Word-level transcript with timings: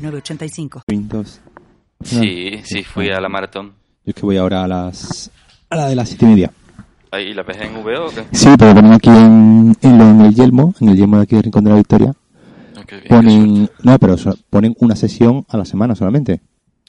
985. 0.00 0.82
Windows. 0.88 1.40
Sí, 2.02 2.60
sí, 2.64 2.82
fui 2.82 3.10
a 3.10 3.20
la 3.20 3.28
maratón. 3.28 3.74
Yo 4.04 4.10
es 4.10 4.14
que 4.14 4.22
voy 4.22 4.36
ahora 4.38 4.64
a 4.64 4.68
las 4.68 5.30
a 5.68 5.76
la 5.76 5.86
de 5.88 5.94
las 5.96 6.08
siete 6.08 6.24
y 6.26 6.28
media. 6.28 6.50
¿Y 7.12 7.34
la 7.34 7.42
ves 7.42 7.58
en 7.60 7.76
V 7.76 7.96
o 7.98 8.08
qué? 8.08 8.24
Sí, 8.32 8.48
pero 8.58 8.74
ponen 8.74 8.92
aquí 8.92 9.10
en, 9.10 9.76
en, 9.82 10.00
en, 10.00 10.20
el 10.20 10.34
Yelmo, 10.34 10.74
en 10.80 10.88
el 10.90 10.96
Yelmo 10.96 11.16
de 11.16 11.22
aquí 11.24 11.36
de 11.36 11.42
Rincón 11.42 11.64
de 11.64 11.70
la 11.70 11.76
Victoria. 11.76 12.14
Okay, 12.82 13.00
bien, 13.00 13.08
Ponen, 13.08 13.70
no, 13.82 13.98
pero 13.98 14.16
so- 14.16 14.36
ponen 14.48 14.74
una 14.78 14.94
sesión 14.96 15.44
a 15.48 15.56
la 15.56 15.64
semana 15.64 15.94
solamente. 15.96 16.40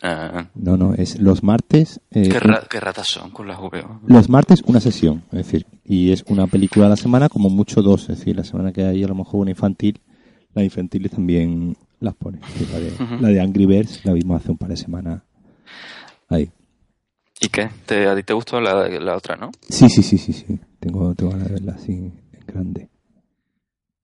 Ah, 0.04 0.46
No, 0.56 0.78
no, 0.78 0.94
es 0.94 1.20
los 1.20 1.44
martes. 1.44 2.00
eh, 2.12 2.30
qué, 2.30 2.40
ra- 2.40 2.64
qué 2.70 2.80
ratas 2.80 3.08
son 3.08 3.32
con 3.32 3.48
las 3.48 3.60
VO. 3.60 4.00
Los 4.08 4.30
martes 4.30 4.62
una 4.66 4.80
sesión, 4.80 5.24
es 5.32 5.38
decir, 5.46 5.66
y 5.86 6.12
es 6.12 6.24
una 6.28 6.48
película 6.48 6.86
a 6.86 6.90
la 6.90 6.96
semana, 6.98 7.28
como 7.30 7.50
mucho 7.50 7.82
dos, 7.82 8.04
es 8.10 8.20
decir, 8.20 8.36
la 8.36 8.44
semana 8.44 8.72
que 8.72 8.84
hay 8.86 9.04
a 9.04 9.08
lo 9.08 9.16
mejor 9.16 9.42
una 9.42 9.52
infantil, 9.52 10.00
las 10.54 10.64
infantiles 10.64 11.12
también 11.12 11.76
las 12.02 12.16
pone. 12.16 12.40
La 12.72 12.80
de, 12.80 12.88
Ujú. 12.92 13.22
la 13.22 13.28
de 13.30 13.40
Angry 13.42 13.66
Birds 13.66 14.04
la 14.06 14.14
vimos 14.14 14.42
hace 14.42 14.52
un 14.52 14.58
par 14.58 14.70
de 14.70 14.78
semanas. 14.78 15.22
Ahí. 16.30 16.52
¿Y 17.40 17.48
qué? 17.50 17.70
¿Te, 17.86 18.08
¿A 18.08 18.16
ti 18.16 18.24
te 18.24 18.34
gustó 18.34 18.60
la, 18.62 18.88
la 18.88 19.16
otra, 19.16 19.36
no? 19.38 19.52
Sí, 19.70 19.90
sí, 19.90 20.04
sí, 20.04 20.18
sí, 20.18 20.34
sí. 20.34 20.60
Tengo, 20.80 21.16
tengo 21.16 21.32
ganas 21.32 21.48
de 21.48 21.54
verla 21.54 21.74
así 21.74 21.92
en 21.94 22.14
grande. 22.46 22.90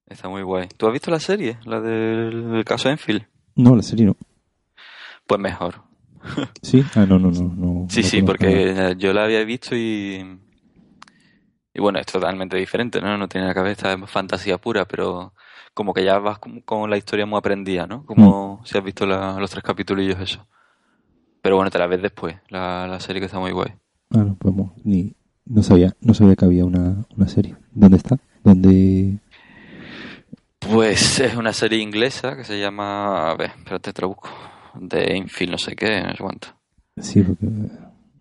Está 0.08 0.30
muy 0.30 0.42
guay. 0.42 0.70
¿Tú 0.78 0.88
has 0.88 0.94
visto 0.94 1.12
la 1.12 1.20
serie? 1.20 1.58
La 1.66 1.82
del, 1.82 2.52
del 2.52 2.64
caso 2.66 2.90
Enfield. 2.90 3.26
No, 3.56 3.76
la 3.76 3.84
serie 3.84 4.06
no. 4.06 4.16
Pues 5.26 5.40
mejor. 5.42 5.84
Sí, 6.62 6.84
ah, 6.96 7.06
no, 7.06 7.20
no, 7.20 7.30
no. 7.32 7.44
no 7.56 7.88
Sí, 7.90 8.02
no 8.02 8.08
sí, 8.08 8.22
porque 8.24 8.74
nada. 8.74 8.92
eh, 8.92 8.96
yo 8.98 9.14
la 9.14 9.24
había 9.26 9.44
visto 9.44 9.76
y... 9.76 10.40
Y 11.74 11.80
bueno, 11.80 12.00
es 12.00 12.08
totalmente 12.08 12.58
diferente, 12.58 13.00
¿no? 13.00 13.18
No 13.18 13.28
tiene 13.28 13.46
la 13.48 13.54
cabeza, 13.54 13.94
es 13.94 14.10
fantasía 14.10 14.58
pura, 14.58 14.86
pero 14.86 15.34
como 15.78 15.94
que 15.94 16.04
ya 16.04 16.18
vas 16.18 16.40
con, 16.40 16.62
con 16.62 16.90
la 16.90 16.98
historia 16.98 17.28
muy 17.28 17.38
aprendida, 17.38 17.86
¿no? 17.86 18.04
Como 18.04 18.60
si 18.66 18.76
has 18.78 18.84
visto 18.84 19.06
la- 19.06 19.38
los 19.40 19.52
tres 19.52 19.64
capitulillos 19.64 20.20
eso. 20.20 20.46
Pero 21.42 21.56
bueno, 21.56 21.70
te 21.70 21.78
la 21.78 21.86
ves 21.86 22.02
después, 22.02 22.36
la, 22.50 22.88
la 22.88 23.00
serie 23.00 23.20
que 23.22 23.28
está 23.28 23.38
muy 23.40 23.52
guay. 23.52 23.70
Ah, 24.10 24.24
no, 24.24 24.36
pues 24.36 24.56
ni, 24.84 25.14
no 25.46 25.62
sabía, 25.62 25.96
no 26.02 26.14
sabía 26.16 26.36
que 26.36 26.46
había 26.46 26.66
una, 26.66 27.06
una 27.16 27.28
serie. 27.28 27.56
¿Dónde 27.72 27.98
está? 27.98 28.18
¿Dónde? 28.44 29.20
Pues 30.60 31.20
es 31.20 31.36
una 31.36 31.54
serie 31.54 31.80
inglesa 31.80 32.36
que 32.36 32.44
se 32.44 32.60
llama... 32.60 33.30
A 33.32 33.36
ver, 33.36 33.52
espérate, 33.58 33.94
te 33.94 34.06
busco. 34.06 34.30
De 34.80 35.16
Infield, 35.16 35.52
no 35.52 35.58
sé 35.58 35.76
qué, 35.76 36.02
no 36.02 36.12
sé 36.12 36.18
cuánto. 36.24 36.48
Sí, 36.98 37.22
porque 37.22 37.46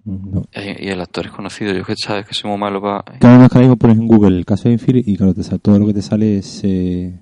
no. 0.05 0.45
Y 0.55 0.89
el 0.89 1.01
actor 1.01 1.27
es 1.27 1.33
conocido, 1.33 1.73
yo 1.73 1.85
que 1.85 1.97
sabes 1.97 2.27
que 2.27 2.35
soy 2.35 2.51
muy 2.51 2.61
malo 2.61 2.81
para... 2.81 3.03
Cada 3.19 3.39
vez 3.39 3.49
que 3.49 3.55
ahora 3.59 3.67
mismo 3.69 3.77
pones 3.77 3.97
en 3.99 4.07
Google 4.07 4.37
el 4.39 4.45
caso 4.45 4.65
de 4.69 4.75
Enfield 4.75 5.09
y 5.09 5.17
claro, 5.17 5.35
te 5.35 5.43
sale- 5.43 5.59
todo 5.59 5.79
lo 5.79 5.87
que 5.87 5.95
te 5.95 6.03
sale 6.03 6.39
es 6.39 6.61
eh, 6.65 7.19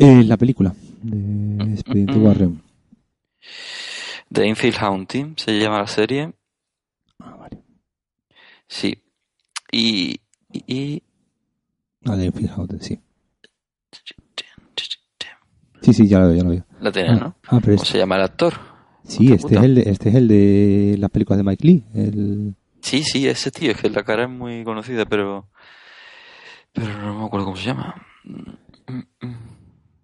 eh, 0.00 0.24
la 0.24 0.36
película 0.36 0.74
de 1.02 1.72
Expediente 1.72 2.14
mm. 2.14 2.24
Warren. 2.24 2.62
The 4.32 4.46
Infield 4.46 4.76
Haunting 4.78 5.34
se 5.36 5.58
llama 5.58 5.78
la 5.80 5.86
serie. 5.86 6.32
Ah, 7.18 7.36
vale. 7.36 7.58
Sí. 8.68 9.02
Y... 9.72 10.20
Ah, 12.04 12.16
de 12.16 12.26
Enfield 12.26 12.50
House, 12.50 12.70
sí. 12.80 12.98
Sí, 15.82 15.92
sí, 15.92 16.08
ya 16.08 16.20
lo 16.20 16.28
veo, 16.28 16.36
ya 16.36 16.44
lo 16.44 16.50
veo. 16.50 16.64
La 16.80 16.92
tienes, 16.92 17.20
¿no? 17.20 17.36
Ah, 17.44 17.58
pero 17.60 17.76
¿Cómo 17.76 17.82
este, 17.82 17.86
se 17.86 17.98
llama 17.98 18.16
el 18.16 18.22
actor? 18.22 18.54
sí, 19.04 19.32
este 19.32 19.56
es, 19.56 19.62
el 19.62 19.74
de, 19.74 19.82
este 19.90 20.08
es 20.10 20.14
el 20.14 20.28
de 20.28 20.96
las 20.98 21.10
películas 21.10 21.38
de 21.38 21.44
Mike 21.44 21.66
Lee. 21.66 21.84
El, 21.94 22.54
Sí, 22.80 23.02
sí, 23.02 23.28
ese 23.28 23.50
tío, 23.50 23.72
es 23.72 23.76
que 23.76 23.90
la 23.90 24.02
cara 24.02 24.24
es 24.24 24.30
muy 24.30 24.64
conocida, 24.64 25.04
pero... 25.04 25.48
Pero 26.72 26.98
no 26.98 27.18
me 27.18 27.26
acuerdo 27.26 27.46
cómo 27.46 27.56
se 27.56 27.66
llama. 27.66 27.94
Mm, 28.24 29.26
mm. 29.26 29.49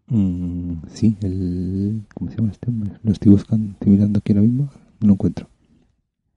Mm, 0.09 0.72
sí, 0.89 1.17
el... 1.22 2.03
¿Cómo 2.15 2.31
se 2.31 2.37
llama 2.37 2.53
este 2.53 2.71
hombre? 2.71 2.93
Lo 3.03 3.12
estoy 3.12 3.33
buscando, 3.33 3.72
estoy 3.72 3.91
mirando 3.93 4.19
aquí 4.19 4.33
ahora 4.33 4.43
mismo. 4.43 4.71
No 5.00 5.06
lo 5.09 5.12
encuentro. 5.15 5.49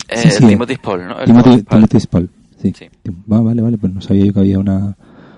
Eh, 0.07 0.17
Sí, 0.17 0.31
sí, 0.31 0.45
Timothy 0.47 0.75
Spall, 0.75 1.07
¿no? 1.07 1.15
Timothy, 1.23 1.63
Timothy 1.63 1.99
Spall. 1.99 2.29
Sí. 2.57 2.73
Sí. 2.73 2.89
Va, 3.31 3.41
vale, 3.41 3.61
vale, 3.61 3.77
pues 3.77 3.93
no 3.93 4.01
sabía 4.01 4.25
yo 4.25 4.33
que 4.33 4.39
había 4.39 4.59
una... 4.59 4.97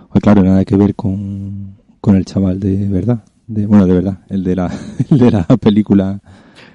Pues 0.10 0.22
claro, 0.22 0.44
nada 0.44 0.66
que 0.66 0.76
ver 0.76 0.96
con, 0.96 1.78
con 2.02 2.16
el 2.16 2.26
chaval 2.26 2.60
de 2.60 2.88
verdad. 2.90 3.24
De, 3.48 3.66
bueno, 3.66 3.86
de 3.86 3.94
verdad, 3.94 4.20
el 4.30 4.44
de 4.44 4.56
la, 4.56 4.72
el 5.10 5.18
de 5.18 5.32
la 5.32 5.44
película. 5.58 6.20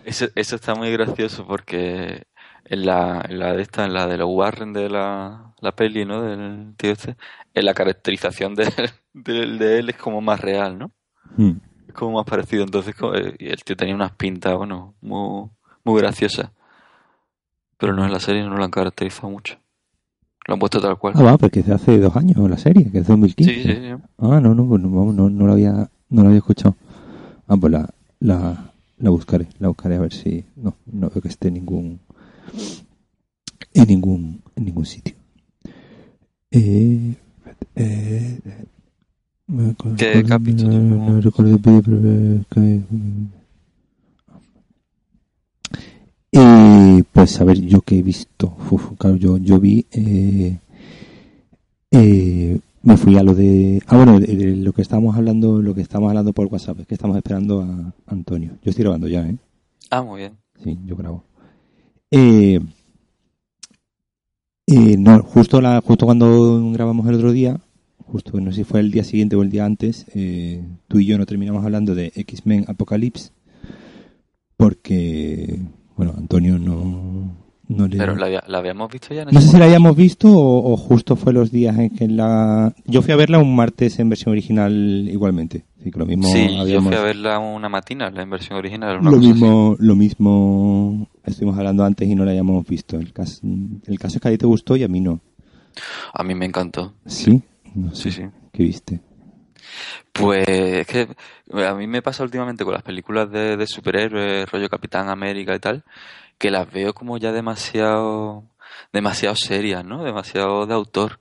Eso, 0.05 0.27
eso 0.35 0.57
está 0.57 0.75
muy 0.75 0.91
gracioso 0.93 1.47
porque 1.47 2.25
en 2.65 2.87
la, 2.87 3.25
en 3.29 3.39
la 3.39 3.53
de 3.55 3.63
esta, 3.63 3.85
en 3.85 3.95
la 3.95 4.07
de 4.07 4.19
los 4.19 4.29
Warren 4.31 4.73
de 4.73 4.89
la, 4.89 5.55
la 5.61 5.73
peli, 5.73 6.05
¿no? 6.05 6.23
Del 6.23 6.75
tío 6.77 6.93
este, 6.93 7.17
en 7.55 7.65
la 7.65 7.75
caracterización 7.75 8.55
de, 8.55 8.67
de, 9.15 9.33
de 9.59 9.79
él 9.79 9.91
es 9.91 9.97
como 9.97 10.21
más 10.21 10.41
real, 10.41 10.79
¿no? 10.79 10.93
Mm. 11.37 11.53
Es 11.89 11.95
como 11.95 12.17
más 12.17 12.25
parecido. 12.25 12.65
Entonces, 12.65 12.95
eh, 13.15 13.37
y 13.39 13.49
el 13.49 13.63
tío 13.65 13.77
tenía 13.77 13.95
unas 13.95 14.13
pintas, 14.13 14.57
bueno, 14.57 14.95
muy, 15.01 15.49
muy 15.85 16.01
graciosas. 16.01 16.51
Pero 17.79 17.93
no 17.93 18.05
en 18.05 18.13
la 18.13 18.21
serie, 18.21 18.43
no 18.43 18.57
lo 18.57 18.65
han 18.65 18.71
caracterizado 18.71 19.31
mucho. 19.31 19.59
Lo 20.47 20.55
han 20.55 20.61
puesto 20.61 20.81
tal 20.81 20.97
cual. 20.99 21.15
Ah, 21.17 21.23
va, 21.23 21.39
porque 21.39 21.61
es 21.61 21.67
de 21.67 21.75
hace 21.75 21.99
dos 21.99 22.17
años 22.17 22.39
la 22.49 22.57
serie, 22.57 22.91
que 22.91 22.99
es 22.99 23.07
2015. 23.07 23.53
Sí, 23.53 23.63
sí, 23.63 23.69
sí. 23.69 24.03
Ah, 24.19 24.41
no, 24.41 24.55
no, 24.55 24.67
pues 24.67 24.81
no, 24.81 24.91
vamos, 24.91 25.15
no, 25.15 25.29
no 25.29 25.47
lo 25.47 25.53
había, 25.53 25.91
no 26.09 26.23
lo 26.23 26.29
había 26.29 26.39
escuchado. 26.39 26.77
Ah, 27.49 27.57
pues 27.57 27.73
la, 27.73 27.89
la, 28.21 28.71
la 28.99 29.11
buscaré, 29.11 29.49
la 29.59 29.69
buscaré 29.69 29.97
a 29.97 30.01
ver 30.01 30.13
si, 30.13 30.45
no, 30.57 30.75
no 30.87 31.11
veo 31.11 31.21
que 31.21 31.29
esté 31.29 31.49
en 31.49 31.55
ningún, 31.55 32.01
en 33.75 33.89
ningún, 33.89 34.43
en 34.55 34.65
ningún 34.65 34.87
sitio. 34.87 35.17
Eh, 36.51 37.15
eh, 37.75 38.41
¿Qué 39.97 40.25
capítulo? 40.25 40.73
No, 40.79 41.21
recuerdo, 41.21 41.59
pero- 41.59 42.43
Eh, 46.33 47.03
pues 47.13 47.41
a 47.41 47.45
ver, 47.45 47.61
yo 47.61 47.81
que 47.81 47.99
he 47.99 48.03
visto, 48.03 48.55
uf, 48.71 48.93
claro, 48.99 49.17
yo, 49.17 49.39
yo 49.39 49.59
vi, 49.59 49.87
eh, 49.93 50.59
eh, 51.93 52.59
me 52.83 52.97
fui 52.97 53.17
a 53.17 53.23
lo 53.23 53.35
de, 53.35 53.81
ah 53.87 53.97
bueno, 53.97 54.21
de, 54.21 54.27
de 54.37 54.57
lo 54.57 54.73
que 54.73 54.83
estábamos 54.83 55.17
hablando, 55.17 55.63
lo 55.63 55.75
que 55.75 55.81
estamos 55.81 56.09
hablando 56.11 56.33
por 56.33 56.47
WhatsApp, 56.49 56.81
es 56.81 56.87
que 56.87 56.95
estamos 56.95 57.17
esperando 57.17 57.63
a 57.63 57.93
Antonio. 58.13 58.51
Yo 58.63 58.71
estoy 58.71 58.83
grabando 58.83 59.09
ya, 59.09 59.27
¿eh? 59.27 59.37
Ah, 59.91 60.03
muy 60.03 60.19
bien. 60.21 60.33
Sí, 60.63 60.77
yo 60.85 60.97
grabo. 60.97 61.25
Eh, 62.11 62.61
eh, 64.67 64.97
no, 64.99 65.23
justo 65.23 65.61
la, 65.61 65.81
justo 65.81 66.05
cuando 66.07 66.71
grabamos 66.73 67.07
el 67.09 67.15
otro 67.15 67.33
día, 67.33 67.59
justo 68.07 68.41
no 68.41 68.51
sé 68.51 68.59
si 68.59 68.65
fue 68.65 68.81
el 68.81 68.91
día 68.91 69.05
siguiente 69.05 69.37
o 69.37 69.43
el 69.43 69.51
día 69.51 69.65
antes, 69.65 70.07
eh, 70.15 70.65
tú 70.89 70.99
y 71.01 71.07
yo 71.07 71.19
no 71.19 71.27
terminamos 71.27 71.65
hablando 71.65 71.95
de 71.95 72.13
X-Men 72.15 72.65
Apocalypse 72.69 73.31
porque, 74.57 75.59
bueno, 75.97 76.15
Antonio 76.17 76.59
no, 76.59 77.37
no 77.69 77.89
le... 77.89 77.99
Pero 77.99 78.17
la, 78.17 78.27
había- 78.27 78.45
la 78.47 78.59
habíamos 78.59 78.91
visto 78.91 79.13
ya 79.13 79.23
en 79.23 79.29
No 79.31 79.41
sé 79.41 79.49
si 79.49 79.59
la 79.59 79.67
hayamos 79.67 79.95
visto 79.97 80.29
o, 80.33 80.73
o 80.73 80.77
justo 80.77 81.15
fue 81.17 81.33
los 81.33 81.51
días 81.51 81.77
en 81.79 81.91
que 81.91 82.09
la... 82.09 82.75
Yo 82.87 83.03
fui 83.03 83.13
a 83.13 83.17
verla 83.17 83.39
un 83.39 83.55
martes 83.55 83.99
en 83.99 84.09
versión 84.09 84.33
original 84.33 84.73
igualmente. 85.11 85.65
Así 85.81 85.91
que 85.91 85.99
lo 85.99 86.07
mismo 86.07 86.29
Sí, 86.29 86.49
yo 86.55 86.61
habíamos... 86.63 86.89
fui 86.89 86.97
a 86.97 87.03
verla 87.03 87.39
una 87.39 87.69
matina, 87.69 88.11
la 88.11 88.23
inversión 88.23 88.59
original. 88.59 89.01
Una 89.01 89.11
Lo 89.11 89.17
cosa 89.19 89.31
así. 89.31 89.33
mismo, 89.41 89.77
lo 89.79 89.95
mismo 89.97 91.09
estuvimos 91.25 91.59
hablando 91.59 91.85
antes 91.85 92.09
y 92.09 92.15
no 92.15 92.25
la 92.25 92.31
hayamos 92.31 92.67
visto. 92.67 92.97
El 92.99 93.13
caso, 93.13 93.41
el 93.87 93.99
caso 93.99 94.17
es 94.17 94.23
que 94.23 94.29
a 94.29 94.31
ti 94.31 94.39
te 94.39 94.47
gustó 94.47 94.77
y 94.77 94.85
a 94.85 94.89
mí 94.89 95.01
no. 95.01 95.21
A 96.15 96.23
mí 96.25 96.35
me 96.35 96.47
encantó. 96.47 96.95
¿Sí? 97.05 97.43
No 97.77 97.95
Sí, 97.95 98.11
sé. 98.11 98.23
sí. 98.23 98.31
¿Qué 98.53 98.63
viste? 98.65 99.01
Pues 100.13 100.47
es 100.49 100.87
que 100.87 101.09
a 101.67 101.75
mí 101.75 101.87
me 101.87 102.03
pasa 102.03 102.23
últimamente 102.23 102.65
con 102.65 102.73
las 102.75 102.83
películas 102.83 103.31
de, 103.31 103.57
de 103.57 103.67
superhéroes, 103.67 104.51
rollo 104.51 104.69
Capitán 104.69 105.09
América 105.09 105.55
y 105.55 105.59
tal, 105.59 105.85
que 106.39 106.51
las 106.51 106.71
veo 106.71 106.95
como 106.95 107.19
ya 107.19 107.33
demasiado, 107.33 108.45
demasiado 108.93 109.37
serias, 109.37 109.85
¿no? 109.85 110.05
Demasiado 110.05 110.67
de 110.67 110.75
autor. 110.75 111.21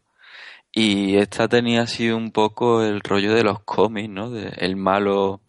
Y 0.72 1.18
esta 1.18 1.48
tenía 1.48 1.84
así 1.84 2.12
un 2.12 2.32
poco 2.32 2.84
el 2.84 3.02
rollo 3.02 3.34
de 3.34 3.44
los 3.44 3.62
cómics, 3.62 4.10
¿no? 4.10 4.30
De 4.30 4.50
el 4.58 4.76
malo 4.78 5.42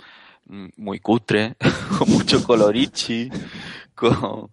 mm, 0.47 0.69
muy 0.79 1.01
cutre, 1.01 1.57
con 1.99 2.11
mucho 2.11 2.45
colorichi, 2.45 3.31
con 3.95 4.51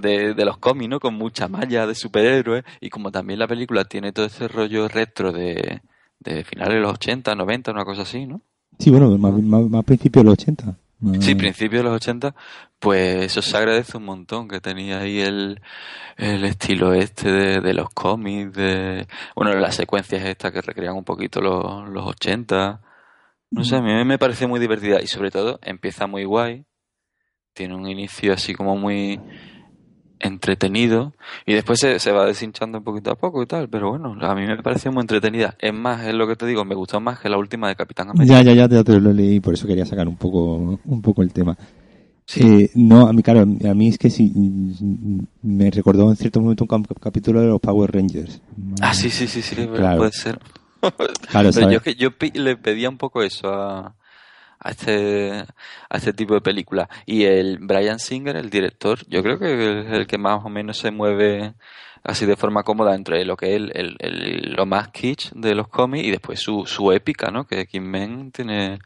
de, 0.00 0.34
de 0.34 0.44
los 0.44 0.58
cómics, 0.58 0.88
¿no? 0.88 1.00
Con 1.00 1.14
mucha 1.14 1.48
malla 1.48 1.86
de 1.86 1.94
superhéroes 1.94 2.64
y 2.80 2.90
como 2.90 3.10
también 3.10 3.38
la 3.38 3.48
película 3.48 3.84
tiene 3.84 4.12
todo 4.12 4.26
ese 4.26 4.48
rollo 4.48 4.88
retro 4.88 5.32
de, 5.32 5.82
de 6.20 6.44
finales 6.44 6.74
de 6.74 6.80
los 6.80 6.92
80, 6.92 7.34
90, 7.34 7.72
una 7.72 7.84
cosa 7.84 8.02
así, 8.02 8.26
¿no? 8.26 8.40
Sí, 8.78 8.90
bueno, 8.90 9.16
más, 9.18 9.32
más, 9.70 9.84
principios 9.84 10.24
de 10.24 10.30
los 10.30 10.38
80. 10.38 10.76
Sí, 11.20 11.34
principios 11.34 11.80
de 11.80 11.88
los 11.88 11.96
80, 11.96 12.34
pues 12.78 13.24
eso 13.24 13.42
se 13.42 13.56
agradece 13.56 13.96
un 13.96 14.04
montón, 14.04 14.46
que 14.46 14.60
tenía 14.60 15.00
ahí 15.00 15.20
el, 15.20 15.60
el 16.16 16.44
estilo 16.44 16.94
este 16.94 17.30
de, 17.30 17.60
de 17.60 17.74
los 17.74 17.90
cómics, 17.90 18.52
de, 18.52 19.08
bueno, 19.34 19.52
las 19.54 19.74
secuencias 19.74 20.24
estas 20.24 20.52
que 20.52 20.60
recrean 20.60 20.94
un 20.94 21.02
poquito 21.02 21.40
los, 21.40 21.88
los 21.88 22.06
80. 22.06 22.80
No 23.50 23.64
sé, 23.64 23.76
a 23.76 23.80
mí 23.82 24.04
me 24.04 24.18
parece 24.18 24.46
muy 24.46 24.60
divertida 24.60 25.02
y 25.02 25.08
sobre 25.08 25.32
todo 25.32 25.58
empieza 25.62 26.06
muy 26.06 26.24
guay, 26.24 26.64
tiene 27.52 27.74
un 27.74 27.88
inicio 27.88 28.32
así 28.32 28.54
como 28.54 28.76
muy 28.76 29.20
entretenido 30.22 31.12
y 31.44 31.52
después 31.52 31.80
se, 31.80 31.98
se, 31.98 32.12
va 32.12 32.24
deshinchando 32.24 32.78
un 32.78 32.84
poquito 32.84 33.10
a 33.10 33.16
poco 33.16 33.42
y 33.42 33.46
tal, 33.46 33.68
pero 33.68 33.90
bueno, 33.90 34.16
a 34.20 34.34
mí 34.34 34.46
me 34.46 34.56
pareció 34.62 34.92
muy 34.92 35.02
entretenida. 35.02 35.56
Es 35.58 35.74
más, 35.74 36.06
es 36.06 36.14
lo 36.14 36.26
que 36.26 36.36
te 36.36 36.46
digo, 36.46 36.64
me 36.64 36.74
gustó 36.74 37.00
más 37.00 37.18
que 37.18 37.28
la 37.28 37.38
última 37.38 37.68
de 37.68 37.76
Capitán 37.76 38.10
América. 38.10 38.42
Ya, 38.42 38.42
ya, 38.42 38.54
ya, 38.54 38.68
ya 38.68 38.84
te 38.84 38.98
lo 39.00 39.12
leí, 39.12 39.40
por 39.40 39.54
eso 39.54 39.66
quería 39.66 39.84
sacar 39.84 40.08
un 40.08 40.16
poco, 40.16 40.80
un 40.84 41.02
poco 41.02 41.22
el 41.22 41.32
tema. 41.32 41.56
Sí. 42.24 42.40
Eh, 42.42 42.70
no, 42.76 43.08
a 43.08 43.12
mí, 43.12 43.22
claro, 43.22 43.40
a 43.40 43.74
mí 43.74 43.88
es 43.88 43.98
que 43.98 44.08
sí, 44.08 44.32
me 45.42 45.70
recordó 45.70 46.08
en 46.08 46.16
cierto 46.16 46.40
momento 46.40 46.64
un 46.68 46.84
capítulo 46.84 47.40
de 47.40 47.48
los 47.48 47.60
Power 47.60 47.92
Rangers. 47.92 48.40
Ah, 48.80 48.94
sí, 48.94 49.10
sí, 49.10 49.26
sí, 49.26 49.42
sí, 49.42 49.56
claro. 49.66 49.98
puede 49.98 50.12
ser. 50.12 50.38
claro, 51.28 51.50
pero 51.52 51.70
yo, 51.70 51.80
yo 51.92 52.10
le 52.34 52.56
pedía 52.56 52.88
un 52.88 52.96
poco 52.96 53.22
eso 53.22 53.48
a 53.52 53.94
a 54.62 54.70
este, 54.70 55.44
a 55.88 55.96
este 55.96 56.12
tipo 56.12 56.34
de 56.34 56.40
películas. 56.40 56.88
Y 57.06 57.24
el 57.24 57.58
Brian 57.58 57.98
Singer, 57.98 58.36
el 58.36 58.50
director, 58.50 59.00
yo 59.08 59.22
creo 59.22 59.38
que 59.38 59.80
es 59.80 59.92
el 59.92 60.06
que 60.06 60.18
más 60.18 60.44
o 60.44 60.48
menos 60.48 60.78
se 60.78 60.90
mueve 60.90 61.54
así 62.04 62.26
de 62.26 62.36
forma 62.36 62.62
cómoda 62.62 62.94
entre 62.94 63.24
lo 63.24 63.36
que 63.36 63.54
es 63.54 63.56
el, 63.56 63.96
el, 63.98 64.52
lo 64.54 64.66
más 64.66 64.88
kitsch 64.88 65.32
de 65.34 65.54
los 65.54 65.68
cómics 65.68 66.06
y 66.06 66.10
después 66.10 66.40
su, 66.40 66.66
su 66.66 66.92
épica, 66.92 67.30
¿no? 67.30 67.44
Que 67.44 67.66
Kim 67.66 67.84
Men 67.84 68.32
tiene 68.32 68.78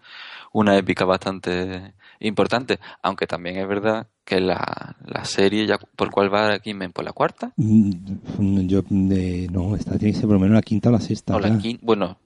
una 0.53 0.77
épica 0.77 1.05
bastante 1.05 1.95
importante, 2.21 2.79
aunque 3.03 3.27
también 3.27 3.59
es 3.59 3.69
verdad 3.69 4.07
que 4.25 4.41
la, 4.41 4.97
la 5.05 5.25
serie, 5.25 5.67
ya 5.67 5.79
¿por 5.79 6.11
cuál 6.11 6.33
va 6.33 6.59
Kim 6.59 6.79
Men? 6.79 6.93
¿Por 6.93 7.05
la 7.05 7.13
cuarta? 7.13 7.53
Mm, 7.57 8.67
yo, 8.67 8.83
de, 8.89 9.49
no, 9.53 9.77
esta 9.77 9.99
tiene 9.99 10.13
que 10.13 10.21
ser 10.21 10.27
por 10.27 10.35
lo 10.35 10.41
menos 10.41 10.55
la 10.55 10.63
quinta 10.63 10.89
o 10.89 10.93
la 10.93 11.01
sexta. 11.01 11.37
O 11.37 11.41
la 11.41 11.59
quinta, 11.59 11.81
bueno, 11.85 12.19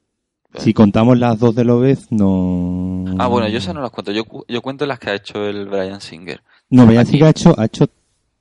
si 0.59 0.75
contamos 0.75 1.19
las 1.19 1.39
dos 1.39 1.55
de 1.55 1.65
Lobez, 1.65 2.11
no. 2.11 3.05
Ah, 3.19 3.29
bueno, 3.29 3.49
yo 3.49 3.59
esas 3.59 3.75
no 3.75 3.83
las 3.83 3.91
cuento. 3.91 4.13
Yo, 4.13 4.25
yo 4.49 4.63
cuento 4.63 4.87
las 4.87 4.99
que 4.99 5.11
ha 5.11 5.15
hecho 5.15 5.47
el 5.47 5.67
Brian 5.67 6.01
Singer. 6.01 6.43
No, 6.71 6.87
Brian 6.87 7.07
Singer 7.07 7.27
ha 7.27 7.31
hecho, 7.31 7.55
ha 7.59 7.67
hecho 7.67 7.89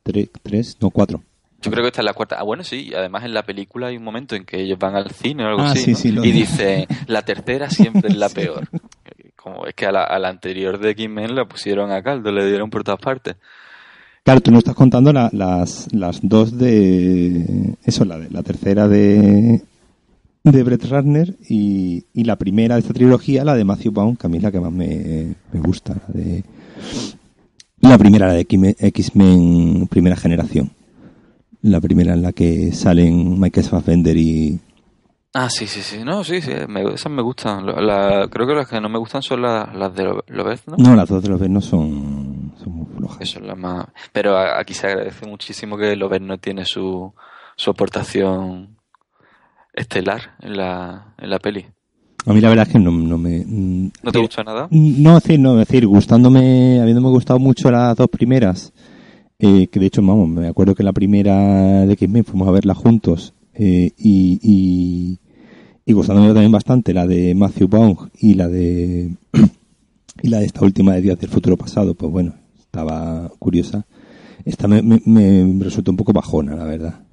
tres, 0.04 0.78
no 0.82 0.90
cuatro. 0.90 1.22
Yo 1.62 1.72
creo 1.72 1.84
que 1.84 1.90
esta 1.90 2.02
es 2.02 2.06
la 2.06 2.14
cuarta. 2.14 2.38
Ah, 2.40 2.44
bueno, 2.44 2.64
sí, 2.64 2.92
además 2.96 3.26
en 3.26 3.34
la 3.34 3.44
película 3.44 3.88
hay 3.88 3.98
un 3.98 4.04
momento 4.04 4.36
en 4.36 4.46
que 4.46 4.62
ellos 4.62 4.80
van 4.80 4.96
al 4.96 5.12
cine 5.12 5.44
o 5.44 5.48
algo 5.48 5.62
ah, 5.62 5.72
así. 5.72 5.94
y 6.06 6.32
dice, 6.32 6.88
la 7.08 7.22
tercera 7.24 7.70
siempre 7.70 8.10
es 8.10 8.16
la 8.16 8.30
peor. 8.34 8.68
Como 9.36 9.66
es 9.66 9.76
que 9.76 9.86
a 9.86 9.92
la, 9.92 10.04
a 10.04 10.20
la 10.20 10.30
anterior 10.30 10.80
de 10.80 10.96
Kim 10.96 11.14
Men 11.14 11.36
la 11.36 11.46
pusieron 11.46 11.92
a 11.92 12.02
caldo, 12.02 12.32
le 12.32 12.46
dieron 12.48 12.70
por 12.70 12.84
todas 12.84 13.00
partes. 13.00 13.36
Claro, 14.24 14.42
tú 14.42 14.52
no 14.52 14.60
estás 14.60 14.76
contando 14.76 15.12
las, 15.12 15.88
las 15.92 16.20
dos 16.22 16.58
de. 16.58 17.76
Eso, 17.84 18.06
la, 18.06 18.20
de, 18.20 18.30
la 18.30 18.44
tercera 18.44 18.88
de 18.88 19.62
de 20.44 20.64
Brett 20.64 20.86
Ratner 20.86 21.36
y, 21.48 22.06
y, 22.14 22.24
la 22.24 22.38
primera 22.38 22.76
de 22.76 22.82
esta 22.82 22.94
trilogía, 22.94 23.44
la 23.44 23.56
de 23.56 23.66
Matthew 23.66 23.92
Vaughn, 23.92 24.16
que 24.16 24.28
a 24.28 24.30
mí 24.30 24.38
es 24.38 24.44
la 24.44 24.52
que 24.52 24.60
más 24.60 24.72
me, 24.72 25.36
me 25.52 25.60
gusta. 25.60 25.96
La, 26.08 26.22
de, 26.22 26.44
la 27.82 27.98
primera, 27.98 28.28
la 28.28 28.34
de 28.34 28.48
X-Men 28.80 29.88
primera 29.88 30.16
generación. 30.16 30.72
La 31.62 31.82
primera 31.82 32.14
en 32.14 32.22
la 32.22 32.32
que 32.32 32.72
salen 32.72 33.40
Michael 33.40 33.66
Fassbender 33.66 34.16
y... 34.16 34.60
Ah, 35.34 35.50
sí, 35.50 35.68
sí, 35.68 35.82
sí. 35.82 36.04
No, 36.04 36.24
sí, 36.24 36.42
sí. 36.42 36.52
Me, 36.68 36.82
esas 36.94 37.12
me 37.12 37.22
gustan. 37.22 37.66
La, 37.66 38.28
creo 38.32 38.48
que 38.48 38.54
las 38.56 38.68
que 38.68 38.82
no 38.82 38.90
me 38.90 38.98
gustan 38.98 39.22
son 39.22 39.42
las, 39.42 39.74
las 39.76 39.94
de 39.94 40.06
Lobez, 40.28 40.64
¿no? 40.68 40.78
No, 40.78 40.96
las 40.96 41.10
dos 41.10 41.22
de 41.22 41.30
Lobez 41.30 41.50
no 41.50 41.62
son, 41.62 42.54
son 42.64 42.74
muy 42.74 42.86
flojas. 42.98 43.22
Eso 43.22 43.40
es 43.40 43.46
la 43.46 43.56
más... 43.56 43.88
Pero 44.12 44.38
aquí 44.38 44.74
se 44.74 44.88
agradece 44.88 45.28
muchísimo 45.28 45.78
que 45.78 45.96
Lobez 45.96 46.22
no 46.22 46.38
tiene 46.38 46.66
su, 46.66 47.14
su 47.56 47.70
aportación 47.70 48.79
estelar 49.74 50.36
en 50.42 50.58
la, 50.58 51.14
en 51.18 51.30
la 51.30 51.40
peli. 51.40 51.66
A 52.26 52.34
mí 52.34 52.42
la 52.42 52.50
verdad 52.50 52.68
es 52.68 52.74
que 52.74 52.80
no, 52.80 52.92
no 52.92 53.18
me... 53.18 53.46
¿No 53.46 54.12
te 54.12 54.20
gusta 54.20 54.44
nada? 54.44 54.68
No, 54.72 55.18
es 55.18 55.24
decir, 55.24 55.40
no, 55.40 55.60
es 55.60 55.68
decir, 55.68 55.88
gustándome, 55.88 56.80
habiéndome 56.82 57.10
gustado 57.10 57.40
mucho 57.40 57.72
las 57.72 57.96
dos 57.96 58.10
primeras, 58.10 58.74
eh, 59.40 59.68
que 59.68 59.80
de 59.80 59.86
hecho, 59.86 60.02
vamos, 60.02 60.28
me 60.28 60.48
acuerdo 60.48 60.76
que 60.76 60.84
la 60.84 60.92
primera 60.92 61.86
de 61.86 61.94
X-Men 61.94 62.26
fuimos 62.26 62.48
a 62.48 62.52
verla 62.52 62.76
juntos, 62.76 63.34
eh, 63.54 63.92
y, 63.98 64.40
y, 64.44 65.20
y, 65.86 65.94
gustándome 65.94 66.28
también 66.28 66.52
bastante 66.52 66.94
la 66.94 67.08
de 67.08 67.34
Matthew 67.36 67.70
Vaughn 67.70 68.12
y 68.20 68.34
la 68.34 68.48
de, 68.50 69.16
y 70.22 70.28
la 70.28 70.40
de 70.40 70.46
esta 70.46 70.66
última 70.66 70.94
de 70.94 71.02
Días 71.02 71.20
del 71.20 71.30
Futuro 71.30 71.56
Pasado, 71.56 71.96
pues 71.96 72.12
bueno, 72.12 72.36
estaba 72.60 73.32
curiosa. 73.40 73.86
Esta 74.44 74.68
me, 74.68 74.82
me, 74.82 75.02
me 75.06 75.64
resultó 75.64 75.92
un 75.92 75.98
poco 75.98 76.14
bajona, 76.14 76.56
la 76.56 76.66
verdad 76.66 77.09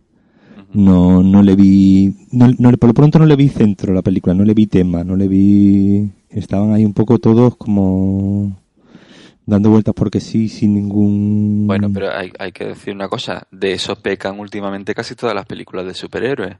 no, 0.73 1.23
no 1.23 1.43
le 1.43 1.57
vi, 1.57 2.15
no, 2.33 2.73
por 2.73 2.89
lo 2.89 2.95
pronto 2.95 3.19
no 3.19 3.27
le 3.27 3.37
vi 3.37 3.49
centro 3.49 3.93
a 3.93 3.95
la 3.95 4.03
película, 4.03 4.35
no 4.35 4.45
le 4.45 4.55
vi 4.55 4.67
tema, 4.67 5.05
no 5.05 5.17
le 5.17 5.29
vi, 5.29 6.09
estaban 6.31 6.73
ahí 6.73 6.85
un 6.85 6.95
poco 6.95 7.19
todos 7.19 7.57
como 7.57 8.57
dando 9.47 9.71
vueltas 9.71 9.95
porque 9.95 10.21
sí, 10.21 10.49
sin 10.49 10.75
ningún... 10.75 11.67
Bueno, 11.67 11.89
pero 11.93 12.11
hay, 12.11 12.33
hay 12.39 12.53
que 12.53 12.67
decir 12.67 12.95
una 12.95 13.09
cosa, 13.09 13.47
de 13.51 13.73
eso 13.73 13.97
pecan 13.97 14.39
últimamente 14.39 14.95
casi 14.95 15.15
todas 15.15 15.35
las 15.35 15.47
películas 15.47 15.87
de 15.87 15.95
superhéroes. 15.95 16.57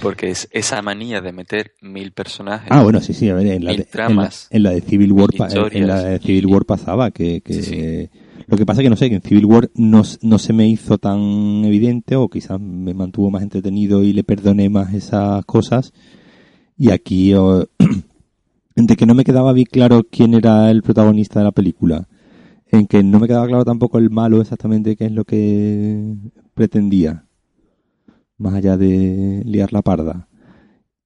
Porque 0.00 0.30
es 0.30 0.48
esa 0.52 0.80
manía 0.80 1.20
de 1.20 1.32
meter 1.32 1.72
mil 1.80 2.12
personajes. 2.12 2.68
Ah, 2.70 2.84
bueno, 2.84 3.00
sí, 3.00 3.12
sí, 3.12 3.28
a 3.30 3.34
ver, 3.34 3.48
en 3.48 3.64
la, 3.64 3.72
de, 3.72 3.88
en 4.50 4.62
la, 4.62 4.70
de 4.70 4.80
Civil 4.80 5.10
War, 5.10 5.30
en, 5.72 5.86
la 5.88 6.02
de 6.04 6.18
Civil 6.20 6.46
War 6.46 6.64
pasaba 6.64 7.10
que, 7.10 7.40
que 7.40 8.08
lo 8.48 8.56
que 8.56 8.64
pasa 8.64 8.80
es 8.80 8.86
que 8.86 8.90
no 8.90 8.96
sé, 8.96 9.10
que 9.10 9.16
en 9.16 9.22
Civil 9.22 9.44
War 9.44 9.70
no, 9.74 10.02
no 10.22 10.38
se 10.38 10.54
me 10.54 10.66
hizo 10.66 10.96
tan 10.96 11.20
evidente 11.66 12.16
o 12.16 12.28
quizás 12.30 12.58
me 12.58 12.94
mantuvo 12.94 13.30
más 13.30 13.42
entretenido 13.42 14.02
y 14.02 14.14
le 14.14 14.24
perdoné 14.24 14.70
más 14.70 14.94
esas 14.94 15.44
cosas. 15.44 15.92
Y 16.74 16.90
aquí, 16.90 17.34
entre 18.74 18.96
que 18.96 19.04
no 19.04 19.14
me 19.14 19.24
quedaba 19.24 19.52
bien 19.52 19.68
claro 19.70 20.02
quién 20.10 20.32
era 20.32 20.70
el 20.70 20.82
protagonista 20.82 21.40
de 21.40 21.44
la 21.44 21.52
película, 21.52 22.08
en 22.70 22.86
que 22.86 23.02
no 23.02 23.20
me 23.20 23.26
quedaba 23.26 23.46
claro 23.46 23.66
tampoco 23.66 23.98
el 23.98 24.08
malo 24.08 24.40
exactamente 24.40 24.96
qué 24.96 25.06
es 25.06 25.12
lo 25.12 25.24
que 25.26 26.14
pretendía, 26.54 27.26
más 28.38 28.54
allá 28.54 28.78
de 28.78 29.42
liar 29.44 29.74
la 29.74 29.82
parda. 29.82 30.26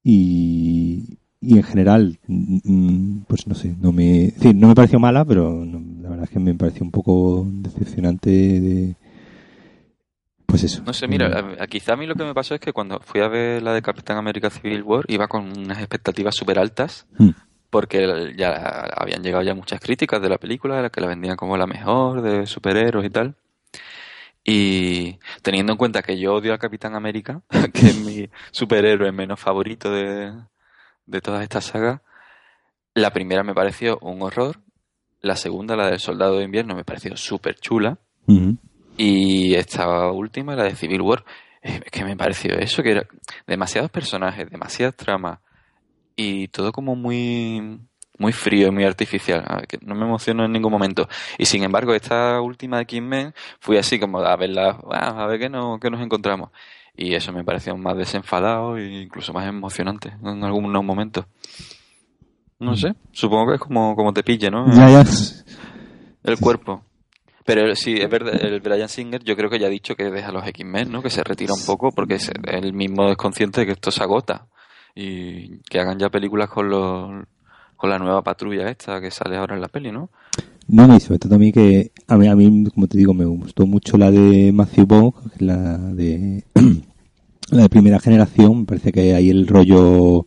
Y, 0.04 1.18
y 1.40 1.56
en 1.56 1.64
general, 1.64 2.20
mm, 2.28 3.22
pues 3.26 3.48
no 3.48 3.56
sé, 3.56 3.74
no 3.80 3.90
me, 3.90 4.32
no 4.54 4.68
me 4.68 4.74
pareció 4.76 5.00
mala, 5.00 5.24
pero 5.24 5.64
la 5.64 6.01
verdad 6.22 6.30
es 6.30 6.30
que 6.30 6.38
me 6.38 6.54
pareció 6.54 6.84
un 6.84 6.90
poco 6.90 7.44
decepcionante 7.46 8.30
de, 8.30 8.94
pues 10.46 10.62
eso. 10.62 10.82
No 10.84 10.92
sé, 10.92 11.08
mira, 11.08 11.56
quizá 11.68 11.94
a 11.94 11.96
mí 11.96 12.06
lo 12.06 12.14
que 12.14 12.24
me 12.24 12.34
pasó 12.34 12.54
es 12.54 12.60
que 12.60 12.72
cuando 12.72 13.00
fui 13.00 13.20
a 13.20 13.28
ver 13.28 13.62
la 13.62 13.72
de 13.72 13.82
Capitán 13.82 14.18
América 14.18 14.50
Civil 14.50 14.82
War 14.82 15.04
iba 15.08 15.26
con 15.26 15.58
unas 15.58 15.78
expectativas 15.78 16.36
súper 16.36 16.58
altas, 16.58 17.06
mm. 17.18 17.30
porque 17.70 18.34
ya 18.36 18.88
habían 18.96 19.22
llegado 19.22 19.42
ya 19.42 19.54
muchas 19.54 19.80
críticas 19.80 20.22
de 20.22 20.28
la 20.28 20.38
película, 20.38 20.90
que 20.90 21.00
la 21.00 21.08
vendían 21.08 21.36
como 21.36 21.56
la 21.56 21.66
mejor 21.66 22.22
de 22.22 22.46
superhéroes 22.46 23.06
y 23.06 23.10
tal. 23.10 23.34
Y 24.44 25.18
teniendo 25.42 25.72
en 25.72 25.78
cuenta 25.78 26.02
que 26.02 26.18
yo 26.18 26.34
odio 26.34 26.54
a 26.54 26.58
Capitán 26.58 26.94
América, 26.94 27.42
que 27.74 27.86
es 27.86 27.96
mi 27.96 28.28
superhéroe 28.52 29.10
menos 29.10 29.40
favorito 29.40 29.90
de, 29.90 30.32
de 31.06 31.20
todas 31.20 31.42
estas 31.42 31.64
sagas, 31.64 32.00
la 32.94 33.10
primera 33.12 33.42
me 33.42 33.54
pareció 33.54 33.98
un 34.02 34.22
horror, 34.22 34.60
la 35.22 35.36
segunda, 35.36 35.76
la 35.76 35.88
del 35.90 36.00
Soldado 36.00 36.38
de 36.38 36.44
Invierno, 36.44 36.74
me 36.74 36.84
pareció 36.84 37.16
súper 37.16 37.56
chula, 37.56 37.98
y 38.96 39.54
esta 39.54 40.10
última, 40.10 40.54
la 40.54 40.64
de 40.64 40.76
Civil 40.76 41.00
War, 41.00 41.24
es 41.62 41.80
que 41.90 42.04
me 42.04 42.16
pareció 42.16 42.58
eso, 42.58 42.82
que 42.82 42.90
era 42.90 43.06
demasiados 43.46 43.90
personajes, 43.90 44.50
demasiadas 44.50 44.96
tramas, 44.96 45.38
y 46.16 46.48
todo 46.48 46.72
como 46.72 46.94
muy 46.94 47.80
muy 48.18 48.32
frío 48.32 48.68
y 48.68 48.70
muy 48.70 48.84
artificial, 48.84 49.44
que 49.66 49.78
no 49.82 49.94
me 49.94 50.04
emocionó 50.04 50.44
en 50.44 50.52
ningún 50.52 50.70
momento. 50.70 51.08
Y 51.38 51.46
sin 51.46 51.64
embargo, 51.64 51.94
esta 51.94 52.40
última 52.40 52.78
de 52.78 52.86
King 52.86 53.32
fui 53.58 53.78
así 53.78 53.98
como 53.98 54.18
a 54.18 54.36
verla, 54.36 54.78
a 54.90 55.26
ver 55.26 55.40
qué, 55.40 55.48
no, 55.48 55.80
qué 55.80 55.90
nos 55.90 56.00
encontramos 56.00 56.50
y 56.96 57.14
eso 57.14 57.32
me 57.32 57.44
pareció 57.44 57.76
más 57.76 57.96
desenfadado 57.96 58.76
e 58.76 59.02
incluso 59.02 59.32
más 59.32 59.46
emocionante 59.46 60.12
en 60.22 60.44
algunos 60.44 60.84
momentos. 60.84 61.26
No 62.62 62.76
sé, 62.76 62.94
supongo 63.10 63.48
que 63.48 63.54
es 63.56 63.60
como, 63.60 63.96
como 63.96 64.12
te 64.12 64.22
pille, 64.22 64.48
¿no? 64.48 64.66
El 66.22 66.38
cuerpo. 66.38 66.84
Pero 67.44 67.74
sí, 67.74 67.94
es 67.94 68.08
verdad, 68.08 68.34
el 68.40 68.60
Brian 68.60 68.88
Singer 68.88 69.24
yo 69.24 69.34
creo 69.34 69.50
que 69.50 69.58
ya 69.58 69.66
ha 69.66 69.70
dicho 69.70 69.96
que 69.96 70.04
deja 70.04 70.30
los 70.30 70.46
X-Men, 70.46 70.92
¿no? 70.92 71.02
Que 71.02 71.10
se 71.10 71.24
retira 71.24 71.54
un 71.54 71.66
poco 71.66 71.90
porque 71.90 72.14
es, 72.14 72.30
él 72.44 72.72
mismo 72.72 73.08
es 73.08 73.16
consciente 73.16 73.60
de 73.60 73.66
que 73.66 73.72
esto 73.72 73.90
se 73.90 74.04
agota. 74.04 74.46
Y 74.94 75.58
que 75.68 75.80
hagan 75.80 75.98
ya 75.98 76.08
películas 76.08 76.50
con 76.50 76.68
los, 76.70 77.24
con 77.76 77.90
la 77.90 77.98
nueva 77.98 78.22
patrulla 78.22 78.70
esta 78.70 79.00
que 79.00 79.10
sale 79.10 79.36
ahora 79.36 79.56
en 79.56 79.60
la 79.60 79.66
peli, 79.66 79.90
¿no? 79.90 80.10
No, 80.68 80.86
no, 80.86 80.96
y 80.96 81.00
sobre 81.00 81.18
todo 81.18 81.30
también 81.30 81.52
que 81.52 81.90
a 82.06 82.16
mí, 82.16 82.28
a 82.28 82.36
mí, 82.36 82.70
como 82.72 82.86
te 82.86 82.96
digo, 82.96 83.12
me 83.12 83.24
gustó 83.24 83.66
mucho 83.66 83.98
la 83.98 84.12
de 84.12 84.52
Matthew 84.52 84.86
Vaughn, 84.86 85.14
la 85.38 85.78
de 85.78 86.44
la 87.50 87.62
de 87.62 87.68
primera 87.68 87.98
generación, 87.98 88.60
me 88.60 88.64
parece 88.66 88.92
que 88.92 89.14
ahí 89.14 89.30
el 89.30 89.48
rollo 89.48 90.26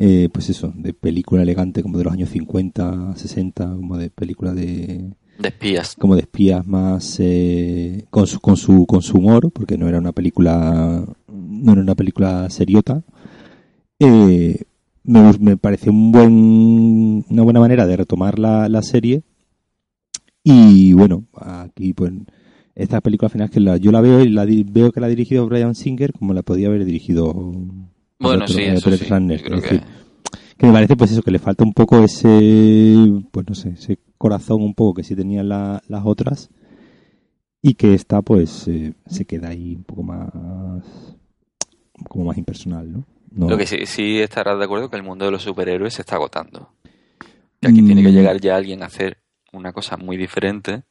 eh, 0.00 0.28
pues 0.32 0.48
eso, 0.48 0.72
de 0.76 0.94
película 0.94 1.42
elegante 1.42 1.82
como 1.82 1.98
de 1.98 2.04
los 2.04 2.12
años 2.12 2.30
50, 2.30 3.16
60, 3.16 3.64
como 3.74 3.98
de 3.98 4.10
película 4.10 4.54
de... 4.54 5.10
De 5.40 5.48
espías. 5.48 5.96
Como 5.96 6.14
de 6.14 6.20
espías 6.22 6.64
más 6.66 7.18
eh, 7.18 8.06
con, 8.10 8.28
su, 8.28 8.38
con, 8.38 8.56
su, 8.56 8.86
con 8.86 9.02
su 9.02 9.18
humor, 9.18 9.50
porque 9.52 9.76
no 9.76 9.88
era 9.88 9.98
una 9.98 10.12
película 10.12 11.04
no 11.26 11.72
era 11.72 11.80
una 11.80 11.94
película 11.96 12.48
seriota. 12.50 13.02
Eh, 13.98 14.62
me, 15.02 15.32
me 15.40 15.56
pareció 15.56 15.90
un 15.90 16.12
buen, 16.12 17.24
una 17.28 17.42
buena 17.42 17.60
manera 17.60 17.86
de 17.86 17.96
retomar 17.96 18.38
la, 18.38 18.68
la 18.68 18.82
serie. 18.82 19.22
Y 20.44 20.92
bueno, 20.92 21.24
aquí 21.34 21.92
pues 21.92 22.12
esta 22.76 23.00
película 23.00 23.26
al 23.26 23.32
final 23.32 23.50
que 23.50 23.60
la, 23.60 23.76
yo 23.76 23.90
la 23.90 24.00
veo 24.00 24.20
y 24.20 24.28
la 24.28 24.46
veo 24.46 24.92
que 24.92 25.00
la 25.00 25.06
ha 25.06 25.10
dirigido 25.10 25.46
Brian 25.46 25.74
Singer 25.74 26.12
como 26.12 26.32
la 26.32 26.42
podía 26.42 26.68
haber 26.68 26.84
dirigido 26.84 27.52
bueno, 28.18 28.48
sí, 28.48 28.62
eso 28.62 28.90
sí. 28.90 29.04
que... 29.06 30.66
me 30.66 30.72
parece 30.72 30.96
pues 30.96 31.12
eso, 31.12 31.22
que 31.22 31.30
le 31.30 31.38
falta 31.38 31.64
un 31.64 31.72
poco 31.72 32.02
ese, 32.02 32.96
pues 33.30 33.46
no 33.48 33.54
sé, 33.54 33.70
ese 33.70 33.98
corazón 34.16 34.62
un 34.62 34.74
poco 34.74 34.94
que 34.94 35.04
sí 35.04 35.14
tenían 35.14 35.48
las 35.48 36.02
otras 36.04 36.50
y 37.62 37.74
que 37.74 37.94
esta 37.94 38.22
pues 38.22 38.68
eh, 38.68 38.94
se 39.06 39.24
queda 39.24 39.48
ahí 39.48 39.76
un 39.76 39.84
poco 39.84 40.02
más 40.02 40.30
como 42.08 42.26
más 42.26 42.38
impersonal, 42.38 42.92
¿no? 42.92 43.04
Lo 43.48 43.56
que 43.56 43.66
sí, 43.66 43.86
sí 43.86 44.20
estarás 44.20 44.58
de 44.58 44.64
acuerdo 44.64 44.88
que 44.88 44.96
el 44.96 45.02
mundo 45.02 45.24
de 45.24 45.30
los 45.30 45.42
superhéroes 45.42 45.94
se 45.94 46.02
está 46.02 46.16
agotando. 46.16 46.72
Y 47.60 47.66
aquí 47.66 47.82
tiene 47.82 48.02
que 48.02 48.08
mm. 48.08 48.12
llegar 48.12 48.40
ya 48.40 48.56
alguien 48.56 48.82
a 48.82 48.86
hacer 48.86 49.18
una 49.52 49.72
cosa 49.72 49.96
muy 49.96 50.16
diferente, 50.16 50.84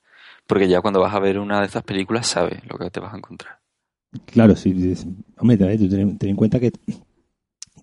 porque 0.46 0.68
ya 0.68 0.82
cuando 0.82 1.00
vas 1.00 1.14
a 1.14 1.20
ver 1.20 1.40
una 1.40 1.60
de 1.60 1.66
estas 1.66 1.84
películas 1.84 2.28
sabes 2.28 2.60
lo 2.70 2.78
que 2.78 2.90
te 2.90 3.00
vas 3.00 3.14
a 3.14 3.18
encontrar. 3.18 3.60
Claro, 4.26 4.56
sí. 4.56 4.96
Hombre, 5.38 5.58
ten, 5.58 6.18
en 6.22 6.36
cuenta 6.36 6.60
que, 6.60 6.72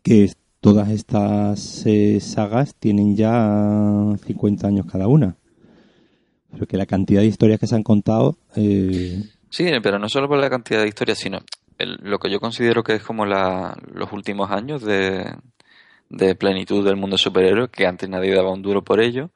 que 0.05 0.31
todas 0.61 0.91
estas 0.91 1.85
eh, 1.87 2.21
sagas 2.21 2.75
tienen 2.77 3.17
ya 3.17 4.15
50 4.25 4.69
años 4.69 4.87
cada 4.87 5.09
una. 5.09 5.37
Pero 6.53 6.67
que 6.67 6.77
la 6.77 6.87
cantidad 6.87 7.23
de 7.23 7.27
historias 7.27 7.59
que 7.59 7.67
se 7.67 7.75
han 7.75 7.83
contado... 7.83 8.37
Eh... 8.55 9.25
Sí, 9.49 9.67
pero 9.83 9.99
no 9.99 10.09
solo 10.09 10.29
por 10.29 10.39
la 10.39 10.51
cantidad 10.51 10.83
de 10.83 10.89
historias, 10.89 11.19
sino 11.19 11.41
lo 11.79 12.19
que 12.19 12.31
yo 12.31 12.39
considero 12.39 12.85
que 12.85 12.95
es 12.95 13.03
como 13.03 13.25
la, 13.25 13.77
los 13.93 14.13
últimos 14.13 14.51
años 14.51 14.83
de, 14.83 15.35
de 16.11 16.35
plenitud 16.35 16.85
del 16.85 16.97
mundo 16.97 17.17
superhéroe, 17.17 17.69
que 17.69 17.87
antes 17.87 18.09
nadie 18.09 18.35
daba 18.35 18.53
un 18.53 18.63
duro 18.63 18.83
por 18.85 19.01
ello, 19.01 19.31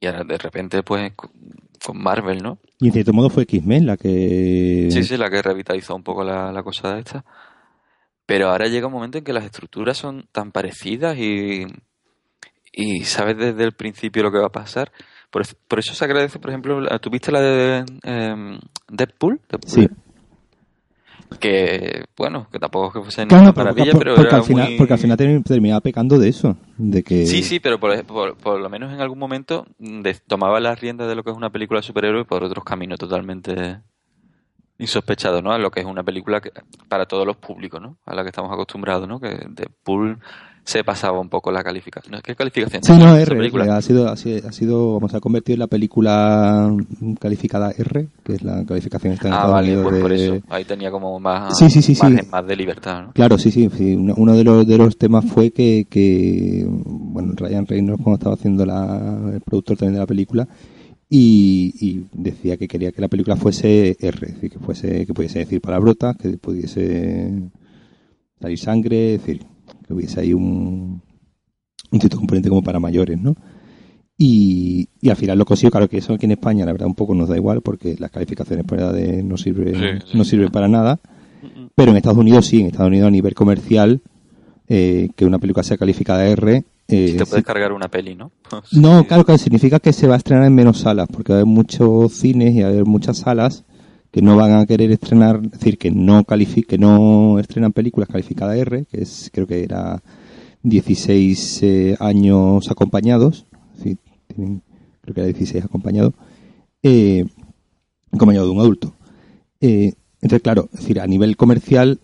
y 0.00 0.06
ahora 0.06 0.24
de 0.24 0.36
repente 0.36 0.82
pues 0.82 1.12
con 1.14 2.02
Marvel, 2.02 2.42
¿no? 2.42 2.58
Y 2.80 2.88
en 2.88 2.92
cierto 2.92 3.12
modo 3.12 3.30
fue 3.30 3.44
X-Men 3.44 3.86
la 3.86 3.96
que... 3.96 4.88
Sí, 4.90 5.04
sí, 5.04 5.16
la 5.16 5.30
que 5.30 5.42
revitalizó 5.42 5.94
un 5.94 6.02
poco 6.02 6.24
la, 6.24 6.50
la 6.50 6.62
cosa 6.62 6.94
de 6.94 7.00
esta. 7.00 7.24
Pero 8.26 8.50
ahora 8.50 8.66
llega 8.66 8.88
un 8.88 8.92
momento 8.92 9.18
en 9.18 9.24
que 9.24 9.32
las 9.32 9.44
estructuras 9.44 9.96
son 9.96 10.28
tan 10.32 10.52
parecidas 10.52 11.16
y, 11.16 11.66
y 12.72 13.04
sabes 13.04 13.36
desde 13.38 13.64
el 13.64 13.72
principio 13.72 14.24
lo 14.24 14.32
que 14.32 14.38
va 14.38 14.46
a 14.46 14.52
pasar. 14.52 14.92
Por, 15.30 15.42
por 15.68 15.78
eso 15.78 15.94
se 15.94 16.04
agradece, 16.04 16.38
por 16.38 16.50
ejemplo, 16.50 16.86
¿tuviste 16.98 17.32
la 17.32 17.40
de 17.40 17.84
em, 18.02 18.58
Deadpool? 18.88 19.40
Deadpool? 19.48 19.70
Sí 19.70 19.88
que 21.40 22.04
bueno 22.16 22.48
que 22.50 22.58
tampoco 22.58 22.92
que 22.92 23.02
fuese 23.02 23.26
claro, 23.26 23.52
maravilla 23.54 23.92
pero 23.98 24.14
porque, 24.14 24.34
al 24.34 24.42
final, 24.44 24.74
porque 24.78 24.92
al 24.92 24.98
final 24.98 25.42
terminaba 25.44 25.80
pecando 25.80 26.18
de 26.18 26.28
eso 26.28 26.56
de 26.78 27.02
que 27.02 27.26
sí 27.26 27.42
sí 27.42 27.60
pero 27.60 27.78
por, 27.78 28.36
por, 28.36 28.60
lo 28.60 28.70
menos 28.70 28.92
en 28.92 29.00
algún 29.00 29.18
momento 29.18 29.66
tomaba 30.26 30.60
las 30.60 30.80
riendas 30.80 31.08
de 31.08 31.14
lo 31.14 31.22
que 31.22 31.30
es 31.30 31.36
una 31.36 31.50
película 31.50 31.80
de 31.80 31.86
superhéroe 31.86 32.24
por 32.24 32.44
otros 32.44 32.64
caminos 32.64 32.98
totalmente 32.98 33.80
insospechados 34.78 35.42
no 35.42 35.52
a 35.52 35.58
lo 35.58 35.70
que 35.70 35.80
es 35.80 35.86
una 35.86 36.02
película 36.02 36.40
que, 36.40 36.52
para 36.88 37.06
todos 37.06 37.26
los 37.26 37.36
públicos 37.36 37.80
no 37.80 37.96
a 38.04 38.14
la 38.14 38.22
que 38.22 38.28
estamos 38.28 38.52
acostumbrados 38.52 39.08
no 39.08 39.20
que 39.20 39.28
de 39.48 39.68
Pool 39.82 40.18
se 40.66 40.82
pasaba 40.82 41.20
un 41.20 41.28
poco 41.28 41.52
la 41.52 41.62
calificación. 41.62 42.20
¿Qué 42.24 42.34
calificación? 42.34 42.82
Sí, 42.82 42.92
no, 42.98 43.16
R. 43.16 43.70
Ha 43.70 43.80
sido, 43.80 44.08
ha 44.08 44.16
sido, 44.16 44.48
ha 44.48 44.52
sido, 44.52 44.94
vamos 44.94 45.14
a 45.14 45.20
convertir 45.20 45.54
en 45.54 45.60
la 45.60 45.68
película 45.68 46.76
calificada 47.20 47.70
R, 47.70 48.08
que 48.24 48.32
es 48.32 48.42
la 48.42 48.64
calificación 48.64 49.12
esta 49.12 49.28
en 49.28 49.34
ah, 49.34 49.46
vale, 49.46 49.80
pues 49.80 50.02
por 50.02 50.12
eso. 50.12 50.40
Ahí 50.48 50.64
tenía 50.64 50.90
como 50.90 51.20
más, 51.20 51.56
sí, 51.56 51.70
sí, 51.70 51.80
sí, 51.80 51.96
más 52.02 52.44
de 52.44 52.56
libertad, 52.56 53.04
¿no? 53.04 53.12
Claro, 53.12 53.38
sí, 53.38 53.52
sí. 53.52 53.68
Uno 54.16 54.34
de 54.34 54.42
los, 54.42 54.66
de 54.66 54.76
los 54.76 54.98
temas 54.98 55.24
fue 55.24 55.52
que, 55.52 55.86
que 55.88 56.66
bueno, 56.68 57.34
Ryan 57.36 57.64
Reynolds 57.64 58.02
cuando 58.02 58.18
estaba 58.18 58.34
haciendo 58.34 58.66
la, 58.66 59.34
el 59.34 59.40
productor 59.42 59.76
también 59.76 59.94
de 59.94 60.00
la 60.00 60.06
película, 60.06 60.48
y, 61.08 61.74
y, 61.80 62.06
decía 62.12 62.56
que 62.56 62.66
quería 62.66 62.90
que 62.92 63.00
la 63.00 63.08
película 63.08 63.36
fuese 63.36 63.96
R, 64.00 64.26
es 64.26 64.34
decir, 64.34 64.50
que 64.50 64.58
fuese, 64.58 65.06
que 65.06 65.14
pudiese 65.14 65.40
decir 65.40 65.60
palabrotas, 65.60 66.16
que 66.16 66.36
pudiese 66.36 67.50
salir 68.40 68.58
sangre, 68.58 69.14
es 69.14 69.20
decir, 69.20 69.42
que 69.86 69.94
hubiese 69.94 70.20
ahí 70.20 70.32
un, 70.32 71.00
un 71.90 72.00
cierto 72.00 72.16
componente 72.18 72.48
como 72.48 72.62
para 72.62 72.80
mayores, 72.80 73.20
¿no? 73.20 73.36
Y, 74.18 74.88
y 75.00 75.10
al 75.10 75.16
final 75.16 75.38
lo 75.38 75.44
consiguió, 75.44 75.70
claro 75.70 75.88
que 75.88 75.98
eso 75.98 76.14
aquí 76.14 76.24
en 76.24 76.32
España 76.32 76.64
la 76.64 76.72
verdad 76.72 76.88
un 76.88 76.94
poco 76.94 77.14
nos 77.14 77.28
da 77.28 77.36
igual 77.36 77.60
porque 77.60 77.96
las 77.98 78.10
calificaciones 78.10 78.64
por 78.64 78.78
edades 78.78 79.22
no 79.22 79.36
sirven, 79.36 80.00
no 80.14 80.24
sirven 80.24 80.50
para 80.50 80.68
nada, 80.68 80.98
pero 81.74 81.90
en 81.90 81.98
Estados 81.98 82.18
Unidos 82.18 82.46
sí, 82.46 82.60
en 82.60 82.68
Estados 82.68 82.88
Unidos 82.88 83.08
a 83.08 83.10
nivel 83.10 83.34
comercial, 83.34 84.00
eh, 84.68 85.10
que 85.14 85.26
una 85.26 85.38
película 85.38 85.62
sea 85.62 85.76
calificada 85.76 86.26
R, 86.26 86.64
eh, 86.88 87.16
te 87.18 87.26
puedes 87.26 87.44
cargar 87.44 87.72
una 87.72 87.88
peli, 87.88 88.14
¿no? 88.14 88.32
no, 88.72 89.06
claro, 89.06 89.24
que 89.24 89.38
significa 89.38 89.80
que 89.80 89.92
se 89.92 90.06
va 90.06 90.14
a 90.14 90.18
estrenar 90.18 90.46
en 90.46 90.54
menos 90.54 90.80
salas, 90.80 91.08
porque 91.12 91.32
va 91.32 91.38
a 91.38 91.42
haber 91.42 91.52
muchos 91.52 92.12
cines 92.12 92.54
y 92.54 92.60
va 92.60 92.68
a 92.68 92.70
haber 92.70 92.84
muchas 92.84 93.18
salas 93.18 93.64
que 94.10 94.22
no 94.22 94.36
van 94.36 94.52
a 94.52 94.66
querer 94.66 94.90
estrenar, 94.92 95.40
es 95.44 95.50
decir, 95.50 95.76
que 95.76 95.90
no 95.90 96.24
que 96.24 96.78
no 96.78 97.38
estrenan 97.38 97.72
películas 97.72 98.08
calificadas 98.08 98.56
R, 98.56 98.86
que 98.86 99.02
es 99.02 99.30
creo 99.32 99.46
que 99.46 99.62
era 99.62 100.02
16 100.62 101.62
eh, 101.62 101.96
años 102.00 102.70
acompañados, 102.70 103.46
creo 103.76 105.14
que 105.14 105.20
era 105.20 105.26
16 105.26 105.64
acompañados, 105.64 106.14
eh, 106.82 107.26
acompañado 108.10 108.46
de 108.46 108.52
un 108.52 108.60
adulto. 108.60 108.94
Eh, 109.60 109.92
entonces, 110.22 110.42
claro, 110.42 110.68
es 110.72 110.80
decir, 110.80 111.00
a 111.00 111.06
nivel 111.06 111.36
comercial 111.36 112.00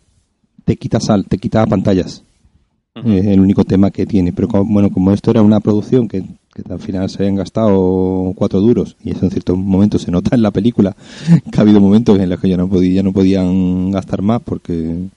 te 0.64 0.76
quita 0.76 1.00
sal, 1.00 1.26
te 1.26 1.38
quita 1.38 1.64
pantallas. 1.66 2.24
Es 2.94 3.26
el 3.26 3.40
único 3.40 3.64
tema 3.64 3.90
que 3.90 4.04
tiene. 4.04 4.32
Pero 4.32 4.48
bueno, 4.64 4.90
como 4.90 5.12
esto 5.12 5.30
era 5.30 5.42
una 5.42 5.60
producción 5.60 6.08
que 6.08 6.24
al 6.68 6.78
final 6.78 7.08
se 7.08 7.22
hayan 7.22 7.36
gastado 7.36 8.32
cuatro 8.36 8.60
duros 8.60 8.96
y 9.02 9.10
eso 9.10 9.24
en 9.24 9.30
ciertos 9.30 9.56
momentos 9.56 10.02
se 10.02 10.10
nota 10.10 10.36
en 10.36 10.42
la 10.42 10.50
película 10.50 10.94
que 11.50 11.58
ha 11.58 11.62
habido 11.62 11.80
momentos 11.80 12.18
en 12.18 12.28
los 12.28 12.38
que 12.38 12.50
ya 12.50 12.58
no, 12.58 12.68
podía, 12.68 12.96
ya 12.96 13.02
no 13.02 13.12
podían 13.12 13.90
gastar 13.90 14.20
más 14.20 14.42
porque 14.42 15.08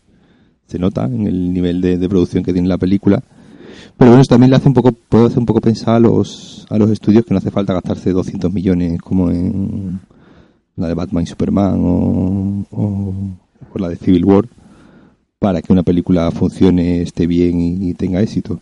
se 0.68 0.80
nota 0.80 1.06
en 1.06 1.28
el 1.28 1.54
nivel 1.54 1.82
de, 1.82 2.10
producción 2.10 2.44
que 2.44 2.54
tiene 2.54 2.68
la 2.70 2.78
película. 2.78 3.22
Pero 3.98 4.12
bueno, 4.12 4.22
eso 4.22 4.30
también 4.30 4.52
le 4.52 4.56
hace 4.56 4.70
un 4.70 4.74
poco 4.74 4.94
puede 4.94 5.26
hacer 5.26 5.40
un 5.40 5.46
poco 5.46 5.62
pensar 5.62 5.96
a 5.96 6.00
los 6.00 6.66
a 6.70 6.78
los 6.78 6.90
estudios 6.90 7.26
que 7.26 7.34
no 7.34 7.38
hace 7.38 7.52
falta 7.52 7.74
gastarse 7.74 8.12
200 8.12 8.52
millones 8.52 9.02
como 9.02 9.30
en 9.30 10.00
la 10.78 10.88
de 10.88 10.94
Batman 10.94 11.24
y 11.24 11.28
Superman 11.28 11.76
o, 11.78 13.14
la 13.76 13.90
de 13.90 13.98
Civil 13.98 14.24
War 14.24 14.46
para 15.40 15.62
que 15.62 15.74
una 15.74 15.84
película 15.84 16.32
funcione, 16.32 17.02
esté 17.02 17.28
bien 17.28 17.60
y 17.82 17.94
tenga 17.94 18.22
éxito. 18.22 18.60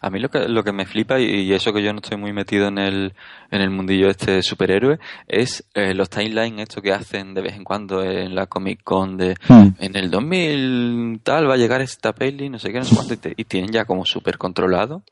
A 0.00 0.10
mí 0.10 0.20
lo 0.20 0.28
que, 0.28 0.48
lo 0.48 0.62
que 0.62 0.72
me 0.72 0.86
flipa, 0.86 1.20
y, 1.20 1.52
eso 1.52 1.72
que 1.72 1.82
yo 1.82 1.92
no 1.92 2.00
estoy 2.00 2.18
muy 2.18 2.32
metido 2.32 2.68
en 2.68 2.78
el, 2.78 3.14
en 3.50 3.60
el 3.60 3.70
mundillo 3.70 4.08
este 4.08 4.42
superhéroe, 4.42 4.98
es 5.26 5.64
eh, 5.74 5.94
los 5.94 6.10
timelines 6.10 6.68
esto 6.68 6.82
que 6.82 6.92
hacen 6.92 7.34
de 7.34 7.42
vez 7.42 7.54
en 7.54 7.64
cuando 7.64 8.02
en 8.02 8.34
la 8.34 8.46
Comic 8.46 8.82
Con 8.82 9.16
de 9.16 9.34
hmm. 9.48 9.68
en 9.78 9.96
el 9.96 10.10
2000 10.10 11.20
tal 11.22 11.48
va 11.48 11.54
a 11.54 11.58
llegar 11.58 11.80
esta 11.80 12.12
peli, 12.12 12.48
no 12.48 12.58
sé 12.58 12.72
qué, 12.72 12.78
no 12.78 12.84
sé 12.84 12.94
cuánto, 12.94 13.28
y, 13.36 13.44
tienen 13.44 13.70
ya 13.70 13.84
como 13.84 14.04
súper 14.04 14.38
controlado 14.38 15.02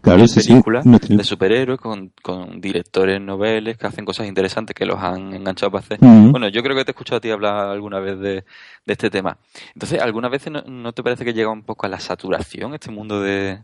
claro, 0.00 0.24
películas 0.24 0.84
de 0.84 1.24
superhéroes 1.24 1.80
con, 1.80 2.12
con 2.22 2.60
directores 2.60 3.20
noveles 3.20 3.76
que 3.76 3.86
hacen 3.86 4.04
cosas 4.04 4.26
interesantes 4.26 4.74
que 4.74 4.86
los 4.86 4.98
han 4.98 5.34
enganchado 5.34 5.72
para 5.72 5.84
hacer. 5.84 5.98
Bueno, 6.00 6.48
yo 6.48 6.62
creo 6.62 6.76
que 6.76 6.84
te 6.84 6.90
he 6.90 6.94
escuchado 6.94 7.18
a 7.18 7.20
ti 7.20 7.30
hablar 7.30 7.68
alguna 7.68 8.00
vez 8.00 8.18
de, 8.18 8.34
de 8.34 8.92
este 8.92 9.10
tema. 9.10 9.38
Entonces, 9.74 10.00
¿algunas 10.00 10.30
veces 10.30 10.52
no, 10.52 10.62
no, 10.62 10.92
te 10.92 11.02
parece 11.02 11.24
que 11.24 11.34
llega 11.34 11.50
un 11.50 11.62
poco 11.62 11.86
a 11.86 11.88
la 11.88 12.00
saturación 12.00 12.74
este 12.74 12.90
mundo 12.90 13.20
de, 13.20 13.60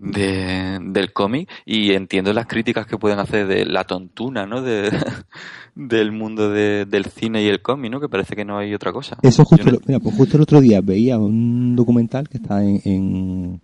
de, 0.00 0.78
del 0.80 1.12
cómic 1.12 1.48
y 1.66 1.92
entiendo 1.92 2.32
las 2.32 2.46
críticas 2.46 2.86
que 2.86 2.96
pueden 2.96 3.18
hacer 3.18 3.46
de 3.46 3.66
la 3.66 3.84
tontuna, 3.84 4.46
¿no? 4.46 4.62
De, 4.62 4.90
del 5.74 6.10
mundo 6.12 6.50
de, 6.50 6.86
del 6.86 7.06
cine 7.06 7.42
y 7.42 7.48
el 7.48 7.60
cómic, 7.60 7.90
¿no? 7.92 8.00
Que 8.00 8.08
parece 8.08 8.34
que 8.34 8.44
no 8.44 8.58
hay 8.58 8.74
otra 8.74 8.92
cosa. 8.92 9.18
Eso 9.22 9.44
justo, 9.44 9.64
mira, 9.86 10.00
pues 10.00 10.16
justo 10.16 10.36
el 10.36 10.42
otro 10.42 10.60
día 10.60 10.80
veía 10.80 11.18
un 11.18 11.76
documental 11.76 12.28
que 12.28 12.38
está 12.38 12.62
en, 12.62 12.80
en, 12.84 13.60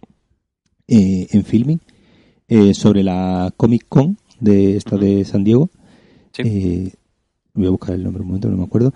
eh, 0.89 1.27
en 1.31 1.45
filming 1.45 1.81
eh, 2.49 2.75
sobre 2.75 3.03
la 3.03 3.53
Comic 3.57 3.87
Con 3.89 4.19
de 4.41 4.77
esta 4.77 4.97
de 4.97 5.25
San 5.25 5.45
Diego. 5.45 5.71
Eh, 6.39 6.93
voy 7.55 7.67
a 7.67 7.71
buscar 7.71 7.95
el 7.95 8.05
nombre 8.05 8.23
un 8.23 8.29
momento, 8.29 8.49
no 8.49 8.57
me 8.57 8.65
acuerdo. 8.65 8.93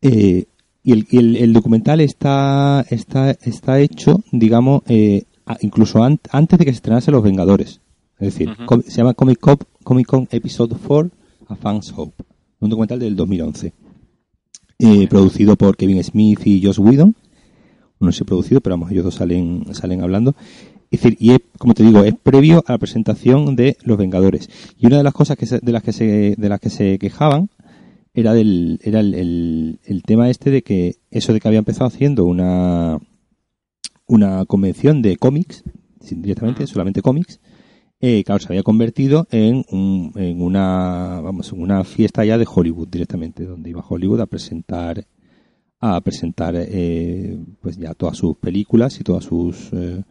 y 0.00 0.46
el, 0.84 1.06
el, 1.10 1.36
el, 1.36 1.52
documental 1.52 2.00
está, 2.00 2.84
está, 2.90 3.30
está 3.30 3.78
hecho, 3.80 4.22
digamos, 4.32 4.82
eh, 4.86 5.24
incluso 5.60 6.02
antes 6.02 6.58
de 6.58 6.64
que 6.64 6.72
se 6.72 6.76
estrenase 6.76 7.10
Los 7.10 7.22
Vengadores. 7.22 7.80
Es 8.18 8.34
decir, 8.34 8.50
se 8.86 8.96
llama 8.96 9.14
Comic 9.14 9.40
Con, 9.40 9.58
Comic 9.82 10.06
Con 10.06 10.28
Episode 10.30 10.76
4, 10.86 11.10
A 11.48 11.56
Fan's 11.56 11.92
Hope. 11.96 12.24
Un 12.60 12.70
documental 12.70 13.00
del 13.00 13.16
2011. 13.16 13.72
Eh, 14.78 15.06
producido 15.08 15.56
por 15.56 15.76
Kevin 15.76 16.02
Smith 16.02 16.40
y 16.44 16.64
Josh 16.64 16.78
Whedon. 16.78 17.14
no 18.00 18.12
sé 18.12 18.24
producido, 18.24 18.60
pero 18.60 18.74
vamos, 18.74 18.90
ellos 18.90 19.04
dos 19.04 19.14
salen, 19.16 19.64
salen 19.72 20.02
hablando. 20.02 20.34
Es 20.92 21.00
decir, 21.02 21.16
y 21.18 21.32
es, 21.32 21.40
como 21.58 21.74
te 21.74 21.82
digo, 21.82 22.04
es 22.04 22.14
previo 22.14 22.62
a 22.66 22.72
la 22.72 22.78
presentación 22.78 23.56
de 23.56 23.76
Los 23.82 23.96
Vengadores. 23.98 24.48
Y 24.78 24.86
una 24.86 24.98
de 24.98 25.02
las 25.04 25.14
cosas 25.14 25.36
que 25.38 25.46
se- 25.46 25.58
de 25.60 25.72
las 25.72 25.82
que 25.82 25.92
se, 25.92 26.34
de 26.36 26.48
las 26.48 26.60
que 26.60 26.70
se 26.70 26.98
quejaban 26.98 27.48
era 28.14 28.34
del, 28.34 28.78
era 28.82 29.00
el, 29.00 29.14
el- 29.14 29.80
el 29.84 30.02
tema 30.02 30.28
este 30.28 30.50
de 30.50 30.62
que 30.62 30.96
eso 31.10 31.32
de 31.32 31.40
que 31.40 31.48
había 31.48 31.60
empezado 31.60 31.86
haciendo 31.86 32.26
una, 32.26 32.98
una 34.06 34.44
convención 34.44 35.02
de 35.02 35.16
cómics, 35.16 35.64
directamente, 36.10 36.66
solamente 36.66 37.00
cómics, 37.02 37.40
eh, 38.00 38.22
claro, 38.24 38.40
se 38.40 38.48
había 38.48 38.62
convertido 38.64 39.26
en, 39.30 39.64
un- 39.70 40.12
en 40.16 40.42
una, 40.42 41.20
vamos, 41.22 41.52
en 41.52 41.62
una 41.62 41.84
fiesta 41.84 42.24
ya 42.24 42.36
de 42.36 42.46
Hollywood 42.52 42.88
directamente, 42.88 43.44
donde 43.44 43.70
iba 43.70 43.84
Hollywood 43.88 44.20
a 44.20 44.26
presentar, 44.26 45.06
a 45.80 46.00
presentar, 46.00 46.54
eh, 46.56 47.38
pues 47.60 47.76
ya 47.78 47.94
todas 47.94 48.16
sus 48.18 48.36
películas 48.36 49.00
y 49.00 49.04
todas 49.04 49.24
sus, 49.24 49.70
eh, 49.72 50.02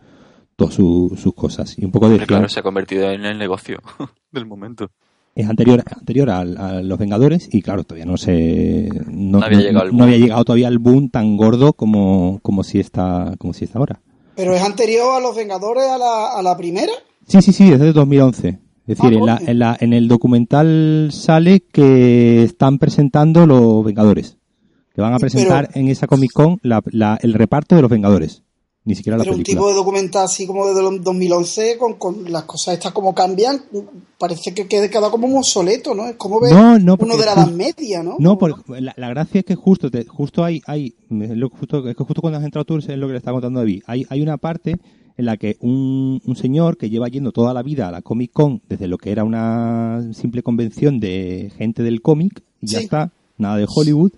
todas 0.61 0.73
su- 0.75 1.17
sus 1.21 1.33
cosas. 1.33 1.77
Y 1.77 1.85
un 1.85 1.91
poco 1.91 2.09
decían, 2.09 2.27
claro, 2.27 2.49
se 2.49 2.59
ha 2.59 2.63
convertido 2.63 3.09
en 3.11 3.25
el 3.25 3.37
negocio 3.37 3.79
del 4.31 4.45
momento. 4.45 4.89
es 5.35 5.47
anterior, 5.49 5.83
anterior 5.97 6.29
a, 6.29 6.43
los 6.81 6.97
Vengadores 6.99 7.49
y 7.51 7.61
claro, 7.61 7.83
todavía 7.83 8.05
no 8.05 8.17
se, 8.17 8.89
no, 9.07 9.39
No 9.39 9.45
había 9.45 9.59
llegado 9.59 9.85
no 9.85 9.91
boom. 9.91 10.01
había 10.03 10.17
llegado 10.17 10.43
todavía 10.45 10.67
el 10.67 10.79
boom 10.79 11.09
tan 11.09 11.37
gordo 11.37 11.73
como, 11.73 12.39
como 12.41 12.63
si 12.63 12.79
está, 12.79 13.33
como 13.39 13.53
si 13.53 13.65
está 13.65 13.79
ahora. 13.79 14.01
Pero 14.35 14.53
es 14.55 14.61
anterior 14.61 15.15
a 15.15 15.19
los 15.19 15.35
Vengadores 15.35 15.83
a 15.89 15.97
la, 15.97 16.31
a 16.37 16.41
la 16.41 16.55
primera. 16.57 16.91
Sí, 17.27 17.41
sí, 17.41 17.51
sí, 17.53 17.69
desde 17.69 17.87
el 17.89 17.93
2011. 17.93 18.59
Es 18.87 18.97
decir, 18.97 19.13
Ah, 19.13 19.17
en, 19.19 19.25
la- 19.25 19.41
en, 19.51 19.59
la- 19.59 19.77
en 19.79 19.93
el 19.93 20.07
documental 20.07 21.09
sale 21.11 21.61
que 21.61 22.43
están 22.43 22.77
presentando 22.79 23.45
los 23.45 23.83
Vengadores. 23.85 24.37
Que 24.93 25.01
van 25.01 25.13
a 25.13 25.17
Pero- 25.17 25.31
presentar 25.31 25.69
en 25.75 25.87
esa 25.87 26.07
Comic 26.07 26.31
Con 26.33 26.59
la- 26.63 26.81
la- 26.91 27.17
el 27.21 27.33
reparto 27.33 27.75
de 27.75 27.81
los 27.81 27.91
Vengadores. 27.91 28.43
Ni 28.83 28.95
siquiera 28.95 29.15
la 29.17 29.23
Pero 29.23 29.35
un 29.35 29.43
tipo 29.43 29.67
de 29.67 29.75
documental 29.75 30.25
así 30.25 30.47
como 30.47 30.65
de 30.65 30.73
2011, 31.03 31.77
con, 31.77 31.93
con 31.95 32.31
las 32.31 32.45
cosas 32.45 32.73
estas 32.73 32.91
como 32.93 33.13
cambian, 33.13 33.61
parece 34.17 34.55
que 34.55 34.67
quede 34.67 34.89
cada 34.89 35.11
como 35.11 35.27
un 35.27 35.37
obsoleto, 35.37 35.93
¿no? 35.93 36.07
Es 36.07 36.15
como 36.15 36.39
ver 36.39 36.51
No, 36.51 36.79
no, 36.79 36.93
uno 36.93 36.97
porque 36.97 37.17
de 37.17 37.25
la 37.25 37.33
Edad 37.33 37.51
Media, 37.51 38.01
¿no? 38.01 38.15
No, 38.17 38.39
por- 38.39 38.67
la, 38.81 38.93
la 38.97 39.09
gracia 39.09 39.39
es 39.39 39.45
que 39.45 39.53
justo 39.55 39.91
te- 39.91 40.05
justo 40.05 40.43
hay, 40.43 40.61
hay 40.65 40.95
lo- 41.09 41.49
justo, 41.49 41.87
es 41.87 41.95
que 41.95 42.03
justo 42.03 42.21
cuando 42.21 42.39
has 42.39 42.45
entrado 42.45 42.65
tú 42.65 42.77
es 42.77 42.87
lo 42.87 43.05
que 43.05 43.11
le 43.13 43.19
está 43.19 43.31
contando 43.31 43.59
David. 43.59 43.83
Hay, 43.85 44.05
hay 44.09 44.21
una 44.21 44.37
parte 44.37 44.77
en 45.15 45.25
la 45.25 45.37
que 45.37 45.57
un, 45.59 46.19
un 46.25 46.35
señor 46.35 46.77
que 46.77 46.89
lleva 46.89 47.07
yendo 47.07 47.31
toda 47.31 47.53
la 47.53 47.61
vida 47.61 47.87
a 47.87 47.91
la 47.91 48.01
Comic 48.01 48.31
Con 48.33 48.63
desde 48.67 48.87
lo 48.87 48.97
que 48.97 49.11
era 49.11 49.23
una 49.23 50.01
simple 50.13 50.41
convención 50.41 50.99
de 50.99 51.51
gente 51.55 51.83
del 51.83 52.01
cómic 52.01 52.41
y 52.61 52.65
ya 52.67 52.79
está, 52.79 53.11
nada 53.37 53.57
de 53.57 53.67
Hollywood, 53.67 54.13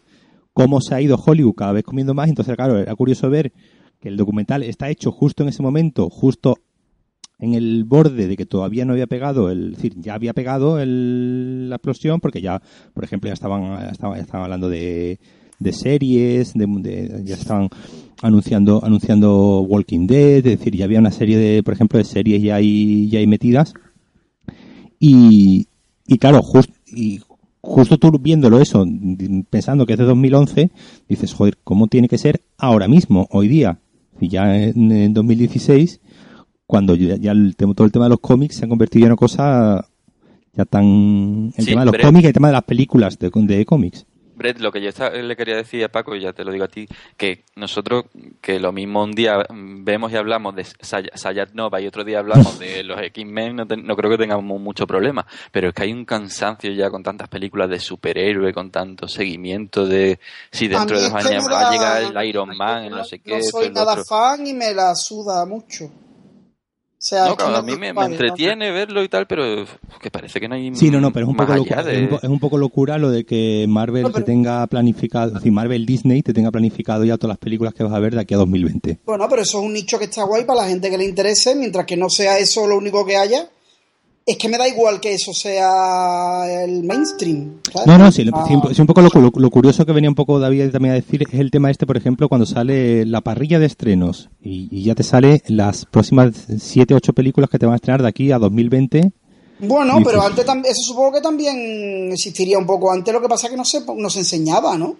cómo 0.53 0.79
se 0.79 0.95
ha 0.95 1.01
ido 1.01 1.17
Hollywood 1.21 1.55
cada 1.55 1.73
vez 1.73 1.83
comiendo 1.83 2.13
más. 2.13 2.29
Entonces, 2.29 2.55
claro, 2.55 2.77
era 2.77 2.95
curioso 2.95 3.29
ver 3.29 3.51
que 4.03 4.09
el 4.09 4.17
documental 4.17 4.63
está 4.63 4.89
hecho 4.89 5.13
justo 5.13 5.43
en 5.43 5.49
ese 5.49 5.63
momento, 5.63 6.09
justo 6.09 6.57
en 7.39 7.53
el 7.53 7.85
borde 7.85 8.27
de 8.27 8.35
que 8.35 8.45
todavía 8.45 8.83
no 8.83 8.91
había 8.91 9.07
pegado, 9.07 9.49
el, 9.49 9.69
es 9.71 9.75
decir, 9.77 9.93
ya 10.01 10.13
había 10.15 10.33
pegado 10.33 10.77
el- 10.81 11.69
la 11.69 11.77
explosión, 11.77 12.19
porque 12.19 12.41
ya, 12.41 12.61
por 12.93 13.05
ejemplo, 13.05 13.29
ya 13.29 13.33
estaban, 13.33 13.63
ya 13.63 13.89
estaban, 13.91 14.17
ya 14.17 14.23
estaban 14.23 14.43
hablando 14.43 14.67
de, 14.67 15.19
de 15.57 15.71
series, 15.71 16.51
de, 16.53 17.21
ya 17.23 17.35
estaban 17.35 17.69
anunciando, 18.21 18.83
anunciando 18.83 19.61
Walking 19.61 20.05
Dead, 20.05 20.45
es 20.45 20.59
decir, 20.59 20.75
ya 20.75 20.83
había 20.83 20.99
una 20.99 21.11
serie 21.11 21.37
de, 21.37 21.63
por 21.63 21.73
ejemplo, 21.73 21.97
de 21.97 22.03
series 22.03 22.41
ya 22.43 22.55
ahí, 22.55 23.07
ya 23.09 23.19
ahí 23.19 23.27
metidas. 23.27 23.73
Y, 24.99 25.67
y 26.07 26.17
claro, 26.17 26.41
just, 26.41 26.71
y 26.87 27.21
justo 27.61 27.97
tú 27.97 28.11
viéndolo 28.19 28.59
eso, 28.59 28.85
pensando 29.49 29.85
que 29.85 29.93
es 29.93 29.99
de 29.99 30.05
2011, 30.05 30.71
dices, 31.07 31.33
joder, 31.33 31.57
¿cómo 31.63 31.87
tiene 31.87 32.09
que 32.09 32.17
ser 32.17 32.41
ahora 32.57 32.89
mismo, 32.89 33.27
hoy 33.31 33.47
día? 33.47 33.79
Y 34.19 34.29
ya 34.29 34.57
en, 34.57 34.91
en 34.91 35.13
2016, 35.13 36.01
cuando 36.65 36.95
ya, 36.95 37.17
ya 37.17 37.31
el 37.31 37.55
tema, 37.55 37.73
todo 37.73 37.85
el 37.85 37.91
tema 37.91 38.05
de 38.05 38.09
los 38.09 38.19
cómics 38.19 38.55
se 38.55 38.65
ha 38.65 38.69
convertido 38.69 39.05
en 39.05 39.11
una 39.11 39.17
cosa 39.17 39.87
ya 40.53 40.65
tan... 40.65 41.51
El 41.57 41.63
Sí, 41.65 41.71
tema 41.71 41.85
de 41.85 41.91
los 41.91 42.01
cómics 42.01 42.23
y 42.23 42.27
el 42.27 42.33
tema 42.33 42.47
de 42.47 42.53
las 42.53 42.63
películas 42.63 43.17
de, 43.19 43.29
de 43.33 43.65
cómics. 43.65 44.05
Brett, 44.35 44.59
lo 44.59 44.71
que 44.71 44.81
yo 44.81 44.89
le 45.11 45.35
quería 45.35 45.55
decir 45.55 45.83
a 45.83 45.89
Paco, 45.89 46.15
y 46.15 46.21
ya 46.21 46.33
te 46.33 46.43
lo 46.43 46.51
digo 46.51 46.65
a 46.65 46.67
ti, 46.67 46.87
que 47.17 47.43
nosotros, 47.55 48.05
que 48.41 48.59
lo 48.59 48.71
mismo 48.71 49.03
un 49.03 49.11
día 49.11 49.45
vemos 49.49 50.11
y 50.11 50.15
hablamos 50.15 50.55
de 50.55 50.63
Say- 50.63 51.09
Sayat 51.13 51.53
Nova 51.53 51.79
y 51.81 51.87
otro 51.87 52.03
día 52.03 52.19
hablamos 52.19 52.59
de 52.59 52.83
los 52.83 52.99
X-Men, 53.01 53.55
no, 53.55 53.65
no 53.65 53.95
creo 53.95 54.09
que 54.11 54.17
tengamos 54.17 54.59
mucho 54.59 54.87
problema. 54.87 55.25
Pero 55.51 55.69
es 55.69 55.73
que 55.73 55.83
hay 55.83 55.93
un 55.93 56.05
cansancio 56.05 56.71
ya 56.71 56.89
con 56.89 57.03
tantas 57.03 57.27
películas 57.29 57.69
de 57.69 57.79
superhéroe, 57.79 58.53
con 58.53 58.71
tanto 58.71 59.07
seguimiento 59.07 59.85
de 59.85 60.19
si 60.51 60.67
dentro 60.67 60.97
de 60.97 61.03
dos 61.09 61.13
años 61.13 61.43
va 61.51 61.67
a 61.67 61.71
llegar 61.71 62.01
el 62.03 62.27
Iron 62.27 62.57
Man, 62.57 62.83
el 62.85 62.91
no 62.91 63.03
sé 63.03 63.19
qué, 63.19 63.37
No 63.37 63.43
soy 63.43 63.69
nada 63.71 64.03
fan 64.03 64.47
y 64.47 64.53
me 64.53 64.73
la 64.73 64.95
suda 64.95 65.45
mucho. 65.45 65.89
Sea, 67.05 67.25
No, 67.25 67.35
claro, 67.35 67.57
a 67.57 67.61
mí 67.61 67.73
me, 67.73 67.77
me 67.79 67.91
vale, 67.91 68.15
no. 68.15 68.23
entretiene 68.23 68.71
verlo 68.71 69.03
y 69.03 69.09
tal, 69.09 69.27
pero 69.27 69.65
que 70.01 70.09
parece 70.09 70.39
que 70.39 70.47
no 70.47 70.55
hay 70.55 70.73
Sí, 70.73 70.89
no, 70.89 71.01
no, 71.01 71.11
pero 71.11 71.25
es 71.25 71.29
un, 71.29 71.35
poco 71.35 71.53
locura, 71.53 71.83
de- 71.83 71.95
es, 71.97 72.01
un, 72.03 72.07
po- 72.07 72.19
es 72.23 72.29
un 72.29 72.39
poco 72.39 72.57
locura 72.57 72.97
lo 72.97 73.11
de 73.11 73.25
que 73.25 73.65
Marvel 73.67 74.03
No, 74.03 74.11
pero- 74.13 74.23
te 74.23 74.31
tenga 74.31 74.65
planificado, 74.67 75.27
es 75.27 75.33
decir, 75.33 75.51
Marvel 75.51 75.85
Disney 75.85 76.23
te 76.23 76.31
tenga 76.33 76.49
planificado 76.49 77.03
ya 77.03 77.17
todas 77.17 77.33
las 77.33 77.39
películas 77.39 77.73
que 77.73 77.83
vas 77.83 77.91
a 77.91 77.99
ver 77.99 78.15
de 78.15 78.21
aquí 78.21 78.33
a 78.33 78.37
2020. 78.37 78.99
Bueno, 79.05 79.27
pero 79.29 79.41
eso 79.41 79.59
es 79.59 79.65
un 79.65 79.73
nicho 79.73 79.99
que 79.99 80.05
está 80.05 80.23
guay 80.23 80.45
para 80.45 80.61
la 80.61 80.69
gente 80.69 80.89
que 80.89 80.97
le 80.97 81.03
interese, 81.03 81.55
mientras 81.55 81.85
que 81.85 81.97
no 81.97 82.09
sea 82.09 82.37
eso 82.39 82.65
lo 82.67 82.77
único 82.77 83.05
que 83.05 83.17
haya. 83.17 83.49
Es 84.25 84.37
que 84.37 84.47
me 84.47 84.57
da 84.57 84.67
igual 84.69 85.01
que 85.01 85.13
eso 85.15 85.33
sea 85.33 86.63
el 86.63 86.83
mainstream. 86.83 87.59
¿sabes? 87.71 87.87
No, 87.87 87.97
no, 87.97 88.09
sí, 88.11 88.25
Ah, 88.31 88.45
sí, 88.73 88.79
un 88.81 88.87
poco 88.87 89.01
lo, 89.01 89.09
lo- 89.19 89.31
lo 89.35 89.49
curioso 89.49 89.85
que 89.85 89.91
venía 89.91 90.09
un 90.09 90.15
poco 90.15 90.39
David 90.39 90.69
también 90.71 90.93
a 90.93 90.95
decir 90.95 91.23
es 91.29 91.39
el 91.39 91.51
tema 91.51 91.69
este, 91.69 91.85
por 91.85 91.97
ejemplo, 91.97 92.29
cuando 92.29 92.45
sale 92.45 93.05
la 93.05 93.19
parrilla 93.21 93.59
de 93.59 93.65
estrenos 93.65 94.29
y, 94.41 94.69
y 94.71 94.83
ya 94.83 94.95
te 94.95 95.03
sale 95.03 95.41
las 95.47 95.85
próximas 95.85 96.31
7, 96.57 96.93
8 96.93 97.11
películas 97.13 97.49
que 97.49 97.59
te 97.59 97.65
van 97.65 97.73
a 97.73 97.75
estrenar 97.75 98.01
de 98.01 98.07
aquí 98.07 98.31
a 98.31 98.39
2020. 98.39 99.11
Bueno, 99.59 99.95
pero 100.03 100.21
sí. 100.21 100.27
antes 100.45 100.71
eso 100.71 100.81
supongo 100.93 101.11
que 101.13 101.21
también 101.21 102.09
existiría 102.11 102.57
un 102.57 102.65
poco 102.65 102.91
antes, 102.91 103.13
lo 103.13 103.21
que 103.21 103.27
pasa 103.29 103.47
es 103.47 103.51
que 103.51 103.57
no 103.57 103.65
se, 103.65 103.81
no 103.97 104.09
se 104.09 104.19
enseñaba, 104.19 104.77
¿no? 104.77 104.95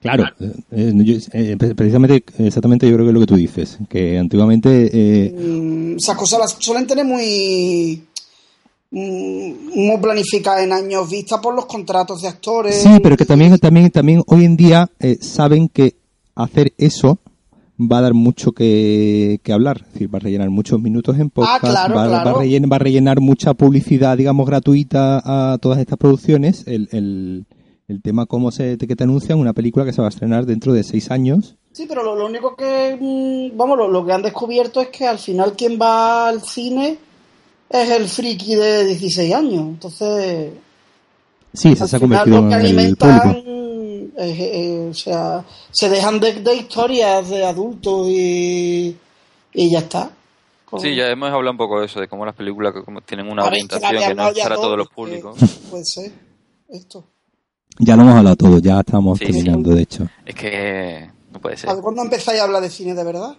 Claro, 0.00 0.24
eh, 0.40 0.52
eh, 0.72 0.92
yo- 0.96 1.14
eh, 1.32 1.56
pre- 1.56 1.74
precisamente, 1.74 2.24
exactamente 2.38 2.86
yo 2.88 2.94
creo 2.94 3.06
que 3.06 3.10
es 3.10 3.14
lo 3.14 3.20
que 3.20 3.26
tú 3.26 3.36
dices, 3.36 3.78
que 3.88 4.18
antiguamente... 4.18 4.90
eh, 4.92 5.32
Mm, 5.32 5.96
esas 5.96 6.16
cosas 6.16 6.38
las 6.40 6.56
suelen 6.58 6.86
tener 6.86 7.04
muy 7.04 8.02
muy 8.92 9.98
planificadas 10.00 10.62
en 10.64 10.72
años 10.72 11.08
vista 11.08 11.40
por 11.40 11.54
los 11.54 11.66
contratos 11.66 12.22
de 12.22 12.28
actores. 12.28 12.76
Sí, 12.82 12.90
pero 13.02 13.16
que 13.16 13.24
también, 13.24 13.58
también, 13.58 13.90
también 13.90 14.22
hoy 14.26 14.44
en 14.44 14.56
día 14.56 14.90
eh, 15.00 15.16
saben 15.20 15.68
que 15.68 15.96
hacer 16.34 16.72
eso 16.76 17.18
va 17.80 17.98
a 17.98 18.02
dar 18.02 18.14
mucho 18.14 18.52
que, 18.52 19.40
que 19.42 19.52
hablar. 19.52 19.82
Es 19.86 19.92
decir, 19.94 20.14
va 20.14 20.18
a 20.18 20.20
rellenar 20.20 20.50
muchos 20.50 20.80
minutos 20.80 21.18
en 21.18 21.30
podcast, 21.30 21.64
Ah, 21.64 21.68
claro, 21.70 21.94
va, 21.94 22.06
claro. 22.06 22.24
va 22.24 22.30
a 22.38 22.42
rellenar, 22.42 22.72
va 22.72 22.76
a 22.76 22.80
rellenar 22.80 23.20
mucha 23.20 23.54
publicidad, 23.54 24.16
digamos, 24.16 24.46
gratuita 24.46 25.22
a 25.52 25.58
todas 25.58 25.78
estas 25.78 25.98
producciones. 25.98 26.64
El, 26.66 26.88
el, 26.92 27.46
el 27.88 28.02
tema 28.02 28.26
cómo 28.26 28.50
se, 28.50 28.76
que 28.76 28.94
te 28.94 29.04
anuncian 29.04 29.38
una 29.38 29.54
película 29.54 29.84
que 29.86 29.92
se 29.92 30.02
va 30.02 30.08
a 30.08 30.10
estrenar 30.10 30.44
dentro 30.46 30.74
de 30.74 30.84
seis 30.84 31.10
años. 31.10 31.56
Sí, 31.72 31.86
pero 31.88 32.02
lo, 32.04 32.14
lo 32.14 32.26
único 32.26 32.54
que, 32.54 32.98
mm, 33.00 33.56
vamos, 33.56 33.78
lo, 33.78 33.88
lo 33.88 34.04
que 34.04 34.12
han 34.12 34.22
descubierto 34.22 34.80
es 34.82 34.88
que 34.88 35.06
al 35.06 35.18
final 35.18 35.54
quien 35.56 35.78
va 35.80 36.28
al 36.28 36.42
cine 36.42 36.98
es 37.72 37.90
el 37.90 38.08
friki 38.08 38.54
de 38.54 38.84
16 38.86 39.34
años. 39.34 39.60
Entonces, 39.68 40.52
Sí, 41.54 41.74
se, 41.76 41.82
al 41.82 41.88
se 41.88 41.96
ha 41.96 41.98
final 42.00 42.24
convertido 42.24 42.42
lo 42.42 42.48
que 42.48 42.54
en 42.54 42.60
el 42.60 42.66
alimentan, 42.66 43.20
público. 43.20 43.50
eh, 44.18 44.50
eh, 44.54 44.88
o 44.90 44.94
sea, 44.94 45.44
se 45.70 45.88
dejan 45.90 46.18
de, 46.20 46.32
de 46.34 46.54
historias 46.54 47.28
de 47.28 47.44
adultos 47.44 48.06
y, 48.08 48.96
y 49.54 49.70
ya 49.70 49.80
está. 49.80 50.10
Pues, 50.70 50.82
Sí, 50.82 50.94
ya 50.94 51.08
hemos 51.10 51.28
hablado 51.30 51.50
un 51.50 51.58
poco 51.58 51.80
de 51.80 51.86
eso, 51.86 52.00
de 52.00 52.08
cómo 52.08 52.24
las 52.24 52.34
películas 52.34 52.72
que 52.72 52.82
como 52.82 53.02
tienen 53.02 53.30
una 53.30 53.44
orientación 53.44 53.90
que 53.90 54.14
no 54.14 54.28
es 54.28 54.38
para 54.38 54.54
todo, 54.54 54.64
todos 54.64 54.78
los 54.78 54.88
públicos. 54.88 55.36
Puede 55.70 55.84
ser 55.84 56.10
esto. 56.70 57.04
Ya 57.78 57.96
lo 57.96 58.02
hemos 58.02 58.14
hablado 58.16 58.36
todo, 58.36 58.58
ya 58.58 58.80
estamos 58.80 59.18
Sí, 59.18 59.26
sí. 59.26 59.32
terminando, 59.32 59.74
de 59.74 59.82
hecho. 59.82 60.08
Es 60.24 60.34
que 60.34 61.10
puede 61.42 61.56
ser. 61.58 61.68
A 61.68 61.76
¿cuándo 61.76 62.00
empezáis 62.02 62.40
a 62.40 62.44
hablar 62.44 62.62
de 62.62 62.70
cine 62.70 62.94
de 62.94 63.04
verdad? 63.04 63.36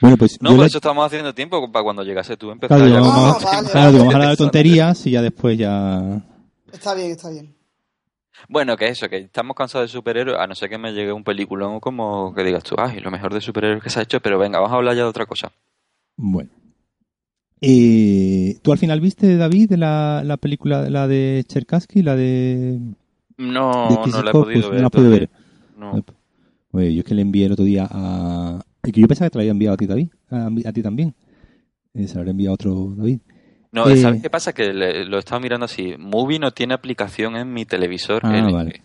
Bueno, 0.00 0.16
pues 0.16 0.38
No, 0.40 0.50
por 0.50 0.60
le- 0.60 0.66
eso 0.66 0.78
estamos 0.78 1.06
haciendo 1.06 1.32
tiempo 1.34 1.70
para 1.70 1.84
cuando 1.84 2.02
llegase 2.02 2.36
tú 2.36 2.50
empezar 2.50 2.76
claro, 2.78 2.90
ya 2.92 2.98
digo, 2.98 3.08
con- 3.12 3.18
Ah, 3.18 3.22
vamos, 3.28 3.44
vale, 3.44 3.68
claro, 3.70 3.90
digo, 3.92 3.98
vamos 4.00 4.14
a 4.14 4.16
hablar 4.16 4.30
de 4.30 4.36
tonterías 4.36 5.06
y 5.06 5.10
ya 5.12 5.22
después 5.22 5.56
ya... 5.56 6.24
Está 6.72 6.94
bien, 6.94 7.10
está 7.12 7.30
bien. 7.30 7.54
Bueno, 8.48 8.76
que 8.76 8.88
eso, 8.88 9.08
que 9.08 9.18
estamos 9.18 9.54
cansados 9.56 9.88
de 9.88 9.92
superhéroes, 9.92 10.36
a 10.38 10.46
no 10.48 10.54
ser 10.56 10.68
que 10.68 10.78
me 10.78 10.92
llegue 10.92 11.12
un 11.12 11.22
peliculón 11.22 11.78
como 11.78 12.34
que 12.34 12.42
digas 12.42 12.64
tú, 12.64 12.74
ay, 12.78 12.98
lo 12.98 13.10
mejor 13.12 13.32
de 13.32 13.40
superhéroes 13.40 13.82
que 13.82 13.90
se 13.90 14.00
ha 14.00 14.02
hecho, 14.02 14.18
pero 14.20 14.38
venga, 14.38 14.58
vamos 14.58 14.72
a 14.72 14.76
hablar 14.78 14.96
ya 14.96 15.02
de 15.02 15.08
otra 15.08 15.26
cosa. 15.26 15.52
Bueno. 16.16 16.50
Eh, 17.60 18.58
¿Tú 18.62 18.72
al 18.72 18.78
final 18.78 19.00
viste, 19.00 19.36
David, 19.36 19.72
la, 19.74 20.22
la 20.24 20.36
película, 20.36 20.90
la 20.90 21.06
de 21.06 21.44
Cherkassky, 21.46 22.02
la 22.02 22.16
de... 22.16 22.78
No, 23.36 23.88
de 24.04 24.10
no 24.10 24.22
la 24.22 24.30
he 24.30 24.32
podido 24.32 24.60
Pues 24.60 24.70
ver. 24.70 24.74
no 24.74 24.82
la 24.82 24.90
podido 24.90 25.10
ver. 25.10 25.30
No. 25.76 26.04
Oye, 26.72 26.94
yo 26.94 27.00
es 27.00 27.04
que 27.06 27.14
le 27.14 27.22
envié 27.22 27.46
el 27.46 27.52
otro 27.52 27.64
día 27.64 27.86
a... 27.90 28.60
y 28.84 28.92
que 28.92 29.00
yo 29.00 29.06
pensaba 29.08 29.26
que 29.28 29.32
te 29.32 29.38
lo 29.38 29.42
había 29.42 29.52
enviado 29.52 29.74
a 29.74 29.76
ti, 29.76 29.86
David. 29.86 30.08
A, 30.30 30.46
a 30.46 30.72
ti 30.72 30.82
también. 30.82 31.14
Eh, 31.94 32.08
se 32.08 32.14
lo 32.14 32.20
habría 32.20 32.30
enviado 32.32 32.52
a 32.52 32.54
otro 32.54 32.94
David. 32.96 33.18
No, 33.72 33.88
Eh, 33.88 33.96
¿sabes 33.96 34.22
qué 34.22 34.30
pasa? 34.30 34.52
Que 34.52 34.72
le- 34.72 35.04
lo 35.04 35.16
he 35.16 35.20
estado 35.20 35.40
mirando 35.40 35.64
así. 35.66 35.94
Movie 35.98 36.38
no 36.38 36.50
tiene 36.52 36.74
aplicación 36.74 37.36
en 37.36 37.52
mi 37.52 37.64
televisor. 37.64 38.22
Ah, 38.24 38.38
El- 38.38 38.52
vale. 38.52 38.82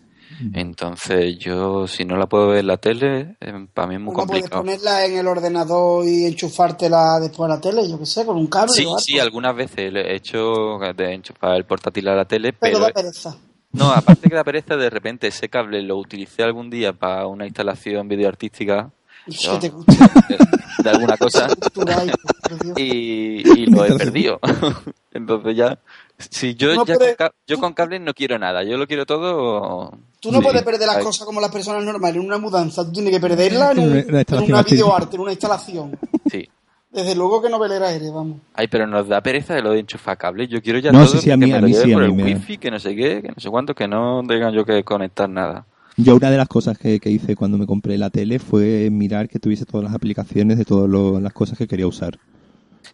Entonces 0.54 1.38
yo, 1.38 1.86
si 1.86 2.04
no 2.04 2.16
la 2.16 2.26
puedo 2.26 2.48
ver 2.48 2.58
en 2.60 2.66
la 2.68 2.76
tele, 2.76 3.36
eh, 3.40 3.66
para 3.74 3.88
mí 3.88 3.94
es 3.94 4.00
muy 4.00 4.14
¿Cómo 4.14 4.26
puedes 4.26 4.42
complicado. 4.44 4.62
ponerla 4.62 5.04
en 5.06 5.16
el 5.18 5.26
ordenador 5.26 6.06
y 6.06 6.26
enchufártela 6.26 7.18
después 7.20 7.50
a 7.50 7.54
la 7.54 7.60
tele? 7.60 7.88
Yo 7.88 7.98
qué 7.98 8.06
sé, 8.06 8.24
con 8.24 8.36
un 8.36 8.46
cable 8.46 8.72
Sí, 8.72 8.84
o 8.84 8.88
algo. 8.88 8.98
sí, 9.00 9.18
algunas 9.18 9.56
veces 9.56 9.92
le 9.92 10.02
he 10.12 10.16
hecho 10.16 10.78
de 10.96 11.12
enchufar 11.14 11.56
el 11.56 11.64
portátil 11.64 12.08
a 12.08 12.14
la 12.14 12.24
tele, 12.26 12.52
Pero 12.52 12.78
pero... 12.78 12.86
da 12.86 12.92
pereza. 12.92 13.36
No, 13.72 13.90
aparte 13.92 14.28
que 14.28 14.34
da 14.34 14.44
pereza, 14.44 14.76
de 14.76 14.88
repente 14.90 15.26
ese 15.28 15.48
cable 15.48 15.82
lo 15.82 15.96
utilicé 15.98 16.42
algún 16.42 16.70
día 16.70 16.92
para 16.92 17.26
una 17.26 17.46
instalación 17.46 18.08
videoartística 18.08 18.90
Que 19.26 19.46
No. 19.48 19.58
te 19.58 19.68
gusta. 19.68 19.92
de, 20.28 20.38
de 20.84 20.90
alguna 20.90 21.16
cosa 21.18 21.48
y, 22.76 23.42
y 23.60 23.66
lo 23.66 23.84
he 23.84 23.94
perdido. 23.96 24.40
Entonces 25.12 25.56
ya, 25.56 25.78
si 26.18 26.54
yo 26.54 26.74
No 26.74 26.84
ya 26.86 26.94
con, 26.96 27.28
yo 27.46 27.58
con 27.58 27.72
cable 27.74 27.98
no 27.98 28.14
quiero 28.14 28.38
nada, 28.38 28.62
yo 28.62 28.76
lo 28.78 28.86
quiero 28.86 29.04
todo. 29.04 29.92
Tú 30.20 30.32
no 30.32 30.38
Sí. 30.38 30.44
puedes 30.44 30.62
perder 30.62 30.86
las 30.86 30.98
cosas 31.04 31.26
como 31.26 31.40
las 31.40 31.50
personas 31.50 31.84
normales. 31.84 32.16
En 32.20 32.26
una 32.26 32.38
mudanza, 32.38 32.84
tú 32.84 32.92
tienes 32.92 33.12
que 33.12 33.20
perderla 33.20 33.72
en, 33.72 33.78
En 33.80 33.84
un- 33.88 34.44
una 34.44 34.60
en 34.60 34.64
videoarte, 34.64 35.16
en 35.16 35.22
una 35.22 35.32
instalación. 35.32 35.98
Sí. 36.30 36.48
Desde 36.90 37.14
luego 37.14 37.42
que 37.42 37.50
no 37.50 37.58
velera 37.58 37.92
eres, 37.92 38.12
vamos. 38.12 38.40
Ay, 38.54 38.66
pero 38.68 38.86
nos 38.86 39.06
da 39.08 39.20
pereza 39.20 39.54
de 39.54 39.62
lo 39.62 39.72
de 39.72 39.80
enchufar 39.80 40.16
cables. 40.16 40.48
Yo 40.48 40.62
quiero 40.62 40.78
ya 40.78 40.90
No, 40.90 41.00
todo 41.04 41.08
sí, 41.16 41.18
sí, 41.18 41.30
a 41.30 41.34
que 41.36 41.46
me 41.46 41.54
a 41.54 41.60
lo 41.60 41.66
mí 41.66 41.74
sí, 41.74 41.92
a 41.92 41.94
por 41.94 42.10
mí 42.10 42.22
el 42.22 42.34
wifi, 42.34 42.56
que 42.58 42.70
no 42.70 42.78
sé 42.80 42.96
qué, 42.96 43.20
que 43.20 43.28
no 43.28 43.34
sé 43.38 43.50
cuánto, 43.50 43.74
que 43.74 43.86
no 43.86 44.22
tenga 44.26 44.50
yo 44.50 44.64
que 44.64 44.82
conectar 44.84 45.28
nada. 45.28 45.66
Yo 45.98 46.16
una 46.16 46.30
de 46.30 46.36
las 46.38 46.48
cosas 46.48 46.78
que, 46.78 46.98
que 47.00 47.10
hice 47.10 47.36
cuando 47.36 47.58
me 47.58 47.66
compré 47.66 47.98
la 47.98 48.08
tele 48.08 48.38
fue 48.38 48.88
mirar 48.90 49.28
que 49.28 49.38
tuviese 49.38 49.66
todas 49.66 49.84
las 49.84 49.94
aplicaciones 49.94 50.56
de 50.56 50.64
todas 50.64 50.88
las 51.22 51.32
cosas 51.32 51.58
que 51.58 51.66
quería 51.68 51.86
usar. 51.86 52.18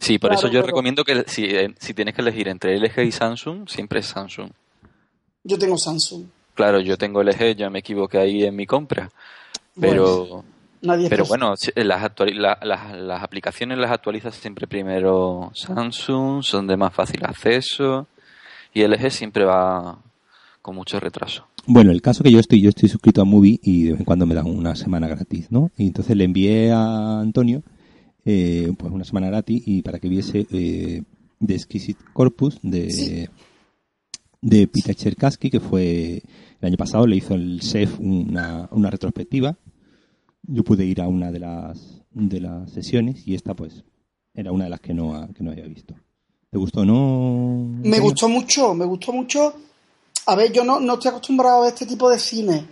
Sí, 0.01 0.19
por 0.19 0.31
Claro, 0.31 0.39
eso 0.41 0.49
yo 0.49 0.61
pero- 0.61 0.67
recomiendo 0.69 1.05
que 1.05 1.25
si, 1.29 1.45
eh, 1.45 1.73
si 1.79 1.95
tienes 1.95 2.15
que 2.15 2.23
elegir 2.23 2.49
entre 2.49 2.75
LG 2.77 3.05
y 3.05 3.13
Samsung, 3.13 3.69
siempre 3.69 4.01
es 4.01 4.07
Samsung. 4.07 4.51
Yo 5.45 5.57
tengo 5.59 5.79
Samsung. 5.79 6.25
Claro, 6.55 6.81
yo 6.81 6.97
tengo 6.99 7.21
LG, 7.23 7.55
yo 7.57 7.71
me 7.71 7.79
equivoqué 7.81 8.19
ahí 8.19 8.43
en 8.45 8.57
mi 8.57 8.67
compra. 8.67 9.11
Pero, 9.81 10.45
Nadie 10.85 11.09
pero 11.09 11.25
bueno, 11.25 11.55
las, 11.77 12.03
actuali- 12.03 12.35
la- 12.35 12.59
las, 12.63 12.95
las 12.97 13.23
aplicaciones 13.23 13.79
las 13.79 13.91
actualizas 13.91 14.35
siempre 14.35 14.67
primero 14.67 15.51
Samsung, 15.55 16.43
son 16.43 16.67
de 16.67 16.77
más 16.77 16.93
fácil 16.95 17.25
acceso 17.25 18.07
y 18.73 18.83
LG 18.87 19.11
siempre 19.11 19.45
va 19.45 19.99
con 20.63 20.75
mucho 20.77 21.01
retraso. 21.01 21.47
Bueno, 21.67 21.91
el 21.93 22.03
caso 22.03 22.23
que 22.23 22.31
yo 22.31 22.39
estoy, 22.39 22.61
yo 22.61 22.69
estoy 22.69 22.89
suscrito 22.89 23.23
a 23.23 23.25
Movie 23.25 23.59
y 23.63 23.85
de 23.85 23.91
vez 23.93 24.01
en 24.01 24.05
cuando 24.05 24.27
me 24.27 24.35
dan 24.35 24.47
una 24.47 24.75
semana 24.77 25.09
gratis, 25.09 25.47
¿no? 25.51 25.71
Y 25.79 25.87
entonces 25.87 26.17
le 26.17 26.25
envié 26.25 26.73
a 26.73 27.21
Antonio, 27.21 27.63
eh, 28.27 28.73
pues 28.79 28.93
una 28.93 29.05
semana 29.05 29.29
gratis 29.29 29.63
y 29.67 29.83
para 29.83 29.99
que 29.99 30.09
viese 30.09 30.47
eh, 30.51 31.03
The 31.45 31.55
Exquisite 31.55 32.03
Corpus 32.13 32.59
de, 32.63 32.91
Sí. 32.91 33.27
de 34.43 34.67
Peter 34.67 34.95
Cherkassky, 34.95 35.51
que 35.51 35.61
fue 35.61 36.23
el 36.61 36.67
año 36.69 36.77
pasado, 36.77 37.07
le 37.07 37.17
hizo 37.17 37.35
el 37.35 37.61
chef 37.61 37.99
una, 38.01 38.69
una 38.71 38.91
retrospectiva. 38.91 39.57
Yo 40.47 40.63
pude 40.63 40.85
ir 40.85 41.01
a 41.01 41.09
una 41.09 41.31
de 41.31 41.39
las, 41.41 41.79
de 42.11 42.41
las 42.41 42.71
sesiones 42.71 43.27
y 43.27 43.35
esta, 43.35 43.55
pues, 43.55 43.83
era 44.35 44.53
una 44.53 44.65
de 44.65 44.71
las 44.71 44.81
que 44.81 44.93
no, 44.95 45.15
ha- 45.15 45.29
que 45.29 45.43
no 45.43 45.51
había 45.53 45.65
visto. 45.67 45.95
¿Te 46.51 46.59
gustó 46.59 46.85
no? 46.85 47.67
Me 47.83 47.99
gustó 47.99 48.29
mucho, 48.29 48.75
me 48.75 48.85
gustó 48.85 49.13
mucho. 49.13 49.55
A 50.27 50.35
ver, 50.37 50.53
yo 50.53 50.65
no, 50.65 50.79
no 50.81 50.95
estoy 50.95 51.11
acostumbrado 51.11 51.59
a 51.59 51.61
ver 51.63 51.73
este 51.73 51.87
tipo 51.87 52.09
de 52.11 52.19
cine. 52.19 52.67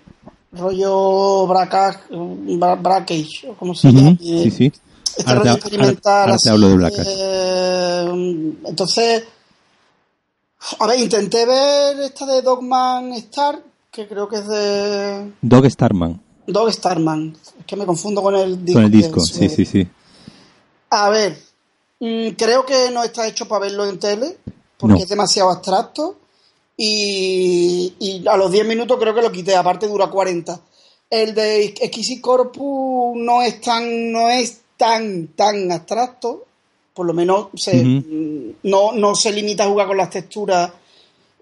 Rollo 0.52 1.46
Bra- 1.46 2.80
Brackage, 2.80 3.48
o 3.48 3.54
como 3.54 3.74
se 3.74 3.90
llama. 3.90 4.16
Sí, 4.20 4.50
sí. 4.50 4.72
Este 5.16 5.30
Ahora 5.30 5.34
te- 5.34 5.38
rollo 5.38 5.50
ahora- 5.50 5.54
experimental. 5.54 6.20
ahora 6.30 6.36
te 6.38 6.48
hablo 6.50 6.68
de 6.68 6.74
Blackash. 6.76 7.06
eh, 7.08 8.52
entonces, 8.66 9.24
a 10.78 10.86
ver, 10.86 11.00
intenté 11.00 11.44
ver 11.46 12.00
esta 12.00 12.26
de 12.26 12.42
Dogman 12.42 13.12
Star, 13.14 13.62
que 13.90 14.06
creo 14.06 14.28
que 14.28 14.36
es 14.36 14.46
de 14.48 15.32
Dog 15.42 15.68
Starman. 15.70 16.20
Dog 16.46 16.72
Starman. 16.72 17.36
Es 17.60 17.66
que 17.66 17.76
me 17.76 17.86
confundo 17.86 18.22
con 18.22 18.34
el 18.34 18.64
disco. 18.64 18.78
Con 18.78 18.84
el 18.84 18.90
disco, 18.90 19.20
es, 19.22 19.28
sí, 19.28 19.44
eh, 19.44 19.48
sí, 19.48 19.64
sí. 19.64 19.86
A 20.90 21.08
ver, 21.10 21.38
mm, 22.00 22.28
creo 22.30 22.66
que 22.66 22.90
no 22.90 23.02
está 23.02 23.26
hecho 23.26 23.46
para 23.48 23.60
verlo 23.66 23.86
en 23.86 23.98
tele, 23.98 24.36
porque 24.76 24.94
No. 24.96 25.02
es 25.02 25.08
demasiado 25.08 25.50
abstracto. 25.50 26.16
Y, 26.76 27.94
y 27.98 28.26
a 28.26 28.36
los 28.36 28.50
10 28.50 28.66
minutos 28.66 28.98
creo 28.98 29.14
que 29.14 29.22
lo 29.22 29.30
quité, 29.30 29.54
aparte 29.54 29.86
dura 29.86 30.08
40. 30.08 30.60
El 31.10 31.34
de 31.34 31.64
Exquisite 31.66 32.20
Corpus 32.20 33.14
no 33.16 33.42
es 33.42 33.60
tan, 33.60 34.10
no 34.10 34.28
es 34.28 34.60
tan, 34.76 35.28
tan 35.28 35.70
abstracto. 35.70 36.44
Por 36.94 37.06
lo 37.06 37.12
menos 37.14 37.48
se, 37.54 37.84
mm, 37.84 38.54
no, 38.64 38.92
no 38.92 39.14
se 39.14 39.32
limita 39.32 39.64
a 39.64 39.68
jugar 39.68 39.86
con 39.86 39.96
las 39.96 40.10
texturas 40.10 40.70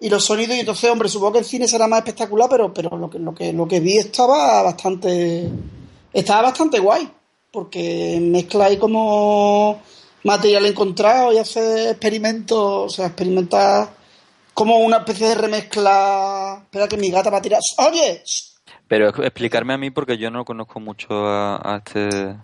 y 0.01 0.09
los 0.09 0.25
sonidos. 0.25 0.57
Y 0.57 0.61
entonces, 0.61 0.91
hombre, 0.91 1.09
supongo 1.09 1.35
que 1.35 1.39
el 1.41 1.45
cine 1.45 1.69
será 1.69 1.87
más 1.87 2.01
espectacular, 2.01 2.49
pero, 2.49 2.73
pero 2.73 2.97
lo 2.97 3.11
que, 3.11 3.19
lo 3.19 3.35
que, 3.35 3.53
lo 3.53 3.69
que 3.69 3.81
vi 3.81 3.99
estaba 3.99 4.63
bastante, 4.63 5.49
estaba 6.13 6.43
bastante 6.43 6.79
guay. 6.79 7.09
Porque 7.53 8.19
mezcla 8.21 8.67
ahí 8.67 8.79
como 8.79 9.83
material 10.23 10.67
encontrado 10.67 11.33
y 11.33 11.39
hace 11.39 11.91
experimentos, 11.91 12.59
o 12.59 12.89
sea, 12.89 13.07
experimenta 13.07 13.93
como 14.55 14.79
una 14.79 14.99
especie 14.99 15.29
de 15.29 15.35
remezcla. 15.35 16.61
Espera 16.63 16.89
que 16.89 16.97
mi 16.97 17.11
gata 17.11 17.31
va 17.31 17.39
a 17.39 17.43
tirar. 17.43 17.61
¡Oye! 17.79 18.23
Pero 18.87 19.09
explicarme 19.09 19.75
a 19.75 19.79
mí 19.79 19.91
porque 19.91 20.19
yo 20.19 20.31
no 20.31 20.45
conozco 20.45 20.81
mucho 20.81 21.09
a 21.27 21.83
este, 21.85 22.37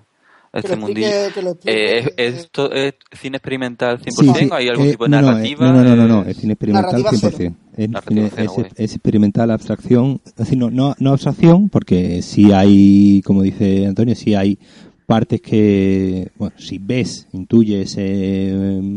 Que 0.62 0.66
este 0.66 0.76
lo 0.76 0.82
mundillo. 0.86 1.06
explique- 1.06 1.34
que 1.34 1.42
lo 1.42 1.50
explique. 1.52 1.98
Eh, 1.98 2.12
¿es, 2.16 2.34
esto 2.38 2.72
es 2.72 2.94
cine 3.20 3.36
experimental 3.36 3.98
100%? 4.00 4.34
Sí, 4.34 4.44
sí, 4.44 4.48
¿Hay 4.52 4.68
algún 4.68 4.86
eh, 4.86 4.90
tipo 4.90 5.04
de 5.04 5.10
no, 5.10 5.20
no, 5.20 5.28
eh, 5.28 5.30
narrativa? 5.32 5.72
No, 5.72 5.84
no, 5.84 5.96
no, 5.96 6.06
no, 6.08 6.24
Eh, 6.24 6.30
es 6.30 6.36
cine 6.38 6.52
experimental 6.54 7.02
Narrativa 7.02 7.10
100%. 7.30 7.54
Es, 7.76 7.88
cine- 7.88 8.30
cero, 8.34 8.52
es, 8.58 8.66
es 8.76 8.92
experimental, 8.94 9.50
abstracción. 9.50 10.20
Es 10.24 10.34
decir, 10.34 10.58
no, 10.58 10.70
no, 10.70 10.94
no 10.98 11.10
abstracción, 11.12 11.68
porque 11.68 12.22
sí 12.22 12.52
hay, 12.52 13.22
como 13.24 13.42
dice 13.42 13.86
Antonio, 13.86 14.14
sí 14.14 14.34
hay 14.34 14.58
partes 15.06 15.40
que, 15.40 16.30
bueno, 16.36 16.54
si 16.58 16.78
ves, 16.78 17.28
intuyes 17.32 17.94
eh, 17.98 18.52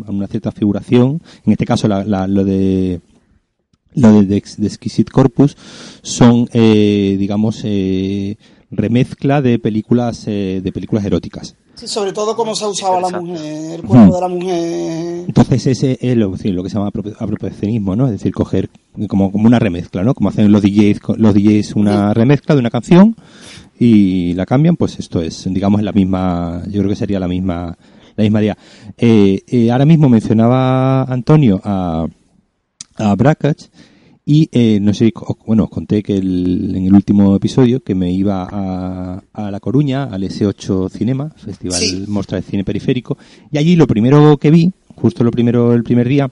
una 0.08 0.28
cierta 0.28 0.52
figuración. 0.52 1.22
En 1.46 1.52
este 1.52 1.66
caso, 1.66 1.88
la, 1.88 2.04
la- 2.04 2.28
lo 2.28 2.44
de 2.44 3.02
lo 3.96 4.14
de, 4.22 4.26
de, 4.28 4.44
de 4.58 4.68
Exquisite 4.68 5.12
Corpus 5.12 5.58
son, 6.04 6.48
eh, 6.54 7.16
digamos, 7.18 7.62
eh, 7.66 8.38
remezcla 8.72 9.42
de 9.42 9.60
películas 9.60 10.24
eh, 10.28 10.62
de 10.64 10.72
películas 10.72 11.06
eróticas. 11.06 11.56
Sí, 11.76 11.88
sobre 11.88 12.12
todo 12.12 12.36
cómo 12.36 12.56
se 12.56 12.66
ha 12.66 12.68
usado 12.68 12.98
a 12.98 13.10
la 13.10 13.22
mujer, 13.22 13.80
el 13.80 13.86
cuerpo 13.86 14.16
de 14.16 14.22
la 14.22 14.28
mujer. 14.28 15.26
Entonces 15.28 15.68
ese 15.68 15.98
es 16.02 16.18
lo, 16.18 16.36
sí, 16.38 16.52
lo 16.52 16.62
que 16.62 16.70
se 16.70 16.76
llama 16.76 16.92
apropiacionismo, 17.20 17.96
¿no? 17.96 18.06
Es 18.06 18.12
decir, 18.12 18.34
coger 18.34 18.70
como, 19.08 19.32
como 19.32 19.48
una 19.48 19.60
remezcla, 19.60 20.04
¿no? 20.04 20.14
Como 20.14 20.30
hacen 20.30 20.52
los 20.52 20.62
DJs, 20.62 21.00
los 21.18 21.34
DJs 21.34 21.76
una 21.76 22.14
remezcla 22.14 22.54
de 22.54 22.60
una 22.60 22.70
canción 22.70 23.16
y 23.80 24.34
la 24.34 24.46
cambian, 24.46 24.76
pues 24.76 25.00
esto 25.00 25.22
es, 25.22 25.46
digamos, 25.50 25.82
la 25.82 25.94
misma, 25.94 26.64
yo 26.68 26.80
creo 26.80 26.90
que 26.90 26.98
sería 26.98 27.20
la 27.20 27.30
misma, 27.30 27.78
la 28.18 28.24
misma 28.24 28.42
idea. 28.42 28.58
Eh, 28.98 29.42
eh, 29.48 29.72
ahora 29.72 29.86
mismo 29.86 30.10
mencionaba 30.10 31.04
Antonio 31.04 31.62
a, 31.64 32.06
a 32.98 33.16
Brackach 33.16 33.70
y 34.32 34.48
eh, 34.52 34.80
no 34.80 34.94
sé, 34.94 35.12
os- 35.16 35.38
bueno, 35.48 35.64
os 35.64 35.70
conté 35.72 36.04
que 36.04 36.16
el- 36.18 36.76
en 36.76 36.86
el 36.86 36.94
último 36.94 37.36
episodio 37.36 37.82
que 37.84 37.96
me 37.96 38.12
iba 38.12 38.48
a, 38.52 39.24
a 39.34 39.50
La 39.52 39.60
Coruña, 39.60 40.04
al 40.04 40.22
S8 40.24 40.90
Cinema, 40.92 41.32
Festival 41.36 41.80
Sí. 41.80 42.04
Mostra 42.08 42.38
de 42.38 42.44
Cine 42.44 42.64
Periférico, 42.64 43.18
y 43.52 43.58
allí 43.58 43.76
lo 43.76 43.88
primero 43.88 44.38
que 44.38 44.52
vi, 44.52 44.72
justo 44.96 45.24
lo 45.24 45.32
primero, 45.32 45.74
el 45.74 45.82
primer 45.84 46.08
día, 46.08 46.30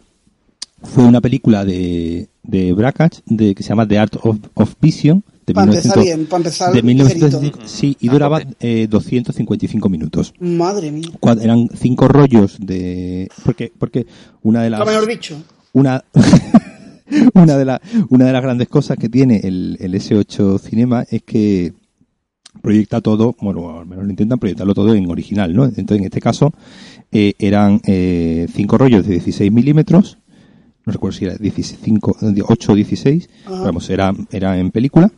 fue 0.83 1.05
una 1.05 1.21
película 1.21 1.65
de, 1.65 2.29
de 2.43 2.71
Brackach, 2.73 3.19
de, 3.25 3.55
que 3.55 3.63
se 3.63 3.69
llama 3.69 3.87
The 3.87 3.97
Art 3.97 4.15
of, 4.21 4.37
of 4.53 4.75
Vision, 4.79 5.23
de 5.47 5.53
Para 5.55 5.65
empezar 5.71 5.97
1900 5.97 6.03
bien, 6.03 6.25
para 6.27 6.37
empezar 6.37 6.73
de. 6.73 6.83
1965, 6.83 7.59
sí, 7.67 7.97
y 7.99 8.09
A 8.09 8.11
duraba 8.11 8.41
tope. 8.41 8.55
eh, 8.59 8.87
255 8.87 9.89
minutos. 9.89 10.33
Madre 10.39 10.91
mía. 10.91 11.07
Eran 11.41 11.69
cinco 11.73 12.07
rollos 12.09 12.57
de... 12.59 13.27
Porque, 13.43 13.71
porque 13.75 14.05
una 14.43 14.61
de 14.61 14.69
las... 14.69 14.81
Lo 14.81 14.85
mejor 14.85 15.07
dicho. 15.07 15.35
Una, 15.73 16.03
una, 17.33 17.57
de 17.57 17.65
la- 17.65 17.81
una 18.09 18.25
de 18.25 18.33
las 18.33 18.41
grandes 18.41 18.67
cosas 18.67 18.97
que 18.97 19.09
tiene 19.09 19.41
el, 19.43 19.77
el 19.79 19.93
S8 19.93 20.59
Cinema 20.59 21.03
es 21.09 21.23
que 21.23 21.73
proyecta 22.61 23.01
todo, 23.01 23.35
bueno, 23.39 23.79
al 23.79 23.85
menos 23.85 24.05
lo 24.05 24.09
intentan 24.09 24.39
proyectarlo 24.39 24.73
todo 24.73 24.93
en 24.95 25.09
original, 25.09 25.53
¿no? 25.55 25.65
Entonces, 25.65 25.99
en 25.99 26.03
este 26.05 26.19
caso, 26.19 26.53
eh, 27.11 27.33
eran 27.37 27.79
eh, 27.85 28.47
cinco 28.53 28.77
rollos 28.77 29.05
de 29.05 29.13
16 29.13 29.51
milímetros, 29.51 30.17
no 30.85 30.93
recuerdo 30.93 31.17
si 31.17 31.25
era 31.25 31.37
15, 31.37 31.77
8 32.47 32.71
o 32.71 32.75
16, 32.75 33.29
Ajá. 33.45 33.61
vamos, 33.63 33.89
era, 33.89 34.13
era 34.31 34.57
en 34.57 34.71
película. 34.71 35.11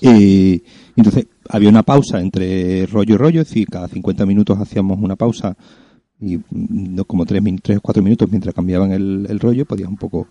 Eh, 0.00 0.60
entonces, 0.96 1.26
había 1.48 1.68
una 1.68 1.82
pausa 1.82 2.20
entre 2.20 2.86
rollo 2.86 3.14
y 3.14 3.18
rollo, 3.18 3.40
es 3.42 3.48
decir, 3.48 3.66
cada 3.68 3.88
50 3.88 4.24
minutos 4.26 4.58
hacíamos 4.58 4.98
una 5.00 5.16
pausa 5.16 5.56
y 6.20 6.36
mm, 6.38 7.00
como 7.06 7.26
3 7.26 7.42
tres 7.62 7.78
o 7.78 7.80
4 7.80 8.02
minutos 8.02 8.28
mientras 8.30 8.54
cambiaban 8.54 8.92
el, 8.92 9.26
el 9.28 9.38
rollo, 9.40 9.64
podías 9.66 9.88
un 9.88 9.96
poco 9.96 10.28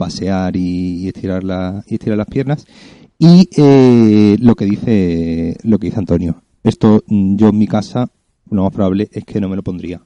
pasear 0.00 0.56
y, 0.56 1.06
estirar 1.08 1.44
la, 1.44 1.84
y 1.86 1.94
estirar 1.94 2.16
las 2.16 2.26
piernas. 2.26 2.64
Y 3.18 3.50
eh, 3.54 4.38
lo 4.40 4.54
que 4.54 4.64
dice 4.64 5.58
lo 5.62 5.78
que 5.78 5.88
dice 5.88 5.98
Antonio, 5.98 6.42
esto 6.64 7.04
mm, 7.06 7.36
yo 7.36 7.50
en 7.50 7.58
mi 7.58 7.66
casa 7.66 8.10
lo 8.50 8.62
más 8.62 8.72
probable 8.72 9.10
es 9.12 9.24
que 9.24 9.40
no 9.40 9.48
me 9.50 9.56
lo 9.56 9.62
pondría. 9.62 10.00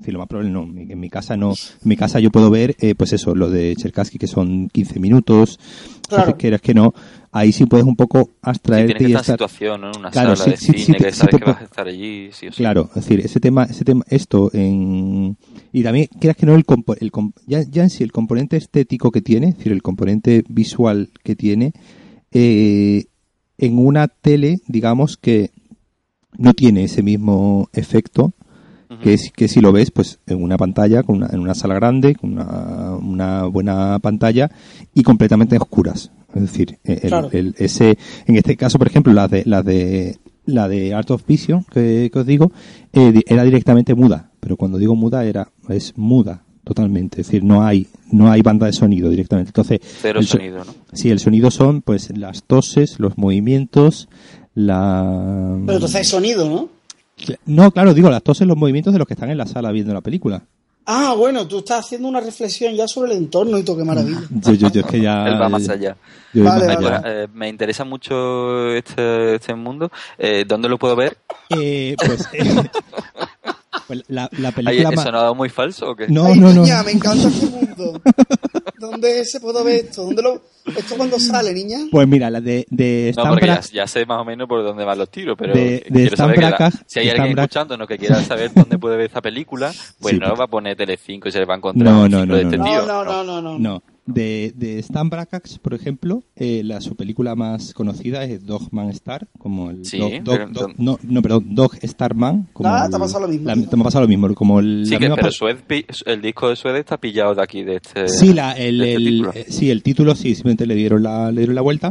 Decir, 0.00 0.14
lo 0.14 0.18
más 0.20 0.28
probable 0.28 0.50
no, 0.50 0.62
en 0.62 0.98
mi 0.98 1.10
casa 1.10 1.36
no, 1.36 1.50
en 1.50 1.88
mi 1.88 1.94
casa 1.96 2.20
yo 2.20 2.30
puedo 2.30 2.50
ver, 2.50 2.74
eh, 2.80 2.94
pues 2.94 3.12
eso, 3.12 3.34
lo 3.34 3.50
de 3.50 3.76
Cherkassky 3.76 4.18
que 4.18 4.26
son 4.26 4.68
15 4.68 4.98
minutos, 4.98 5.58
Claro. 6.08 6.22
entonces 6.30 6.34
que 6.40 6.54
es 6.54 6.60
que 6.62 6.72
no, 6.74 6.94
ahí 7.32 7.52
sí 7.52 7.66
puedes 7.66 7.86
un 7.86 7.96
poco 7.96 8.30
abstraerte 8.42 9.04
y 9.04 9.06
estar 9.12 9.24
situación, 9.24 9.82
¿no? 9.82 9.90
En 9.92 9.98
una 9.98 10.10
Claro, 10.10 10.34
sala 10.36 10.50
de 10.52 10.56
sí, 10.56 10.66
sí, 10.66 10.72
cine 10.72 10.84
sí 10.84 10.92
te- 10.92 10.98
que 11.04 11.12
sí 11.12 11.18
sabes 11.18 11.34
te 11.34 11.38
que 11.38 11.44
vas 11.44 11.60
a 11.60 11.64
estar 11.64 11.86
allí, 11.86 12.30
sí 12.32 12.48
o 12.48 12.50
sí. 12.50 12.56
Claro, 12.56 12.88
es 12.88 12.94
decir, 13.06 13.20
ese 13.20 13.40
tema, 13.40 13.64
ese 13.64 13.84
tema, 13.84 14.02
esto 14.08 14.50
en 14.54 15.36
y 15.72 15.82
también 15.82 16.08
quieras 16.18 16.36
que 16.36 16.46
no 16.46 16.54
el, 16.54 16.64
compo- 16.64 16.96
el 16.98 17.12
com- 17.12 17.32
ya, 17.46 17.62
ya 17.62 17.82
en 17.82 17.90
sí 17.90 18.02
el 18.02 18.10
componente 18.10 18.56
estético 18.56 19.10
que 19.12 19.20
tiene, 19.20 19.50
es 19.50 19.56
decir, 19.58 19.70
el 19.72 19.82
componente 19.82 20.44
visual 20.48 21.10
que 21.22 21.36
tiene, 21.36 21.74
eh, 22.32 23.04
en 23.58 23.78
una 23.78 24.08
tele, 24.08 24.60
digamos 24.66 25.16
que 25.18 25.50
no 26.38 26.54
tiene 26.54 26.84
ese 26.84 27.02
mismo 27.02 27.68
efecto 27.74 28.32
Que, 29.02 29.14
es- 29.14 29.30
que 29.30 29.46
si 29.46 29.60
lo 29.60 29.70
ves 29.72 29.90
pues 29.92 30.18
en 30.26 30.42
una 30.42 30.56
pantalla, 30.56 31.02
con 31.04 31.16
una, 31.18 31.28
en 31.32 31.38
una 31.40 31.54
sala 31.54 31.74
grande, 31.74 32.16
con 32.16 32.32
una, 32.32 32.96
una 32.96 33.44
buena 33.44 33.98
pantalla 34.00 34.50
y 34.94 35.02
completamente 35.04 35.56
oscuras. 35.56 36.10
Es 36.34 36.42
decir, 36.42 36.78
el- 36.84 37.00
Claro. 37.00 37.28
el- 37.32 37.54
ese, 37.58 37.96
en 38.26 38.36
este 38.36 38.56
caso, 38.56 38.78
por 38.78 38.88
ejemplo, 38.88 39.12
la 39.12 39.28
de, 39.28 39.44
la 39.46 39.62
de, 39.62 40.18
la 40.44 40.66
de 40.68 40.92
Art 40.94 41.10
of 41.12 41.24
Vision, 41.26 41.64
que, 41.72 42.10
que 42.12 42.18
os 42.18 42.26
digo, 42.26 42.50
eh, 42.92 43.20
era 43.26 43.44
directamente 43.44 43.94
muda. 43.94 44.30
Pero 44.40 44.56
cuando 44.56 44.78
digo 44.78 44.96
muda, 44.96 45.24
era, 45.24 45.50
es 45.68 45.92
muda 45.96 46.42
totalmente. 46.64 47.20
Es 47.20 47.28
decir, 47.28 47.44
no 47.44 47.62
hay, 47.64 47.86
no 48.10 48.30
hay 48.30 48.42
banda 48.42 48.66
de 48.66 48.72
sonido 48.72 49.08
directamente. 49.10 49.50
Entonces, 49.50 49.80
Cero 50.00 50.18
el 50.20 50.26
so- 50.26 50.38
sonido, 50.38 50.64
¿no? 50.64 50.74
Sí, 50.92 51.10
el 51.10 51.18
sonido 51.20 51.50
son 51.52 51.82
pues 51.82 52.16
las 52.16 52.42
toses, 52.42 52.98
los 52.98 53.16
movimientos, 53.18 54.08
la... 54.54 55.54
Pero 55.66 55.74
entonces 55.78 55.96
hay 55.96 56.04
sonido, 56.04 56.48
¿no? 56.48 56.79
No, 57.46 57.70
claro, 57.70 57.94
digo, 57.94 58.10
las 58.10 58.22
toses, 58.22 58.46
los 58.46 58.56
movimientos 58.56 58.92
de 58.92 58.98
los 58.98 59.06
que 59.06 59.14
están 59.14 59.30
en 59.30 59.38
la 59.38 59.46
sala 59.46 59.72
viendo 59.72 59.92
la 59.94 60.00
película. 60.00 60.42
Ah, 60.86 61.14
bueno, 61.16 61.46
tú 61.46 61.58
estás 61.58 61.84
haciendo 61.84 62.08
una 62.08 62.20
reflexión 62.20 62.74
ya 62.74 62.88
sobre 62.88 63.12
el 63.12 63.18
entorno 63.18 63.58
y 63.58 63.62
todo, 63.62 63.76
qué 63.76 63.84
maravilla. 63.84 64.22
Yo, 64.30 64.54
yo, 64.54 64.70
yo 64.70 64.80
es 64.80 64.86
que 64.86 65.00
ya... 65.00 65.26
Él 65.28 65.40
va 65.40 65.48
más 65.48 65.68
allá. 65.68 65.96
yo 66.32 66.42
voy 66.42 66.50
Vale, 66.50 66.66
más 66.66 66.76
vale. 66.76 66.86
allá. 66.86 66.96
Ahora, 66.96 67.22
eh, 67.22 67.28
me 67.32 67.48
interesa 67.48 67.84
mucho 67.84 68.72
este, 68.72 69.36
este 69.36 69.54
mundo. 69.54 69.90
Eh, 70.18 70.44
¿Dónde 70.48 70.68
lo 70.68 70.78
puedo 70.78 70.96
ver? 70.96 71.18
Eh, 71.50 71.94
pues, 72.04 72.28
eh, 72.32 72.54
pues 72.54 73.29
la, 74.08 74.28
la 74.38 74.48
¿Hay 74.48 74.54
película 74.54 74.90
más... 74.92 75.04
sonado 75.04 75.34
muy 75.34 75.48
falso 75.48 75.90
o 75.90 75.96
qué? 75.96 76.06
No, 76.08 76.26
Ay, 76.26 76.38
no, 76.38 76.52
no. 76.52 76.62
niña, 76.62 76.82
me 76.82 76.92
encanta 76.92 77.28
este 77.28 77.46
mundo. 77.46 78.00
¿Dónde 78.78 79.24
se 79.24 79.40
puede 79.40 79.62
ver 79.62 79.84
esto? 79.86 80.04
¿Dónde 80.04 80.22
lo... 80.22 80.42
¿Esto 80.76 80.96
cuándo 80.96 81.18
sale, 81.18 81.52
niña? 81.52 81.78
Pues 81.90 82.06
mira, 82.06 82.30
la 82.30 82.40
de, 82.40 82.66
de 82.70 83.12
No, 83.16 83.22
Stan 83.22 83.28
porque 83.32 83.46
ya, 83.46 83.54
Brack- 83.54 83.70
ya 83.72 83.86
sé 83.86 84.06
más 84.06 84.20
o 84.20 84.24
menos 84.24 84.48
por 84.48 84.62
dónde 84.62 84.84
van 84.84 84.98
los 84.98 85.10
tiros, 85.10 85.36
pero 85.38 85.52
De- 85.54 85.60
de 85.62 85.82
quiero 85.90 86.04
Stan 86.14 86.16
saber 86.16 86.34
que 86.36 86.40
la- 86.42 86.50
Brakhage- 86.58 86.82
si 86.86 86.98
hay 87.00 87.06
Stan 87.08 87.20
alguien 87.20 87.36
Brakhage- 87.36 87.42
escuchándonos 87.44 87.88
que 87.88 87.98
quiera 87.98 88.22
saber 88.22 88.52
dónde 88.54 88.78
puede 88.78 88.96
ver 88.96 89.06
esta 89.06 89.20
película, 89.20 89.72
pues 90.00 90.14
Sí, 90.14 90.20
no 90.20 90.26
porque- 90.28 90.38
va 90.38 90.44
a 90.44 90.48
poner 90.48 90.76
Telecinco 90.76 91.28
y 91.28 91.32
se 91.32 91.38
le 91.40 91.44
va 91.46 91.54
a 91.54 91.56
encontrar 91.58 91.92
No, 91.92 92.02
un 92.04 92.10
no, 92.10 92.26
no, 92.26 92.36
de 92.36 92.44
no, 92.44 92.48
este 92.50 92.58
no. 92.58 92.64
tío. 92.64 92.86
No, 92.86 93.04
no, 93.04 93.24
no, 93.24 93.42
no, 93.42 93.58
no. 93.58 93.82
De, 94.12 94.52
de 94.56 94.78
Stan 94.80 95.08
Brakhage, 95.08 95.58
por 95.60 95.74
ejemplo, 95.74 96.22
eh, 96.36 96.62
la, 96.64 96.80
su 96.80 96.96
película 96.96 97.34
más 97.34 97.72
conocida 97.74 98.24
es 98.24 98.44
Dogman 98.44 98.88
Star, 98.90 99.28
como 99.38 99.70
el 99.70 99.84
Sí, 99.84 99.98
Dog- 99.98 100.22
Dog- 100.22 100.24
pero- 100.38 100.48
Dog- 100.50 100.74
no, 100.78 100.98
no, 101.02 101.22
perdón, 101.22 101.54
Dog 101.54 101.76
Starman. 101.82 102.48
Como 102.52 102.68
Ah, 102.68 102.84
el- 102.84 102.90
te 102.90 102.96
ha 102.96 102.98
pasado 102.98 103.20
lo 103.26 103.28
mismo, 103.28 103.46
la- 103.46 103.54
te 103.56 103.76
ha 103.76 103.82
pasado 103.82 104.02
lo 104.04 104.08
mismo, 104.08 104.34
como 104.34 104.60
el, 104.60 104.84
Sí, 104.86 104.92
la 104.92 104.98
que, 104.98 105.08
pero 105.14 105.30
Sued 105.32 105.56
el 106.06 106.22
disco 106.22 106.48
de 106.48 106.56
Sued 106.56 106.76
está 106.76 106.96
pillado 106.96 107.34
de 107.34 107.42
aquí, 107.42 107.62
de 107.62 107.76
este, 107.76 108.08
Sí, 108.08 108.32
la, 108.32 108.52
el, 108.52 108.78
de 108.78 108.88
este 108.94 108.96
el- 109.08 109.26
eh, 109.34 109.46
sí, 109.48 109.70
el 109.70 109.82
título 109.82 110.14
sí, 110.14 110.34
simplemente 110.34 110.66
le 110.66 110.74
dieron 110.74 111.02
la, 111.02 111.30
le 111.30 111.40
dieron 111.40 111.54
la 111.54 111.62
vuelta. 111.62 111.90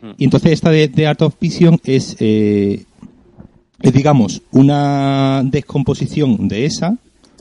Mm. 0.00 0.10
Y 0.18 0.24
entonces 0.24 0.52
esta 0.52 0.70
de, 0.70 0.88
de 0.88 1.06
Art 1.06 1.22
of 1.22 1.34
Vision 1.40 1.78
es, 1.84 2.16
eh, 2.20 2.84
es, 3.80 3.92
digamos, 3.92 4.42
una 4.52 5.42
descomposición 5.44 6.48
de 6.48 6.66
esa, 6.66 6.96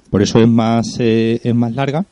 por 0.09 0.21
eso 0.21 0.39
es 0.39 0.47
más, 0.47 0.95
eh, 0.99 1.39
es 1.43 1.53
más 1.55 1.73
larga. 1.73 2.05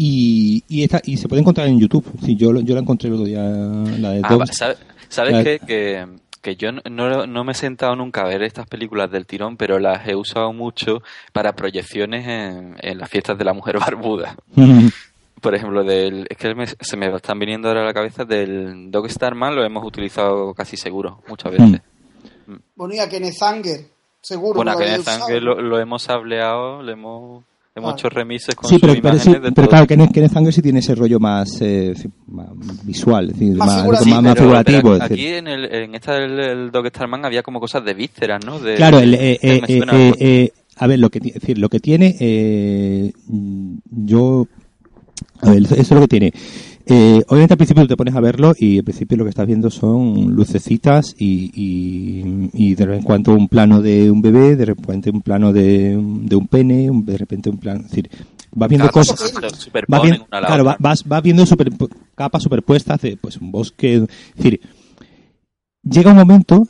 Y, 0.00 0.62
y, 0.68 0.84
esta, 0.84 1.02
y 1.04 1.16
se 1.16 1.26
puede 1.28 1.40
encontrar 1.42 1.66
en 1.66 1.80
YouTube. 1.80 2.04
Sí, 2.24 2.36
yo, 2.36 2.52
lo- 2.52 2.60
yo 2.60 2.74
la 2.74 2.80
encontré 2.82 3.08
el 3.08 3.14
otro 3.16 3.26
día, 3.26 3.42
la 3.42 4.10
de 4.12 4.20
Ah, 4.22 4.28
Dog- 4.30 4.40
va, 4.42 4.46
¿sabe- 4.46 4.76
¿Sabes 5.08 5.32
La- 5.32 5.42
qué? 5.44 5.58
que, 5.66 6.06
que 6.40 6.54
yo 6.54 6.70
no- 6.70 6.82
no, 6.88 7.26
no 7.26 7.42
me 7.44 7.50
he 7.50 7.54
sentado 7.56 7.96
nunca 7.96 8.20
a 8.22 8.28
ver 8.28 8.42
estas 8.44 8.68
películas 8.68 9.10
del 9.10 9.26
tirón, 9.26 9.56
pero 9.56 9.80
las 9.80 10.06
he 10.06 10.14
usado 10.14 10.52
mucho 10.52 11.02
para 11.32 11.52
proyecciones 11.56 12.28
en, 12.28 12.76
en 12.80 12.98
las 12.98 13.10
fiestas 13.10 13.36
de 13.36 13.44
la 13.44 13.52
mujer 13.54 13.78
barbuda? 13.80 14.36
Por 15.40 15.54
ejemplo, 15.54 15.82
del, 15.84 16.26
es 16.30 16.36
que 16.36 16.54
me- 16.54 16.66
se 16.66 16.96
me 16.96 17.14
están 17.14 17.38
viniendo 17.38 17.66
ahora 17.68 17.82
a 17.82 17.86
la 17.86 17.94
cabeza 17.94 18.24
del 18.24 18.90
Dog 18.92 19.08
Starman, 19.10 19.54
lo 19.56 19.64
hemos 19.64 19.84
utilizado 19.84 20.54
casi 20.54 20.76
seguro, 20.76 21.22
muchas 21.28 21.52
veces. 21.52 21.80
Bueno, 22.76 22.94
y 22.94 22.98
a 22.98 23.08
Kenneth 23.08 23.42
Anger, 23.42 23.80
seguro. 24.20 24.54
Bueno, 24.56 24.70
a 24.72 24.74
lo 24.74 24.80
Kenneth. 24.80 25.06
Anger 25.08 25.42
lo, 25.42 25.60
lo 25.60 25.78
hemos 25.80 26.08
hableado, 26.08 26.82
le 26.82 26.92
hemos, 26.92 27.44
hemos 27.78 27.90
Vale. 27.92 28.00
hecho 28.00 28.08
remises 28.10 28.54
con 28.54 28.68
Sí, 28.68 28.74
sus 28.76 28.80
pero, 28.80 28.92
pero, 28.94 29.08
imágenes 29.14 29.22
sí, 29.38 29.42
de 29.42 29.52
pero 29.52 29.68
claro, 29.68 29.86
Kenneth, 29.86 30.12
Kenneth 30.12 30.36
Anger 30.36 30.52
sí 30.52 30.62
tiene 30.62 30.78
ese 30.80 30.94
rollo 30.94 31.18
más, 31.18 31.60
eh, 31.60 31.94
sí, 31.96 32.08
más 32.28 32.48
visual, 32.84 33.30
es 33.30 33.32
decir, 33.38 33.56
Más 33.56 33.66
más, 33.68 33.80
figurativo. 33.82 34.14
más- 34.14 34.22
más 34.24 34.34
Pero- 34.34 34.44
figurativo. 34.44 34.82
pero 34.82 34.94
es 34.96 35.00
aquí 35.02 35.14
decir. 35.22 35.34
en, 35.34 35.46
el, 35.48 35.64
en 35.74 35.94
esta 35.94 36.12
del 36.14 36.38
el 36.40 36.70
Dog 36.70 36.86
Starman 36.88 37.24
había 37.24 37.42
como 37.42 37.58
cosas 37.60 37.84
de 37.84 37.94
vísceras, 37.94 38.44
¿no? 38.44 38.58
De- 38.58 38.76
Claro, 38.76 38.98
el, 39.00 39.14
eh, 39.14 39.32
eh, 39.32 39.38
eh, 39.42 39.82
eh, 39.92 40.12
eh, 40.20 40.52
a 40.76 40.86
ver, 40.86 40.98
lo 40.98 41.10
que, 41.10 41.18
es 41.18 41.34
decir, 41.34 41.58
lo 41.58 41.68
que 41.68 41.80
tiene, 41.80 42.14
eh, 42.20 43.12
mm, 43.26 43.74
yo, 44.06 44.46
a 45.42 45.50
ver, 45.50 45.62
eso 45.62 45.74
es 45.76 45.90
lo 45.90 46.00
que 46.02 46.08
tiene. 46.08 46.32
Eh, 46.90 47.22
obviamente 47.28 47.52
al 47.52 47.58
principio 47.58 47.82
tú 47.82 47.88
te 47.88 47.96
pones 47.98 48.14
a 48.14 48.20
verlo 48.20 48.54
y 48.58 48.78
al 48.78 48.84
principio 48.84 49.18
lo 49.18 49.24
que 49.24 49.30
estás 49.30 49.46
viendo 49.46 49.68
son 49.70 50.34
lucecitas 50.34 51.14
y, 51.18 51.50
y, 51.54 52.48
y 52.54 52.74
de 52.74 52.86
vez 52.86 52.98
en 53.00 53.04
cuando 53.04 53.34
un 53.34 53.46
plano 53.48 53.82
de 53.82 54.10
un 54.10 54.22
bebé, 54.22 54.56
de 54.56 54.64
repente 54.64 55.10
un 55.10 55.20
plano 55.20 55.52
de, 55.52 55.90
de 56.22 56.36
un 56.36 56.46
pene, 56.48 56.88
un- 56.90 57.04
de 57.04 57.18
repente 57.18 57.50
un 57.50 57.58
plano, 57.58 57.80
es 57.80 57.90
decir, 57.90 58.08
vas 58.52 58.68
viendo 58.70 58.86
cosas, 58.92 59.20
vas, 59.86 60.00
la 60.40 60.46
claro, 60.48 60.64
vas, 60.80 61.04
vas 61.06 61.22
viendo 61.22 61.44
super- 61.44 61.70
capas 62.14 62.42
superpuestas 62.42 63.00
de 63.02 63.18
pues 63.18 63.36
un 63.36 63.52
bosque, 63.52 63.96
es 63.96 64.02
decir, 64.36 64.60
llega 65.88 66.10
un 66.10 66.16
momento, 66.16 66.66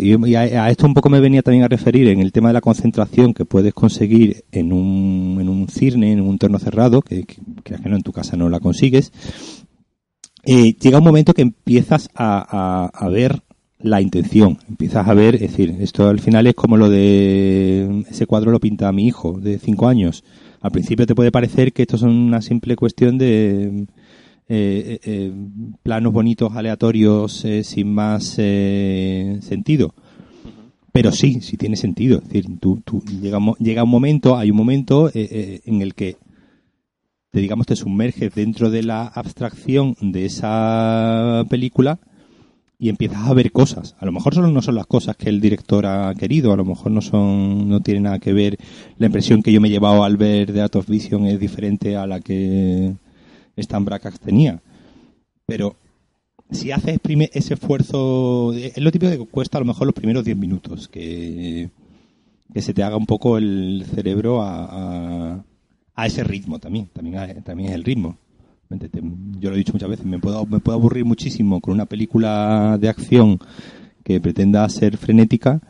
y 0.00 0.34
a, 0.34 0.70
esto 0.70 0.86
un 0.86 0.94
poco 0.94 1.08
me 1.08 1.20
venía 1.20 1.42
también 1.42 1.64
a 1.64 1.68
referir 1.68 2.08
en 2.08 2.20
el 2.20 2.32
tema 2.32 2.48
de 2.48 2.54
la 2.54 2.60
concentración 2.60 3.34
que 3.34 3.44
puedes 3.44 3.74
conseguir 3.74 4.44
en 4.52 4.72
un, 4.72 5.38
en 5.40 5.48
un 5.48 5.68
cirne, 5.68 6.12
en 6.12 6.20
un 6.20 6.30
entorno 6.30 6.58
cerrado, 6.58 7.02
que, 7.02 7.24
que, 7.24 7.36
que 7.62 7.88
no 7.88 7.96
en 7.96 8.02
tu 8.02 8.12
casa 8.12 8.36
no 8.36 8.48
la 8.48 8.60
consigues, 8.60 9.12
eh, 10.44 10.74
llega 10.80 10.98
un 10.98 11.04
momento 11.04 11.34
que 11.34 11.42
empiezas 11.42 12.08
a, 12.14 12.44
a, 12.48 12.86
a 12.86 13.08
ver 13.08 13.42
la 13.80 14.00
intención, 14.00 14.58
empiezas 14.68 15.06
a 15.06 15.14
ver, 15.14 15.36
es 15.36 15.42
decir, 15.42 15.76
esto 15.80 16.08
al 16.08 16.20
final 16.20 16.46
es 16.46 16.54
como 16.54 16.76
lo 16.76 16.90
de 16.90 18.04
ese 18.10 18.26
cuadro 18.26 18.50
lo 18.50 18.58
pinta 18.58 18.90
mi 18.92 19.06
hijo 19.06 19.38
de 19.38 19.58
cinco 19.58 19.88
años. 19.88 20.24
Al 20.60 20.72
principio 20.72 21.06
te 21.06 21.14
puede 21.14 21.30
parecer 21.30 21.72
que 21.72 21.82
esto 21.82 21.96
es 21.96 22.02
una 22.02 22.42
simple 22.42 22.74
cuestión 22.74 23.18
de 23.18 23.86
eh, 24.48 24.98
eh, 24.98 25.00
eh, 25.04 25.32
planos 25.82 26.12
bonitos, 26.12 26.54
aleatorios, 26.56 27.44
eh, 27.44 27.62
sin 27.64 27.92
más 27.94 28.36
eh, 28.38 29.38
sentido. 29.42 29.94
Pero 30.92 31.12
sí, 31.12 31.40
sí 31.42 31.56
tiene 31.56 31.76
sentido. 31.76 32.18
Es 32.18 32.24
decir, 32.28 32.58
tú, 32.58 32.80
tú- 32.84 33.02
llega, 33.22 33.38
llega 33.58 33.84
un 33.84 33.90
momento, 33.90 34.36
hay 34.36 34.50
un 34.50 34.56
momento 34.56 35.10
en 35.14 35.82
el 35.82 35.94
que 35.94 36.16
te 37.30 37.40
digamos 37.40 37.66
te 37.66 37.76
sumerges 37.76 38.34
dentro 38.34 38.70
de 38.70 38.82
la 38.82 39.06
abstracción 39.06 39.94
de 40.00 40.24
esa 40.24 41.44
película 41.50 41.98
y 42.78 42.88
empiezas 42.88 43.26
a 43.28 43.34
ver 43.34 43.52
cosas. 43.52 43.96
A 43.98 44.06
lo 44.06 44.12
mejor 44.12 44.34
solo 44.34 44.48
no 44.48 44.62
son 44.62 44.76
las 44.76 44.86
cosas 44.86 45.14
que 45.16 45.28
el 45.28 45.40
director 45.40 45.84
ha 45.84 46.14
querido, 46.14 46.52
a 46.52 46.56
lo 46.56 46.64
mejor 46.64 46.90
no 46.90 47.02
son, 47.02 47.68
no 47.68 47.80
tiene 47.80 48.00
nada 48.00 48.18
que 48.18 48.32
ver. 48.32 48.56
La 48.96 49.06
impresión 49.06 49.42
que 49.42 49.52
yo 49.52 49.60
me 49.60 49.68
he 49.68 49.70
llevado 49.70 50.04
al 50.04 50.16
ver 50.16 50.52
The 50.52 50.62
Art 50.62 50.76
of 50.76 50.88
Vision 50.88 51.26
es 51.26 51.38
diferente 51.38 51.96
a 51.96 52.06
la 52.06 52.20
que 52.20 52.94
Stan 53.60 53.84
Brakhage 53.84 54.18
tenía. 54.18 54.60
Pero 55.46 55.76
si 56.50 56.72
haces 56.72 56.98
ese 57.32 57.54
esfuerzo, 57.54 58.52
es 58.52 58.78
lo 58.78 58.90
típico 58.90 59.12
que 59.12 59.30
cuesta 59.30 59.58
a 59.58 59.60
lo 59.60 59.66
mejor 59.66 59.86
los 59.86 59.94
primeros 59.94 60.24
10 60.24 60.36
minutos, 60.36 60.88
que, 60.88 61.70
que 62.52 62.62
se 62.62 62.74
te 62.74 62.82
haga 62.82 62.96
un 62.96 63.06
poco 63.06 63.38
el 63.38 63.84
cerebro 63.94 64.42
a, 64.42 65.44
a, 65.94 66.06
ese 66.06 66.24
ritmo 66.24 66.58
también, 66.58 66.86
también, 66.92 67.42
también 67.42 67.70
es 67.70 67.74
el 67.74 67.84
ritmo. 67.84 68.16
Yo 69.40 69.48
lo 69.50 69.56
he 69.56 69.58
dicho 69.58 69.72
muchas 69.72 69.88
veces, 69.88 70.06
me 70.06 70.18
puedo, 70.18 70.44
me 70.46 70.60
puedo 70.60 70.78
aburrir 70.78 71.04
muchísimo 71.04 71.60
con 71.60 71.74
una 71.74 71.86
película 71.86 72.76
de 72.78 72.88
acción 72.88 73.38
que 74.04 74.20
pretenda 74.20 74.68
ser 74.68 74.96
frenética 74.96 75.60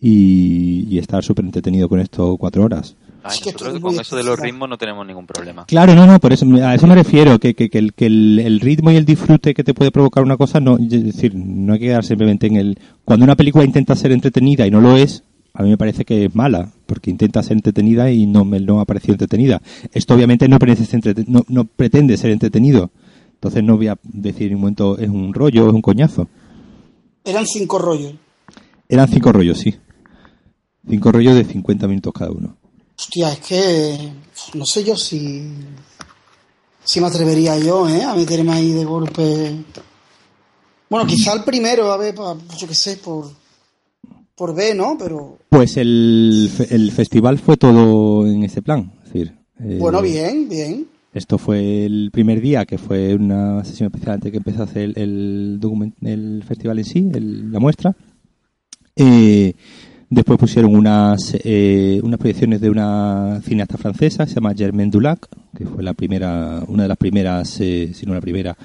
y, 0.00 0.86
y 0.88 0.98
estar 0.98 1.24
súper 1.24 1.44
entretenido 1.44 1.88
con 1.88 2.00
esto 2.00 2.36
cuatro 2.36 2.64
horas. 2.64 2.96
Ay, 3.22 3.36
Es 3.36 3.40
que 3.42 3.48
esto 3.50 3.64
nosotros 3.64 3.74
es 3.74 3.96
con 3.96 4.00
eso 4.00 4.16
de 4.16 4.22
los 4.24 4.38
ritmos 4.38 4.68
no 4.68 4.78
tenemos 4.78 5.06
ningún 5.06 5.26
problema. 5.26 5.64
Claro, 5.66 5.94
no, 5.94 6.06
no, 6.06 6.18
por 6.20 6.32
eso, 6.32 6.46
a 6.62 6.74
eso 6.74 6.86
me 6.86 6.94
refiero, 6.94 7.38
que, 7.38 7.54
que, 7.54 7.68
que, 7.68 7.78
el, 7.78 7.92
que 7.94 8.06
el, 8.06 8.38
el 8.38 8.60
ritmo 8.60 8.90
y 8.90 8.96
el 8.96 9.04
disfrute 9.04 9.54
que 9.54 9.64
te 9.64 9.74
puede 9.74 9.90
provocar 9.90 10.22
una 10.24 10.36
cosa, 10.36 10.60
no, 10.60 10.76
es 10.78 10.88
decir, 10.88 11.34
no 11.34 11.72
hay 11.74 11.78
que 11.80 11.86
quedar 11.86 12.04
simplemente 12.04 12.46
en 12.46 12.56
el... 12.56 12.78
Cuando 13.04 13.24
una 13.24 13.34
película 13.36 13.64
intenta 13.64 13.96
ser 13.96 14.12
entretenida 14.12 14.66
y 14.66 14.70
no 14.70 14.80
lo 14.80 14.96
es, 14.96 15.24
a 15.54 15.62
mí 15.64 15.70
me 15.70 15.76
parece 15.78 16.04
que 16.04 16.26
es 16.26 16.34
mala, 16.34 16.70
porque 16.86 17.10
intenta 17.10 17.42
ser 17.42 17.56
entretenida 17.56 18.10
y 18.12 18.26
no 18.26 18.44
me 18.44 18.60
no 18.60 18.78
ha 18.80 18.84
parecido 18.84 19.14
entretenida. 19.14 19.60
Esto 19.92 20.14
obviamente 20.14 20.46
no, 20.48 20.58
pretende 20.60 20.86
ser 20.86 21.00
entrete- 21.00 21.24
no, 21.26 21.44
no 21.48 21.64
pretende 21.64 22.16
ser 22.16 22.30
entretenido, 22.30 22.90
entonces 23.34 23.64
no 23.64 23.76
voy 23.76 23.88
a 23.88 23.98
decir 24.04 24.48
en 24.48 24.54
un 24.56 24.60
momento 24.60 24.96
es 24.98 25.08
un 25.08 25.34
rollo, 25.34 25.66
es 25.68 25.74
un 25.74 25.82
coñazo. 25.82 26.28
Eran 27.24 27.46
cinco 27.46 27.78
rollos. 27.78 28.14
Eran 28.88 29.08
cinco 29.08 29.32
rollos, 29.32 29.58
sí. 29.58 29.74
Cinco 30.88 31.12
rollos 31.12 31.34
de 31.34 31.44
50 31.44 31.86
minutos 31.88 32.12
cada 32.14 32.30
uno. 32.30 32.56
Hostia, 32.98 33.32
es 33.32 33.38
que 33.40 34.12
no 34.54 34.66
sé 34.66 34.84
yo 34.84 34.96
si 34.96 35.46
si 36.84 37.00
me 37.00 37.06
atrevería 37.06 37.58
yo, 37.58 37.88
¿eh? 37.88 38.02
A 38.02 38.14
meterme 38.14 38.52
ahí 38.52 38.72
de 38.72 38.84
golpe. 38.84 39.54
Bueno, 40.88 41.06
quizá 41.06 41.34
el 41.34 41.44
primero, 41.44 41.92
a 41.92 41.96
ver, 41.98 42.14
pa- 42.14 42.36
yo 42.58 42.66
qué 42.66 42.74
sé, 42.74 42.96
por, 42.96 43.30
por 44.34 44.54
B, 44.54 44.74
¿no? 44.74 44.96
Pero 44.98 45.38
Pues 45.50 45.76
el, 45.76 46.50
el 46.70 46.90
festival 46.92 47.38
fue 47.38 47.56
todo 47.58 48.26
en 48.26 48.42
ese 48.42 48.62
plan. 48.62 48.90
Es 49.04 49.12
decir, 49.12 49.34
eh, 49.60 49.76
bueno, 49.78 50.00
bien, 50.00 50.48
bien. 50.48 50.88
Esto 51.12 51.36
fue 51.36 51.84
el 51.84 52.10
primer 52.10 52.40
día, 52.40 52.64
que 52.64 52.78
fue 52.78 53.14
una 53.14 53.62
sesión 53.64 53.86
especial 53.88 54.14
antes 54.14 54.30
que 54.30 54.38
empezase 54.38 54.84
el, 54.84 54.92
el, 54.98 55.58
document- 55.60 55.94
el 56.02 56.42
festival 56.46 56.78
en 56.78 56.84
sí, 56.84 57.10
el- 57.12 57.52
la 57.52 57.60
muestra. 57.60 57.94
Eh, 58.96 59.54
después 60.10 60.38
pusieron 60.38 60.74
unas, 60.74 61.36
eh, 61.44 62.00
unas 62.02 62.18
proyecciones 62.18 62.60
de 62.60 62.70
una 62.70 63.40
cineasta 63.42 63.76
francesa, 63.76 64.26
se 64.26 64.34
llama 64.34 64.54
Germaine 64.54 64.90
Dulac, 64.90 65.28
que 65.56 65.66
fue 65.66 65.82
la 65.82 65.94
primera, 65.94 66.62
una 66.68 66.84
de 66.84 66.88
las 66.88 66.98
primeras, 66.98 67.60
eh, 67.60 67.90
si 67.94 68.06
no 68.06 68.14
la 68.14 68.20
primera, 68.20 68.56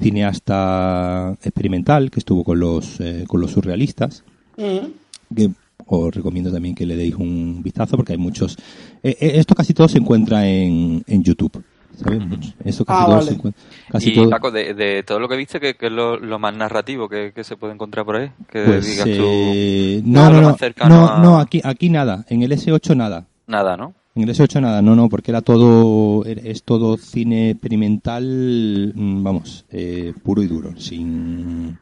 cineasta 0.00 1.36
experimental 1.42 2.10
que 2.10 2.20
estuvo 2.20 2.44
con 2.44 2.60
los, 2.60 3.00
eh, 3.00 3.24
con 3.26 3.40
los 3.40 3.52
surrealistas 3.52 4.24
Mm. 4.56 5.34
que 5.34 5.50
os 5.86 6.14
recomiendo 6.14 6.50
también 6.50 6.74
que 6.74 6.86
le 6.86 6.96
deis 6.96 7.14
un 7.14 7.62
vistazo 7.62 7.96
porque 7.96 8.12
hay 8.12 8.18
muchos 8.18 8.56
eh, 9.02 9.16
esto 9.20 9.54
casi 9.54 9.74
todo 9.74 9.86
se 9.86 9.98
encuentra 9.98 10.48
en, 10.48 11.04
en 11.06 11.22
YouTube 11.22 11.62
¿sabes? 11.96 12.20
esto 12.64 12.84
casi 12.84 13.00
Ah, 13.02 13.06
todo 13.06 13.16
vale. 13.16 13.28
se 13.28 13.34
encuentra 13.34 13.62
casi 13.90 14.10
Y 14.10 14.14
todo 14.14 14.30
Paco, 14.30 14.50
de, 14.50 14.74
de 14.74 15.02
todo 15.02 15.18
lo 15.20 15.28
que 15.28 15.36
viste, 15.36 15.58
¿qué, 15.60 15.74
qué 15.74 15.86
es 15.86 15.92
lo, 15.92 16.18
lo 16.18 16.38
más 16.38 16.54
narrativo 16.54 17.08
que, 17.08 17.32
que 17.34 17.44
se 17.44 17.56
puede 17.56 17.72
encontrar 17.74 18.04
por 18.04 18.16
ahí? 18.16 18.30
Que 18.50 18.64
pues 18.64 18.86
digas 18.86 19.08
eh, 19.08 20.00
tú, 20.02 20.10
no 20.10 20.30
no 20.30 20.40
no 20.40 20.48
más 20.50 20.58
cercano 20.58 20.94
no, 20.96 21.06
a- 21.08 21.22
no 21.22 21.38
aquí 21.38 21.60
aquí 21.64 21.90
nada 21.90 22.24
en 22.28 22.42
el 22.42 22.52
S8 22.52 22.94
nada 22.96 23.26
nada, 23.46 23.76
¿no? 23.76 23.94
en 24.14 24.22
el 24.22 24.30
S8 24.30 24.60
nada 24.60 24.82
no 24.82 24.94
no 24.96 25.08
porque 25.08 25.30
era 25.30 25.40
todo 25.42 26.24
es 26.24 26.62
todo 26.62 26.96
cine 26.96 27.50
experimental 27.50 28.92
mm, 28.94 29.22
vamos 29.22 29.64
eh, 29.70 30.12
puro 30.22 30.42
y 30.42 30.46
duro 30.46 30.74
sin 30.78 31.78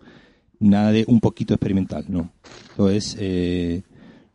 nada 0.60 0.90
de 0.92 1.04
un 1.08 1.20
poquito 1.20 1.54
experimental 1.54 2.04
no 2.08 2.30
entonces 2.70 3.16
eh, 3.20 3.82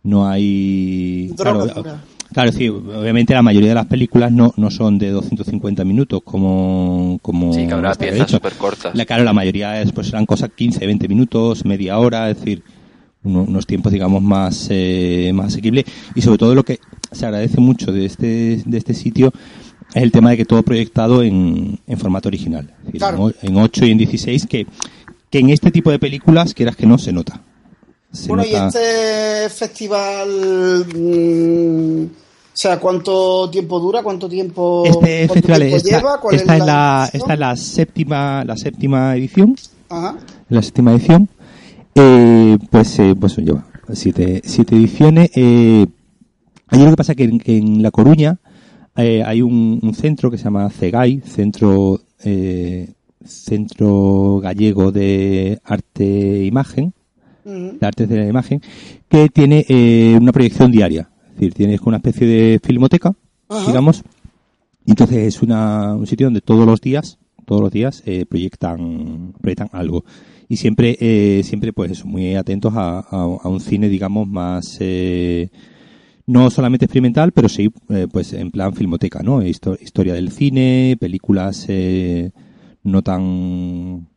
no 0.04 0.28
hay 0.28 1.28
Droga 1.36 1.65
claro, 1.65 1.74
pura. 1.76 2.00
Claro, 2.34 2.52
sí, 2.52 2.68
obviamente 2.70 3.34
la 3.34 3.42
mayoría 3.42 3.70
de 3.70 3.76
las 3.76 3.88
películas 3.88 4.32
no, 4.32 4.54
no 4.56 4.70
son 4.70 4.98
de 5.00 5.10
250 5.10 5.84
minutos 5.84 6.22
como... 6.24 7.18
como 7.22 7.52
Sí, 7.54 7.65
que 7.65 7.74
habrá 7.74 7.92
había 7.92 8.10
piezas 8.12 8.32
súper 8.32 8.54
cortas. 8.54 8.94
La, 8.96 9.06
claro, 9.06 9.24
la 9.24 9.34
mayoría 9.34 9.82
es, 9.82 9.92
pues 9.92 10.08
serán 10.08 10.26
cosas 10.26 10.52
15, 10.56 10.86
20 10.86 11.08
minutos, 11.08 11.65
media 11.65 11.98
hora, 11.98 12.30
es 12.30 12.38
decir, 12.38 12.62
uno- 13.24 13.44
unos 13.48 13.65
tiempos, 13.65 13.92
digamos, 13.92 14.22
más, 14.22 14.68
eh, 14.70 15.32
más 15.34 15.48
asequibles. 15.48 15.86
Y 16.13 16.22
sobre 16.22 16.38
todo 16.38 16.54
lo 16.54 16.63
que 16.63 16.80
se 17.12 17.26
agradece 17.26 17.60
mucho 17.60 17.92
de 17.92 18.06
este, 18.06 18.62
de 18.63 18.78
este 18.78 18.94
sitio 18.94 19.34
es 19.96 20.04
el 20.04 20.12
tema 20.12 20.30
de 20.30 20.38
que 20.38 20.46
todo 20.46 20.62
proyectado 20.62 21.24
en, 21.24 21.80
en 21.88 21.98
formato 21.98 22.30
original. 22.30 22.70
Es 22.82 22.86
decir, 22.86 23.00
Claro. 23.00 23.32
en 23.42 23.50
en 23.50 23.58
8 23.58 23.86
y 23.88 23.92
en 23.92 23.98
16, 23.98 24.46
que, 24.46 24.68
que 25.32 25.39
en 25.39 25.50
este 25.50 25.72
tipo 25.72 25.89
de 25.89 25.98
películas, 25.98 26.54
quieras 26.54 26.76
que 26.76 26.86
no, 26.86 27.00
se 27.00 27.12
nota. 27.12 27.42
Se 28.12 28.28
Bueno, 28.28 28.43
y 28.43 28.54
este 28.56 29.50
festival, 29.50 30.86
mm, 30.95 32.04
o 32.06 32.08
sea, 32.54 32.80
¿cuánto 32.80 33.50
tiempo 33.50 33.80
dura? 33.80 34.02
¿Cuánto 34.02 34.28
tiempo, 34.28 34.84
Este 34.86 35.28
cuánto 35.28 35.34
festival, 35.34 35.60
tiempo 35.60 35.78
esta, 35.78 35.98
lleva? 35.98 36.19
¿Cuál 36.19 36.36
esta 36.36 36.58
es 36.58 36.65
la, 36.65 37.02
edición? 37.04 37.22
esta 37.22 37.34
es 37.34 37.39
la 37.39 37.56
séptima, 37.56 38.43
la 38.45 38.58
séptima 38.58 39.15
edición, 39.15 39.56
Ajá. 39.89 40.17
la 40.50 40.62
séptima 40.62 40.91
edición, 40.93 41.30
eh, 41.95 42.58
pues, 42.72 42.98
eh, 43.00 43.15
pues 43.19 43.38
lleva 43.38 43.65
siete, 43.93 44.41
siete 44.43 44.76
ediciones. 44.76 45.30
Eh, 45.36 45.86
ahí 46.67 46.84
lo 46.84 46.89
que 46.89 46.98
pasa 46.98 47.15
que 47.15 47.24
en, 47.24 47.39
que 47.39 47.58
en 47.58 47.82
La 47.82 47.91
Coruña 47.91 48.38
eh, 48.95 49.24
hay 49.26 49.41
un, 49.41 49.80
un 49.82 49.93
centro 49.93 50.30
que 50.32 50.38
se 50.38 50.45
llama 50.45 50.69
CEGAI, 50.69 51.22
Centro, 51.22 52.02
eh, 52.24 52.89
Centro 53.26 54.39
Gallego 54.41 54.91
de 54.91 55.60
Arte 55.63 56.41
e 56.41 56.45
Imagen, 56.45 56.93
De 57.80 57.86
artes 57.88 58.08
de 58.10 58.18
la 58.18 58.28
imagen, 58.28 58.62
que 59.10 59.30
tiene 59.30 59.66
eh, 59.70 60.18
una 60.20 60.32
proyección 60.32 60.72
diaria. 60.72 61.10
Es 61.30 61.36
decir, 61.36 61.54
tienes 61.54 61.82
una 61.82 61.98
especie 61.98 62.28
de 62.28 62.60
filmoteca, 62.64 63.14
digamos, 63.68 64.04
y 64.86 64.92
entonces 64.92 65.18
es 65.36 65.42
una, 65.42 65.96
un 65.96 66.06
sitio 66.08 66.28
donde 66.28 66.42
todos 66.42 66.66
los 66.66 66.82
días, 66.82 67.18
todos 67.46 67.62
los 67.62 67.72
días 67.72 68.04
eh, 68.06 68.26
proyectan, 68.28 69.34
proyectan 69.42 69.70
algo. 69.72 70.04
Y 70.48 70.58
siempre, 70.58 70.98
eh, 71.00 71.42
siempre 71.44 71.74
pues 71.74 71.92
eso, 71.92 72.08
muy 72.08 72.36
atentos 72.36 72.74
a, 72.76 73.00
a- 73.00 73.38
a 73.44 73.48
un 73.48 73.60
cine, 73.60 73.88
digamos, 73.90 74.28
más, 74.28 74.78
eh, 74.82 75.50
no 76.28 76.50
solamente 76.52 76.86
experimental, 76.86 77.32
pero 77.32 77.50
sí, 77.50 77.72
eh, 77.90 78.08
pues 78.12 78.34
en 78.34 78.52
plan 78.52 78.74
filmoteca, 78.74 79.22
¿no? 79.24 79.42
Histo- 79.42 79.78
historia 79.82 80.14
del 80.14 80.32
cine, 80.32 80.98
películas 81.00 81.66
eh, 81.70 82.32
no 82.84 83.02
tan 83.02 84.08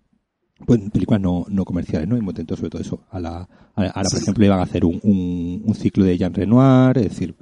pues, 0.66 0.80
películas 0.90 1.20
no, 1.20 1.44
no 1.48 1.64
comerciales, 1.64 2.08
¿no? 2.08 2.16
Y 2.16 2.20
muy 2.20 2.34
sobre 2.34 2.70
todo 2.70 2.80
eso. 2.82 3.00
A 3.10 3.20
la, 3.20 3.36
a- 3.38 3.48
ahora, 3.74 4.08
por 4.10 4.20
ejemplo, 4.22 4.44
iban 4.44 4.58
a 4.60 4.62
hacer 4.62 4.84
un, 4.84 5.00
un, 5.02 5.62
un 5.64 5.74
ciclo 5.74 6.04
de 6.04 6.16
Jean 6.18 6.32
Renoir, 6.34 6.98
es 6.98 7.04
decir, 7.10 7.34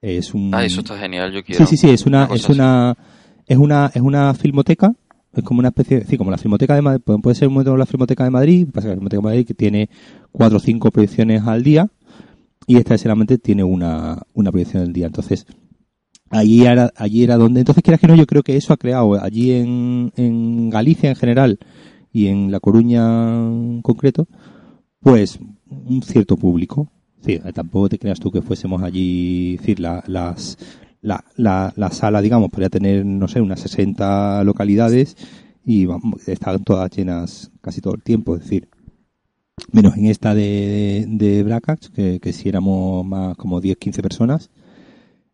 es 0.00 0.34
un... 0.34 0.54
Ah, 0.54 0.64
eso 0.64 0.80
está 0.80 0.98
genial, 0.98 1.32
yo 1.32 1.42
quiero. 1.42 1.64
Sí, 1.66 1.76
sí, 1.76 1.86
sí, 1.86 1.90
es 1.92 2.06
una, 2.06 2.24
es 2.26 2.44
así. 2.44 2.52
una, 2.52 2.96
es 3.46 3.56
una, 3.56 3.90
es 3.94 4.02
una 4.02 4.34
filmoteca, 4.34 4.92
es 5.32 5.42
como 5.44 5.58
una 5.60 5.68
especie, 5.68 6.04
sí, 6.04 6.16
como 6.16 6.30
la 6.30 6.38
filmoteca 6.38 6.74
de 6.74 6.82
Madrid, 6.82 7.02
puede 7.22 7.34
ser 7.34 7.48
un 7.48 7.54
momento 7.54 7.76
la 7.76 7.86
filmoteca 7.86 8.24
de 8.24 8.30
Madrid, 8.30 8.66
pasa 8.72 8.86
que 8.86 8.90
la 8.90 8.96
filmoteca 8.96 9.20
de 9.20 9.24
Madrid 9.24 9.46
que 9.46 9.54
tiene 9.54 9.88
cuatro 10.32 10.58
o 10.58 10.60
cinco 10.60 10.90
proyecciones 10.90 11.42
al 11.42 11.62
día, 11.62 11.88
y 12.66 12.76
esta 12.78 12.98
solamente 12.98 13.38
tiene 13.38 13.62
una, 13.64 14.22
una 14.34 14.50
proyección 14.50 14.82
al 14.82 14.92
día, 14.92 15.06
entonces, 15.06 15.46
allí 16.30 16.64
era, 16.64 16.90
allí 16.96 17.22
era 17.22 17.36
donde, 17.36 17.60
entonces 17.60 17.82
quieras 17.82 18.00
que 18.00 18.06
no, 18.08 18.16
yo 18.16 18.26
creo 18.26 18.42
que 18.42 18.56
eso 18.56 18.72
ha 18.72 18.76
creado 18.76 19.22
allí 19.22 19.52
en, 19.52 20.12
en 20.16 20.70
Galicia 20.70 21.08
en 21.10 21.16
general, 21.16 21.58
y 22.12 22.26
en 22.28 22.50
La 22.50 22.60
Coruña 22.60 23.36
en 23.36 23.82
concreto, 23.82 24.26
pues 25.00 25.38
un 25.68 26.02
cierto 26.02 26.36
público. 26.36 26.90
Eh, 27.26 27.40
tampoco 27.52 27.88
te 27.88 27.98
creas 27.98 28.20
tú 28.20 28.30
que 28.30 28.42
fuésemos 28.42 28.82
allí, 28.82 29.56
decir, 29.56 29.80
la, 29.80 30.04
las, 30.06 30.58
la, 31.00 31.24
la, 31.36 31.72
la 31.76 31.90
sala, 31.90 32.20
digamos, 32.22 32.50
podría 32.50 32.70
tener, 32.70 33.04
no 33.04 33.26
sé, 33.26 33.40
unas 33.40 33.60
60 33.60 34.44
localidades 34.44 35.16
y 35.64 35.86
vamos, 35.86 36.28
estaban 36.28 36.62
todas 36.62 36.90
llenas 36.96 37.50
casi 37.60 37.80
todo 37.80 37.94
el 37.96 38.02
tiempo, 38.02 38.36
es 38.36 38.42
decir, 38.42 38.68
menos 39.72 39.96
en 39.96 40.06
esta 40.06 40.34
de, 40.34 41.04
de 41.08 41.42
Bracax, 41.42 41.90
que, 41.90 42.20
que 42.20 42.32
si 42.32 42.48
éramos 42.48 43.04
más 43.04 43.36
como 43.36 43.60
10, 43.60 43.76
15 43.76 44.02
personas, 44.02 44.50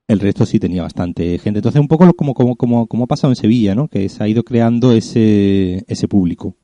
el 0.08 0.20
resto 0.20 0.46
sí 0.46 0.58
tenía 0.58 0.82
bastante 0.82 1.38
gente. 1.38 1.58
Entonces, 1.58 1.80
un 1.80 1.88
poco 1.88 2.12
como, 2.14 2.34
como, 2.34 2.56
como, 2.56 2.86
como 2.86 3.04
ha 3.04 3.06
pasado 3.06 3.32
en 3.32 3.36
Sevilla, 3.36 3.74
¿no? 3.74 3.88
Que 3.88 4.08
se 4.08 4.22
ha 4.22 4.28
ido 4.28 4.42
creando 4.44 4.92
ese, 4.92 5.84
ese 5.88 6.08
público. 6.08 6.56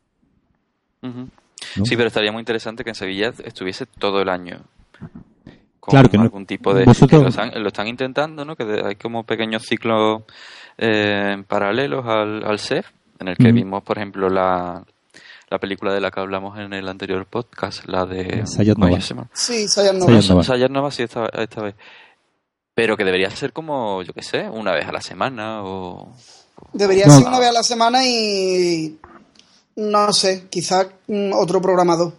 ¿No? 1.03 1.29
Sí, 1.85 1.97
pero 1.97 2.07
estaría 2.09 2.33
muy 2.33 2.41
interesante 2.41 2.85
que 2.85 2.91
en 2.91 2.95
Sevilla 2.97 3.33
estuviese 3.45 3.87
todo 3.87 4.21
el 4.23 4.29
año. 4.29 4.61
Con 5.81 5.93
Claro 5.93 6.09
que 6.11 6.17
no. 6.19 6.25
algún 6.25 6.47
tipo 6.47 6.73
de... 6.75 6.85
Vosotros- 6.85 7.19
que 7.21 7.25
lo, 7.25 7.29
están, 7.29 7.63
lo 7.63 7.69
están 7.69 7.89
intentando, 7.89 8.45
¿no? 8.45 8.57
Que 8.57 8.65
de- 8.65 8.87
hay 8.87 8.97
como 8.97 9.25
pequeños 9.25 9.63
ciclos 9.65 10.23
eh, 10.77 11.43
paralelos 11.49 12.07
al, 12.07 12.45
al 12.45 12.59
SEF, 12.59 12.87
en 13.19 13.29
el 13.29 13.37
que 13.37 13.51
vimos, 13.53 13.83
por 13.83 13.97
ejemplo, 13.99 14.29
la, 14.29 14.85
la 15.51 15.59
película 15.59 15.93
de 15.93 16.01
la 16.01 16.11
que 16.11 16.21
hablamos 16.21 16.59
en 16.59 16.73
el 16.73 16.89
anterior 16.89 17.27
podcast, 17.27 17.85
la 17.87 18.07
de... 18.07 18.47
Sayat 18.47 18.75
¿cómo 18.77 18.89
Nova. 18.89 19.29
Sí, 19.33 19.67
Sayat 19.67 19.95
Nova. 19.95 20.13
Nova. 20.21 20.43
Sayat 20.45 20.71
Nova, 20.71 20.91
sí, 20.91 21.03
esta, 21.03 21.27
esta 21.27 21.63
vez. 21.63 21.75
Pero 22.75 22.97
que 22.97 23.05
debería 23.05 23.31
ser 23.31 23.53
como, 23.53 24.03
yo 24.03 24.13
qué 24.13 24.23
sé, 24.23 24.49
una 24.49 24.73
vez 24.73 24.87
a 24.87 24.93
la 24.93 25.01
semana 25.01 25.63
o... 25.65 26.13
Debería 26.73 27.07
No. 27.07 27.19
ser 27.19 27.27
una 27.29 27.39
vez 27.41 27.49
a 27.49 27.53
la 27.53 27.63
semana 27.63 28.05
y 28.05 28.99
no 29.79 30.13
sé, 30.13 30.47
quizás 30.51 30.89
mm, 31.07 31.33
otro 31.35 31.61
programador. 31.63 32.13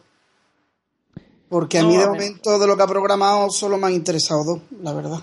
Porque 1.50 1.80
a 1.80 1.84
No, 1.84 1.90
mí 1.90 1.98
de 1.98 2.06
momento 2.08 2.58
de 2.60 2.68
lo 2.68 2.78
que 2.78 2.84
ha 2.84 2.88
programado 2.88 3.50
solo 3.50 3.78
me 3.78 3.88
han 3.88 3.94
interesado 3.94 4.44
dos, 4.44 4.60
la 4.84 4.94
verdad. 4.94 5.20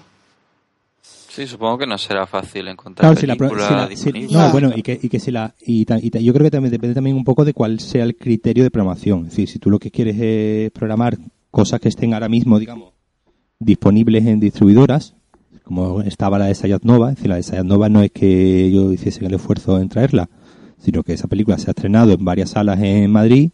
Sí, 1.02 1.46
supongo 1.46 1.78
que 1.78 1.86
no 1.86 1.98
será 1.98 2.26
fácil 2.26 2.66
encontrar 2.68 3.08
Claro, 3.10 3.20
si 3.20 3.26
la, 3.26 3.36
pro- 3.36 3.48
películas 3.48 3.88
si 3.98 4.10
la- 4.12 4.12
si- 4.12 4.22
no, 4.22 4.28
Claro. 4.38 4.52
bueno, 4.52 4.72
y 4.74 4.82
que, 4.82 4.98
y 5.00 5.08
que 5.08 5.20
si 5.20 5.30
la, 5.30 5.54
y, 5.60 5.84
yo 5.86 6.32
creo 6.32 6.44
que 6.44 6.50
también 6.50 6.72
depende 6.72 6.94
también 6.94 7.16
un 7.16 7.24
poco 7.24 7.44
de 7.44 7.52
cuál 7.52 7.78
sea 7.78 8.04
el 8.04 8.16
criterio 8.16 8.64
de 8.64 8.70
programación. 8.70 9.20
Es 9.24 9.30
decir, 9.30 9.48
si 9.48 9.58
tú 9.58 9.70
lo 9.70 9.78
que 9.78 9.90
quieres 9.90 10.16
es 10.18 10.70
programar 10.72 11.18
cosas 11.50 11.78
que 11.80 11.88
estén 11.90 12.14
ahora 12.14 12.28
mismo, 12.28 12.58
digamos, 12.58 12.92
disponibles 13.58 14.26
en 14.26 14.40
distribuidoras, 14.40 15.14
como 15.64 16.00
estaba 16.02 16.38
la 16.38 16.46
de 16.46 16.54
Sayat 16.54 16.82
Nova, 16.84 17.10
es 17.10 17.16
decir, 17.16 17.28
la 17.28 17.36
de 17.36 17.42
Sayat 17.42 17.64
Nova 17.64 17.88
no 17.88 18.02
es 18.02 18.10
que 18.12 18.70
yo 18.72 18.92
hiciese 18.92 19.24
el 19.24 19.34
esfuerzo 19.34 19.78
en 19.78 19.88
traerla, 19.88 20.28
sino 20.82 21.02
que 21.02 21.12
esa 21.14 21.26
película 21.28 21.58
se 21.58 21.68
ha 21.68 21.72
estrenado 21.72 22.12
en 22.12 22.24
varias 22.24 22.50
salas 22.50 22.78
en 22.80 23.10
Madrid 23.10 23.50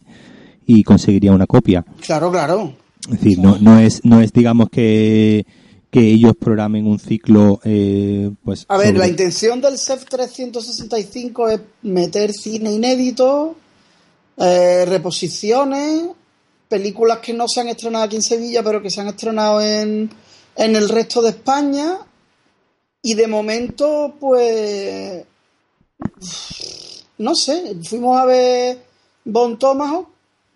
y 0.65 0.83
conseguiría 0.83 1.31
una 1.31 1.47
copia. 1.47 1.85
Claro, 2.05 2.31
claro. 2.31 2.73
Es 3.11 3.19
decir, 3.21 3.39
no, 3.39 3.57
no 3.59 3.79
es, 3.79 4.05
no 4.05 4.21
es 4.21 4.31
digamos 4.31 4.69
que, 4.69 5.45
que 5.91 5.99
ellos 5.99 6.33
programen 6.39 6.87
un 6.87 6.99
ciclo, 6.99 7.59
eh, 7.65 8.31
pues. 8.45 8.65
A 8.69 8.77
ver, 8.77 8.87
sobre- 8.87 8.99
la 8.99 9.07
intención 9.07 9.59
del 9.61 9.77
CEF 9.77 10.05
365 10.05 11.49
es 11.49 11.59
meter 11.81 12.31
cine 12.33 12.71
inédito, 12.71 13.55
eh, 14.37 14.85
reposiciones, 14.87 16.03
películas 16.69 17.19
que 17.19 17.33
no 17.33 17.47
se 17.47 17.59
han 17.61 17.67
estrenado 17.67 18.05
aquí 18.05 18.15
en 18.15 18.21
Sevilla, 18.23 18.63
pero 18.63 18.81
que 18.81 18.89
se 18.89 19.01
han 19.01 19.07
estrenado 19.07 19.61
en, 19.61 20.09
en 20.55 20.75
el 20.75 20.87
resto 20.89 21.21
de 21.21 21.29
España. 21.31 21.97
Y 23.01 23.15
de 23.15 23.27
momento, 23.27 24.15
pues. 24.17 25.25
No 27.17 27.35
sé, 27.35 27.75
fuimos 27.83 28.17
a 28.17 28.25
ver 28.25 28.79
Bon 29.25 29.57
Tomahawk 29.57 30.13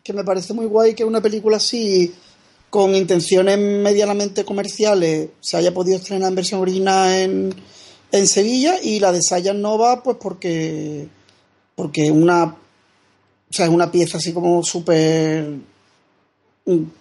que 0.08 0.14
me 0.14 0.24
parece 0.24 0.54
muy 0.54 0.66
guay 0.68 0.94
que 0.94 1.04
una 1.04 1.22
película 1.22 1.58
así, 1.58 2.14
con 2.70 2.96
intenciones 2.96 3.60
medianamente 3.60 4.46
comerciales, 4.46 5.32
se 5.42 5.58
haya 5.58 5.74
podido 5.74 5.98
estrenar 5.98 6.30
en 6.30 6.36
versión 6.36 6.62
original 6.62 7.12
en, 7.12 7.54
en 8.14 8.28
Sevilla 8.28 8.80
y 8.82 9.02
la 9.02 9.12
de 9.12 9.22
Sayan 9.22 9.62
Nova, 9.62 10.02
pues 10.02 10.16
porque, 10.18 11.10
porque 11.76 12.10
una, 12.10 12.46
o 12.46 13.54
sea, 13.54 13.66
es 13.66 13.72
una 13.72 13.92
pieza 13.92 14.18
así 14.18 14.32
como 14.32 14.64
súper 14.64 15.56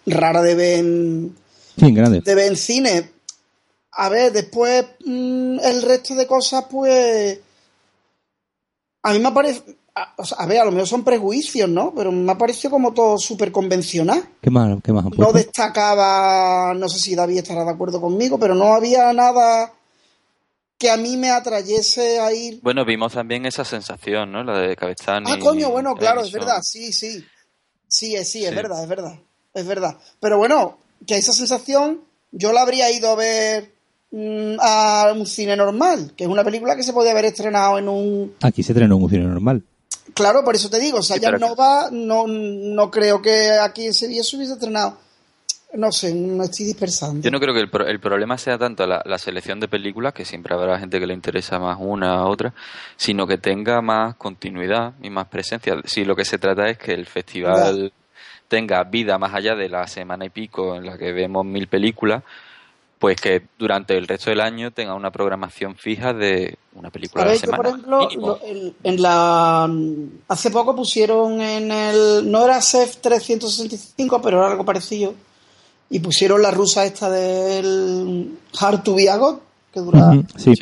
rara 0.06 0.42
de 0.42 0.54
ver 0.56 0.78
en, 0.80 1.36
Sí, 1.78 1.92
de 1.92 2.34
ver 2.34 2.48
en 2.48 2.56
cine. 2.56 3.10
A 3.92 4.08
ver, 4.08 4.32
después 4.32 4.84
mm, 5.04 5.58
el 5.62 5.82
resto 5.82 6.16
de 6.16 6.26
cosas, 6.26 6.64
pues. 6.68 7.38
A 9.06 9.12
mí 9.12 9.20
me 9.20 9.30
parece. 9.30 9.62
A, 9.94 10.14
o 10.18 10.24
sea, 10.24 10.38
a 10.38 10.46
ver, 10.46 10.58
a 10.58 10.64
lo 10.64 10.72
mejor 10.72 10.88
son 10.88 11.04
prejuicios, 11.04 11.68
¿no? 11.68 11.94
Pero 11.94 12.10
me 12.10 12.32
ha 12.32 12.36
parecido 12.36 12.72
como 12.72 12.92
todo 12.92 13.16
súper 13.18 13.52
convencional. 13.52 14.22
¿Qué 14.42 14.50
más, 14.50 14.76
qué 14.82 14.92
más 14.92 15.04
No 15.16 15.32
destacaba, 15.32 16.74
no 16.74 16.88
sé 16.88 16.98
si 16.98 17.14
David 17.14 17.38
estará 17.38 17.64
de 17.64 17.70
acuerdo 17.70 18.00
conmigo, 18.00 18.36
pero 18.38 18.54
no 18.56 18.74
había 18.74 19.12
nada 19.12 19.72
que 20.76 20.90
a 20.90 20.96
mí 20.96 21.16
me 21.16 21.30
atrayese 21.30 22.18
a 22.18 22.32
ir. 22.32 22.60
Bueno, 22.62 22.84
vimos 22.84 23.12
también 23.12 23.46
esa 23.46 23.64
sensación, 23.64 24.32
¿no? 24.32 24.42
La 24.42 24.58
de 24.58 24.74
Cabestani. 24.76 25.30
Ah, 25.32 25.38
coño, 25.38 25.70
bueno, 25.70 25.94
claro, 25.94 26.22
es 26.22 26.32
verdad, 26.32 26.60
sí, 26.62 26.92
sí. 26.92 27.24
Sí, 27.88 28.16
es, 28.16 28.28
sí, 28.28 28.44
es 28.44 28.50
Sí. 28.50 28.56
verdad, 28.56 28.82
es 28.82 28.88
verdad. 28.88 29.18
Es 29.54 29.66
verdad. 29.66 29.96
Pero 30.20 30.36
bueno, 30.36 30.78
que 31.06 31.16
esa 31.16 31.32
sensación 31.32 32.02
yo 32.32 32.52
la 32.52 32.62
habría 32.62 32.90
ido 32.90 33.08
a 33.10 33.14
ver 33.14 33.75
a 34.60 35.12
un 35.14 35.26
cine 35.26 35.56
normal, 35.56 36.12
que 36.16 36.24
es 36.24 36.30
una 36.30 36.42
película 36.44 36.74
que 36.76 36.82
se 36.82 36.92
podía 36.92 37.10
haber 37.12 37.26
estrenado 37.26 37.78
en 37.78 37.88
un... 37.88 38.34
Aquí 38.42 38.62
se 38.62 38.72
estrenó 38.72 38.96
en 38.96 39.02
un 39.02 39.10
cine 39.10 39.24
normal. 39.24 39.62
Claro, 40.14 40.44
por 40.44 40.54
eso 40.54 40.70
te 40.70 40.78
digo, 40.78 41.02
Sayan 41.02 41.34
pero- 41.34 41.48
Nova 41.48 41.88
no, 41.92 42.26
no 42.26 42.90
creo 42.90 43.20
que 43.20 43.50
aquí 43.52 43.86
en 43.86 43.94
Sevilla 43.94 44.22
se 44.22 44.36
hubiese 44.36 44.54
estrenado. 44.54 44.98
No 45.74 45.92
sé, 45.92 46.14
no 46.14 46.44
estoy 46.44 46.64
dispersando. 46.64 47.20
Yo 47.22 47.30
no 47.30 47.38
creo 47.40 47.52
que 47.52 47.60
el, 47.60 47.68
pro- 47.68 47.86
el 47.86 48.00
problema 48.00 48.38
sea 48.38 48.56
tanto 48.56 48.86
la, 48.86 49.02
la 49.04 49.18
selección 49.18 49.60
de 49.60 49.68
películas, 49.68 50.14
que 50.14 50.24
siempre 50.24 50.54
habrá 50.54 50.78
gente 50.78 50.98
que 51.00 51.06
le 51.06 51.12
interesa 51.12 51.58
más 51.58 51.76
una 51.80 52.14
a 52.14 52.26
otra, 52.26 52.54
sino 52.96 53.26
que 53.26 53.36
tenga 53.36 53.82
más 53.82 54.14
continuidad 54.16 54.94
y 55.02 55.10
más 55.10 55.26
presencia. 55.26 55.74
Si 55.84 56.04
lo 56.04 56.16
que 56.16 56.24
se 56.24 56.38
trata 56.38 56.68
es 56.68 56.78
que 56.78 56.92
el 56.94 57.04
festival 57.04 57.92
tenga 58.48 58.82
vida 58.84 59.18
más 59.18 59.34
allá 59.34 59.54
de 59.56 59.68
la 59.68 59.86
semana 59.88 60.24
y 60.24 60.30
pico 60.30 60.76
en 60.76 60.86
la 60.86 60.96
que 60.96 61.12
vemos 61.12 61.44
mil 61.44 61.66
películas, 61.66 62.22
pues 62.98 63.20
que 63.20 63.42
durante 63.58 63.96
el 63.96 64.08
resto 64.08 64.30
del 64.30 64.40
año 64.40 64.70
tenga 64.70 64.94
una 64.94 65.10
programación 65.10 65.76
fija 65.76 66.12
de 66.14 66.56
una 66.74 66.90
película 66.90 67.24
A 67.24 67.26
a 67.26 67.30
la 67.32 67.36
semana. 67.38 67.56
por 67.58 67.66
ejemplo, 67.66 67.98
mínimo. 68.08 68.26
lo- 68.28 68.40
el- 68.42 68.74
en 68.82 69.02
la 69.02 69.70
hace 70.28 70.50
poco 70.50 70.74
pusieron 70.74 71.40
en 71.40 71.70
el 71.70 72.30
no 72.30 72.44
era 72.44 72.60
CEF 72.62 72.96
365, 72.98 74.20
pero 74.22 74.38
era 74.38 74.50
algo 74.50 74.64
parecido 74.64 75.12
y 75.90 76.00
pusieron 76.00 76.40
la 76.42 76.50
rusa 76.50 76.84
esta 76.84 77.10
del 77.10 78.38
Hard 78.58 78.82
to 78.82 78.94
Be 78.94 79.08
a 79.10 79.16
God, 79.16 79.36
que 79.72 79.80
dura. 79.80 80.12
Sí. 80.36 80.52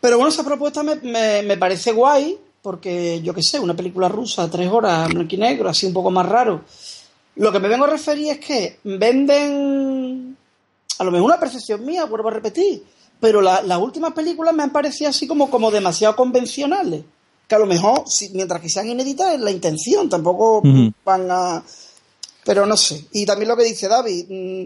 pero 0.00 0.16
bueno, 0.18 0.28
esa 0.30 0.44
propuesta 0.44 0.82
me, 0.84 0.94
me, 0.96 1.42
me 1.42 1.56
parece 1.56 1.90
guay, 1.92 2.38
porque 2.62 3.20
yo 3.22 3.34
qué 3.34 3.42
sé, 3.42 3.58
una 3.58 3.74
película 3.74 4.08
rusa, 4.08 4.48
tres 4.50 4.70
horas, 4.70 5.08
blanco 5.12 5.34
y 5.34 5.38
negro, 5.38 5.68
así 5.68 5.86
un 5.86 5.92
poco 5.92 6.10
más 6.12 6.26
raro. 6.28 6.62
Lo 7.36 7.50
que 7.52 7.58
me 7.60 7.68
vengo 7.68 7.84
a 7.84 7.90
referir 7.90 8.28
es 8.32 8.38
que 8.38 8.78
venden, 8.84 10.35
a 10.98 11.04
lo 11.04 11.10
mejor 11.10 11.26
una 11.26 11.40
percepción 11.40 11.84
mía, 11.84 12.04
vuelvo 12.06 12.28
a 12.28 12.32
repetir, 12.32 12.84
pero 13.20 13.40
la- 13.40 13.62
las 13.62 13.78
últimas 13.80 14.12
películas 14.12 14.54
me 14.54 14.62
han 14.62 14.70
parecido 14.70 15.10
así 15.10 15.26
como, 15.26 15.50
como 15.50 15.70
demasiado 15.70 16.16
convencionales. 16.16 17.02
Que 17.48 17.54
a 17.54 17.58
lo 17.58 17.66
mejor, 17.66 18.02
si- 18.06 18.30
mientras 18.30 18.60
que 18.60 18.68
sean 18.68 18.88
inéditas, 18.88 19.34
es 19.34 19.40
la 19.40 19.50
intención, 19.50 20.08
tampoco 20.08 20.60
van 21.04 21.30
a... 21.30 21.62
Pero 22.44 22.66
no 22.66 22.76
sé. 22.76 23.06
Y 23.12 23.24
también 23.26 23.48
lo 23.48 23.56
que 23.56 23.64
dice 23.64 23.88
David, 23.88 24.26
mm, 24.28 24.64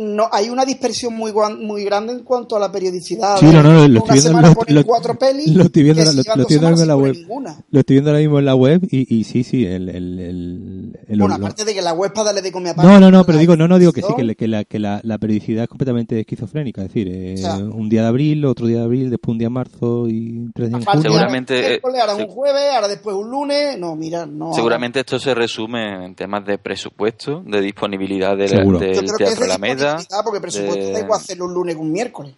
no 0.00 0.28
hay 0.30 0.48
una 0.48 0.64
dispersión 0.64 1.12
muy 1.14 1.32
guan- 1.32 1.58
muy 1.60 1.82
grande 1.84 2.12
en 2.12 2.20
cuanto 2.20 2.54
a 2.56 2.60
la 2.60 2.70
periodicidad. 2.70 3.36
Sí, 3.38 3.46
no, 3.46 3.62
no, 3.64 3.88
lo 3.88 3.98
estoy 3.98 4.20
viendo, 4.20 4.54
lo, 4.68 4.84
cuatro 4.86 5.18
pelis, 5.18 5.48
lo 5.54 5.64
estoy 5.64 5.82
viendo, 5.82 6.04
lo, 6.04 6.20
estoy 6.20 6.58
viendo 6.58 6.82
en 6.82 6.88
la 6.88 6.96
web. 6.96 7.14
ninguna. 7.16 7.64
Lo 7.70 7.80
estoy 7.80 7.94
viendo 7.96 8.10
ahora 8.10 8.20
mismo 8.20 8.38
en 8.38 8.44
la 8.44 8.54
web 8.54 8.80
y, 8.90 9.12
y 9.12 9.24
sí, 9.24 9.42
sí, 9.42 9.66
el, 9.66 9.88
el, 9.88 10.18
el, 10.20 10.98
el- 11.08 11.18
Bueno, 11.18 11.36
lo- 11.36 11.44
aparte 11.46 11.64
de 11.64 11.74
que 11.74 11.82
la 11.82 11.92
web 11.94 12.12
para 12.12 12.26
darle 12.26 12.42
de 12.42 12.52
comer 12.52 12.74
a 12.78 12.82
No, 12.82 13.00
no, 13.00 13.10
no, 13.10 13.18
la 13.18 13.24
pero 13.24 13.38
digo, 13.38 13.56
no, 13.56 13.66
no 13.66 13.78
digo 13.78 13.92
que 13.92 14.02
sí, 14.02 14.08
que, 14.16 14.22
la- 14.22 14.34
que, 14.34 14.46
la, 14.48 14.64
que 14.64 14.78
la, 14.78 15.00
la 15.02 15.18
periodicidad 15.18 15.64
es 15.64 15.68
completamente 15.68 16.20
esquizofrénica. 16.20 16.82
Es 16.82 16.88
decir, 16.88 17.08
eh, 17.10 17.34
O 17.34 17.38
sea- 17.38 17.56
un 17.56 17.88
día 17.88 18.02
de 18.02 18.08
abril, 18.08 18.44
otro 18.44 18.66
día 18.68 18.78
de 18.78 18.84
abril, 18.84 19.10
después 19.10 19.32
un 19.32 19.38
día 19.38 19.46
de 19.48 19.54
marzo 19.54 20.08
y 20.08 20.48
tres 20.54 20.68
días 20.68 20.78
en 20.80 20.82
Aparte, 20.82 20.98
junio. 21.08 21.12
Seguramente, 21.18 21.74
eh, 21.74 21.80
ahora 22.00 22.14
sí. 22.14 22.22
un 22.22 22.28
jueves, 22.28 22.62
ahora 22.72 22.86
después 22.88 23.16
un 23.16 23.30
lunes. 23.30 23.78
No, 23.78 23.96
mira, 23.96 24.26
no. 24.26 24.52
Seguramente 24.54 25.00
esto 25.00 25.18
se 25.18 25.34
resume 25.34 26.04
en 26.06 26.14
temas 26.14 26.46
de 26.46 26.56
presupuesto, 26.58 27.42
de 27.44 27.60
disponibilidad 27.60 28.36
de- 28.36 28.46
del 28.46 28.78
Teatro 29.16 29.16
de 29.18 29.44
Alameda. 29.44 29.87
Porque 30.24 30.40
presupuesto 30.40 30.86
de- 30.86 30.92
da 30.92 31.00
igual 31.00 31.20
hacerlo 31.20 31.44
un 31.46 31.54
lunes 31.54 31.74
que 31.74 31.80
un 31.80 31.92
miércoles. 31.92 32.34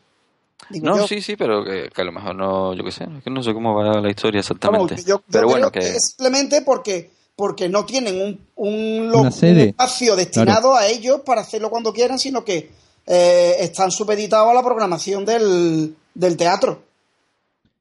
Digo 0.68 0.86
No, 0.86 0.96
yo. 0.98 1.06
sí, 1.08 1.20
sí, 1.22 1.36
pero 1.36 1.64
que, 1.64 1.88
que 1.94 2.00
a 2.00 2.04
lo 2.04 2.12
mejor 2.12 2.34
no, 2.36 2.74
yo 2.74 2.84
qué 2.84 2.92
sé, 2.92 3.04
es 3.04 3.24
que 3.24 3.30
no 3.30 3.42
sé 3.42 3.52
cómo 3.54 3.74
va 3.74 4.00
la 4.00 4.10
historia 4.10 4.40
Vamos, 4.40 4.50
exactamente. 4.50 4.94
que 4.96 5.02
yo, 5.02 5.16
yo 5.18 5.22
pero 5.30 5.48
bueno, 5.48 5.70
que 5.72 5.80
que 5.80 5.86
es 5.88 6.08
simplemente 6.08 6.62
porque, 6.62 7.10
porque 7.34 7.68
no 7.68 7.84
tienen 7.86 8.20
un, 8.20 8.40
un, 8.56 9.26
espacio 9.26 10.16
destinado 10.16 10.76
a 10.76 10.86
ellos 10.86 11.22
para 11.24 11.40
hacerlo 11.40 11.70
cuando 11.70 11.92
quieran, 11.92 12.18
sino 12.18 12.44
que 12.44 12.70
eh, 13.06 13.54
están 13.60 13.90
supeditados 13.90 14.50
a 14.50 14.54
la 14.54 14.62
programación 14.62 15.24
del, 15.24 15.94
del 16.14 16.36
teatro. 16.36 16.82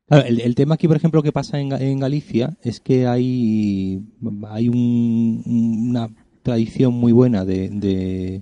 Claro, 0.08 0.26
el, 0.26 0.40
el 0.42 0.56
tema 0.56 0.74
aquí, 0.76 0.88
por 0.88 0.98
ejemplo, 0.98 1.22
que 1.22 1.32
pasa 1.32 1.60
en, 1.60 1.72
en 1.74 2.00
Galicia 2.00 2.56
es 2.64 2.80
que 2.80 3.06
hay, 3.06 4.02
hay 4.50 4.70
un- 4.70 5.44
una 5.90 6.10
tradición 6.42 6.94
muy 6.94 7.12
buena 7.12 7.46
de, 7.46 7.70
de, 7.70 8.42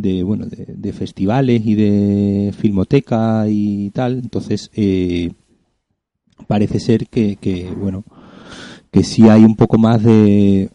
de, 0.00 0.22
bueno, 0.22 0.46
de, 0.46 0.66
de 0.66 0.92
festivales 0.92 1.62
y 1.64 1.74
de 1.74 2.52
filmoteca 2.56 3.44
y 3.48 3.90
tal. 3.90 4.18
Entonces, 4.18 4.70
eh, 4.74 5.30
parece 6.46 6.80
ser 6.80 7.06
que, 7.08 7.36
que, 7.36 7.70
bueno, 7.70 8.04
que 8.90 9.02
sí 9.04 9.28
hay 9.28 9.44
un 9.44 9.56
poco 9.56 9.78
más 9.78 10.02
de, 10.02 10.70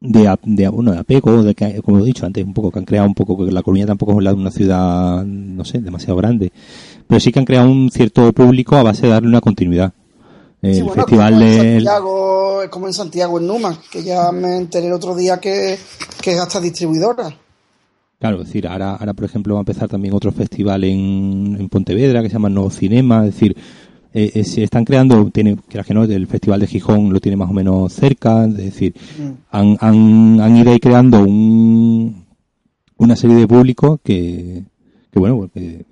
de, 0.00 0.36
de, 0.44 0.68
bueno, 0.68 0.92
de 0.92 0.98
apego, 0.98 1.42
de 1.42 1.54
que, 1.54 1.80
como 1.82 2.00
he 2.00 2.04
dicho 2.04 2.26
antes, 2.26 2.44
un 2.44 2.54
poco 2.54 2.70
que 2.70 2.78
han 2.80 2.84
creado 2.84 3.06
un 3.08 3.14
poco, 3.14 3.44
que 3.44 3.52
La 3.52 3.62
Coruña 3.62 3.86
tampoco 3.86 4.18
es 4.18 4.24
la- 4.24 4.34
una 4.34 4.50
ciudad, 4.50 5.24
no 5.24 5.64
sé, 5.64 5.78
demasiado 5.80 6.16
grande, 6.16 6.52
pero 7.06 7.20
sí 7.20 7.32
que 7.32 7.38
han 7.38 7.44
creado 7.44 7.70
un 7.70 7.90
cierto 7.90 8.32
público 8.32 8.76
a 8.76 8.82
base 8.82 9.02
de 9.06 9.12
darle 9.12 9.28
una 9.28 9.40
continuidad. 9.40 9.92
El 10.60 10.74
Sí, 10.76 10.82
bueno, 10.82 10.94
festival 10.94 11.32
como 11.34 11.42
en 11.44 11.50
de... 11.52 11.72
Santiago, 11.74 12.62
es 12.62 12.68
como 12.68 12.86
en 12.86 12.92
Santiago, 12.92 13.38
en 13.40 13.46
Numa, 13.48 13.78
que 13.90 14.02
ya 14.04 14.30
me 14.30 14.56
enteré 14.58 14.86
el 14.86 14.92
otro 14.92 15.14
día 15.16 15.40
que, 15.40 15.76
que 16.22 16.32
es 16.32 16.40
hasta 16.40 16.60
distribuidora. 16.60 17.36
Claro, 18.22 18.40
es 18.40 18.46
decir, 18.46 18.68
ahora, 18.68 18.94
ahora 18.94 19.14
por 19.14 19.24
ejemplo 19.24 19.54
va 19.54 19.58
a 19.60 19.62
empezar 19.62 19.88
también 19.88 20.14
otro 20.14 20.30
festival 20.30 20.84
en, 20.84 21.56
en 21.58 21.68
Pontevedra 21.68 22.22
que 22.22 22.28
se 22.28 22.34
llama 22.34 22.48
Nuevo 22.50 22.70
Cinema, 22.70 23.26
es 23.26 23.34
decir, 23.34 23.56
eh, 24.14 24.30
eh, 24.34 24.44
se 24.44 24.62
están 24.62 24.84
creando, 24.84 25.28
tiene, 25.32 25.56
que 25.68 25.82
que 25.82 25.92
no, 25.92 26.04
el 26.04 26.28
festival 26.28 26.60
de 26.60 26.68
Gijón 26.68 27.12
lo 27.12 27.18
tiene 27.18 27.34
más 27.36 27.50
o 27.50 27.52
menos 27.52 27.92
cerca, 27.92 28.44
es 28.44 28.56
decir, 28.56 28.94
Mm. 29.18 29.30
han, 29.50 29.76
han, 29.80 30.40
han 30.40 30.56
ido 30.56 30.70
ahí 30.70 30.78
creando 30.78 31.18
un, 31.20 32.24
una 32.98 33.16
serie 33.16 33.34
de 33.34 33.48
público 33.48 33.98
que, 34.04 34.62
que 35.10 35.18
bueno, 35.18 35.38
pues 35.38 35.50
que, 35.52 35.84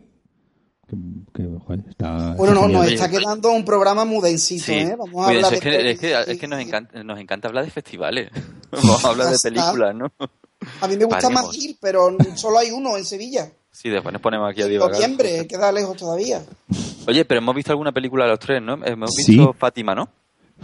que, 0.89 0.97
que, 1.35 1.49
joder, 1.67 1.85
está... 1.89 2.35
Bueno, 2.37 2.55
no, 2.55 2.61
está 2.61 2.69
nos 2.69 2.85
genial. 2.87 2.93
está 2.93 3.09
quedando 3.11 3.51
un 3.51 3.65
programa 3.65 4.05
mudencito, 4.05 4.67
Sí. 4.67 4.73
¿eh? 4.75 4.95
Vamos 4.97 5.27
a 5.27 5.31
hablar 5.31 5.53
es, 5.55 5.61
que, 5.61 5.91
es, 5.91 5.99
que, 5.99 6.15
es 6.29 6.39
que 6.39 6.47
nos 6.47 6.61
encanta, 6.61 7.03
nos 7.03 7.19
encanta 7.19 7.49
hablar 7.49 7.65
de 7.65 7.73
festivales. 7.73 8.31
Vamos 8.71 9.05
a 9.05 9.09
hablar 9.09 9.31
de 9.33 9.39
películas, 9.43 9.97
¿no? 9.97 10.13
A 10.81 10.89
mí 10.89 10.97
me 10.97 11.05
gusta 11.05 11.23
Paremos. 11.23 11.47
más 11.47 11.57
ir, 11.57 11.77
pero 11.81 12.17
solo 12.37 12.59
hay 12.59 12.71
uno 12.71 12.97
en 12.97 13.05
Sevilla. 13.05 13.51
Sí, 13.73 13.89
después 13.89 14.13
nos 14.13 14.21
ponemos 14.21 14.51
aquí 14.51 14.63
a 14.63 14.65
En 14.65 14.71
divagar. 14.73 14.95
noviembre, 14.95 15.47
queda 15.47 15.73
lejos 15.73 15.97
todavía. 15.97 16.45
Oye, 17.07 17.25
pero 17.25 17.39
hemos 17.39 17.55
visto 17.55 17.71
alguna 17.73 17.93
película 17.93 18.27
los 18.27 18.39
tres, 18.39 18.61
¿no? 18.61 18.75
Hemos 18.85 19.11
Sí. 19.15 19.33
visto 19.37 19.55
Fátima, 19.55 19.95
¿no? 19.95 20.09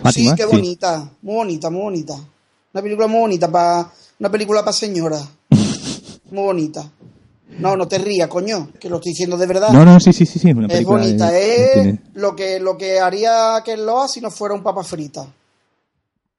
Fátima, 0.03 0.31
sí, 0.33 0.37
qué 0.37 0.43
sí. 0.43 0.49
bonita, 0.57 1.11
muy 1.23 1.35
bonita, 1.37 1.71
muy 1.71 1.81
bonita. 1.83 2.15
Una 2.75 2.83
película 2.83 3.07
muy 3.07 3.21
bonita 3.21 3.51
para 3.51 3.91
una 4.19 4.31
película 4.31 4.61
para 4.61 4.73
señora. 4.73 5.19
Muy 6.31 6.43
bonita. 6.45 6.91
No, 7.61 7.77
no 7.77 7.87
te 7.87 7.99
rías, 7.99 8.29
coño, 8.29 8.71
que 8.81 8.91
lo 8.91 8.97
estoy 8.97 9.13
diciendo 9.13 9.37
de 9.37 9.47
verdad. 9.47 9.71
No, 9.71 9.85
no, 9.85 10.01
sí, 10.01 10.13
sí, 10.13 10.27
sí, 10.27 10.41
sí, 10.41 10.51
una 10.51 10.67
es 10.67 10.73
película 10.73 10.99
bonita, 11.03 11.31
de- 11.31 11.55
es 11.65 11.73
tiene- 11.73 12.01
lo 12.15 12.35
que 12.35 12.59
lo 12.59 12.77
que 12.77 12.99
haría 12.99 13.63
que 13.65 13.77
Loa 13.77 14.09
si 14.09 14.21
no 14.21 14.31
fuera 14.33 14.53
un 14.55 14.63
papa 14.63 14.83
frita. 14.83 15.25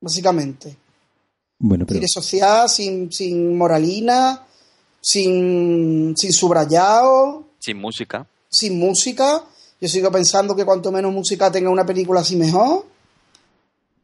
Básicamente. 0.02 0.76
Bueno, 1.60 1.86
pero... 1.86 2.00
Tire 2.00 2.08
social, 2.08 2.70
sin, 2.70 3.12
sin 3.12 3.58
moralina, 3.58 4.44
sin, 5.02 6.14
sin 6.18 6.32
subrayado, 6.34 7.46
Sin 7.60 7.78
música. 7.78 8.28
sin 8.50 8.78
música. 8.80 9.44
Yo 9.80 9.88
sigo 9.88 10.12
pensando 10.12 10.56
que 10.56 10.66
cuanto 10.66 10.92
menos 10.92 11.14
música 11.14 11.52
tenga 11.52 11.70
una 11.70 11.86
película 11.86 12.22
así 12.22 12.36
mejor. 12.36 12.86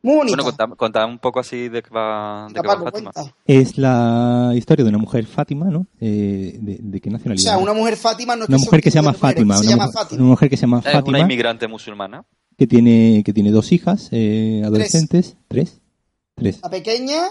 Muy 0.04 0.18
bonita. 0.18 0.36
Bueno, 0.36 0.44
contad, 0.58 0.76
contad 0.78 1.06
un 1.06 1.18
poco 1.18 1.40
así 1.40 1.70
de 1.70 1.82
qué 1.82 1.90
va, 1.90 2.48
de 2.52 2.60
va 2.62 2.74
Fátima. 2.78 2.92
cuenta. 3.12 3.36
Es 3.46 3.78
la 3.78 4.52
historia 4.56 4.84
de 4.84 4.90
una 4.90 4.98
mujer 4.98 5.26
Fátima, 5.26 5.68
¿no? 5.70 5.88
Eh, 6.02 6.58
de, 6.62 6.78
¿De 6.82 7.00
qué 7.02 7.10
O 7.10 7.14
nacionalidad? 7.14 7.44
sea, 7.44 7.58
una 7.58 7.74
mujer 7.74 7.96
Fátima 7.98 8.36
no 8.36 8.44
es 8.44 8.50
Una 8.50 8.58
que 8.58 8.66
mujer, 8.66 8.82
Fátima, 9.16 9.56
que 9.56 9.62
se 9.62 9.66
una, 9.68 9.70
llama 9.72 9.86
mujer, 9.86 10.02
Fátima. 10.04 10.22
una 10.22 10.30
mujer 10.30 10.50
que 10.50 10.58
se 10.58 10.62
llama 10.62 10.80
Es 10.80 10.86
una 10.86 10.94
Fátima, 10.94 11.20
inmigrante 11.20 11.68
musulmana. 11.68 12.26
que 12.58 12.68
tiene 12.68 13.24
que 13.26 13.34
tiene 13.34 13.52
dos 13.52 13.72
hijas, 13.72 14.10
eh, 14.12 14.62
adolescentes, 14.66 15.38
tres, 15.48 15.80
tres. 16.36 16.60
La 16.62 16.70
pequeña, 16.70 17.22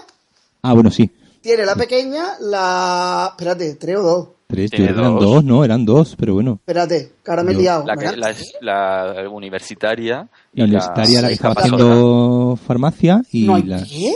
Ah, 0.63 0.73
bueno, 0.73 0.89
sí. 0.91 1.11
Tiene 1.41 1.65
la 1.65 1.75
pequeña, 1.75 2.23
la... 2.39 3.27
Espérate, 3.31 3.75
tres 3.75 3.97
o 3.97 4.01
dos. 4.01 4.27
Tres, 4.47 4.71
yo 4.71 4.77
creo 4.77 4.87
que 4.87 4.93
eran 5.01 5.13
dos. 5.15 5.21
dos, 5.23 5.43
¿no? 5.43 5.65
Eran 5.65 5.85
dos, 5.85 6.15
pero 6.17 6.35
bueno. 6.35 6.53
Espérate, 6.53 7.11
que 7.23 7.31
ahora 7.31 7.43
me 7.43 7.51
he 7.51 7.55
Yo- 7.55 7.61
liado. 7.61 7.85
La, 7.85 7.95
que- 7.95 8.05
¿verdad? 8.05 8.17
la, 8.17 8.29
es- 8.29 8.53
la 8.61 9.29
universitaria. 9.29 10.27
y 10.53 10.59
La 10.59 10.65
universitaria, 10.65 11.21
la 11.21 11.27
que 11.27 11.33
y 11.33 11.35
estaba 11.35 11.55
haciendo 11.57 12.57
farmacia 12.65 13.21
y 13.31 13.45
No 13.45 13.55
hay 13.55 13.63
la... 13.63 13.83
qué. 13.83 14.13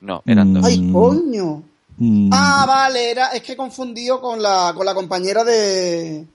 No, 0.00 0.22
eran 0.26 0.52
dos. 0.54 0.64
¡Ay, 0.66 0.80
Mm. 0.80 0.92
coño! 0.92 1.62
Mm, 1.96 2.30
Ah, 2.32 2.64
vale, 2.66 3.10
era, 3.10 3.28
es 3.28 3.40
que 3.42 3.52
he 3.52 3.56
confundido 3.56 4.20
con 4.20 4.42
la, 4.42 4.72
con 4.76 4.84
la 4.84 4.94
compañera 4.94 5.44
de... 5.44 6.26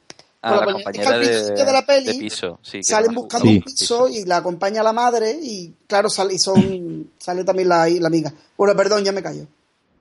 Ah, 0.42 0.52
la 0.62 0.66
la 0.68 0.72
compañera 0.74 1.04
es 1.04 1.08
que 1.10 1.14
al 1.14 1.20
de, 1.22 1.28
principio 1.28 1.66
de 1.66 1.72
la 1.74 1.86
peli 1.86 2.06
de 2.06 2.14
piso. 2.14 2.60
Sí, 2.62 2.78
que 2.78 2.84
Salen 2.84 3.14
buscando 3.14 3.46
Sí. 3.46 3.56
un 3.58 3.62
piso 3.62 4.08
y 4.08 4.24
la 4.24 4.38
acompaña 4.38 4.82
la 4.84 4.94
madre 4.94 5.38
y 5.42 5.74
claro, 5.86 6.10
sale, 6.10 6.34
y 6.36 6.40
son, 6.40 7.10
sale 7.20 7.44
también 7.44 7.68
la, 7.70 7.88
la 7.90 8.08
amiga. 8.08 8.34
Bueno, 8.58 8.74
perdón, 8.76 9.04
ya 9.04 9.12
me 9.12 9.22
callo. 9.22 9.46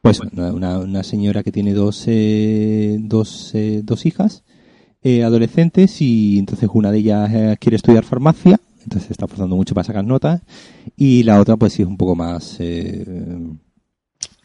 Pues 0.01 0.20
una, 0.20 0.78
una- 0.78 1.03
señora 1.03 1.43
que 1.43 1.51
tiene 1.51 1.74
dos, 1.74 2.05
eh, 2.07 2.97
dos, 3.01 3.51
eh, 3.55 3.80
dos 3.82 4.07
hijas 4.07 4.45
eh, 5.03 5.24
adolescentes 5.24 6.01
y 6.01 6.39
entonces 6.39 6.68
una 6.72 6.93
de 6.93 6.99
ellas 6.99 7.30
eh, 7.34 7.57
quiere 7.61 7.76
estudiar 7.76 8.05
farmacia, 8.05 8.61
entonces 8.84 9.09
se 9.09 9.12
está 9.12 9.26
forzando 9.26 9.57
mucho 9.57 9.74
para 9.74 9.84
sacar 9.84 10.05
notas 10.05 10.41
y 10.97 11.24
la 11.24 11.41
otra 11.41 11.57
pues 11.57 11.72
sí 11.72 11.82
es 11.82 11.89
un 11.89 11.97
poco 11.97 12.14
más... 12.14 12.59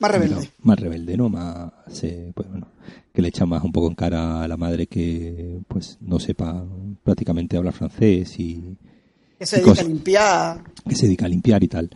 Más 0.04 0.12
rebelde. 0.12 0.50
más 0.62 0.80
rebelde, 0.80 1.18
¿no? 1.18 1.30
Más, 1.30 1.72
eh, 2.04 2.32
pues 2.36 2.50
bueno, 2.50 2.68
que 3.14 3.22
le 3.22 3.30
echa 3.30 3.46
más 3.46 3.64
un 3.64 3.72
poco 3.72 3.88
en 3.88 3.96
cara 3.96 4.44
a 4.44 4.48
la 4.48 4.58
madre 4.58 4.88
que 4.88 5.60
pues 5.68 5.98
no 6.02 6.20
sepa 6.20 6.64
prácticamente 7.04 7.56
hablar 7.58 7.74
francés 7.74 8.38
y 8.40 8.76
Que 9.40 9.46
se 9.46 9.56
y 9.58 9.60
dedica 9.60 9.72
cosas. 9.72 9.86
a 9.86 9.88
limpiar. 9.88 10.64
que 10.88 10.96
se 10.96 11.06
dedica 11.06 11.26
a 11.26 11.30
limpiar 11.30 11.64
y 11.64 11.68
tal. 11.68 11.90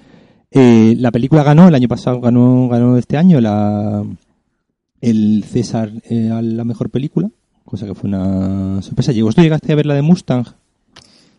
Eh, 0.52 0.96
la 0.98 1.12
película 1.12 1.44
ganó, 1.44 1.68
el 1.68 1.76
año 1.76 1.88
pasado 1.90 2.22
ganó, 2.22 2.70
ganó 2.70 2.98
este 2.98 3.18
año 3.18 3.42
la, 3.42 4.06
el 5.02 5.44
César 5.46 5.92
eh, 6.10 6.30
a 6.32 6.42
la 6.42 6.64
mejor 6.64 6.90
película, 6.90 7.30
cosa 7.66 7.86
que 7.86 7.94
fue 7.94 8.08
una 8.10 8.82
sorpresa. 8.82 9.12
¿Llegó, 9.12 9.32
¿Tú 9.34 9.42
llegaste 9.42 9.74
a 9.74 9.76
ver 9.76 9.86
la 9.86 9.94
de 9.96 10.02
Mustang? 10.02 10.46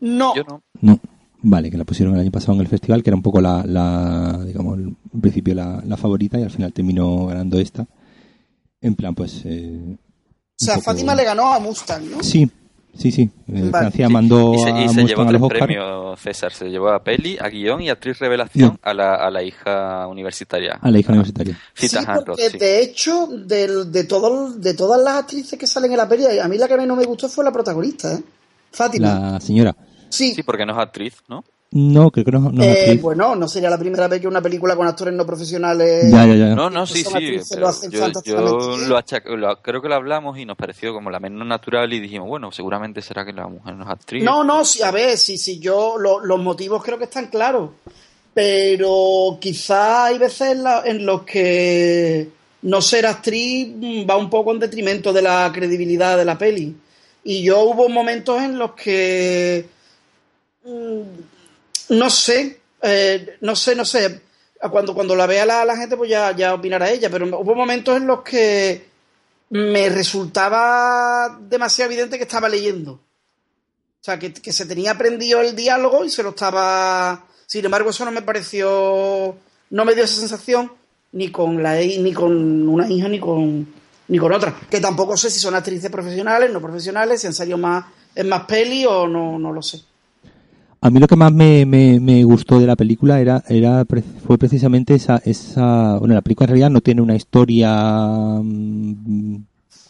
No, 0.00 0.34
Yo 0.36 0.42
no. 0.44 0.62
No. 0.82 1.00
Vale, 1.40 1.70
que 1.70 1.78
la 1.78 1.84
pusieron 1.84 2.14
el 2.14 2.20
año 2.20 2.30
pasado 2.32 2.54
en 2.54 2.60
el 2.60 2.66
festival, 2.68 3.02
que 3.02 3.10
era 3.10 3.16
un 3.16 3.22
poco 3.22 3.40
la, 3.40 3.62
la 3.64 4.42
digamos, 4.44 4.78
en 4.78 5.20
principio 5.20 5.54
la, 5.54 5.80
la 5.86 5.96
favorita 5.96 6.38
y 6.38 6.42
al 6.42 6.50
final 6.50 6.72
terminó 6.72 7.26
ganando 7.26 7.58
esta. 7.60 7.86
En 8.80 8.94
plan, 8.96 9.14
pues... 9.14 9.42
eh, 9.44 9.96
o 10.60 10.64
sea, 10.64 10.74
poco- 10.74 10.86
Fátima 10.86 11.14
le 11.14 11.24
ganó 11.24 11.52
a 11.52 11.60
Mustang, 11.60 12.10
¿no? 12.10 12.22
Sí, 12.24 12.50
sí, 12.96 13.12
sí. 13.12 13.22
Eh, 13.22 13.30
Vale. 13.46 13.70
Francia 13.70 14.06
Sí, 14.08 14.12
mandó 14.12 14.54
y 14.54 14.58
se, 14.58 14.70
y 14.70 14.72
a 14.84 14.88
se 14.88 14.94
llevó 15.04 15.22
Mustang 15.22 15.28
a 15.28 15.32
los 15.38 15.48
premios, 15.48 16.20
César. 16.20 16.52
Se 16.52 16.68
llevó 16.68 16.88
a 16.88 17.04
peli, 17.04 17.38
a 17.40 17.48
guion 17.48 17.80
y 17.82 17.90
actriz 17.90 18.18
revelación 18.18 18.72
Sí. 18.72 18.78
a, 18.82 18.94
la, 18.94 19.14
a 19.14 19.30
la 19.30 19.42
hija 19.44 20.08
universitaria. 20.08 20.78
A 20.80 20.90
la 20.90 20.98
hija 20.98 21.12
universitaria. 21.12 21.56
Sí, 21.74 21.88
Hancock, 21.88 22.26
porque 22.26 22.50
sí. 22.50 22.58
de 22.58 22.82
hecho, 22.82 23.28
del- 23.28 23.92
de, 23.92 24.02
todo, 24.04 24.52
de 24.54 24.74
todas 24.74 25.00
las 25.00 25.14
actrices 25.14 25.56
que 25.56 25.68
salen 25.68 25.92
en 25.92 25.98
la 25.98 26.08
peli, 26.08 26.24
a 26.40 26.48
mí 26.48 26.58
la 26.58 26.66
que 26.66 26.76
menos 26.76 26.98
me 26.98 27.04
gustó 27.04 27.28
fue 27.28 27.44
la 27.44 27.52
protagonista, 27.52 28.12
¿eh? 28.14 28.22
Fátima. 28.72 29.32
La 29.34 29.40
señora. 29.40 29.76
Sí, 30.10 30.34
Sí, 30.34 30.42
porque 30.42 30.64
no 30.66 30.72
es 30.72 30.78
actriz, 30.78 31.14
¿no? 31.28 31.44
No, 31.70 32.10
creo 32.10 32.24
que 32.24 32.30
no, 32.32 32.50
no 32.50 32.62
es 32.62 32.68
Eh, 32.68 32.80
actriz. 32.80 33.02
bueno, 33.02 33.36
no 33.36 33.46
sería 33.46 33.68
la 33.68 33.78
primera 33.78 34.08
vez 34.08 34.22
que 34.22 34.26
una 34.26 34.40
película 34.40 34.74
con 34.74 34.86
actores 34.86 35.12
no 35.12 35.26
profesionales. 35.26 36.10
Ya, 36.10 36.24
ya, 36.26 36.34
ya. 36.34 36.54
No, 36.54 36.70
no, 36.70 36.86
sí, 36.86 37.04
sí. 37.04 37.38
lo 37.58 37.68
hacen 37.68 37.90
yo 37.90 38.06
lo 38.78 38.98
achac- 38.98 39.26
lo- 39.36 39.60
creo 39.60 39.82
que 39.82 39.88
lo 39.90 39.94
hablamos 39.94 40.38
y 40.38 40.46
nos 40.46 40.56
pareció 40.56 40.94
como 40.94 41.10
la 41.10 41.20
menos 41.20 41.46
natural 41.46 41.92
y 41.92 42.00
dijimos, 42.00 42.26
bueno, 42.26 42.50
seguramente 42.52 43.02
será 43.02 43.26
que 43.26 43.34
la 43.34 43.46
mujer 43.48 43.74
no 43.74 43.84
es 43.84 43.90
actriz. 43.90 44.24
No, 44.24 44.44
no, 44.44 44.64
sí, 44.64 44.82
a 44.82 44.90
ver, 44.90 45.18
sí, 45.18 45.36
sí, 45.36 45.58
yo 45.58 45.98
lo- 45.98 46.20
los 46.24 46.40
motivos 46.40 46.82
creo 46.82 46.96
que 46.96 47.04
están 47.04 47.26
claros, 47.26 47.70
pero 48.32 49.36
quizá 49.40 50.06
hay 50.06 50.18
veces 50.18 50.52
en, 50.52 50.62
la- 50.62 50.82
en 50.86 51.04
los 51.04 51.22
que 51.24 52.28
no 52.62 52.80
ser 52.80 53.04
actriz 53.06 53.68
mm, 53.76 54.08
va 54.08 54.16
un 54.16 54.30
poco 54.30 54.52
en 54.52 54.58
detrimento 54.60 55.12
de 55.12 55.22
la 55.22 55.50
credibilidad 55.52 56.16
de 56.16 56.24
la 56.24 56.38
peli. 56.38 56.74
Y 57.24 57.42
yo 57.42 57.60
hubo 57.62 57.88
momentos 57.90 58.40
en 58.42 58.58
los 58.58 58.72
que 58.72 59.66
no 61.90 62.10
sé, 62.10 62.60
eh, 62.82 63.36
no 63.40 63.56
sé, 63.56 63.74
no 63.74 63.84
sé. 63.84 64.22
Cuando, 64.70 64.94
cuando 64.94 65.14
la 65.14 65.26
vea 65.26 65.46
la, 65.46 65.64
la 65.64 65.76
gente, 65.76 65.96
pues 65.96 66.10
ya, 66.10 66.34
ya 66.34 66.54
opinará 66.54 66.90
ella, 66.90 67.08
pero 67.10 67.26
hubo 67.38 67.54
momentos 67.54 67.96
en 67.96 68.06
los 68.06 68.22
que 68.22 68.88
me 69.50 69.88
resultaba 69.88 71.38
demasiado 71.40 71.90
evidente 71.90 72.18
que 72.18 72.24
estaba 72.24 72.48
leyendo. 72.48 72.92
O 72.92 74.04
sea, 74.04 74.18
que, 74.18 74.32
que 74.32 74.52
se 74.52 74.66
tenía 74.66 74.92
aprendido 74.92 75.40
el 75.40 75.56
diálogo 75.56 76.04
y 76.04 76.10
se 76.10 76.22
lo 76.22 76.30
estaba. 76.30 77.24
Sin 77.46 77.64
embargo, 77.64 77.90
eso 77.90 78.04
no 78.04 78.10
me 78.10 78.22
pareció. 78.22 79.36
No 79.70 79.84
me 79.84 79.94
dio 79.94 80.04
esa 80.04 80.20
sensación 80.20 80.72
ni 81.12 81.30
con 81.30 81.62
la 81.62 81.76
ni 81.76 82.12
con 82.12 82.68
una 82.68 82.88
hija 82.88 83.08
ni 83.08 83.18
con 83.18 83.66
ni 84.08 84.18
con 84.18 84.32
otra. 84.32 84.54
Que 84.70 84.80
tampoco 84.80 85.16
sé 85.16 85.30
si 85.30 85.40
son 85.40 85.54
actrices 85.54 85.90
profesionales, 85.90 86.50
no 86.52 86.60
profesionales, 86.60 87.20
si 87.20 87.26
han 87.26 87.34
salido 87.34 87.58
más 87.58 87.86
en 88.14 88.28
más 88.28 88.44
peli 88.44 88.84
o 88.86 89.06
no, 89.06 89.38
no 89.38 89.52
lo 89.52 89.62
sé. 89.62 89.82
A 90.80 90.90
mí 90.90 91.00
lo 91.00 91.08
que 91.08 91.16
más 91.16 91.32
me, 91.32 91.66
me, 91.66 91.98
me 91.98 92.22
gustó 92.22 92.60
de 92.60 92.66
la 92.66 92.76
película 92.76 93.20
era, 93.20 93.42
era 93.48 93.84
fue 94.24 94.38
precisamente 94.38 94.94
esa, 94.94 95.20
esa, 95.24 95.98
bueno, 95.98 96.14
la 96.14 96.20
película 96.22 96.44
en 96.44 96.48
realidad 96.50 96.70
no 96.70 96.80
tiene 96.80 97.02
una 97.02 97.16
historia 97.16 97.74
mm, 98.40 99.36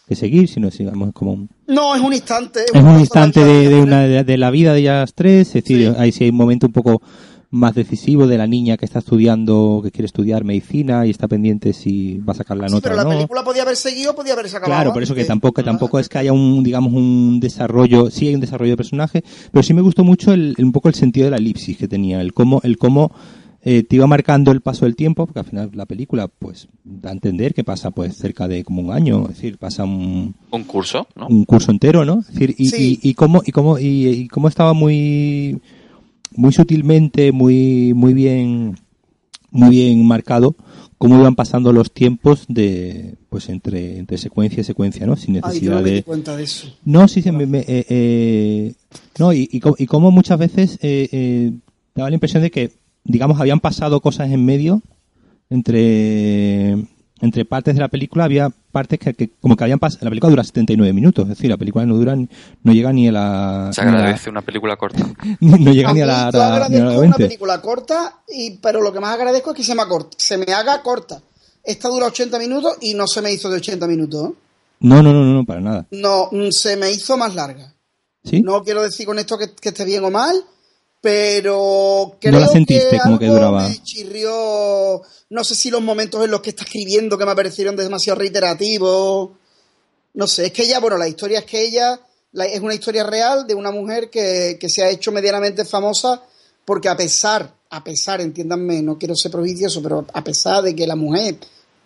que 0.08 0.14
seguir, 0.14 0.48
sino 0.48 0.70
digamos 0.70 1.12
como 1.12 1.32
un, 1.32 1.48
No, 1.66 1.94
es 1.94 2.00
un 2.00 2.14
instante. 2.14 2.60
es 2.72 2.82
un 2.82 2.98
instante 3.00 3.44
de, 3.44 3.68
de 3.68 3.76
la- 3.76 3.82
una 3.82 4.00
de, 4.00 4.24
de 4.24 4.38
la 4.38 4.50
vida 4.50 4.72
de 4.72 4.80
ellas 4.80 5.12
tres, 5.14 5.48
es 5.48 5.54
decir, 5.64 5.90
Sí. 5.90 5.94
ahí 5.98 6.10
sí 6.12 6.24
hay 6.24 6.30
un 6.30 6.36
momento 6.36 6.66
un 6.66 6.72
poco 6.72 7.02
más 7.50 7.74
decisivo 7.74 8.26
de 8.26 8.36
la 8.36 8.46
niña 8.46 8.76
que 8.76 8.84
está 8.84 8.98
estudiando, 8.98 9.80
que 9.82 9.90
quiere 9.90 10.04
estudiar 10.06 10.44
medicina 10.44 11.06
y 11.06 11.10
está 11.10 11.28
pendiente 11.28 11.72
si 11.72 12.18
va 12.18 12.32
a 12.32 12.36
sacar 12.36 12.58
la 12.58 12.68
Sí, 12.68 12.74
nota 12.74 12.90
pero 12.90 12.94
o 12.94 12.96
la 12.98 13.04
no. 13.04 13.10
película 13.10 13.42
podía 13.44 13.62
haber 13.62 13.76
seguido, 13.76 14.14
podía 14.14 14.34
haberse 14.34 14.56
acabado. 14.58 14.78
Claro, 14.80 14.92
por 14.92 15.02
eso 15.02 15.14
que 15.14 15.24
tampoco, 15.24 15.64
tampoco 15.64 15.98
es 15.98 16.08
que 16.10 16.18
haya 16.18 16.32
un, 16.32 16.62
digamos, 16.62 16.92
un 16.92 17.40
desarrollo, 17.40 18.10
sí 18.10 18.28
hay 18.28 18.34
un 18.34 18.42
desarrollo 18.42 18.72
de 18.72 18.76
personaje, 18.76 19.24
pero 19.50 19.62
sí 19.62 19.72
me 19.72 19.80
gustó 19.80 20.04
mucho 20.04 20.32
el, 20.34 20.54
un 20.58 20.72
poco 20.72 20.88
el 20.88 20.94
sentido 20.94 21.24
de 21.24 21.30
la 21.30 21.36
elipsis 21.38 21.78
que 21.78 21.88
tenía, 21.88 22.20
el 22.20 22.34
cómo, 22.34 22.60
el 22.64 22.76
cómo 22.76 23.12
eh, 23.62 23.82
te 23.82 23.96
iba 23.96 24.06
marcando 24.06 24.52
el 24.52 24.60
paso 24.60 24.84
del 24.84 24.94
tiempo, 24.94 25.24
porque 25.26 25.40
al 25.40 25.46
final 25.46 25.70
la 25.72 25.86
película, 25.86 26.28
pues, 26.28 26.68
da 26.84 27.08
a 27.10 27.12
entender 27.12 27.54
que 27.54 27.64
pasa, 27.64 27.90
pues, 27.90 28.14
cerca 28.16 28.46
de 28.46 28.62
como 28.62 28.82
un 28.82 28.92
año, 28.92 29.22
es 29.22 29.36
decir, 29.36 29.56
pasa 29.58 29.84
un, 29.84 30.34
Un 30.50 30.64
curso, 30.64 31.08
¿no? 31.16 31.26
un 31.28 31.44
curso 31.46 31.70
entero, 31.72 32.04
¿no? 32.04 32.20
Es 32.20 32.26
decir, 32.28 32.54
y, 32.58 32.68
Sí. 32.68 32.98
y, 33.02 33.08
y 33.10 33.14
cómo, 33.14 33.40
y 33.44 33.52
cómo, 33.52 33.78
y, 33.78 34.06
y 34.08 34.28
cómo 34.28 34.48
estaba 34.48 34.74
muy, 34.74 35.58
muy 36.34 36.52
sutilmente, 36.52 37.32
muy, 37.32 37.92
muy 37.94 38.14
bien, 38.14 38.78
muy 39.50 39.70
bien 39.70 40.06
marcado, 40.06 40.54
cómo 40.98 41.18
iban 41.18 41.34
pasando 41.34 41.72
los 41.72 41.92
tiempos 41.92 42.44
de, 42.48 43.14
pues 43.28 43.48
entre, 43.48 43.98
entre 43.98 44.18
secuencia 44.18 44.60
y 44.60 44.64
secuencia, 44.64 45.06
¿no? 45.06 45.16
Sin 45.16 45.34
Ay, 45.36 45.42
necesidad 45.42 45.76
no 45.76 45.82
me 45.82 45.88
di 45.90 45.94
de, 45.96 46.02
cuenta 46.02 46.36
de 46.36 46.44
eso. 46.44 46.68
no, 46.84 47.08
sí, 47.08 47.22
sí, 47.22 47.30
me, 47.32 47.46
me- 47.46 47.64
eh, 47.66 47.86
eh, 47.88 48.74
no, 49.18 49.32
y, 49.32 49.48
y 49.50 49.86
cómo 49.86 50.10
muchas 50.10 50.38
veces 50.38 50.78
eh, 50.82 51.08
eh, 51.12 51.52
daba 51.94 52.10
la 52.10 52.14
impresión 52.16 52.42
de 52.42 52.50
que, 52.50 52.72
digamos, 53.04 53.40
habían 53.40 53.60
pasado 53.60 54.00
cosas 54.00 54.30
en 54.30 54.44
medio 54.44 54.82
entre 55.50 56.76
entre 57.20 57.44
partes 57.44 57.74
de 57.74 57.80
la 57.80 57.88
película 57.88 58.24
había 58.24 58.50
partes 58.72 58.98
que, 58.98 59.14
que 59.14 59.30
como 59.40 59.56
que 59.56 59.64
habían 59.64 59.78
pasado 59.78 60.04
la 60.04 60.10
película 60.10 60.30
dura 60.30 60.44
79 60.44 60.92
minutos 60.92 61.24
es 61.24 61.30
decir 61.30 61.50
la 61.50 61.56
película 61.56 61.84
no 61.86 61.94
dura 61.96 62.14
ni- 62.16 62.28
no 62.62 62.72
llega 62.72 62.92
ni 62.92 63.08
a 63.08 63.12
la 63.12 63.70
Se 63.72 63.82
la- 63.84 63.90
agradece 63.90 64.30
una 64.30 64.42
película 64.42 64.76
corta. 64.76 65.06
no 65.40 65.72
llega 65.72 65.90
A 65.90 65.92
ni 65.94 66.00
a 66.02 66.06
la, 66.06 66.30
yo 66.32 66.42
agradezco 66.42 66.84
la 66.84 66.90
una 66.92 67.00
20 67.00 67.16
película 67.24 67.60
corta, 67.60 68.16
y, 68.28 68.56
pero 68.58 68.80
lo 68.80 68.92
que 68.92 69.00
más 69.00 69.14
agradezco 69.14 69.50
es 69.50 69.56
que 69.56 69.64
se 69.64 69.74
me, 69.74 69.82
acort- 69.82 70.14
se 70.16 70.36
me 70.38 70.52
haga 70.52 70.80
corta. 70.82 71.20
Esta 71.64 71.88
dura 71.88 72.06
80 72.06 72.38
minutos 72.38 72.76
y 72.80 72.94
no 72.94 73.06
se 73.06 73.20
me 73.20 73.32
hizo 73.32 73.50
de 73.50 73.56
80 73.56 73.86
minutos. 73.86 74.30
¿eh? 74.30 74.34
no 74.80 75.02
no 75.02 75.12
no 75.12 75.24
no 75.24 75.32
no, 75.34 75.44
para 75.44 75.60
nada 75.60 75.86
No, 75.90 76.28
mm, 76.30 76.50
se 76.50 76.76
me 76.76 76.90
hizo 76.92 77.16
más 77.16 77.34
larga. 77.34 77.74
sí 78.24 78.40
No 78.42 78.62
quiero 78.62 78.82
decir 78.82 79.06
con 79.06 79.18
esto 79.18 79.36
que, 79.36 79.50
que 79.60 79.70
esté 79.70 79.84
bien 79.84 80.04
o 80.04 80.10
mal, 80.10 80.34
pero 81.00 82.16
creo 82.20 82.32
No 82.34 82.40
la 82.40 82.48
sentiste 82.48 82.98
como 82.98 83.18
que 83.18 83.26
duraba. 83.26 83.68
me 83.68 83.82
chirrió, 83.82 85.00
no 85.30 85.44
sé 85.44 85.54
si 85.54 85.70
los 85.70 85.80
momentos 85.82 86.24
en 86.24 86.30
los 86.30 86.40
que 86.40 86.50
está 86.50 86.64
escribiendo 86.64 87.16
que 87.16 87.26
me 87.26 87.36
parecieron 87.36 87.76
demasiado 87.76 88.18
reiterativos. 88.18 89.30
No 90.14 90.26
sé, 90.26 90.46
es 90.46 90.52
que 90.52 90.62
ella, 90.64 90.80
bueno, 90.80 90.96
la 90.96 91.06
historia 91.08 91.40
es 91.40 91.44
que 91.44 91.62
ella 91.64 92.00
la- 92.32 92.46
es 92.46 92.60
una 92.60 92.74
historia 92.74 93.04
real 93.04 93.46
de 93.46 93.54
una 93.54 93.70
mujer 93.70 94.10
que, 94.10 94.56
que 94.60 94.68
se 94.68 94.82
ha 94.82 94.90
hecho 94.90 95.12
medianamente 95.12 95.64
famosa 95.64 96.22
porque 96.64 96.88
a 96.88 96.96
pesar, 96.96 97.54
a 97.70 97.82
pesar, 97.84 98.20
entiéndanme, 98.20 98.82
no 98.82 98.98
quiero 98.98 99.14
ser 99.14 99.30
prodigioso, 99.30 99.80
pero 99.82 100.04
a 100.12 100.24
pesar 100.24 100.62
de 100.62 100.74
que 100.74 100.86
la 100.86 100.96
mujer 100.96 101.36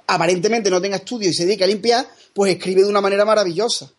aparentemente 0.06 0.70
no 0.70 0.80
tenga 0.80 0.96
estudio 0.96 1.28
y 1.30 1.34
se 1.34 1.44
dedica 1.46 1.64
a 1.64 1.68
limpiar, 1.68 2.08
pues 2.34 2.54
escribe 2.56 2.82
de 2.82 2.88
una 2.88 3.00
manera 3.00 3.24
maravillosa. 3.24 3.90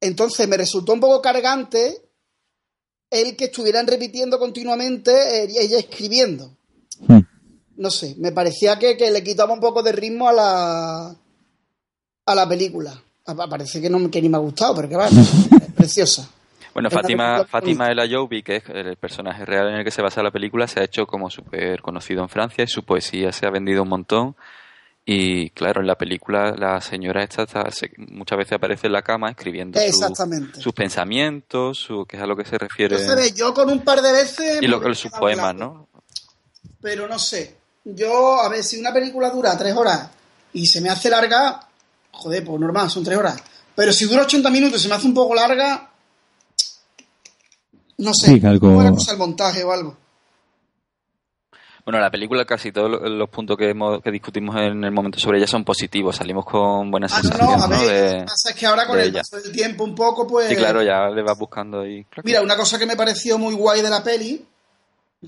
Entonces 0.00 0.46
me 0.48 0.56
resultó 0.56 0.92
un 0.92 1.00
poco 1.00 1.20
cargante 1.20 2.02
el 3.10 3.36
que 3.36 3.46
estuvieran 3.46 3.86
repitiendo 3.86 4.38
continuamente 4.38 5.10
eh, 5.44 5.48
ella 5.60 5.78
escribiendo. 5.78 6.50
Hmm. 7.06 7.20
No 7.76 7.90
sé, 7.90 8.14
me 8.18 8.32
parecía 8.32 8.78
que, 8.78 8.96
que 8.96 9.10
le 9.10 9.22
quitaba 9.22 9.52
un 9.52 9.60
poco 9.60 9.82
de 9.82 9.92
ritmo 9.92 10.28
a 10.28 10.32
la 10.32 11.16
a 12.26 12.34
la 12.34 12.48
película. 12.48 13.00
A- 13.26 13.34
Parece 13.48 13.80
que 13.80 13.90
no 13.90 14.10
que 14.10 14.22
ni 14.22 14.28
me 14.28 14.36
ha 14.36 14.40
gustado, 14.40 14.74
pero 14.74 14.88
que 14.88 14.96
va, 14.96 15.08
es 15.08 15.72
preciosa. 15.74 16.28
Bueno, 16.72 16.90
Fátima, 16.90 17.36
película 17.36 17.46
Fátima 17.48 17.86
El 17.90 17.98
Ayoubi, 18.00 18.42
que 18.42 18.56
es 18.56 18.64
el 18.68 18.96
personaje 18.96 19.44
real 19.46 19.68
en 19.68 19.74
el 19.76 19.84
que 19.84 19.90
se 19.90 20.02
basa 20.02 20.22
la 20.22 20.30
película, 20.30 20.66
se 20.66 20.80
ha 20.80 20.84
hecho 20.84 21.06
como 21.06 21.30
súper 21.30 21.80
conocido 21.80 22.22
en 22.22 22.28
Francia 22.28 22.64
y 22.64 22.68
su 22.68 22.82
poesía 22.84 23.32
se 23.32 23.46
ha 23.46 23.50
vendido 23.50 23.82
un 23.82 23.88
montón. 23.88 24.36
Y 25.08 25.50
claro, 25.50 25.80
en 25.80 25.86
la 25.86 25.96
película 25.96 26.52
la 26.58 26.80
señora 26.80 27.22
esta 27.22 27.44
está- 27.44 27.70
se- 27.70 27.92
muchas 27.96 28.38
veces 28.38 28.54
aparece 28.54 28.88
en 28.88 28.92
la 28.92 29.02
cama 29.02 29.30
escribiendo 29.30 29.78
su- 29.92 30.00
sus 30.60 30.72
pensamientos, 30.72 31.78
su, 31.78 32.04
que 32.06 32.16
es 32.16 32.22
a 32.22 32.26
lo 32.26 32.36
que 32.36 32.44
se 32.44 32.58
refiere. 32.58 32.96
Yo 33.32 33.54
con 33.54 33.70
un 33.70 33.82
par 33.84 34.02
de 34.02 34.10
veces... 34.10 34.60
y 34.60 34.66
lo, 34.66 34.80
sus 34.96 35.12
poemas. 35.20 35.54
¿no? 35.54 35.88
Pero 36.80 37.06
no 37.06 37.18
sé. 37.20 37.54
Yo, 37.84 38.40
a 38.40 38.48
ver, 38.48 38.64
si 38.64 38.80
una 38.80 38.92
película 38.92 39.30
dura 39.30 39.56
tres 39.56 39.76
horas 39.76 40.10
y 40.52 40.66
se 40.66 40.80
me 40.80 40.88
hace 40.88 41.08
larga, 41.08 41.60
joder, 42.10 42.44
pues 42.44 42.60
normal, 42.60 42.90
son 42.90 43.04
tres 43.04 43.16
horas. 43.16 43.40
Pero 43.76 43.92
si 43.92 44.06
dura 44.06 44.22
80 44.22 44.50
minutos 44.50 44.80
y 44.80 44.82
se 44.82 44.88
me 44.88 44.96
hace 44.96 45.06
un 45.06 45.14
poco 45.14 45.36
larga, 45.36 45.88
no 47.98 48.12
sé. 48.12 48.26
Sí, 48.40 48.46
algo- 48.46 48.68
¿Cómo 48.68 48.82
era 48.82 48.90
cosa 48.90 49.12
el 49.12 49.18
montaje 49.18 49.62
o 49.62 49.70
algo? 49.72 49.96
Bueno, 51.86 52.00
la 52.00 52.10
película, 52.10 52.44
casi 52.44 52.72
todos 52.72 52.90
lo- 52.90 53.08
los 53.08 53.28
puntos 53.30 53.56
que, 53.56 53.70
hemos, 53.70 54.02
que 54.02 54.10
discutimos 54.10 54.56
en 54.56 54.82
el 54.82 54.90
momento 54.90 55.20
sobre 55.20 55.38
ella 55.38 55.46
son 55.46 55.64
positivos. 55.64 56.16
Salimos 56.16 56.44
con 56.44 56.90
buenas 56.90 57.12
Ah, 57.12 57.20
no, 57.22 57.28
sensaciones, 57.30 57.58
no, 57.58 57.64
a 57.64 57.68
¿no? 57.68 57.78
ver, 57.80 57.88
De- 57.88 58.12
lo 58.14 58.18
que 58.18 58.24
pasa 58.24 58.50
es 58.50 58.56
que 58.56 58.66
ahora 58.66 58.86
con 58.88 58.98
el 58.98 59.12
paso 59.12 59.36
del 59.40 59.52
tiempo 59.52 59.84
un 59.84 59.94
poco, 59.94 60.26
pues... 60.26 60.48
Sí, 60.48 60.56
claro, 60.56 60.82
ya 60.82 61.08
le 61.08 61.22
vas 61.22 61.38
buscando 61.38 61.80
ahí. 61.82 62.02
clac, 62.10 62.26
Mira, 62.26 62.42
una 62.42 62.56
cosa 62.56 62.76
que 62.76 62.86
me 62.86 62.96
pareció 62.96 63.38
muy 63.38 63.54
guay 63.54 63.82
de 63.82 63.90
la 63.90 64.02
peli 64.02 64.44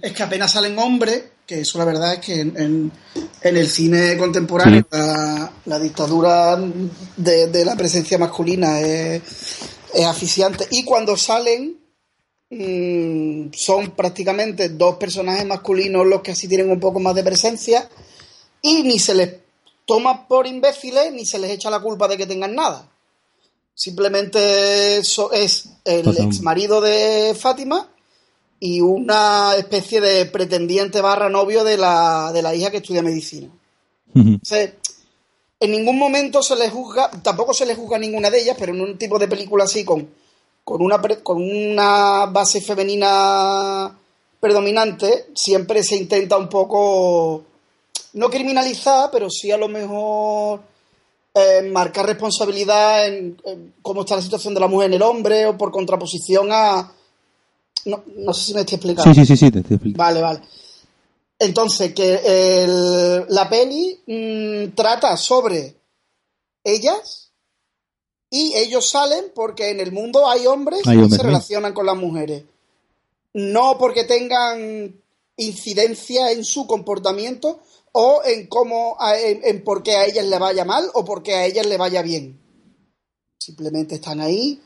es 0.02 0.12
que 0.12 0.22
apenas 0.24 0.50
salen 0.50 0.76
hombres, 0.80 1.26
que 1.46 1.60
eso 1.60 1.78
la 1.78 1.84
verdad 1.84 2.14
es 2.14 2.18
que 2.18 2.40
en, 2.40 2.56
en- 2.60 2.92
en 3.40 3.56
el 3.56 3.68
cine 3.68 4.16
contemporáneo 4.18 4.80
Sí. 4.80 4.86
la, 4.98 5.52
la 5.64 5.78
dictadura 5.78 6.56
de, 7.16 7.46
de 7.46 7.64
la 7.64 7.76
presencia 7.76 8.18
masculina 8.18 8.80
es, 8.80 9.22
es 9.94 10.04
asfixiante. 10.04 10.66
Y 10.72 10.84
cuando 10.84 11.16
salen 11.16 11.78
mm, 12.50 13.52
son 13.52 13.90
prácticamente 13.92 14.70
dos 14.70 14.96
personajes 14.96 15.46
masculinos 15.46 16.06
los 16.06 16.22
que 16.22 16.32
así 16.32 16.48
tienen 16.48 16.70
un 16.70 16.80
poco 16.80 17.00
más 17.00 17.14
de 17.14 17.24
presencia 17.24 17.88
y 18.62 18.82
ni 18.82 18.98
se 18.98 19.14
les 19.14 19.36
toma 19.86 20.28
por 20.28 20.46
imbéciles 20.46 21.12
ni 21.12 21.24
se 21.24 21.38
les 21.38 21.50
echa 21.50 21.70
la 21.70 21.80
culpa 21.80 22.08
de 22.08 22.16
que 22.16 22.26
tengan 22.26 22.54
nada. 22.54 22.88
Simplemente 23.74 24.98
eso 24.98 25.32
es 25.32 25.68
el 25.84 26.08
ex 26.18 26.42
marido 26.42 26.80
de 26.80 27.34
Fátima 27.38 27.88
y 28.60 28.80
una 28.80 29.54
especie 29.56 30.00
de 30.00 30.26
pretendiente 30.26 31.00
barra 31.00 31.28
novio 31.28 31.62
de 31.62 31.76
la, 31.76 32.32
de 32.32 32.42
la 32.42 32.54
hija 32.54 32.70
que 32.70 32.78
estudia 32.78 33.02
medicina. 33.02 33.48
En 35.60 35.70
ningún 35.70 35.98
momento 35.98 36.42
se 36.42 36.56
les 36.56 36.72
juzga, 36.72 37.10
tampoco 37.22 37.54
se 37.54 37.66
les 37.66 37.76
juzga 37.76 37.96
a 37.96 38.00
ninguna 38.00 38.30
de 38.30 38.42
ellas, 38.42 38.56
pero 38.58 38.74
en 38.74 38.80
un 38.80 38.98
tipo 38.98 39.18
de 39.18 39.28
película 39.28 39.64
así 39.64 39.84
con, 39.84 40.08
con, 40.68 40.82
una, 40.82 41.00
con 41.22 41.40
una 41.42 42.26
base 42.26 42.60
femenina 42.60 43.90
predominante, 44.38 45.28
siempre 45.34 45.82
se 45.82 45.96
intenta 45.96 46.36
un 46.36 46.46
poco, 46.50 47.42
no 48.12 48.28
criminalizar, 48.28 49.08
pero 49.10 49.30
sí 49.30 49.50
a 49.50 49.56
lo 49.56 49.66
mejor 49.68 50.60
eh, 51.32 51.62
marcar 51.72 52.04
responsabilidad 52.04 53.06
en, 53.06 53.40
en 53.46 53.74
cómo 53.80 54.02
está 54.02 54.16
la 54.16 54.20
situación 54.22 54.52
de 54.52 54.60
la 54.60 54.68
mujer 54.68 54.88
en 54.88 54.94
el 54.96 55.02
hombre 55.02 55.46
o 55.46 55.56
por 55.56 55.70
contraposición 55.70 56.48
a... 56.52 56.92
No, 57.86 58.02
no 58.16 58.34
sé 58.34 58.44
si 58.44 58.52
me 58.54 58.60
estoy 58.60 58.74
explicando. 58.76 59.14
Sí, 59.14 59.20
sí, 59.20 59.26
sí, 59.26 59.36
sí, 59.46 59.50
te, 59.50 59.62
te- 59.62 59.78
Vale, 59.96 60.20
vale. 60.20 60.40
Entonces, 61.38 61.94
que 61.94 62.20
el- 62.24 63.24
la 63.30 63.48
peli 63.48 63.98
mm, 64.06 64.74
trata 64.74 65.16
sobre 65.16 65.76
ellas 66.62 67.27
y 68.30 68.54
ellos 68.56 68.88
salen 68.88 69.26
porque 69.34 69.70
en 69.70 69.80
el 69.80 69.92
mundo 69.92 70.28
hay 70.28 70.46
hombres 70.46 70.80
Hay 70.86 70.96
que 70.96 71.02
hombres, 71.02 71.10
se 71.12 71.16
sí. 71.16 71.22
relacionan 71.26 71.72
con 71.72 71.86
las 71.86 71.96
mujeres. 71.96 72.44
No 73.34 73.78
porque 73.78 74.04
tengan 74.04 75.00
incidencia 75.36 76.32
en 76.32 76.44
su 76.44 76.66
comportamiento 76.66 77.60
o 77.92 78.22
en 78.24 78.46
cómo, 78.48 78.96
en, 79.16 79.40
en 79.44 79.64
por 79.64 79.82
qué 79.82 79.96
a 79.96 80.04
ellas 80.06 80.26
le 80.26 80.38
vaya 80.38 80.64
mal 80.64 80.90
o 80.94 81.04
por 81.04 81.22
qué 81.22 81.34
a 81.34 81.46
ellas 81.46 81.66
le 81.66 81.76
vaya 81.76 82.02
bien. 82.02 82.38
Simplemente 83.38 83.94
están 83.94 84.20
ahí, 84.20 84.60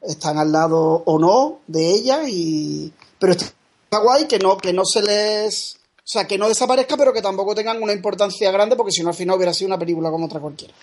están 0.00 0.38
al 0.38 0.52
lado 0.52 1.02
o 1.04 1.18
no 1.18 1.60
de 1.66 1.90
ellas 1.90 2.28
y 2.28 2.92
pero 3.18 3.32
está 3.32 3.98
guay 4.02 4.26
que 4.26 4.38
no 4.38 4.56
que 4.58 4.72
no 4.72 4.84
se 4.84 5.02
les 5.02 5.76
o 5.76 6.06
sea 6.06 6.26
que 6.26 6.36
no 6.36 6.48
desaparezca 6.48 6.96
pero 6.96 7.12
que 7.12 7.22
tampoco 7.22 7.54
tengan 7.54 7.82
una 7.82 7.92
importancia 7.92 8.50
grande 8.50 8.76
porque 8.76 8.92
si 8.92 9.02
no 9.02 9.10
al 9.10 9.14
final 9.14 9.36
hubiera 9.36 9.54
sido 9.54 9.68
una 9.68 9.78
película 9.78 10.10
como 10.10 10.26
otra 10.26 10.40
cualquiera 10.40 10.74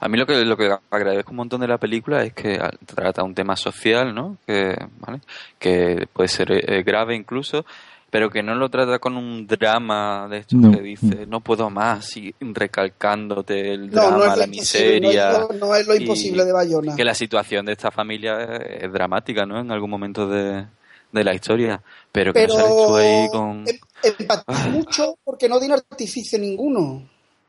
A 0.00 0.08
mí 0.08 0.16
lo 0.18 0.26
que, 0.26 0.44
lo 0.44 0.56
que 0.56 0.74
agradezco 0.90 1.30
un 1.32 1.36
montón 1.36 1.60
de 1.60 1.68
la 1.68 1.78
película 1.78 2.22
es 2.24 2.32
que 2.32 2.58
trata 2.86 3.22
un 3.22 3.34
tema 3.34 3.54
social, 3.56 4.14
¿no? 4.14 4.38
Que, 4.46 4.76
¿vale? 4.98 5.20
que 5.58 6.08
puede 6.12 6.28
ser 6.28 6.50
eh, 6.52 6.82
grave 6.82 7.14
incluso, 7.14 7.66
pero 8.08 8.30
que 8.30 8.42
no 8.42 8.54
lo 8.54 8.68
trata 8.70 8.98
con 8.98 9.16
un 9.16 9.46
drama 9.46 10.26
de 10.28 10.38
esto 10.38 10.56
No. 10.56 10.72
que 10.72 10.80
dice 10.80 11.26
no 11.26 11.40
puedo 11.40 11.68
más 11.70 12.16
y 12.16 12.34
recalcándote 12.40 13.72
el 13.74 13.86
no 13.90 13.92
drama, 13.92 14.16
no 14.16 14.24
es 14.24 14.30
lo 14.30 14.36
la 14.36 14.46
no 14.46 14.50
miseria. 14.50 15.30
es 15.32 15.38
lo, 15.38 15.48
no 15.66 15.74
es 15.74 15.86
lo 15.86 15.94
imposible 15.94 16.44
de 16.44 16.52
Bayona 16.52 16.96
Que 16.96 17.04
la 17.04 17.14
situación 17.14 17.66
de 17.66 17.72
esta 17.72 17.90
familia 17.90 18.40
es, 18.40 18.84
es 18.84 18.92
dramática, 18.92 19.44
¿no? 19.46 19.60
En 19.60 19.70
algún 19.70 19.90
momento 19.90 20.26
de, 20.26 20.64
de 21.12 21.24
la 21.24 21.34
historia, 21.34 21.80
pero 22.10 22.32
que 22.32 22.40
pero 22.40 22.54
no 22.54 22.60
sales 22.60 22.86
tú 22.86 22.96
ahí 22.96 23.28
con... 23.30 23.64
em- 23.68 23.78
empatizo 24.02 24.44
Ah. 24.46 24.68
mucho 24.70 25.18
porque 25.22 25.46
no 25.48 25.58
tiene 25.58 25.74
artificio 25.74 26.38
ninguno 26.38 27.06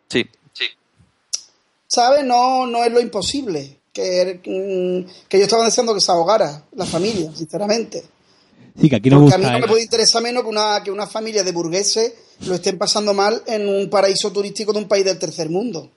sí. 0.10 0.28
¿Sabes? 1.92 2.24
No, 2.26 2.66
no 2.68 2.84
es 2.84 2.92
lo 2.92 3.02
imposible. 3.02 3.80
Que, 3.92 4.40
mm, 4.46 5.28
que 5.28 5.38
yo 5.38 5.44
estaba 5.44 5.66
deseando 5.66 5.94
que 5.94 6.00
se 6.00 6.12
ahogara 6.12 6.64
la 6.76 6.86
familia, 6.86 7.30
sinceramente. 7.36 8.02
Sí, 8.80 8.90
que 8.90 8.96
aquí 8.96 9.10
no 9.10 9.20
Porque 9.20 9.36
a 9.36 9.38
busca. 9.38 9.50
mí 9.50 9.54
no 9.54 9.60
me 9.60 9.66
eh, 9.66 9.70
puede 9.70 9.84
interesar 9.84 10.24
menos 10.24 10.44
que 10.44 10.50
una, 10.50 10.82
que 10.82 10.92
una 10.92 11.08
familia 11.08 11.44
de 11.44 11.52
burgueses 11.52 12.14
lo 12.48 12.56
estén 12.56 12.78
pasando 12.78 13.14
mal 13.14 13.44
en 13.46 13.68
un 13.68 13.90
paraíso 13.90 14.32
turístico 14.32 14.72
de 14.72 14.80
un 14.80 14.88
país 14.88 15.04
del 15.04 15.20
tercer 15.20 15.50
mundo. 15.50 15.92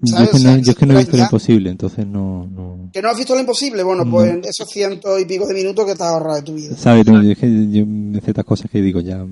yo, 0.00 0.16
¿sabes? 0.16 0.26
es 0.26 0.30
que 0.32 0.36
O 0.36 0.40
sea, 0.40 0.50
no, 0.56 0.62
yo 0.62 0.70
es 0.72 0.76
que 0.76 0.86
no 0.86 0.94
he 0.94 0.98
visto 0.98 1.16
lo 1.16 1.22
imposible, 1.22 1.70
entonces 1.70 2.04
no. 2.04 2.46
no 2.46 2.90
¿Que 2.92 3.00
no 3.00 3.08
has 3.10 3.16
visto 3.16 3.34
lo 3.34 3.40
imposible? 3.40 3.84
Bueno, 3.84 4.04
pues 4.10 4.28
en 4.28 4.44
esos 4.44 4.68
cientos 4.68 5.20
y 5.20 5.24
pico 5.24 5.46
de 5.46 5.54
minutos 5.54 5.86
que 5.86 5.94
te 5.94 6.02
has 6.02 6.10
ahorrado 6.10 6.34
de 6.34 6.42
tu 6.42 6.54
vida. 6.54 6.76
¿Sabes? 6.76 7.06
No, 7.06 7.22
yo 7.22 7.30
es 7.30 7.38
que 7.38 7.48
yo, 7.70 7.84
ciertas 8.20 8.44
cosas 8.44 8.68
que 8.68 8.82
digo 8.82 9.00
ya. 9.00 9.24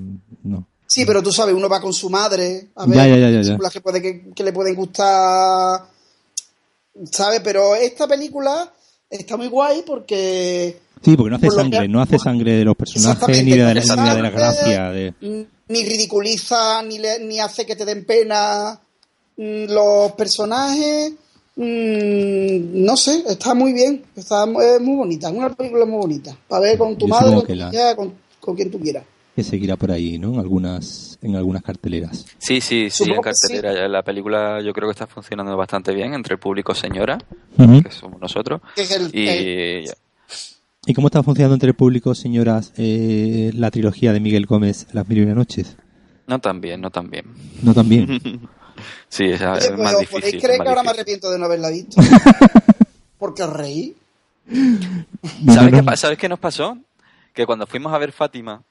Sí, 0.93 1.05
pero 1.05 1.23
tú 1.23 1.31
sabes, 1.31 1.55
uno 1.55 1.69
va 1.69 1.79
con 1.79 1.93
su 1.93 2.09
madre 2.09 2.67
a 2.75 2.85
ver 2.85 2.97
Ya, 2.97 3.07
ya, 3.07 3.29
ya, 3.29 3.39
películas 3.41 3.71
que, 3.71 3.79
puede, 3.79 4.01
que, 4.01 4.25
que 4.35 4.43
le 4.43 4.51
pueden 4.51 4.75
gustar, 4.75 5.83
¿sabes? 7.09 7.39
Pero 7.41 7.75
esta 7.75 8.07
película 8.09 8.69
está 9.09 9.37
muy 9.37 9.47
guay 9.47 9.83
porque 9.87 10.77
Sí, 11.01 11.15
porque 11.15 11.29
no 11.29 11.37
hace 11.37 11.47
Por 11.47 11.55
sangre, 11.55 11.87
no 11.87 12.01
hace 12.01 12.19
sangre 12.19 12.57
de 12.57 12.65
los 12.65 12.75
personajes, 12.75 13.43
ni 13.45 13.51
de, 13.51 13.57
la, 13.57 13.73
ni 13.73 13.79
de 13.79 13.85
la 13.85 13.95
sangre. 13.95 14.31
gracia. 14.31 14.91
De... 14.91 15.13
ni 15.69 15.85
ridiculiza 15.85 16.83
ni, 16.83 16.99
le- 16.99 17.19
ni 17.19 17.39
hace 17.39 17.65
que 17.65 17.77
te 17.77 17.85
den 17.85 18.03
pena 18.05 18.77
mm, 19.37 19.65
los 19.69 20.11
personajes. 20.11 21.13
Mm, 21.55 22.83
no 22.85 22.97
sé, 22.97 23.23
está 23.29 23.53
muy 23.53 23.71
bien, 23.71 24.03
está 24.15 24.45
mu- 24.45 24.59
es 24.61 24.81
muy 24.81 24.95
bonita, 24.97 25.29
es 25.29 25.33
una 25.35 25.53
película 25.55 25.85
muy 25.85 25.99
bonita. 25.99 26.37
Para 26.49 26.61
ver 26.63 26.77
con 26.77 26.97
tu 26.97 27.07
Yo 27.07 27.15
madre, 27.15 27.43
con, 27.45 27.57
la- 27.57 27.95
con, 27.95 28.13
con 28.41 28.55
quien 28.57 28.69
tú 28.69 28.77
quieras. 28.79 29.05
Que 29.35 29.43
seguirá 29.43 29.75
por 29.77 29.91
ahí, 29.91 30.17
¿no? 30.19 30.33
En 30.33 30.39
algunas, 30.39 31.17
en 31.21 31.35
algunas 31.35 31.63
carteleras. 31.63 32.25
Sí, 32.37 32.59
sí, 32.61 32.89
sí, 32.89 33.03
en 33.09 33.15
sí. 33.15 33.21
cartelera. 33.21 33.87
La 33.87 34.03
película 34.03 34.61
yo 34.61 34.73
creo 34.73 34.87
que 34.89 34.93
está 34.93 35.07
funcionando 35.07 35.55
bastante 35.55 35.93
bien 35.93 36.13
entre 36.13 36.33
el 36.33 36.39
público 36.39 36.75
señora, 36.75 37.17
que 37.57 37.91
somos 37.91 38.19
nosotros, 38.19 38.61
Que 38.75 38.81
es 38.81 38.91
el- 38.91 39.09
y 39.15 39.85
¿Y 40.87 40.93
cómo 40.95 41.07
está 41.09 41.21
funcionando 41.21 41.53
entre 41.53 41.69
el 41.69 41.75
público, 41.75 42.15
señoras, 42.15 42.73
eh, 42.75 43.51
la 43.53 43.69
trilogía 43.69 44.13
de 44.13 44.19
Miguel 44.19 44.47
Gómez, 44.47 44.87
Las 44.93 45.07
Mil 45.07 45.19
y 45.19 45.21
Una 45.21 45.35
Noches? 45.35 45.77
no 46.27 46.39
tan 46.39 46.59
bien, 46.61 46.79
no 46.81 46.89
tan 46.89 47.09
bien. 47.09 47.25
No 47.61 47.73
tan 47.73 47.87
bien. 47.89 48.19
Sí, 49.09 49.25
es, 49.25 49.41
Oye, 49.41 49.57
es 49.59 49.67
pues, 49.67 49.77
más 49.79 49.93
¿os 49.93 49.99
difícil. 49.99 50.21
podéis 50.21 50.43
creer 50.43 50.61
que 50.61 50.69
ahora 50.69 50.81
me 50.81 50.89
arrepiento 50.89 51.29
de 51.29 51.37
no 51.37 51.45
haberla 51.45 51.69
visto? 51.69 52.01
Porque 53.19 53.43
os 53.43 53.53
reí. 53.53 53.95
No, 54.47 55.53
¿Sabes, 55.53 55.71
no, 55.71 55.77
qué, 55.77 55.83
no. 55.83 55.85
pa- 55.85 55.97
¿Sabes 55.97 56.17
qué 56.17 56.29
nos 56.29 56.39
pasó? 56.39 56.77
Que 57.33 57.45
cuando 57.45 57.67
fuimos 57.67 57.93
a 57.93 57.97
ver 57.99 58.11
Fátima, 58.11 58.63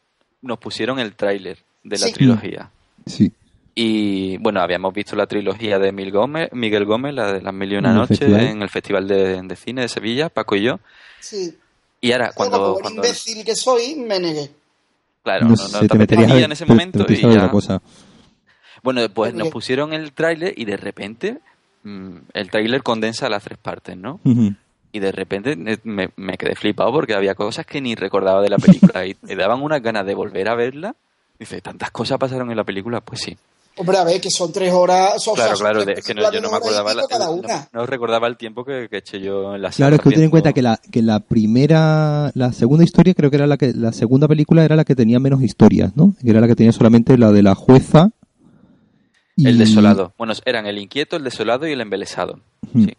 nos 0.43 0.59
pusieron 0.59 0.99
el 0.99 1.14
tráiler 1.14 1.59
de 1.84 1.99
la 1.99 2.07
Sí. 2.07 2.12
trilogía. 2.12 2.70
Sí. 3.07 3.32
Y 3.74 4.36
bueno, 4.38 4.61
habíamos 4.61 4.93
visto 4.93 5.16
la 5.16 5.26
trilogía 5.26 5.78
de 5.78 5.93
Miguel 5.93 6.12
Gómez, 6.12 6.51
Miguel 6.53 6.84
Gómez, 6.84 7.14
la 7.14 7.32
de 7.32 7.41
las 7.43 7.55
mil 7.55 7.72
y 7.72 7.76
una 7.76 7.91
En 7.91 7.95
el 7.95 8.01
noches, 8.03 8.18
festival. 8.18 8.41
en 8.47 8.62
el 8.62 8.68
Festival 8.68 9.09
de, 9.09 9.43
de 9.43 9.57
Cine 9.57 9.82
de 9.82 9.88
Sevilla, 9.88 10.28
Paco 10.28 10.57
y 10.57 10.62
yo. 10.64 10.80
Sí. 11.20 11.57
Y 12.01 12.12
ahora, 12.12 12.28
Yo, 12.28 12.34
cuando, 12.34 12.59
como 12.59 12.74
cuando 12.80 13.03
imbécil 13.05 13.45
que 13.45 13.55
soy, 13.55 13.95
me 13.95 14.18
negué. 14.18 14.51
claro, 15.22 15.45
No 15.45 15.51
no, 15.51 15.57
sé, 15.57 15.72
no 15.72 15.80
te 15.80 15.88
te 15.88 15.99
meterías 15.99 16.30
en 16.32 16.53
ese 16.53 16.64
te- 16.64 16.72
momento 16.72 17.05
te 17.07 17.12
y 17.14 17.20
ya- 17.20 17.28
otra 17.28 17.51
cosa. 17.51 17.82
Bueno, 18.82 19.07
pues 19.12 19.34
nos 19.34 19.49
pusieron 19.51 19.93
el 19.93 20.12
tráiler 20.12 20.55
y 20.57 20.64
de 20.64 20.76
repente 20.78 21.38
mm, 21.84 22.16
el 22.34 22.51
tráiler 22.51 22.82
condensa 22.82 23.28
las 23.28 23.43
tres 23.45 23.59
partes, 23.59 23.97
¿no? 23.97 24.20
Y 24.93 24.99
de 24.99 25.12
repente 25.12 25.57
me, 25.84 26.11
me 26.16 26.36
quedé 26.36 26.55
flipado 26.57 26.93
porque 26.93 27.14
había 27.14 27.34
cosas 27.34 27.64
que 27.66 27.80
ni 27.80 27.95
recordaba 27.95 28.43
de 28.43 28.49
la 28.49 28.59
película 28.59 29.07
y 29.07 29.16
me 29.22 29.36
daban 29.36 29.62
unas 29.62 29.82
ganas 29.82 30.05
de 30.07 30.14
volver 30.14 30.49
a 30.49 30.55
verla. 30.55 30.95
Dice, 31.38 31.61
¿tantas 31.61 31.91
cosas 31.91 32.18
pasaron 32.18 32.51
en 32.51 32.57
la 32.57 32.64
película? 32.64 33.01
Pues 33.01 33.20
sí. 33.20 33.36
Hombre, 33.76 33.97
a 33.99 34.05
ver, 34.05 34.20
que 34.20 34.30
son 34.30 34.53
tres 34.53 34.72
horas. 34.72 35.22
Son, 35.22 35.34
Claro, 35.36 35.57
claro, 35.57 35.84
tres 35.84 35.99
es 36.01 36.05
que 36.05 36.12
no, 36.12 36.30
yo 36.32 36.41
no 36.41 36.51
me 36.51 36.57
acordaba, 36.57 36.93
cada 37.09 37.26
no- 37.26 37.32
una. 37.32 37.68
no 37.72 37.86
recordaba 37.86 38.26
el 38.26 38.36
tiempo 38.36 38.64
que, 38.64 38.88
que 38.91 38.99
eché 38.99 39.20
yo 39.20 39.55
en 39.55 39.62
la 39.62 39.70
Claro, 39.70 39.95
es 39.97 40.03
que 40.03 40.11
ten 40.11 40.24
en 40.24 40.30
cuenta 40.30 40.53
que 40.53 40.61
la, 40.61 40.78
que 40.91 41.01
la 41.03 41.20
primera, 41.20 42.32
la 42.34 42.53
segunda 42.53 42.84
historia 42.84 43.14
creo 43.14 43.30
que 43.30 43.36
era 43.36 43.47
la 43.47 43.57
que, 43.57 43.72
la 43.72 43.93
segunda 43.93 44.26
película 44.28 44.64
era 44.64 44.74
la 44.76 44.84
que 44.84 44.97
tenía 44.97 45.18
menos 45.20 45.41
historias, 45.41 45.97
¿no? 45.97 46.14
Que 46.20 46.30
era 46.30 46.41
la 46.41 46.49
que 46.49 46.57
tenía 46.57 46.72
solamente 46.72 47.16
la 47.16 47.30
de 47.30 47.43
la 47.43 47.55
jueza. 47.55 48.11
y- 49.36 49.47
El 49.47 49.57
desolado. 49.57 50.12
Bueno, 50.18 50.34
eran 50.45 50.66
el 50.66 50.76
inquieto, 50.76 51.16
el 51.16 51.24
desolado 51.24 51.66
y 51.66 51.72
el 51.72 51.80
embelesado. 51.80 52.41
Sí. 52.74 52.93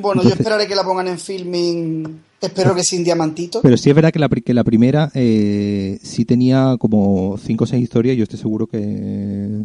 Bueno, 0.00 0.22
yo 0.22 0.30
esperaré 0.30 0.66
que 0.66 0.74
la 0.74 0.84
pongan 0.84 1.08
en 1.08 1.18
filming. 1.18 2.20
Espero 2.40 2.74
que 2.74 2.82
sin 2.82 3.04
diamantito. 3.04 3.60
Pero 3.62 3.76
sí 3.76 3.90
es 3.90 3.94
verdad 3.94 4.12
que 4.12 4.18
la, 4.18 4.28
que 4.28 4.54
la 4.54 4.64
primera 4.64 5.10
eh, 5.14 5.98
sí 6.02 6.24
tenía 6.24 6.76
como 6.78 7.36
cinco 7.38 7.64
o 7.64 7.66
seis 7.66 7.82
historias. 7.82 8.16
Yo 8.16 8.22
estoy 8.22 8.38
seguro 8.38 8.66
que 8.66 9.64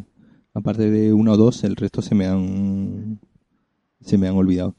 aparte 0.54 0.90
de 0.90 1.14
una 1.14 1.34
o 1.34 1.38
dos, 1.38 1.64
el 1.64 1.76
resto 1.76 2.02
se 2.02 2.16
me 2.16 2.26
han 2.26 3.20
se 4.02 4.18
me 4.18 4.28
han 4.28 4.36
olvidado. 4.36 4.76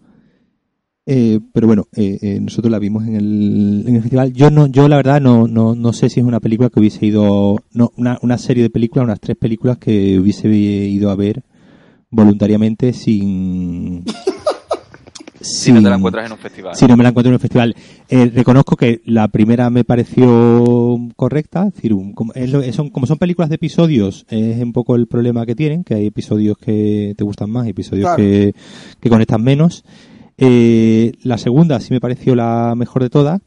Eh, 1.08 1.38
pero 1.52 1.68
bueno, 1.68 1.86
eh, 1.94 2.18
eh, 2.20 2.40
nosotros 2.40 2.70
la 2.70 2.80
vimos 2.80 3.06
en 3.06 3.14
el, 3.14 3.84
en 3.86 3.94
el 3.94 4.02
festival. 4.02 4.32
Yo 4.32 4.50
no, 4.50 4.66
yo 4.66 4.88
la 4.88 4.96
verdad 4.96 5.20
no, 5.20 5.46
no, 5.46 5.76
no 5.76 5.92
sé 5.92 6.10
si 6.10 6.18
es 6.18 6.26
una 6.26 6.40
película 6.40 6.68
que 6.68 6.80
hubiese 6.80 7.06
ido, 7.06 7.62
no, 7.72 7.92
una, 7.96 8.18
una 8.22 8.38
serie 8.38 8.64
de 8.64 8.70
películas, 8.70 9.04
unas 9.04 9.20
tres 9.20 9.36
películas 9.36 9.78
que 9.78 10.18
hubiese 10.18 10.48
ido 10.48 11.10
a 11.10 11.16
ver 11.16 11.44
voluntariamente 12.10 12.92
sin, 12.92 14.04
Si 15.46 15.72
no 15.72 15.82
te 15.82 15.88
la 15.88 15.96
encuentras 15.96 16.26
en 16.26 16.32
un 16.32 16.38
festival. 16.38 16.74
si 16.76 16.86
no 16.86 16.96
me 16.96 17.02
la 17.02 17.10
encuentro 17.10 17.30
en 17.30 17.34
un 17.34 17.40
festival. 17.40 17.76
Eh, 18.08 18.30
reconozco 18.34 18.76
que 18.76 19.00
la 19.04 19.28
primera 19.28 19.70
me 19.70 19.84
pareció 19.84 20.98
correcta, 21.16 21.66
es 21.68 21.74
decir, 21.74 21.92
un- 21.94 22.12
como, 22.12 22.32
es 22.34 22.50
lo- 22.50 22.62
son, 22.72 22.90
como 22.90 23.06
son 23.06 23.18
películas 23.18 23.48
de 23.48 23.56
episodios, 23.56 24.26
es 24.28 24.62
un 24.62 24.72
poco 24.72 24.96
el 24.96 25.06
problema 25.06 25.46
que 25.46 25.54
tienen, 25.54 25.84
que 25.84 25.94
hay 25.94 26.06
episodios 26.06 26.56
que 26.58 27.14
te 27.16 27.24
gustan 27.24 27.50
más 27.50 27.66
y 27.66 27.70
episodios 27.70 28.04
Claro. 28.06 28.16
que, 28.16 28.54
que 29.00 29.08
conectan 29.08 29.42
menos. 29.42 29.84
Eh, 30.38 31.12
la 31.22 31.38
segunda 31.38 31.80
sí 31.80 31.92
me 31.92 32.00
pareció 32.00 32.34
la 32.34 32.74
mejor 32.76 33.02
de 33.02 33.10
todas 33.10 33.40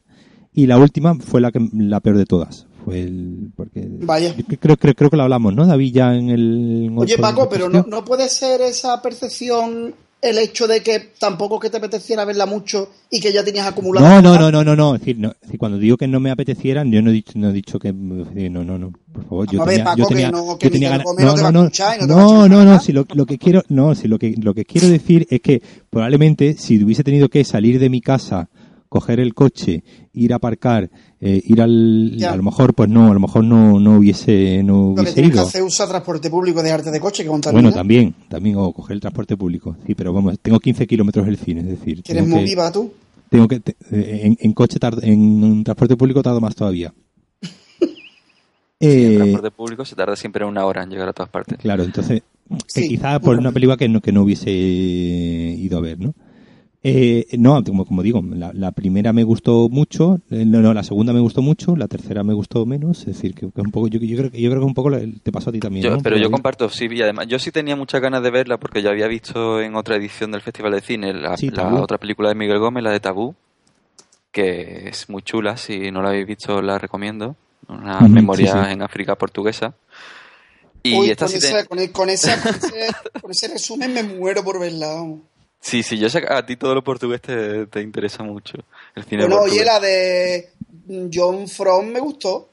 y 0.53 0.65
la 0.65 0.77
última 0.77 1.15
fue 1.15 1.39
la 1.41 1.51
que 1.51 1.59
la 1.73 1.99
peor 1.99 2.17
de 2.17 2.25
todas. 2.25 2.65
Fue 2.83 3.01
el, 3.01 3.51
porque 3.55 3.87
Vaya. 4.01 4.33
creo, 4.59 4.77
creo, 4.77 4.95
creo 4.95 5.09
que 5.09 5.17
lo 5.17 5.23
hablamos, 5.23 5.53
¿no, 5.53 5.67
David? 5.67 5.93
Ya 5.93 6.15
en 6.15 6.29
el. 6.29 6.85
en 6.87 6.97
Oye, 6.97 7.17
Paco, 7.17 7.47
pero 7.49 7.69
no, 7.69 7.85
no 7.87 8.03
puede 8.05 8.27
ser 8.29 8.61
esa 8.61 9.01
percepción 9.01 9.93
el 10.21 10.37
hecho 10.37 10.67
de 10.67 10.81
que 10.81 10.99
tampoco 11.17 11.59
que 11.59 11.69
te 11.69 11.77
apeteciera 11.77 12.25
verla 12.25 12.45
mucho 12.45 12.89
y 13.09 13.19
que 13.21 13.31
ya 13.31 13.43
tenías 13.43 13.65
acumulado. 13.67 14.05
No, 14.05 14.21
no, 14.21 14.37
no, 14.37 14.51
no, 14.51 14.63
no, 14.63 14.75
no. 14.75 14.95
Es 14.95 15.01
decir, 15.01 15.17
no, 15.17 15.29
es 15.29 15.39
decir, 15.41 15.57
cuando 15.57 15.77
digo 15.77 15.95
que 15.97 16.07
no 16.07 16.19
me 16.19 16.29
apetecieran, 16.31 16.91
yo 16.91 17.01
no 17.01 17.09
he 17.09 17.13
dicho, 17.13 17.33
no 17.35 17.49
he 17.49 17.53
dicho 17.53 17.79
que, 17.79 17.93
no, 17.93 18.63
no, 18.63 18.77
no, 18.77 18.91
por 19.13 19.23
favor, 19.23 19.47
yo 19.51 19.59
tenía, 19.63 19.83
Paco, 19.85 19.97
yo 19.97 20.07
que 20.07 20.13
tenía, 20.15 20.31
no- 20.31 20.57
que 20.57 20.65
yo 20.67 20.71
tenía 20.71 20.89
ganas, 20.89 21.05
no 21.05 21.13
no, 21.13 21.51
no, 21.51 21.61
a 21.61 22.07
no, 22.07 22.47
no 22.49 22.65
no, 22.65 22.79
si 22.81 22.91
lo, 22.91 23.05
lo 23.13 23.25
que 23.25 23.37
quiero, 23.37 23.63
no, 23.69 23.95
si 23.95 24.07
lo 24.07 24.19
que, 24.19 24.35
lo 24.41 24.53
que 24.53 24.65
quiero 24.65 24.87
decir 24.89 25.25
es 25.29 25.39
que 25.41 25.61
probablemente 25.89 26.53
si 26.57 26.83
hubiese 26.83 27.03
tenido 27.03 27.29
que 27.29 27.43
salir 27.43 27.79
de 27.79 27.89
mi 27.89 28.01
casa, 28.01 28.49
coger 28.89 29.19
el 29.19 29.33
coche, 29.33 29.83
ir 30.13 30.33
a 30.33 30.37
aparcar, 30.37 30.89
eh, 31.21 31.41
ir 31.45 31.61
al, 31.61 32.13
Ya. 32.17 32.31
a 32.31 32.37
lo 32.37 32.43
mejor, 32.43 32.73
pues 32.73 32.89
no, 32.89 33.11
a 33.11 33.13
lo 33.13 33.19
mejor 33.19 33.43
no, 33.43 33.79
no 33.79 33.97
hubiese, 33.97 34.63
no 34.63 34.89
Lo 34.89 34.95
que 34.95 35.01
hubiese 35.01 35.21
que 35.21 35.27
ido. 35.27 35.41
hacer 35.41 35.61
es 35.61 35.67
usar 35.67 35.89
transporte 35.89 36.29
público 36.29 36.63
de 36.63 36.71
arte 36.71 36.91
de 36.91 36.99
coche 36.99 37.23
que 37.23 37.29
contamina. 37.29 37.61
Bueno, 37.61 37.75
también, 37.75 38.15
también, 38.29 38.55
o 38.57 38.71
coger 38.73 38.93
el 38.95 39.01
transporte 39.01 39.35
público. 39.35 39.75
Sí, 39.85 39.95
pero 39.95 40.13
vamos, 40.13 40.39
tengo 40.41 40.59
15 40.59 40.87
kilómetros 40.87 41.25
del 41.25 41.37
cine, 41.37 41.61
es 41.61 41.67
decir. 41.67 42.03
Que 42.03 42.13
eres 42.13 42.23
tengo 42.23 42.35
muy 42.37 42.45
que- 42.45 42.51
viva 42.51 42.71
tú. 42.71 42.91
tengo 43.29 43.47
que 43.47 43.59
te- 43.59 43.75
eh, 43.91 44.21
en, 44.23 44.37
en 44.39 44.53
coche 44.53 44.79
tardo- 44.79 45.01
en 45.03 45.63
transporte 45.63 45.95
público 45.97 46.23
tardo 46.23 46.39
más 46.41 46.55
todavía 46.55 46.93
En 47.81 47.89
Eh, 48.79 49.15
transporte 49.17 49.51
público 49.51 49.83
se 49.85 49.95
tarda 49.95 50.15
siempre 50.15 50.45
una 50.45 50.65
hora 50.65 50.83
en 50.83 50.89
llegar 50.89 51.09
a 51.09 51.13
todas 51.13 51.29
partes. 51.29 51.57
claro 51.57 51.83
entonces 51.83 52.23
que 52.73 52.81
Sí, 52.81 52.87
quizá 52.87 53.19
por 53.19 53.35
bueno. 53.35 53.41
una 53.41 53.51
película 53.51 53.75
que 53.77 53.89
no 53.89 53.99
que 54.01 54.11
no 54.13 54.23
hubiese 54.23 54.49
ido 54.51 55.77
a 55.77 55.81
ver 55.81 55.99
no 55.99 56.13
Eh, 56.81 57.27
no 57.37 57.61
como, 57.61 57.83
como 57.85 58.01
digo 58.03 58.21
la, 58.23 58.53
la 58.53 58.71
primera 58.71 59.11
me 59.11 59.23
gustó 59.25 59.67
mucho 59.67 60.21
eh, 60.31 60.45
no, 60.45 60.61
no 60.61 60.73
la 60.73 60.81
segunda 60.83 61.11
me 61.11 61.19
gustó 61.19 61.41
mucho 61.41 61.75
la 61.75 61.89
tercera 61.89 62.23
me 62.23 62.33
gustó 62.33 62.65
menos 62.65 62.99
es 63.01 63.07
decir 63.07 63.33
que, 63.35 63.51
que 63.51 63.59
un 63.59 63.69
poco 63.71 63.89
yo, 63.89 63.99
yo 63.99 64.15
creo 64.17 64.31
que 64.31 64.39
yo 64.41 64.49
creo 64.49 64.61
que 64.61 64.65
un 64.65 64.73
poco 64.73 64.89
te 65.21 65.29
pasó 65.33 65.49
a 65.49 65.51
ti 65.53 65.59
también 65.59 65.85
Yo- 65.87 65.97
¿no? 65.97 66.01
pero 66.01 66.15
yo 66.17 66.31
comparto, 66.31 66.69
sí, 66.69 66.87
y 66.89 67.01
además, 67.01 67.27
yo 67.27 67.37
sí 67.37 67.51
tenía 67.51 67.75
muchas 67.75 67.99
ganas 67.99 68.23
de 68.23 68.31
verla 68.31 68.57
porque 68.57 68.81
yo 68.81 68.89
había 68.91 69.07
visto 69.07 69.59
en 69.61 69.75
otra 69.75 69.97
edición 69.97 70.31
del 70.31 70.39
Festival 70.39 70.71
de 70.71 70.79
Cine 70.79 71.13
la, 71.13 71.35
Sí, 71.35 71.49
la 71.49 71.63
Tabú. 71.63 71.79
otra 71.83 71.97
película 71.97 72.29
de 72.29 72.35
Miguel 72.35 72.59
Gómez, 72.59 72.81
la 72.81 72.91
de 72.91 73.01
Tabú, 73.01 73.35
que 74.31 74.87
es 74.87 75.09
muy 75.09 75.21
chula, 75.21 75.57
si 75.57 75.91
no 75.91 76.01
la 76.01 76.09
habéis 76.09 76.27
visto 76.27 76.61
la 76.61 76.77
recomiendo, 76.77 77.35
una 77.67 77.99
memoria 78.07 78.53
sí, 78.53 78.59
sí. 78.67 78.71
en 78.71 78.81
África 78.83 79.15
portuguesa. 79.15 79.73
Y 80.81 80.95
Uy, 80.97 81.09
esta 81.09 81.25
con, 81.25 81.33
sí, 81.33 81.39
te- 81.41 81.47
ese, 81.47 81.65
con, 81.67 81.79
el- 81.79 81.91
con 81.91 82.09
ese, 82.09 82.31
con, 82.41 82.55
ese, 82.55 82.87
con 83.21 83.31
ese 83.31 83.47
resumen 83.49 83.93
me 83.93 84.03
muero 84.03 84.43
por 84.45 84.59
verla. 84.61 84.87
vamos. 84.93 85.19
Sí, 85.59 85.83
sí, 85.83 85.97
yo 85.97 86.09
sé 86.09 86.21
que 86.21 86.33
a 86.33 86.45
ti 86.45 86.55
todo 86.55 86.73
lo 86.75 86.83
portugués 86.83 87.21
te, 87.21 87.65
te 87.67 87.81
interesa 87.81 88.23
mucho, 88.23 88.57
el 88.95 89.03
cine 89.05 89.23
Bueno, 89.23 89.37
portugués. 89.41 89.61
oye, 89.61 89.65
la 89.65 89.79
de 89.79 90.49
John 91.13 91.47
From 91.47 91.87
me 91.87 91.99
gustó. 91.99 92.49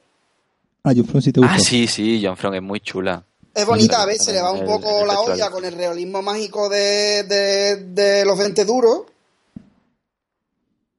ah 0.83 0.93
yo 0.93 1.03
Fron, 1.03 1.21
sí 1.21 1.31
te 1.31 1.39
gustó 1.39 1.55
Ah, 1.55 1.59
sí, 1.59 1.87
sí, 1.87 2.21
John 2.23 2.37
Frong 2.37 2.55
es 2.55 2.61
muy 2.61 2.79
chula. 2.79 3.23
Es 3.53 3.65
bonita, 3.65 4.03
a 4.03 4.05
ver, 4.05 4.17
se 4.19 4.33
le 4.33 4.41
va 4.41 4.51
un 4.51 4.65
poco 4.65 5.01
el 5.01 5.07
la 5.07 5.19
olla 5.19 5.49
con 5.49 5.65
el 5.65 5.73
realismo 5.73 6.21
mágico 6.21 6.69
de, 6.69 7.23
de, 7.23 7.75
de 7.77 8.23
los 8.25 8.37
20 8.37 8.65
duros. 8.65 9.01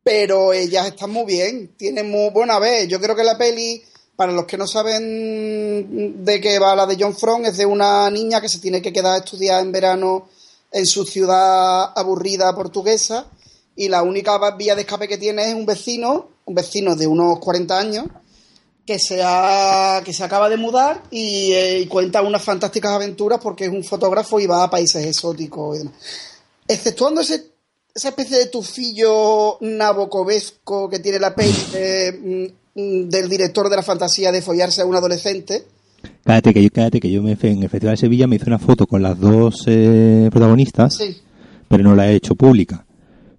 Pero 0.03 0.53
ellas 0.53 0.87
están 0.89 1.11
muy 1.11 1.25
bien. 1.27 1.75
Tienen 1.77 2.11
muy. 2.11 2.31
Bueno, 2.31 2.55
a 2.55 2.59
ver, 2.59 2.89
yo 2.89 3.01
creo 3.01 3.15
que 3.15 3.23
la 3.23 3.37
peli, 3.39 3.83
para 4.17 4.33
los 4.33 4.45
que 4.47 4.57
no 4.57 4.67
saben 4.67 6.25
de 6.25 6.41
qué 6.41 6.59
va 6.59 6.75
la 6.75 6.87
de 6.87 6.97
John 6.99 7.15
From, 7.15 7.45
es 7.45 7.59
de 7.59 7.67
una 7.67 8.11
niña 8.11 8.41
que 8.41 8.49
se 8.49 8.59
tiene 8.59 8.81
que 8.83 8.93
quedar 8.93 9.15
a 9.15 9.19
estudiar 9.25 9.63
en 9.63 9.71
verano 9.71 10.29
en 10.73 10.87
su 10.87 11.05
ciudad 11.05 11.93
aburrida 11.97 12.55
portuguesa. 12.55 13.27
Y 13.77 13.89
la 13.89 14.03
única 14.03 14.39
vía 14.57 14.75
de 14.75 14.83
escape 14.83 15.07
que 15.09 15.19
tiene 15.19 15.49
es 15.49 15.55
un 15.55 15.65
vecino, 15.67 16.29
un 16.45 16.55
vecino 16.55 16.97
de 16.97 17.07
unos 17.07 17.39
40 17.39 17.79
años, 17.79 18.07
que 18.85 18.99
se, 18.99 19.23
ha- 19.23 20.03
que 20.05 20.13
se 20.13 20.25
acaba 20.25 20.49
de 20.49 20.57
mudar 20.57 21.03
y, 21.11 21.53
eh, 21.53 21.79
y 21.81 21.87
cuenta 21.87 22.23
unas 22.23 22.43
fantásticas 22.43 22.93
aventuras 22.93 23.39
porque 23.41 23.67
es 23.67 23.71
un 23.71 23.85
fotógrafo 23.85 24.41
y 24.41 24.47
va 24.47 24.65
a 24.65 24.71
países 24.71 25.05
exóticos 25.07 25.77
y 25.77 25.79
demás. 25.81 25.95
Exceptuando 26.67 27.21
ese, 27.21 27.47
esa 27.95 28.09
especie 28.09 28.39
de 28.39 28.47
tufillo 28.47 29.59
nabocovesco 29.61 30.89
que 30.89 30.99
tiene 30.99 31.19
la 31.19 31.35
peli 31.35 32.51
mm, 32.75 32.81
mm, 32.81 33.09
del 33.09 33.29
director 33.29 33.69
de 33.69 33.77
la 33.77 33.83
fantasía 33.83 34.33
de 34.33 34.43
follarse 34.43 34.81
a 34.83 34.87
un 34.87 34.97
adolescente. 34.97 35.67
Cállate 36.29 36.53
que 36.55 36.63
yo 36.63 36.69
cállate 36.71 37.01
que 37.01 37.11
yo 37.11 37.23
me 37.23 37.33
en 37.41 37.63
el 37.63 37.69
festival 37.71 37.95
de 37.95 37.97
Sevilla 37.97 38.27
me 38.27 38.37
hice 38.37 38.45
una 38.47 38.59
foto 38.59 38.87
con 38.87 39.03
las 39.03 39.19
dos 39.19 39.65
eh, 39.67 40.29
protagonistas 40.31 40.95
Sí. 40.97 41.17
pero 41.69 41.83
no 41.83 41.95
la 41.97 42.11
he 42.11 42.15
hecho 42.17 42.35
pública. 42.35 42.85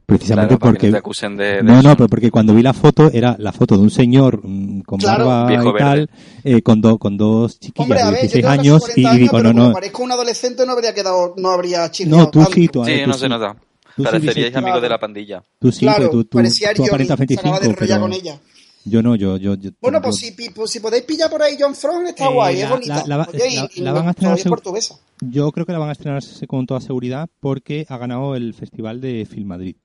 Precisamente 0.06 0.58
Claro, 0.58 0.60
para 0.60 0.72
que 0.72 0.78
porque... 0.78 0.88
no 0.88 0.92
te 0.94 0.98
acusen 0.98 1.38
de, 1.38 1.46
de 1.58 1.64
no, 1.64 1.82
no, 1.84 1.96
pero 1.96 2.10
porque 2.10 2.32
cuando 2.32 2.56
vi 2.56 2.64
la 2.64 2.74
foto 2.74 3.12
era 3.14 3.36
la 3.38 3.52
foto 3.52 3.76
de 3.78 3.84
un 3.84 3.92
señor 3.92 4.42
mm, 4.44 4.82
con 4.82 4.98
Claro. 5.00 5.28
barba 5.28 5.54
y 5.54 5.78
tal, 5.78 6.10
eh, 6.44 6.62
con, 6.64 6.82
do- 6.82 6.98
con 6.98 7.16
dos 7.16 7.60
chiquillas 7.60 7.84
Hombre, 7.86 8.00
de 8.00 8.06
ver, 8.06 8.14
yo 8.16 8.22
16 8.22 8.34
tengo 8.34 8.48
casi 8.48 8.60
años 8.60 8.80
40 8.82 9.00
y, 9.00 9.04
y 9.04 9.06
años, 9.06 9.20
digo, 9.20 9.38
pero 9.38 9.54
no, 9.54 9.68
no, 9.68 9.74
parezco 9.74 10.02
un 10.04 10.12
adolescente 10.12 10.66
no 10.66 10.72
habría 10.72 10.96
quedado, 10.96 11.36
no 11.38 11.52
habría 11.52 11.92
chirriado 11.92 12.18
no, 12.24 12.30
tú 12.32 12.40
tanto. 12.40 12.54
sí, 12.56 12.68
tú, 12.70 12.84
Sí, 12.86 12.92
tú 13.04 13.08
no 13.08 13.14
sí, 13.14 13.20
se 13.20 13.30
nota. 13.30 13.54
tú 13.54 13.60
sí 13.98 14.04
Pareceríais 14.04 14.36
dices- 14.36 14.56
amigos 14.56 14.72
Claro. 14.72 14.82
de 14.82 14.90
la 14.90 15.00
pandilla. 15.00 15.44
Tú 15.60 15.72
sí, 15.72 15.80
claro, 15.82 15.98
pero 16.00 16.10
tú, 16.10 16.24
tú, 16.24 16.38
parecía 16.38 16.70
tú 16.74 16.78
Johnny, 16.78 16.90
aparentas 16.90 17.18
se 17.20 17.24
acaba 17.36 17.60
de 17.60 17.68
25, 17.68 17.70
enrollar 17.70 18.00
pero 18.00 18.02
con 18.02 18.14
ella. 18.14 18.40
Yo 18.86 19.02
no, 19.04 19.16
yo... 19.16 19.38
yo, 19.38 19.56
yo 19.56 19.72
Bueno, 19.82 20.00
yo- 20.00 20.02
pues 20.04 20.16
si, 20.18 20.32
pues 20.32 20.72
si 20.72 20.80
podéis 20.80 21.04
pillar 21.04 21.30
por 21.30 21.42
ahí 21.42 21.58
John 21.60 21.76
From, 21.76 22.06
está 22.08 22.26
Eh, 22.26 22.34
guay, 22.34 22.58
la- 22.58 22.64
es 22.64 22.70
bonita. 22.70 22.96
la- 22.96 23.04
la 23.08 23.18
va- 23.18 23.28
Oye, 23.34 23.70
y- 23.76 23.82
la- 23.82 23.94
van 23.94 24.08
a 24.08 24.12
estrenar 24.12 24.40
portuguesa. 24.48 24.96
Yo 25.22 25.52
creo 25.52 25.66
que 25.66 25.72
la 25.74 25.80
van 25.80 25.90
a 25.90 25.92
estrenar 25.94 26.24
con 26.48 26.66
toda 26.66 26.82
seguridad 26.82 27.30
porque 27.40 27.86
ha 27.90 27.98
ganado 27.98 28.36
el 28.36 28.54
Festival 28.54 29.02
de 29.02 29.26
Film 29.30 29.48
Madrid. 29.48 29.76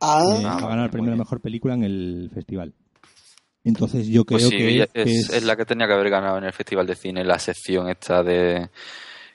Ah, 0.00 0.18
Eh, 0.20 0.32
ha 0.32 0.34
bueno, 0.54 0.68
ganado 0.68 0.84
el 0.84 0.90
premio 0.90 1.10
bien. 1.10 1.18
mejor 1.18 1.40
película 1.40 1.74
en 1.74 1.84
el 1.84 2.30
festival. 2.34 2.72
Entonces 3.62 4.06
yo 4.08 4.24
creo 4.26 4.38
Pues 4.40 4.50
sí, 4.50 4.56
que, 4.58 4.82
es, 4.82 4.88
que 4.92 5.02
es- 5.02 5.30
es 5.30 5.42
la 5.44 5.56
que 5.56 5.64
tenía 5.64 5.86
que 5.86 5.94
haber 5.94 6.10
ganado 6.10 6.36
en 6.38 6.44
el 6.44 6.52
Festival 6.52 6.86
de 6.86 6.94
Cine, 6.96 7.24
la 7.24 7.38
sección 7.38 7.88
esta 7.88 8.22
de... 8.22 8.68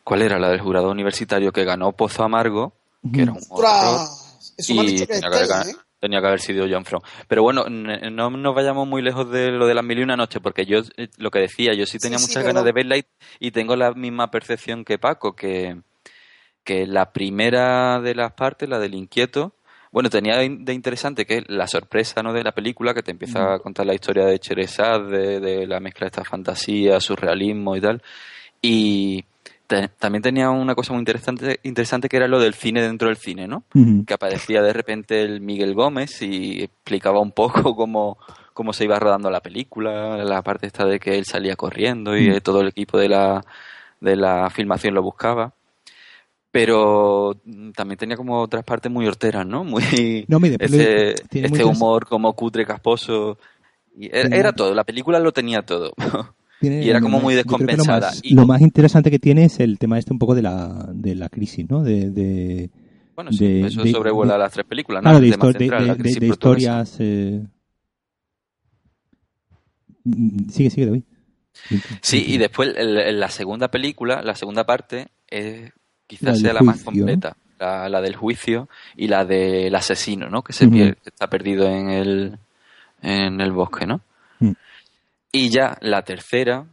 ¿Cuál 0.03 0.21
era? 0.23 0.39
La 0.39 0.49
del 0.49 0.61
jurado 0.61 0.89
universitario 0.91 1.51
que 1.51 1.63
ganó 1.65 1.91
Pozo 1.93 2.23
Amargo, 2.23 2.73
que 3.13 3.21
era 3.23 3.31
un 3.31 3.39
horror. 3.49 3.65
¡Ostras! 3.65 4.53
Eso 4.57 4.73
y 4.73 4.85
dicho 4.87 5.07
que 5.07 5.13
es 5.13 5.21
tenía 5.21 5.29
que, 5.29 5.53
haber, 5.53 5.67
¿eh? 5.69 5.75
Tenía 5.99 6.21
que 6.21 6.27
haber 6.27 6.39
sido 6.39 6.65
John 6.69 6.85
From. 6.85 7.01
Pero 7.27 7.43
bueno, 7.43 7.65
no 7.69 8.29
nos 8.29 8.55
vayamos 8.55 8.87
muy 8.87 9.01
lejos 9.01 9.29
de 9.31 9.51
lo 9.51 9.67
de 9.67 9.73
las 9.73 9.83
mil 9.83 9.99
y 9.99 10.03
una 10.03 10.15
noches, 10.15 10.41
porque 10.41 10.65
yo, 10.65 10.79
eh, 10.97 11.09
lo 11.17 11.31
que 11.31 11.39
decía, 11.39 11.73
yo 11.73 11.85
sí 11.85 11.99
tenía 11.99 12.17
Sí, 12.17 12.27
muchas 12.27 12.43
ganas 12.43 12.63
de 12.63 12.71
verla 12.71 12.97
y, 12.97 13.05
y 13.39 13.51
tengo 13.51 13.75
la 13.75 13.91
misma 13.93 14.31
percepción 14.31 14.85
que 14.85 14.97
Paco, 14.97 15.35
que, 15.35 15.81
que 16.63 16.87
la 16.87 17.11
primera 17.11 17.99
de 17.99 18.15
las 18.15 18.33
partes, 18.33 18.69
la 18.69 18.79
del 18.79 18.95
inquieto, 18.95 19.53
bueno, 19.91 20.09
tenía 20.09 20.37
de 20.37 20.49
de 20.59 20.73
interesante 20.73 21.25
que 21.25 21.43
la 21.47 21.65
sorpresa 21.65 22.21
¿no? 22.21 22.31
de 22.31 22.43
la 22.43 22.51
película, 22.51 22.93
que 22.93 23.01
te 23.01 23.11
empieza 23.11 23.55
a 23.55 23.59
contar 23.59 23.87
la 23.87 23.95
historia 23.95 24.25
de 24.25 24.37
Cherezad, 24.39 25.01
de, 25.01 25.39
de 25.39 25.65
la 25.65 25.79
mezcla 25.79 26.05
de 26.05 26.09
esta 26.09 26.23
fantasía, 26.23 26.99
surrealismo 26.99 27.75
y 27.75 27.81
tal. 27.81 28.01
Y 28.61 29.25
te- 29.69 29.87
también 29.87 30.23
tenía 30.23 30.49
una 30.49 30.73
cosa 30.73 30.93
muy 30.93 30.99
interesante, 30.99 31.59
interesante 31.63 32.09
que 32.09 32.17
era 32.17 32.27
lo 32.27 32.39
del 32.39 32.55
cine 32.55 32.81
dentro 32.81 33.07
del 33.07 33.17
cine, 33.17 33.47
¿no? 33.47 33.63
Que 34.05 34.13
aparecía 34.15 34.61
de 34.63 34.73
repente 34.73 35.21
el 35.21 35.41
Miguel 35.41 35.75
Gómez 35.75 36.21
y 36.23 36.63
explicaba 36.63 37.19
un 37.19 37.31
poco 37.31 37.75
cómo, 37.75 38.17
cómo 38.53 38.73
se 38.73 38.85
iba 38.85 38.99
rodando 38.99 39.29
la 39.29 39.41
película, 39.41 40.17
la 40.25 40.41
parte 40.41 40.65
esta 40.67 40.85
de 40.85 40.99
que 40.99 41.17
él 41.19 41.25
salía 41.25 41.55
corriendo 41.55 42.17
y 42.17 42.41
todo 42.41 42.61
el 42.61 42.69
equipo 42.69 42.97
de 42.97 43.09
la 43.09 43.45
de 44.01 44.15
la 44.15 44.49
filmación 44.49 44.95
lo 44.95 45.03
buscaba. 45.03 45.53
Pero 46.51 47.35
también 47.75 47.97
tenía 47.99 48.17
como 48.17 48.41
otras 48.41 48.63
partes 48.63 48.91
muy 48.91 49.05
horteras, 49.05 49.45
¿no? 49.45 49.63
Muy 49.63 50.25
No, 50.27 50.39
mire, 50.39 50.57
ese, 50.59 51.11
este 51.11 51.47
muchas- 51.47 51.65
humor 51.67 52.07
como 52.07 52.33
cutre, 52.33 52.65
casposo. 52.65 53.37
Y 53.95 54.07
era, 54.07 54.21
Tiene- 54.21 54.37
era 54.39 54.51
todo, 54.53 54.73
la 54.73 54.83
película 54.83 55.19
lo 55.19 55.31
tenía 55.31 55.61
todo. 55.61 55.93
Tiene- 56.59 56.83
Y 56.83 56.89
era 56.89 56.99
como 57.01 57.19
muy 57.19 57.35
descompensada. 57.35 57.99
Lo 57.99 58.05
más, 58.07 58.19
Y 58.23 58.29
lo 58.33 58.41
como- 58.41 58.53
más 58.53 58.61
interesante 58.61 59.09
que 59.11 59.19
tiene 59.19 59.45
es 59.45 59.59
el 59.59 59.79
tema 59.79 59.97
este 59.97 60.11
un 60.13 60.19
poco 60.19 60.35
de 60.35 60.41
la, 60.41 60.89
de 60.93 61.15
la 61.15 61.29
crisis, 61.29 61.69
¿no? 61.69 61.83
De, 61.83 62.09
de, 62.09 62.69
bueno, 63.15 63.31
sí, 63.31 63.45
de- 63.61 63.67
eso 63.67 63.85
sobrevuela 63.87 64.37
las 64.37 64.51
tres 64.51 64.65
películas, 64.65 65.01
¿no? 65.03 65.09
claro, 65.09 65.19
de, 65.19 65.27
El 65.27 65.33
tema 65.33 65.51
central, 65.53 66.07
historias. 66.23 66.95
eh, 66.99 67.43
Sigue, 70.49 70.69
sigue, 70.69 70.85
David. 70.85 71.03
Sí, 72.01 72.23
y 72.27 72.37
después 72.37 72.73
la 72.77 73.29
segunda 73.29 73.69
película, 73.69 74.21
la 74.23 74.35
segunda 74.35 74.65
parte, 74.65 75.07
es, 75.27 75.71
quizás 76.07 76.39
sea 76.39 76.53
la 76.53 76.61
más 76.61 76.83
completa. 76.83 77.35
La, 77.59 77.89
la 77.89 77.99
del 77.99 78.15
juicio 78.15 78.69
y 78.95 79.09
la 79.09 79.25
del 79.25 79.75
asesino, 79.75 80.29
¿no? 80.29 80.41
Que 80.43 80.53
se 80.53 80.65
está 81.05 81.29
perdido 81.29 81.67
en 81.67 81.89
el, 81.89 82.39
en 83.01 83.41
el 83.41 83.51
bosque, 83.51 83.85
¿no? 83.85 83.99
Mm. 84.39 84.51
Y 85.31 85.49
ya 85.49 85.77
la 85.81 86.03
tercera, 86.03 86.65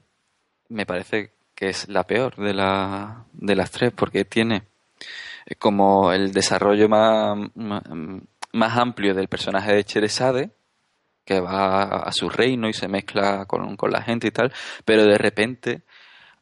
me 0.68 0.86
parece 0.86 1.32
que 1.54 1.68
es 1.68 1.88
la 1.88 2.04
peor 2.04 2.36
de, 2.36 2.54
la, 2.54 3.24
de 3.32 3.56
las 3.56 3.70
tres, 3.70 3.92
porque 3.92 4.24
tiene 4.24 4.62
como 5.58 6.12
el 6.12 6.32
desarrollo 6.32 6.88
más, 6.88 7.38
más, 7.54 7.82
más 8.52 8.78
amplio 8.78 9.14
del 9.14 9.28
personaje 9.28 9.74
de 9.74 9.84
Cheresade, 9.84 10.50
que 11.24 11.40
va 11.40 11.82
a, 11.82 12.08
a 12.08 12.12
su 12.12 12.28
reino 12.28 12.68
y 12.68 12.72
se 12.72 12.88
mezcla 12.88 13.46
con, 13.46 13.76
con 13.76 13.90
la 13.90 14.02
gente 14.02 14.28
y 14.28 14.30
tal, 14.30 14.52
pero 14.84 15.04
de 15.04 15.18
repente 15.18 15.82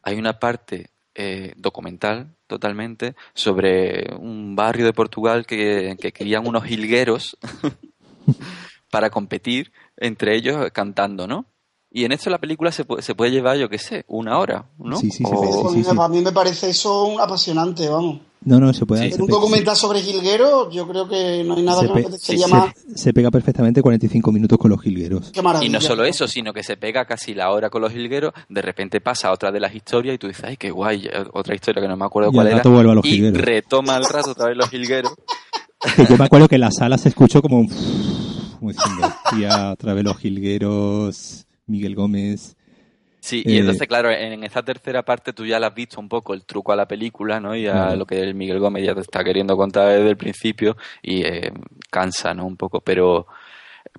hay 0.03 0.17
una 0.17 0.39
parte 0.39 0.91
eh, 1.15 1.53
documental 1.55 2.35
totalmente 2.45 3.15
sobre 3.33 4.13
un 4.15 4.55
barrio 4.55 4.85
de 4.85 4.93
Portugal 4.93 5.45
que, 5.45 5.95
que 5.99 6.11
crían 6.11 6.45
unos 6.45 6.65
jilgueros 6.65 7.37
para 8.91 9.09
competir 9.09 9.71
entre 9.97 10.35
ellos 10.35 10.69
cantando, 10.71 11.25
¿no? 11.25 11.45
Y 11.97 12.03
en 12.03 12.11
esto 12.11 12.29
la 12.29 12.39
película 12.39 12.73
se 12.73 12.83
puede, 12.83 13.01
se 13.01 13.15
puede 13.15 13.31
llevar, 13.31 13.55
yo 13.57 13.69
qué 13.69 13.77
sé, 13.79 14.03
una 14.09 14.37
hora, 14.37 14.65
¿no? 14.77 14.97
Sí, 14.97 15.11
sí, 15.11 15.23
se 15.23 15.31
puede, 15.33 15.51
sí, 15.73 15.83
sí. 15.85 15.89
A 15.97 16.07
mí 16.09 16.19
me 16.19 16.33
parece 16.33 16.69
eso 16.71 17.05
un 17.05 17.21
apasionante, 17.21 17.87
vamos. 17.87 18.19
No, 18.41 18.59
no, 18.59 18.73
se 18.73 18.85
puede. 18.85 19.11
Sí. 19.13 19.21
un 19.21 19.27
documental 19.27 19.77
sobre 19.77 20.01
Jilguero, 20.01 20.69
yo 20.69 20.85
creo 20.89 21.07
que 21.07 21.43
no 21.45 21.55
hay 21.55 21.63
nada 21.63 21.79
se 21.81 21.87
que 21.87 21.93
me 21.93 22.01
se- 22.01 22.07
apetecería 22.07 22.45
se- 22.47 22.51
más. 22.53 22.73
se 22.95 23.13
pega 23.13 23.31
perfectamente 23.31 23.81
45 23.81 24.29
minutos 24.33 24.57
con 24.57 24.71
los 24.71 24.81
jilgueros. 24.81 25.31
Qué 25.31 25.41
maravilla. 25.41 25.67
Y 25.69 25.71
no 25.71 25.79
solo 25.79 26.03
eso, 26.03 26.27
sino 26.27 26.51
que 26.53 26.63
se 26.63 26.75
pega 26.75 27.05
casi 27.05 27.33
la 27.33 27.49
hora 27.51 27.69
con 27.69 27.81
los 27.81 27.93
jilgueros, 27.93 28.33
de 28.49 28.61
repente 28.61 28.99
pasa 28.99 29.31
otra 29.31 29.51
de 29.53 29.61
las 29.61 29.73
historias 29.73 30.15
y 30.15 30.17
tú 30.17 30.27
dices, 30.27 30.43
ay, 30.45 30.57
qué 30.57 30.69
guay, 30.71 31.05
eh, 31.05 31.23
otra 31.33 31.55
historia 31.55 31.81
que 31.81 31.87
no 31.87 31.95
me 31.95 32.05
acuerdo 32.05 32.29
Y 32.29 32.33
cuál 32.33 32.47
era. 32.47 32.57
a 32.61 32.93
los 32.93 33.05
y 33.05 33.09
jilgueros. 33.09 33.41
retoma 33.41 33.95
al 33.95 34.03
rato 34.05 34.31
otra 34.31 34.47
vez 34.49 34.57
los 34.57 34.69
jilgueros. 34.69 35.13
Que 35.95 36.05
yo 36.05 36.17
me 36.17 36.25
acuerdo 36.25 36.47
que 36.49 36.55
en 36.55 36.61
la 36.61 36.71
sala 36.71 36.97
se 36.97 37.07
escuchó 37.09 37.41
como 37.41 37.59
un... 37.59 37.69
Como 38.59 38.71
diciendo, 38.71 39.07
hostia, 39.07 39.71
otra 39.73 39.93
vez 39.93 40.03
los 40.03 40.17
jilgueros, 40.17 41.44
Miguel 41.67 41.95
Gómez... 41.95 42.55
Sí, 43.19 43.43
y 43.47 43.55
Eh, 43.55 43.59
entonces, 43.61 43.87
claro, 43.87 44.11
en 44.11 44.43
esta 44.43 44.61
tercera 44.63 45.03
parte 45.03 45.33
tú 45.33 45.45
ya 45.47 45.59
le 45.59 45.65
has 45.65 45.73
visto 45.73 45.99
un 45.99 46.07
poco 46.07 46.35
el 46.35 46.45
truco 46.45 46.71
a 46.71 46.75
la 46.75 46.87
película, 46.87 47.39
¿no? 47.39 47.55
Y 47.55 47.65
a 47.65 47.95
lo 47.95 48.05
que 48.05 48.19
el 48.19 48.35
Miguel 48.35 48.59
Gómez 48.59 48.85
ya 48.85 48.93
te 48.93 49.01
está 49.01 49.23
queriendo 49.23 49.57
contar 49.57 49.87
desde 49.89 50.09
el 50.11 50.17
principio 50.17 50.77
y 51.01 51.23
eh, 51.25 51.51
cansa, 51.89 52.35
¿no? 52.35 52.45
Un 52.45 52.55
poco, 52.55 52.81
pero 52.81 53.25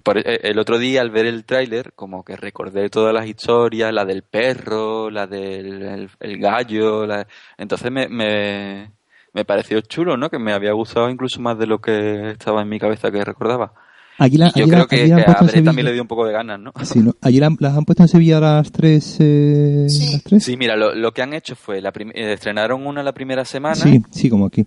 por- 0.02 0.18
eh, 0.18 0.40
el 0.44 0.58
otro 0.58 0.78
día 0.78 1.00
al 1.02 1.10
ver 1.10 1.26
el 1.26 1.44
tráiler, 1.44 1.92
como 1.94 2.24
que 2.24 2.36
recordé 2.36 2.90
todas 2.90 3.14
las 3.14 3.26
historias, 3.26 3.92
la 3.92 4.04
del 4.04 4.22
perro, 4.22 5.10
la 5.10 5.26
del 5.26 5.82
el, 5.82 6.10
el 6.20 6.38
gallo, 6.38 7.06
la- 7.06 7.26
entonces 7.58 7.90
me, 7.92 8.08
me, 8.08 8.92
me 9.32 9.44
pareció 9.44 9.80
chulo, 9.82 10.16
¿no? 10.16 10.30
Que 10.30 10.38
me 10.38 10.52
había 10.52 10.72
gustado 10.72 11.10
incluso 11.10 11.40
más 11.40 11.58
de 11.58 11.66
lo 11.66 11.80
que 11.80 12.30
estaba 12.32 12.62
en 12.62 12.68
mi 12.68 12.78
cabeza 12.80 13.10
que 13.10 13.24
recordaba. 13.24 13.74
Allí 14.18 14.36
la, 14.38 14.46
Y 14.54 14.60
yo 14.60 14.64
allí 14.64 14.70
la- 14.70 14.76
creo 14.78 14.86
que, 14.88 14.96
allí 14.96 15.08
la 15.10 15.16
han 15.16 15.24
que 15.24 15.30
a 15.30 15.34
Andrés 15.34 15.64
también 15.64 15.84
le 15.86 15.92
dio 15.92 16.02
un 16.02 16.08
poco 16.08 16.24
de 16.26 16.32
ganas, 16.32 16.58
¿no? 16.58 16.72
Sí, 16.84 17.00
¿no? 17.00 17.14
Allí 17.20 17.38
la- 17.38 17.54
las 17.60 17.76
han 17.76 17.84
puesto 17.84 18.02
en 18.02 18.08
Sevilla 18.08 18.40
las 18.40 18.72
tres... 18.72 19.16
Eh, 19.20 19.86
Sí. 19.88 20.12
las 20.12 20.22
tres? 20.22 20.44
Sí, 20.44 20.56
mira, 20.56 20.74
lo, 20.76 20.94
lo 20.94 21.12
que 21.12 21.22
han 21.22 21.34
hecho 21.34 21.54
fue, 21.56 21.80
la 21.80 21.90
eh, 22.14 22.32
estrenaron 22.32 22.86
una 22.86 23.02
la 23.02 23.12
primera 23.12 23.44
semana, 23.44 23.74
sí, 23.76 24.02
sí, 24.10 24.30
como 24.30 24.46
aquí. 24.46 24.66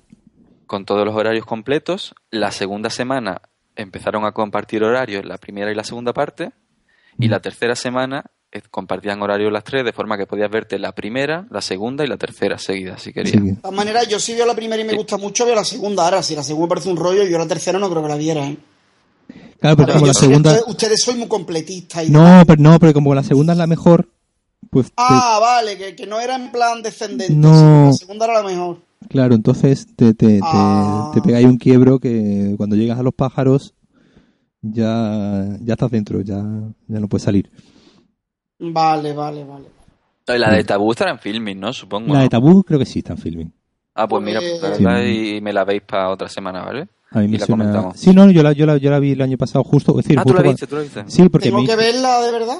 con 0.67 0.85
todos 0.85 1.03
los 1.05 1.15
horarios 1.15 1.45
completos. 1.45 2.13
La 2.29 2.51
segunda 2.51 2.89
semana 2.91 3.41
empezaron 3.75 4.25
a 4.25 4.33
compartir 4.33 4.83
horarios 4.83 5.25
la 5.25 5.37
primera 5.39 5.71
y 5.71 5.75
la 5.75 5.83
segunda 5.83 6.13
parte. 6.13 6.51
Y 7.17 7.27
Mm. 7.27 7.31
la 7.31 7.39
tercera 7.39 7.75
semana 7.75 8.25
eh, 8.51 8.61
compartían 8.71 9.21
horarios 9.21 9.51
las 9.51 9.63
tres, 9.63 9.83
de 9.85 9.93
forma 9.93 10.17
que 10.17 10.25
podías 10.25 10.49
verte 10.49 10.79
la 10.79 10.91
primera, 10.93 11.45
la 11.51 11.61
segunda 11.61 12.03
y 12.03 12.07
la 12.07 12.17
tercera 12.17 12.57
seguida, 12.57 12.97
si 12.97 13.13
querías. 13.13 13.33
Sí. 13.35 13.39
De 13.41 13.55
todas 13.57 13.75
maneras, 13.75 14.07
yo 14.07 14.19
sí 14.19 14.33
veo 14.35 14.45
la 14.45 14.55
primera 14.55 14.81
y 14.81 14.85
me 14.85 14.91
Sí. 14.91 14.97
gusta 14.97 15.17
mucho, 15.17 15.45
veo 15.45 15.53
la 15.55 15.63
segunda. 15.63 16.03
Ahora, 16.05 16.23
si 16.23 16.35
la 16.35 16.41
segunda 16.43 16.65
me 16.65 16.69
parece 16.69 16.89
un 16.89 16.97
rollo, 16.97 17.23
yo 17.25 17.37
la 17.37 17.47
tercera 17.47 17.77
no 17.79 17.89
creo 17.89 18.01
que 18.03 18.09
la 18.09 18.15
viera, 18.15 18.45
¿eh? 18.47 18.57
Claro, 19.59 19.77
pero 19.77 19.93
como 19.93 20.05
la 20.07 20.13
segunda... 20.13 20.51
ustedes, 20.51 20.67
ustedes 20.69 21.01
sois 21.03 21.17
muy 21.17 21.27
completistas. 21.27 22.07
Y 22.07 22.11
No, 22.11 22.43
pero 22.47 22.61
no, 22.61 22.79
pero 22.79 22.93
como 22.93 23.13
la 23.13 23.23
segunda 23.23 23.53
es 23.53 23.59
la 23.59 23.67
mejor, 23.67 24.07
pues... 24.69 24.87
te- 24.87 24.93
Ah, 24.97 25.37
vale, 25.41 25.77
que, 25.77 25.95
que 25.95 26.07
no 26.07 26.19
era 26.19 26.35
en 26.35 26.51
plan 26.51 26.81
descendente. 26.81 27.33
No. 27.33 27.53
sino 27.53 27.81
que 27.81 27.85
La 27.87 27.93
segunda 27.93 28.25
era 28.25 28.33
la 28.41 28.43
mejor. 28.47 28.77
Claro, 29.09 29.35
entonces 29.35 29.87
te, 29.95 30.13
te, 30.13 30.27
te, 30.37 30.39
Ah. 30.43 31.11
te 31.13 31.21
pega 31.21 31.37
ahí 31.37 31.45
un 31.45 31.57
quiebro 31.57 31.99
que 31.99 32.53
cuando 32.57 32.75
llegas 32.75 32.99
a 32.99 33.03
los 33.03 33.13
pájaros 33.13 33.73
ya, 34.61 35.57
ya 35.61 35.73
estás 35.73 35.91
dentro, 35.91 36.21
ya, 36.21 36.37
ya 36.87 36.99
no 36.99 37.07
puedes 37.07 37.23
salir. 37.23 37.49
Vale, 38.59 39.13
vale, 39.13 39.43
vale. 39.45 39.65
Y 40.27 40.37
la 40.37 40.51
de 40.51 40.63
Tabú 40.63 40.91
estará 40.91 41.11
en 41.11 41.19
filming, 41.19 41.59
¿no? 41.59 41.73
Supongo. 41.73 42.13
La 42.13 42.21
de. 42.21 42.29
Tabú 42.29 42.63
creo 42.63 42.77
que 42.77 42.85
sí 42.85 42.99
está 42.99 43.13
en 43.13 43.17
filming. 43.19 43.53
Ah, 43.95 44.07
pues 44.07 44.21
mira, 44.23 44.39
verdad, 44.61 45.03
y 45.03 45.41
me 45.41 45.51
la 45.51 45.63
veis 45.65 45.81
para 45.81 46.09
otra 46.09 46.29
semana, 46.29 46.61
¿vale? 46.63 46.87
A 47.11 47.19
mí 47.19 47.25
Y 47.25 47.27
me 47.29 47.37
la 47.39 47.45
suena... 47.45 47.63
comentamos. 47.65 47.99
Sí, 47.99 48.13
no, 48.13 48.29
yo 48.29 48.43
la, 48.43 48.51
yo, 48.53 48.65
la, 48.65 48.77
yo 48.77 48.91
la 48.91 48.99
vi 48.99 49.11
el 49.13 49.21
año 49.21 49.37
pasado 49.37 49.63
justo, 49.63 49.91
es 49.99 50.05
decir, 50.05 50.19
Ah, 50.19 50.23
tú 50.25 50.33
la 50.33 50.41
viste, 50.43 50.67
tú 50.67 50.75
la 50.75 50.81
viste. 50.83 51.03
Sí, 51.07 51.27
porque 51.29 51.47
¿Tengo 51.49 51.61
me 51.61 51.65
que 51.67 51.73
hizo- 51.73 51.77
verla 51.81 52.21
de 52.21 52.31
verdad? 52.31 52.57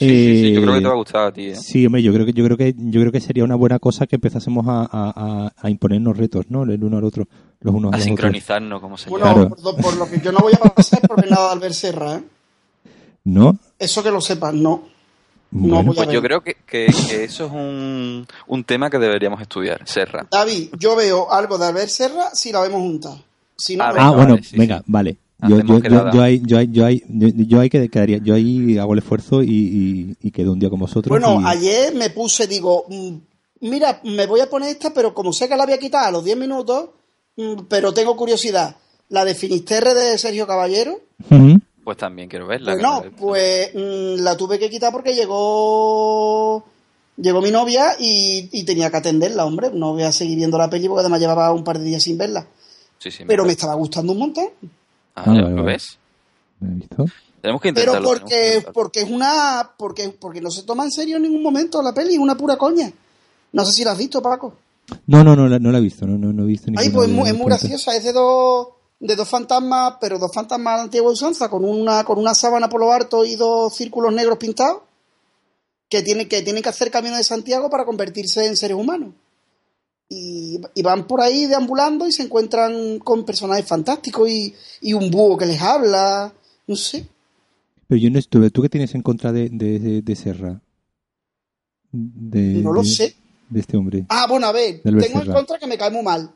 Sí, 0.00 0.08
sí, 0.08 0.40
sí, 0.44 0.52
yo 0.54 0.60
creo 0.62 0.72
que 0.74 0.78
Eh, 0.78 0.82
te 0.82 0.86
va 0.86 0.94
a 0.94 0.96
gustar 0.96 1.26
a 1.26 1.32
ti, 1.32 1.46
¿eh? 1.48 1.56
Sí, 1.56 1.84
hombre, 1.84 2.02
yo 2.04 2.12
creo 2.12 2.24
que 2.24 2.32
yo 2.32 2.44
creo 2.44 2.56
que 2.56 2.72
yo 2.76 3.00
creo 3.00 3.10
que 3.10 3.20
sería 3.20 3.42
una 3.42 3.56
buena 3.56 3.80
cosa 3.80 4.06
que 4.06 4.14
empezásemos 4.14 4.64
a, 4.68 4.88
a, 4.90 5.52
a- 5.60 5.70
imponernos 5.70 6.16
retos, 6.16 6.46
¿no? 6.50 6.62
El 6.62 6.84
uno 6.84 6.98
al 6.98 7.04
otro, 7.04 7.26
los 7.60 7.74
unos 7.74 7.92
a, 7.92 7.96
A 7.96 7.98
los 7.98 8.04
otros. 8.04 8.04
sincronizarnos, 8.06 8.80
como 8.80 8.96
se 8.96 9.10
Bueno, 9.10 9.26
llama. 9.26 9.34
Claro. 9.48 9.56
por, 9.56 9.64
lo- 9.64 9.76
por 9.82 9.96
lo 9.96 10.08
que 10.08 10.20
yo 10.20 10.30
no 10.30 10.38
voy 10.38 10.52
a 10.54 10.58
pasar 10.68 11.00
por 11.02 11.20
ver 11.20 11.30
nada 11.30 11.46
de 11.48 11.52
Albert 11.52 11.74
Serra, 11.74 12.14
¿eh? 12.14 12.22
¿No? 13.24 13.58
Eso 13.78 14.02
que 14.04 14.10
lo 14.12 14.20
sepas, 14.20 14.54
no. 14.54 14.84
No 15.50 15.60
Bueno, 15.76 15.90
a 15.90 15.94
Pues 15.94 16.06
ver. 16.06 16.14
yo 16.14 16.22
creo 16.22 16.40
que, 16.42 16.54
que- 16.64 16.86
que 17.08 17.24
eso 17.24 17.46
es 17.46 17.52
un, 17.52 18.24
un 18.46 18.64
tema 18.64 18.88
que 18.90 18.98
deberíamos 18.98 19.40
estudiar, 19.40 19.80
Serra. 19.84 20.26
David, 20.30 20.68
yo 20.78 20.94
veo 20.94 21.32
algo 21.32 21.58
de 21.58 21.66
Albert 21.66 21.88
Serra 21.88 22.30
si 22.34 22.52
la 22.52 22.60
vemos 22.60 22.80
juntas. 22.82 23.18
Si 23.58 23.76
no, 23.76 23.84
Ah, 23.84 23.92
venga, 23.92 24.06
ah, 24.06 24.10
bueno, 24.12 24.34
vale, 24.34 24.44
sí, 24.44 24.56
venga, 24.56 24.78
sí. 24.78 24.84
vale. 24.86 25.16
Yo, 25.48 25.60
yo, 25.60 25.78
yo, 25.78 26.10
yo 26.12 26.22
ahí, 26.22 26.42
yo 26.44 26.58
ahí, 26.58 26.68
yo 26.72 26.84
ahí, 26.86 27.02
yo, 27.08 27.60
ahí 27.60 27.70
que- 27.70 27.88
quedaría, 27.88 28.18
yo 28.18 28.34
ahí 28.34 28.76
hago 28.78 28.92
el 28.94 28.98
esfuerzo 29.00 29.42
y, 29.42 29.50
y, 29.50 30.16
y 30.20 30.30
quedo 30.32 30.52
un 30.52 30.58
día 30.58 30.68
con 30.70 30.80
vosotros. 30.80 31.10
Bueno, 31.10 31.40
y- 31.40 31.44
ayer 31.46 31.94
me 31.94 32.10
puse, 32.10 32.46
digo, 32.48 32.86
mm, 32.88 33.14
mira, 33.68 34.00
me 34.04 34.26
voy 34.26 34.40
a 34.40 34.50
poner 34.50 34.70
esta, 34.70 34.92
pero 34.92 35.14
como 35.14 35.32
sé 35.32 35.48
que 35.48 35.56
la 35.56 35.64
voy 35.64 35.74
a 35.74 35.78
quitar 35.78 36.06
a 36.06 36.10
los 36.10 36.24
10 36.24 36.36
minutos, 36.36 36.90
mm, 37.36 37.52
pero 37.68 37.92
tengo 37.94 38.16
curiosidad. 38.16 38.76
La 39.10 39.24
de 39.24 39.34
Finisterre 39.36 39.94
de 39.94 40.18
Sergio 40.18 40.46
Caballero. 40.46 40.98
Pues 41.84 41.96
también 41.96 42.28
quiero 42.28 42.46
verla. 42.46 42.72
pues 42.72 42.82
no 42.82 43.02
pues 43.16 43.70
mm, 43.74 44.22
la 44.22 44.36
tuve 44.36 44.58
que 44.58 44.68
quitar 44.68 44.92
porque 44.92 45.14
llegó 45.14 46.64
llegó 47.16 47.40
mi 47.40 47.50
novia 47.50 47.96
y, 47.98 48.48
y 48.52 48.64
tenía 48.64 48.90
que 48.90 48.96
atenderla, 48.98 49.44
hombre. 49.44 49.70
No 49.72 49.92
voy 49.92 50.02
a 50.02 50.12
seguir 50.12 50.36
viendo 50.36 50.58
la 50.58 50.68
peli 50.70 50.86
porque 50.88 51.00
además 51.00 51.20
llevaba 51.20 51.52
un 51.52 51.64
par 51.64 51.78
de 51.78 51.84
días 51.84 52.02
sin 52.02 52.18
verla. 52.18 52.46
Sí, 52.98 53.10
sí, 53.10 53.24
Pero 53.26 53.42
me 53.44 53.48
me 53.48 53.52
estaba 53.52 53.74
gustando 53.74 54.12
un 54.12 54.18
montón. 54.18 54.48
Ah, 55.14 55.24
Ah, 55.26 55.34
¿Lo 55.34 55.64
ves? 55.64 55.98
¿Me 56.60 56.68
has 56.70 56.76
visto? 56.78 57.04
Tenemos 57.40 57.62
que 57.62 57.72
Pero 57.72 57.92
intentarlo. 57.94 58.26
que 58.26 58.60
porque, 58.62 58.72
porque 58.72 59.00
es 59.02 59.10
una. 59.10 59.70
Porque, 59.76 60.08
porque 60.10 60.40
no 60.40 60.50
se 60.50 60.64
toma 60.64 60.84
en 60.84 60.90
serio 60.90 61.16
en 61.16 61.22
ningún 61.22 61.42
momento 61.42 61.80
la 61.82 61.94
peli, 61.94 62.14
es 62.14 62.18
una 62.18 62.36
pura 62.36 62.56
coña. 62.56 62.90
No 63.52 63.64
sé 63.64 63.72
si 63.72 63.84
la 63.84 63.92
has 63.92 63.98
visto, 63.98 64.20
Paco. 64.20 64.54
No, 65.06 65.22
no, 65.22 65.36
no, 65.36 65.48
la- 65.48 65.58
no 65.58 65.70
la 65.70 65.78
he 65.78 65.82
visto, 65.82 66.06
no, 66.06 66.16
no, 66.18 66.32
no 66.32 66.42
he 66.44 66.46
visto 66.46 66.70
Ay, 66.76 66.88
pues 66.90 67.08
es 67.08 67.14
muy, 67.14 67.28
es 67.28 67.38
graciosa, 67.44 67.94
es 67.94 68.04
de 68.04 68.12
dos, 68.12 68.68
de 68.98 69.14
dos 69.16 69.28
fantasmas, 69.28 69.94
pero 70.00 70.18
dos 70.18 70.32
fantasmas 70.32 70.76
de 70.76 70.82
antigua 70.84 71.12
usanza, 71.12 71.48
con 71.50 71.64
una, 71.64 72.04
con 72.04 72.18
una 72.18 72.34
sábana 72.34 72.68
por 72.68 72.80
lo 72.80 72.90
harto 72.90 73.24
y 73.24 73.36
dos 73.36 73.74
círculos 73.74 74.12
negros 74.14 74.38
pintados, 74.38 74.82
que 75.90 76.02
tienen, 76.02 76.26
que 76.28 76.42
tienen 76.42 76.62
que 76.62 76.68
hacer 76.70 76.90
camino 76.90 77.16
de 77.16 77.24
Santiago 77.24 77.68
para 77.70 77.84
convertirse 77.84 78.46
en 78.46 78.56
seres 78.56 78.76
humanos. 78.76 79.10
Y, 80.10 80.58
y 80.74 80.82
van 80.82 81.06
por 81.06 81.20
ahí 81.20 81.44
deambulando 81.46 82.06
y 82.08 82.12
se 82.12 82.22
encuentran 82.22 82.98
con 83.00 83.24
personajes 83.26 83.66
fantásticos 83.66 84.28
y, 84.30 84.54
y 84.80 84.94
un 84.94 85.10
búho 85.10 85.36
que 85.36 85.44
les 85.46 85.60
habla, 85.60 86.32
no 86.66 86.76
sé. 86.76 87.06
Pero 87.86 88.00
yo 88.00 88.10
no 88.10 88.18
estuve, 88.18 88.50
¿tú 88.50 88.62
qué 88.62 88.68
tienes 88.70 88.94
en 88.94 89.02
contra 89.02 89.32
de, 89.32 89.48
de, 89.50 89.78
de, 89.78 90.02
de 90.02 90.16
Serra? 90.16 90.60
De, 91.92 92.40
No 92.62 92.72
lo 92.72 92.82
de- 92.82 92.88
sé. 92.88 93.14
De 93.50 93.60
este 93.60 93.76
hombre. 93.78 94.04
Ah, 94.10 94.26
bueno, 94.28 94.46
a 94.46 94.52
ver, 94.52 94.82
tengo 94.82 95.22
en 95.22 95.32
contra 95.32 95.58
que 95.58 95.66
me 95.66 95.78
cae 95.78 95.90
muy 95.90 96.02
mal. 96.02 96.30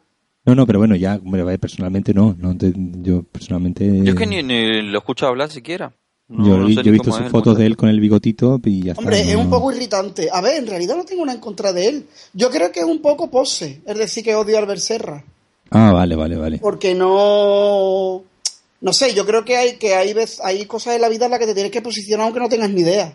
No, 0.46 0.54
no, 0.54 0.66
pero 0.66 0.78
bueno, 0.78 0.96
ya, 0.96 1.16
hombre, 1.22 1.58
personalmente 1.58 2.12
no, 2.14 2.34
no 2.38 2.56
te- 2.56 2.72
yo 2.74 3.22
personalmente... 3.22 3.86
Yo 4.02 4.12
es 4.12 4.14
que 4.18 4.26
ni, 4.26 4.42
ni 4.42 4.82
lo 4.82 4.94
he 4.94 4.98
escuchado 4.98 5.30
hablar 5.30 5.50
siquiera. 5.50 5.94
No, 6.33 6.47
yo, 6.47 6.57
no 6.57 6.68
sé 6.68 6.74
yo 6.74 6.80
he 6.83 6.91
visto 6.91 7.12
sus 7.12 7.20
es 7.20 7.30
fotos 7.30 7.59
de 7.59 7.66
él 7.66 7.76
con 7.76 7.89
el 7.89 8.01
bigotito 8.01 8.59
y 8.64 8.85
ya 8.85 8.93
está. 8.93 9.01
Hombre, 9.03 9.20
es 9.20 9.35
no- 9.35 9.41
un 9.41 9.51
poco 9.51 9.70
irritante. 9.70 10.28
A 10.33 10.41
ver, 10.41 10.57
en 10.57 10.66
realidad 10.66 10.97
no 10.97 11.05
tengo 11.05 11.24
nada 11.26 11.37
en 11.37 11.41
contra 11.41 11.72
de 11.72 11.87
él. 11.87 12.07
Yo 12.33 12.51
creo 12.51 12.72
que 12.72 12.80
es 12.80 12.87
un 12.87 13.03
poco 13.03 13.30
pose. 13.30 13.80
Es 13.85 13.99
decir, 13.99 14.24
que 14.24 14.35
odio 14.35 14.57
a 14.57 14.61
Albert 14.61 14.80
Serra. 14.80 15.24
Ah, 15.70 15.93
vale, 15.93 16.16
vale, 16.16 16.37
vale. 16.37 16.59
Porque 16.59 16.95
no. 16.95 18.22
No 18.80 18.93
sé, 18.93 19.14
yo 19.14 19.24
creo 19.24 19.45
que 19.45 19.57
hay, 19.57 19.76
que 19.76 19.95
hay, 19.95 20.12
vez, 20.12 20.41
hay 20.43 20.64
cosas 20.66 20.97
en 20.97 21.03
la 21.03 21.09
vida 21.09 21.26
en 21.26 21.30
las 21.30 21.41
que 21.41 21.47
te 21.47 21.55
tienes 21.55 21.70
que 21.70 21.83
posicionar 21.83 22.24
aunque 22.24 22.41
no 22.41 22.49
tengas 22.49 22.70
ni 22.70 22.80
idea. 22.80 23.14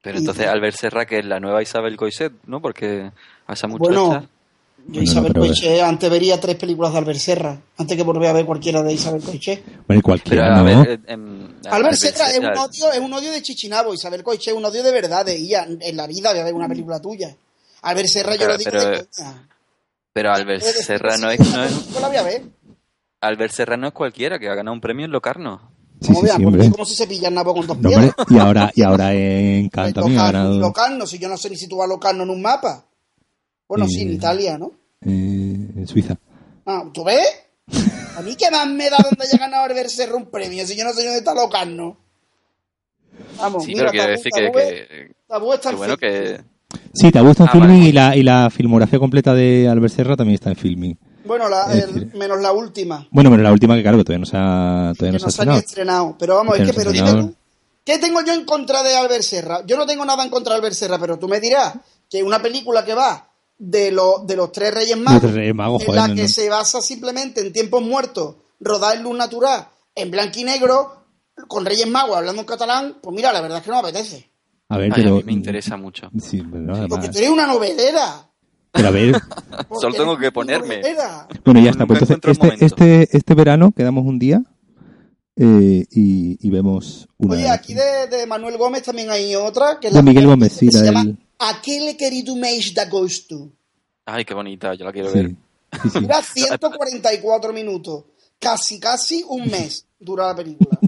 Pero 0.00 0.18
entonces 0.18 0.46
Albert 0.46 0.76
Serra, 0.76 1.06
que 1.06 1.18
es 1.18 1.24
la 1.24 1.40
nueva 1.40 1.62
Isabel 1.62 1.96
Coixet, 1.96 2.32
¿no? 2.46 2.60
Porque 2.60 3.10
a 3.46 3.52
esa 3.52 3.68
muchacha... 3.68 4.00
Bueno, 4.00 4.28
yo 4.86 4.92
Bueno, 4.94 5.02
Isabel 5.02 5.32
pero- 5.32 5.46
Coixet, 5.46 5.80
antes 5.80 6.10
vería 6.10 6.40
tres 6.40 6.56
películas 6.56 6.92
de 6.92 6.98
Albert 6.98 7.18
Serra, 7.18 7.60
antes 7.76 7.96
que 7.96 8.02
volver 8.02 8.28
a 8.28 8.32
ver 8.32 8.44
cualquiera 8.46 8.82
de 8.82 8.92
Isabel 8.92 9.22
Coixet. 9.22 9.62
Bueno, 9.64 9.78
y 9.78 9.84
Pero 9.86 10.02
cualquiera, 10.02 10.54
a 10.54 10.58
¿no? 10.58 10.64
ver... 10.64 11.00
em, 11.06 11.48
Albert 11.70 11.94
Serra 11.96 12.30
es 12.30 12.38
un 12.38 12.46
odio, 12.46 12.92
es 12.92 12.98
un 13.00 13.12
odio 13.12 13.32
de 13.32 13.42
Chichinabo, 13.42 13.94
Isabel 13.94 14.22
Coixet 14.22 14.52
es 14.52 14.58
un 14.58 14.64
odio 14.64 14.82
de 14.82 14.92
verdad, 14.92 15.24
de 15.24 15.36
ella, 15.36 15.66
en 15.68 15.96
la 15.96 16.06
vida 16.06 16.30
voy 16.32 16.40
a 16.40 16.44
ver 16.44 16.54
una 16.54 16.68
película 16.68 17.00
tuya. 17.00 17.34
Albert 17.82 18.08
Serra 18.08 18.32
yo 18.34 18.40
Pero- 18.40 18.52
lo 18.52 18.58
digo 18.58 18.70
pero- 18.72 18.90
de 18.90 19.06
coña. 19.16 19.48
Pero 20.14 20.32
Albert 20.34 20.62
Serra 20.62 21.16
no 21.16 21.30
es, 21.30 21.40
no 21.40 21.64
es- 21.64 21.92
Yo 21.94 22.00
la 22.00 22.08
voy 22.08 22.16
a 22.18 22.22
ver. 22.22 22.42
Albert 23.20 23.52
Serra 23.52 23.76
no 23.76 23.86
es 23.86 23.92
cualquiera 23.94 24.38
que 24.38 24.48
ha 24.48 24.54
ganado 24.54 24.74
un 24.74 24.80
premio 24.80 25.06
en 25.06 25.12
Locarno. 25.12 25.70
Sí, 26.00 26.08
Como 26.08 26.20
sí, 26.20 26.26
vean, 26.26 26.62
sí, 26.64 26.70
como 26.70 26.84
si 26.84 26.94
se 26.96 27.06
pilla 27.06 27.28
el 27.28 27.34
nabo 27.34 27.54
con 27.54 27.64
dos 27.66 27.78
No, 27.78 27.88
piedras. 27.88 28.12
hombre, 28.18 28.36
y 28.36 28.38
ahora, 28.40 28.72
y 28.74 28.82
ahora 28.82 29.14
en 29.14 29.70
ha 29.74 29.86
Locarno, 29.86 30.14
ganado 30.16 30.58
Locarno, 30.58 31.06
si 31.06 31.18
yo 31.20 31.28
no 31.28 31.36
sé 31.36 31.48
ni 31.48 31.56
situar 31.56 31.88
Locarno 31.88 32.24
en 32.24 32.30
un 32.30 32.42
mapa. 32.42 32.84
Bueno, 33.72 33.86
sí, 33.88 34.02
en 34.02 34.10
Eh. 34.10 34.12
Italia, 34.14 34.58
¿no? 34.58 34.72
eh, 35.04 35.08
en 35.76 35.86
Suiza. 35.88 36.16
Ah, 36.66 36.84
¿Tú 36.92 37.02
ves? 37.04 37.26
A 38.16 38.20
mí 38.22 38.36
qué 38.36 38.50
más 38.50 38.66
me 38.68 38.90
da 38.90 38.98
donde 39.02 39.24
haya 39.24 39.38
ganado 39.38 39.64
Albert 39.64 39.88
Serra 39.88 40.16
un 40.16 40.26
premio, 40.26 40.66
si 40.66 40.76
yo 40.76 40.84
no 40.84 40.92
sé 40.92 41.02
dónde 41.04 41.18
está 41.18 41.32
Locarno. 41.34 41.96
Vamos, 43.38 43.64
Sí, 43.64 43.70
mira, 43.74 43.90
pero 43.90 43.90
quiero 43.92 44.06
Tabú- 44.06 44.10
decir 44.16 44.32
que, 44.32 44.42
Tabú 44.42 44.52
que, 44.58 45.14
Tabú 45.28 45.52
está 45.54 45.68
que 45.70 45.72
en 45.74 45.78
bueno, 45.78 45.96
que... 45.96 46.40
Sí, 46.94 47.10
te 47.10 47.20
gusta 47.20 47.44
en 47.44 47.48
Ah, 47.48 47.52
filming 47.52 47.78
vale. 47.78 47.88
y, 47.88 47.92
la, 47.92 48.16
y 48.16 48.22
la 48.22 48.50
filmografía 48.50 48.98
completa 48.98 49.34
de 49.34 49.68
Albert 49.68 49.94
Serra 49.94 50.16
también 50.16 50.34
está 50.34 50.50
en 50.50 50.56
filming. 50.56 50.98
Bueno, 51.24 51.48
la- 51.48 51.72
el- 51.72 52.12
menos 52.14 52.40
la 52.40 52.52
última, 52.52 53.06
Bueno, 53.10 53.30
pero 53.30 53.42
la 53.42 53.52
última 53.52 53.74
que 53.76 53.82
claro 53.82 53.96
que 53.98 54.04
todavía 54.04 54.20
no 54.20 54.26
se 54.26 54.36
ha, 54.36 54.92
todavía 54.96 55.12
no 55.12 55.18
se 55.18 55.24
ha 55.24 55.26
no 55.26 55.30
estrenado. 55.30 55.58
estrenado. 55.58 56.16
Pero 56.18 56.36
vamos, 56.36 56.58
es 56.58 56.66
que, 56.66 56.74
pero 56.74 56.90
dime 56.92 57.10
tú, 57.12 57.34
¿qué 57.84 57.98
tengo 57.98 58.20
yo 58.22 58.32
en 58.34 58.44
contra 58.44 58.82
de 58.82 58.94
Albert 58.94 59.22
Serra? 59.22 59.64
Yo 59.66 59.76
no 59.76 59.86
tengo 59.86 60.04
nada 60.04 60.22
en 60.24 60.30
contra 60.30 60.52
de 60.54 60.58
Albert 60.58 60.74
Serra, 60.74 60.98
pero 60.98 61.18
tú 61.18 61.28
me 61.28 61.40
dirás 61.40 61.74
que 62.10 62.22
una 62.22 62.40
película 62.42 62.84
que 62.84 62.94
va 62.94 63.28
de, 63.64 63.92
los 63.92 64.26
de 64.26 64.34
los 64.36 64.50
tres 64.50 64.74
Reyes 64.74 64.98
Magos, 64.98 65.32
Reyes 65.32 65.54
Magos, 65.54 65.82
en 65.82 65.86
joder, 65.86 66.00
la 66.02 66.08
no, 66.08 66.14
que 66.16 66.22
no. 66.22 66.28
se 66.28 66.48
basa 66.48 66.80
simplemente 66.80 67.40
en 67.46 67.52
tiempos 67.52 67.80
muertos, 67.82 68.36
rodar 68.58 68.96
en 68.96 69.04
luz 69.04 69.16
natural, 69.16 69.68
en 69.94 70.10
blanco 70.10 70.38
y 70.40 70.44
negro, 70.44 71.04
con 71.46 71.64
Reyes 71.64 71.86
Magos 71.88 72.16
hablando 72.16 72.40
en 72.42 72.46
catalán, 72.46 72.96
pues 73.00 73.14
mira, 73.14 73.32
la 73.32 73.40
verdad 73.40 73.58
es 73.58 73.64
que 73.64 73.70
no 73.70 73.80
me 73.80 73.88
apetece. 73.88 74.30
A 74.68 74.78
ver, 74.78 74.86
Ay, 74.86 74.90
a 74.92 75.04
pero... 75.04 75.16
mí 75.16 75.22
me 75.24 75.32
interesa 75.32 75.76
mucho. 75.76 76.10
Sí, 76.20 76.42
pero 76.50 76.88
Porque 76.88 77.08
tú 77.08 77.18
eres 77.18 77.30
una 77.30 77.46
novelera. 77.46 78.28
Pero 78.72 78.88
a 78.88 78.90
ver, 78.90 79.14
Solo 79.80 79.94
tengo 79.94 80.16
que 80.18 80.32
ponerme. 80.32 80.80
bueno, 81.44 81.60
ya 81.60 81.70
está. 81.70 81.86
Pues 81.86 82.00
entonces, 82.02 82.20
este, 82.32 82.44
momento. 82.46 82.64
este, 82.66 83.16
este 83.16 83.34
verano 83.34 83.72
quedamos 83.76 84.04
un 84.06 84.18
día 84.18 84.42
eh, 85.36 85.84
y, 85.90 86.38
y 86.46 86.50
vemos 86.50 87.06
una... 87.18 87.34
Oye, 87.34 87.48
aquí 87.50 87.74
de, 87.74 88.06
de 88.10 88.26
Manuel 88.26 88.56
Gómez 88.58 88.82
también 88.82 89.10
hay 89.10 89.34
otra, 89.34 89.78
que 89.80 89.88
es 89.88 89.92
De 89.92 89.98
la 89.98 90.02
Miguel 90.02 90.26
Gómez, 90.26 90.52
sí, 90.52 90.70
se 90.70 90.78
la 90.78 90.84
llama 90.86 91.04
del- 91.04 91.18
Aquel 91.44 91.96
querido 91.96 92.36
mês 92.36 92.72
de 92.72 92.80
agosto. 92.80 93.50
Ay, 94.06 94.24
qué 94.24 94.32
bonita, 94.32 94.74
yo 94.74 94.84
la 94.84 94.92
quiero 94.92 95.12
ver. 95.12 95.30
Sí, 95.82 95.90
sí. 95.90 96.00
Dura 96.00 96.22
144 96.22 97.52
minutos. 97.52 98.04
Casi, 98.38 98.78
casi 98.78 99.24
un 99.26 99.50
mes 99.50 99.84
dura 99.98 100.28
la 100.28 100.36
película. 100.36 100.78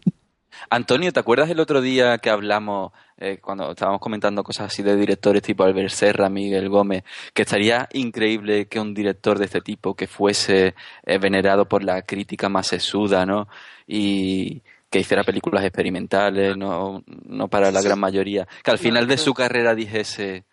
Antonio, 0.70 1.12
¿te 1.12 1.18
acuerdas 1.20 1.50
el 1.50 1.58
otro 1.58 1.80
día 1.80 2.18
que 2.18 2.30
hablamos, 2.30 2.92
eh, 3.16 3.38
cuando 3.40 3.72
estábamos 3.72 4.00
comentando 4.00 4.44
cosas 4.44 4.66
así 4.66 4.82
de 4.82 4.96
directores 4.96 5.42
tipo 5.42 5.64
Albert 5.64 5.90
Serra, 5.90 6.28
Miguel 6.28 6.68
Gómez, 6.68 7.02
que 7.32 7.42
estaría 7.42 7.88
increíble 7.92 8.66
que 8.66 8.78
un 8.78 8.94
director 8.94 9.38
de 9.38 9.46
este 9.46 9.60
tipo, 9.60 9.94
que 9.94 10.06
fuese 10.06 10.74
eh, 11.04 11.18
venerado 11.18 11.68
por 11.68 11.82
la 11.82 12.02
crítica 12.02 12.48
más 12.48 12.68
sesuda, 12.68 13.26
¿no? 13.26 13.48
Y 13.86 14.62
que 14.94 15.00
hiciera 15.00 15.24
películas 15.24 15.64
experimentales, 15.64 16.56
no, 16.56 17.02
no 17.26 17.48
para 17.48 17.72
la 17.72 17.80
Sí. 17.80 17.86
gran 17.88 17.98
mayoría, 17.98 18.46
que 18.62 18.70
al 18.70 18.78
final 18.78 19.08
de 19.08 19.18
su 19.18 19.34
carrera 19.34 19.74
dijese, 19.74 20.44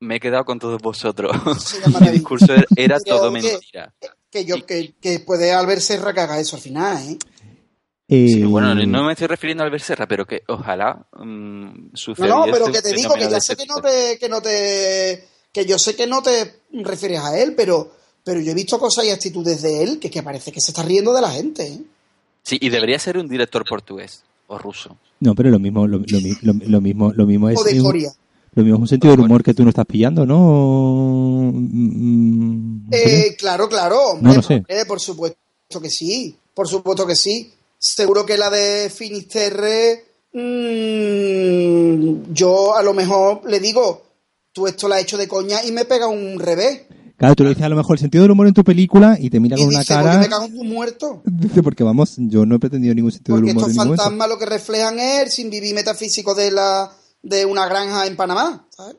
me 0.00 0.16
he 0.16 0.20
quedado 0.20 0.44
con 0.44 0.58
todos 0.58 0.78
vosotros. 0.82 1.32
Mi 2.02 2.10
discurso 2.10 2.52
era, 2.76 2.98
todo 3.00 3.32
que- 3.32 3.40
mentira. 3.40 3.94
Que 4.30 4.44
yo, 4.44 4.66
que, 4.66 4.92
que 5.00 5.20
puede 5.20 5.52
Albert 5.54 5.80
Serra 5.80 6.12
que 6.12 6.20
haga 6.20 6.38
eso 6.38 6.56
al 6.56 6.62
final, 6.62 6.98
¿eh? 7.08 7.18
Eh, 8.10 8.28
Sí, 8.28 8.42
bueno, 8.44 8.74
no 8.74 9.04
me 9.04 9.12
estoy 9.12 9.26
refiriendo 9.26 9.62
a 9.62 9.66
Albert 9.66 9.82
Serra, 9.84 10.06
pero 10.06 10.26
que 10.26 10.42
ojalá 10.48 11.06
mm, 11.18 11.64
No, 11.64 11.90
sucediese 11.94 12.34
no, 12.36 12.44
pero 12.52 12.66
que 12.70 12.82
te 12.82 12.92
digo 12.92 13.14
que 13.14 13.28
ya 13.30 13.40
sé 13.40 13.56
que 13.56 13.64
no 13.66 13.76
te, 13.80 14.18
que 14.18 14.28
no 14.28 14.42
te, 14.42 15.24
que 15.50 15.64
yo 15.64 15.78
sé 15.78 15.96
que 15.96 16.06
no 16.06 16.22
te 16.22 16.60
refieres 16.72 17.20
a 17.20 17.38
él, 17.38 17.54
pero, 17.56 17.90
pero 18.22 18.38
yo 18.40 18.52
he 18.52 18.54
visto 18.54 18.78
cosas 18.78 19.06
y 19.06 19.10
actitudes 19.10 19.62
de 19.62 19.82
él 19.82 19.98
que, 19.98 20.10
que 20.10 20.22
parece 20.22 20.52
que 20.52 20.60
se 20.60 20.72
está 20.72 20.82
riendo 20.82 21.14
de 21.14 21.22
la 21.22 21.30
gente, 21.30 21.66
¿eh? 21.66 21.80
Sí, 22.48 22.56
y 22.62 22.70
debería 22.70 22.98
ser 22.98 23.18
un 23.18 23.28
director 23.28 23.62
portugués 23.68 24.22
o 24.46 24.56
ruso. 24.56 24.96
No, 25.20 25.34
pero 25.34 25.50
lo 25.50 25.58
mismo, 25.58 25.86
lo, 25.86 25.98
lo 25.98 26.20
mi- 26.22 26.34
lo- 26.40 26.54
lo 26.54 26.80
mismo, 26.80 27.12
lo 27.12 27.26
mismo 27.26 27.50
es, 27.50 27.58
O 27.58 27.62
de 27.64 27.72
es 27.72 27.78
un- 27.80 27.84
Corea. 27.84 28.10
lo 28.54 28.62
mismo 28.62 28.76
es 28.76 28.80
un 28.80 28.88
sentido 28.88 29.10
del 29.14 29.20
humor 29.26 29.42
que 29.42 29.52
tú 29.52 29.64
no 29.64 29.68
estás 29.68 29.84
pillando, 29.84 30.24
¿no? 30.24 31.52
Mm. 31.52 32.88
Eh, 32.90 33.36
claro, 33.38 33.68
claro, 33.68 34.12
hombre, 34.12 34.30
No 34.30 34.34
lo 34.36 34.42
sé. 34.42 34.64
por 34.86 34.98
supuesto 34.98 35.36
que 35.82 35.90
sí, 35.90 36.34
por 36.54 36.66
supuesto 36.66 37.06
que 37.06 37.16
sí. 37.16 37.52
Seguro 37.78 38.24
que 38.24 38.38
la 38.38 38.48
de 38.48 38.88
Finisterre, 38.88 40.06
mm, 40.32 42.32
yo 42.32 42.74
a 42.76 42.82
lo 42.82 42.94
mejor 42.94 43.42
le 43.48 43.60
digo, 43.60 44.02
tú 44.52 44.66
esto 44.66 44.88
la 44.88 44.96
has 44.96 45.02
hecho 45.02 45.16
de 45.18 45.28
coña 45.28 45.62
y 45.64 45.70
me 45.72 45.84
pega 45.84 46.06
un 46.08 46.38
revés. 46.40 46.82
Claro, 47.18 47.34
tú 47.34 47.42
le 47.42 47.48
dices 47.50 47.64
a 47.64 47.68
lo 47.68 47.74
mejor 47.76 47.96
el 47.96 48.00
sentido 48.00 48.22
del 48.22 48.30
humor 48.30 48.46
en 48.46 48.54
tu 48.54 48.62
película 48.64 49.18
y 49.20 49.28
te 49.28 49.40
mira 49.40 49.56
Y 49.56 49.60
con 49.60 49.68
una 49.70 49.80
dice, 49.80 49.92
¿por 49.94 50.02
qué 50.04 50.08
cara. 50.08 50.20
me 50.20 50.28
cago 50.28 50.44
en 50.46 50.54
tu 50.56 50.64
muerto? 50.64 51.22
Dice, 51.24 51.62
porque 51.64 51.82
vamos, 51.84 52.14
yo 52.16 52.46
no 52.46 52.54
he 52.54 52.58
pretendido 52.60 52.94
ningún 52.94 53.10
sentido 53.12 53.36
Porque 53.36 53.48
del 53.48 53.56
humor 53.56 53.70
estos 53.70 53.74
ningún 53.74 53.86
momento. 53.88 54.02
fantasmas 54.04 54.28
lo 54.28 54.38
que 54.38 54.46
reflejan 54.46 54.98
es 55.00 55.22
el 55.24 55.28
sin 55.30 55.50
vivir 55.50 55.74
metafísico 55.74 56.34
de 56.34 56.52
la 56.52 56.90
de 57.22 57.44
una 57.44 57.66
granja 57.68 58.06
en 58.06 58.14
Panamá, 58.16 58.66
¿sabes? 58.70 58.96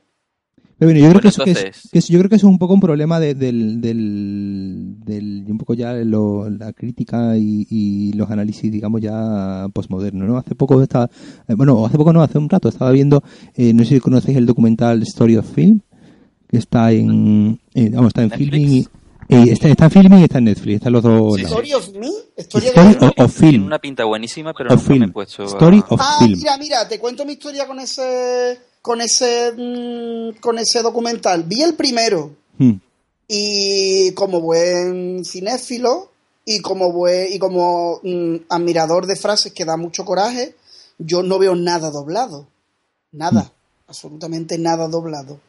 Pero 0.77 0.91
bueno, 0.91 0.99
yo 0.99 1.09
creo 1.09 1.13
Bueno, 1.13 1.21
que, 1.21 1.27
eso, 1.29 1.43
que 1.45 1.51
es- 1.51 1.57
entonces- 1.57 1.89
que 1.91 1.99
eso- 1.99 2.13
yo 2.13 2.19
creo 2.19 2.29
que 2.29 2.35
eso 2.35 2.47
es 2.47 2.51
un 2.51 2.59
poco 2.59 2.73
un 2.73 2.79
problema 2.81 3.19
de- 3.19 3.35
del, 3.35 3.81
del, 3.81 4.95
del- 5.05 5.45
y 5.47 5.51
un 5.51 5.57
poco 5.57 5.73
ya 5.73 5.93
lo- 5.93 6.49
la 6.49 6.73
crítica 6.73 7.37
y, 7.37 7.67
y 7.69 8.13
los 8.13 8.29
análisis, 8.29 8.71
digamos, 8.71 9.01
ya 9.01 9.67
postmodernos, 9.73 10.27
¿no? 10.27 10.37
Hace 10.37 10.55
poco 10.55 10.81
estaba, 10.81 11.09
eh, 11.47 11.53
bueno, 11.55 11.85
hace 11.85 11.97
poco 11.97 12.13
no, 12.13 12.21
hace 12.21 12.37
un 12.37 12.49
rato 12.49 12.69
estaba 12.69 12.91
viendo, 12.91 13.23
eh, 13.55 13.73
no 13.73 13.83
sé 13.83 13.95
si 13.95 13.99
conocéis 13.99 14.37
el 14.37 14.45
documental 14.45 15.01
Story 15.03 15.37
of 15.37 15.49
Film, 15.53 15.81
que 16.49 16.57
está 16.57 16.91
en, 16.91 17.59
eh, 17.73 17.89
vamos, 17.93 18.07
está 18.09 18.23
en 18.23 18.29
Netflix. 18.29 18.51
filming, 18.51 18.71
y, 18.71 18.79
eh, 19.29 19.51
está, 19.53 19.67
está 19.69 19.85
en 19.85 19.91
filming 19.91 20.19
y 20.19 20.23
está 20.23 20.37
en 20.39 20.43
Netflix, 20.45 20.75
están 20.77 20.93
los 20.93 21.03
dos 21.03 21.35
Sí. 21.35 21.43
Story 21.43 21.73
of 21.73 21.89
Me, 21.93 22.07
historia 22.37 22.69
Story 22.69 22.95
de... 22.95 23.13
of, 23.23 23.39
Tiene 23.39 23.65
una 23.65 23.79
pinta 23.79 24.03
buenísima, 24.05 24.53
pero 24.53 24.73
of 24.73 24.77
nunca 24.81 24.89
me 24.89 24.95
he 24.95 24.99
film, 24.99 25.11
puesto 25.13 25.43
a- 25.43 25.45
Story 25.45 25.83
of 25.89 26.01
Ah, 26.03 26.17
Film. 26.19 26.37
mira, 26.39 26.57
mira, 26.57 26.87
te 26.87 26.99
cuento 26.99 27.25
mi 27.25 27.33
historia 27.33 27.67
con 27.67 27.79
ese 27.79 28.59
con 28.81 29.01
ese 29.01 29.51
mm, 29.55 30.39
con 30.39 30.57
ese 30.57 30.81
documental. 30.81 31.43
Vi 31.43 31.61
el 31.61 31.75
primero 31.75 32.31
Hmm. 32.57 32.73
y 33.27 34.11
como 34.13 34.41
buen 34.41 35.23
cinéfilo 35.23 36.11
y 36.45 36.59
como 36.61 36.91
buen 36.91 37.31
y 37.31 37.37
como 37.39 37.99
mm, 38.03 38.35
admirador 38.49 39.05
de 39.05 39.15
frases 39.15 39.53
que 39.53 39.65
da 39.65 39.77
mucho 39.77 40.03
coraje, 40.03 40.55
yo 40.97 41.21
no 41.23 41.37
veo 41.39 41.55
nada 41.55 41.91
doblado. 41.91 42.47
Nada, 43.11 43.51
absolutamente 43.87 44.57
nada 44.57 44.87
doblado. 44.87 45.39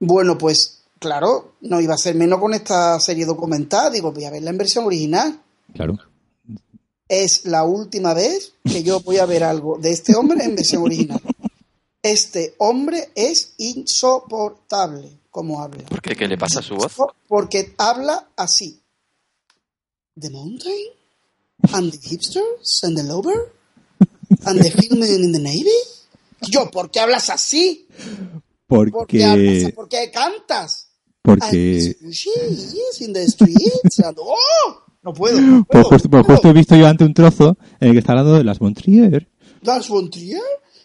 Bueno, 0.00 0.38
pues 0.38 0.82
claro, 0.98 1.52
no 1.60 1.80
iba 1.80 1.94
a 1.94 1.98
ser 1.98 2.14
menos 2.14 2.40
con 2.40 2.54
esta 2.54 2.98
serie 2.98 3.26
documental, 3.26 3.92
digo, 3.92 4.12
voy 4.12 4.24
a 4.24 4.30
verla 4.30 4.50
en 4.50 4.58
versión 4.58 4.86
original. 4.86 5.40
Claro. 5.74 5.98
Es 7.06 7.44
la 7.44 7.64
última 7.64 8.14
vez 8.14 8.54
que 8.64 8.82
yo 8.82 9.00
voy 9.00 9.18
a 9.18 9.26
ver 9.26 9.44
algo 9.44 9.78
de 9.78 9.90
este 9.90 10.16
hombre 10.16 10.44
en 10.44 10.56
versión 10.56 10.82
original. 10.82 11.20
Este 12.02 12.54
hombre 12.58 13.10
es 13.14 13.52
insoportable 13.58 15.18
como 15.30 15.60
habla. 15.60 15.84
¿Por 15.84 16.00
qué? 16.00 16.16
¿Qué 16.16 16.26
le 16.26 16.38
pasa 16.38 16.60
a 16.60 16.62
su 16.62 16.76
voz? 16.76 16.96
Porque 17.28 17.74
habla 17.76 18.30
así. 18.36 18.80
The 20.18 20.30
mountain 20.30 20.74
and 21.72 21.92
the 21.92 21.98
hipsters 21.98 22.82
and 22.84 22.96
the 22.96 23.02
lover 23.02 23.52
and 24.46 24.62
the 24.62 24.70
filming 24.70 25.24
in 25.24 25.32
the 25.32 25.38
navy. 25.38 25.68
Yo, 26.48 26.70
¿por 26.70 26.90
qué 26.90 27.00
hablas 27.00 27.28
así? 27.28 27.86
¿Por 28.70 29.06
qué, 29.06 29.24
hablas, 29.24 29.46
Porque, 29.62 29.72
¿por 29.74 29.88
qué 29.88 30.10
cantas? 30.10 30.86
porque, 31.22 31.96
in 33.00 33.12
the 33.12 33.26
streets 33.28 34.00
and- 34.00 34.16
¡Oh! 34.18 34.84
No 35.02 35.12
puedo. 35.12 35.40
No 35.40 35.64
pues 35.64 35.84
puedo, 35.84 35.84
justo, 35.84 36.08
no 36.08 36.10
pues 36.10 36.24
puedo. 36.26 36.36
justo 36.36 36.48
he 36.48 36.52
visto 36.52 36.76
yo 36.76 36.86
ante 36.86 37.04
un 37.04 37.14
trozo 37.14 37.56
en 37.80 37.88
el 37.88 37.92
que 37.94 37.98
está 38.00 38.12
hablando 38.12 38.34
de 38.34 38.44
las 38.44 38.60
Montrier. 38.60 39.28
¿Lars 39.62 39.88
von 39.88 40.10
Trier? 40.10 40.40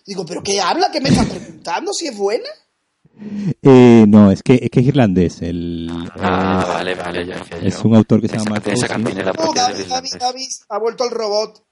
Digo, 0.06 0.26
¿pero 0.26 0.42
qué 0.44 0.60
habla? 0.62 0.90
¿Qué 0.92 1.02
me 1.02 1.10
estás 1.10 1.26
preguntando? 1.28 1.92
¿Si 1.94 2.08
es 2.08 2.18
buena? 2.18 2.48
Eh, 3.62 4.06
no, 4.08 4.30
es 4.32 4.44
que, 4.44 4.60
es 4.62 4.70
que 4.70 4.82
es 4.82 4.86
irlandés. 4.88 5.42
El, 5.42 5.90
Ah, 6.20 6.64
eh, 6.66 6.74
vale, 6.74 6.96
vale, 6.96 7.26
ya 7.26 7.36
es 7.62 7.82
yo. 7.82 7.88
un 7.90 7.96
autor 7.96 8.22
que 8.22 8.28
se 8.28 8.36
Esa- 8.36 8.44
llama 8.46 8.58
Oh, 8.58 8.62
porque 8.62 8.74
es 8.74 8.82
David, 8.90 9.04
David, 9.56 9.80
irlandés. 9.86 10.20
David, 10.20 10.48
ha 10.70 10.80
vuelto 10.80 11.04
el 11.06 11.12
robot. 11.12 11.64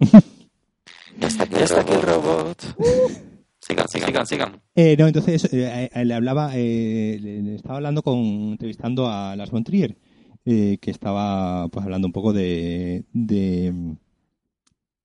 Ya 1.20 1.28
está 1.28 1.44
aquí, 1.44 1.54
ya 1.56 1.64
está 1.66 1.82
aquí 1.82 1.94
el 1.94 2.02
robot. 2.02 2.62
Sigan, 2.62 3.33
sigan, 3.68 3.88
sigan, 3.88 4.26
sigan. 4.28 4.62
Eh, 4.76 4.96
no, 4.98 5.08
entonces 5.08 5.46
eh, 5.54 5.90
eh, 5.94 6.06
le 6.06 6.14
hablaba, 6.14 6.52
eh, 6.56 7.18
le, 7.22 7.56
estaba 7.56 7.78
hablando 7.78 8.02
con, 8.02 8.18
entrevistando 8.52 9.08
a 9.08 9.36
Lars 9.36 9.52
von 9.52 9.64
Trier, 9.64 9.98
eh, 10.46 10.78
que 10.82 10.92
estaba 10.92 11.68
pues 11.70 11.84
hablando 11.86 12.08
un 12.08 12.14
poco 12.14 12.34
de, 12.34 13.04
de, 13.14 13.74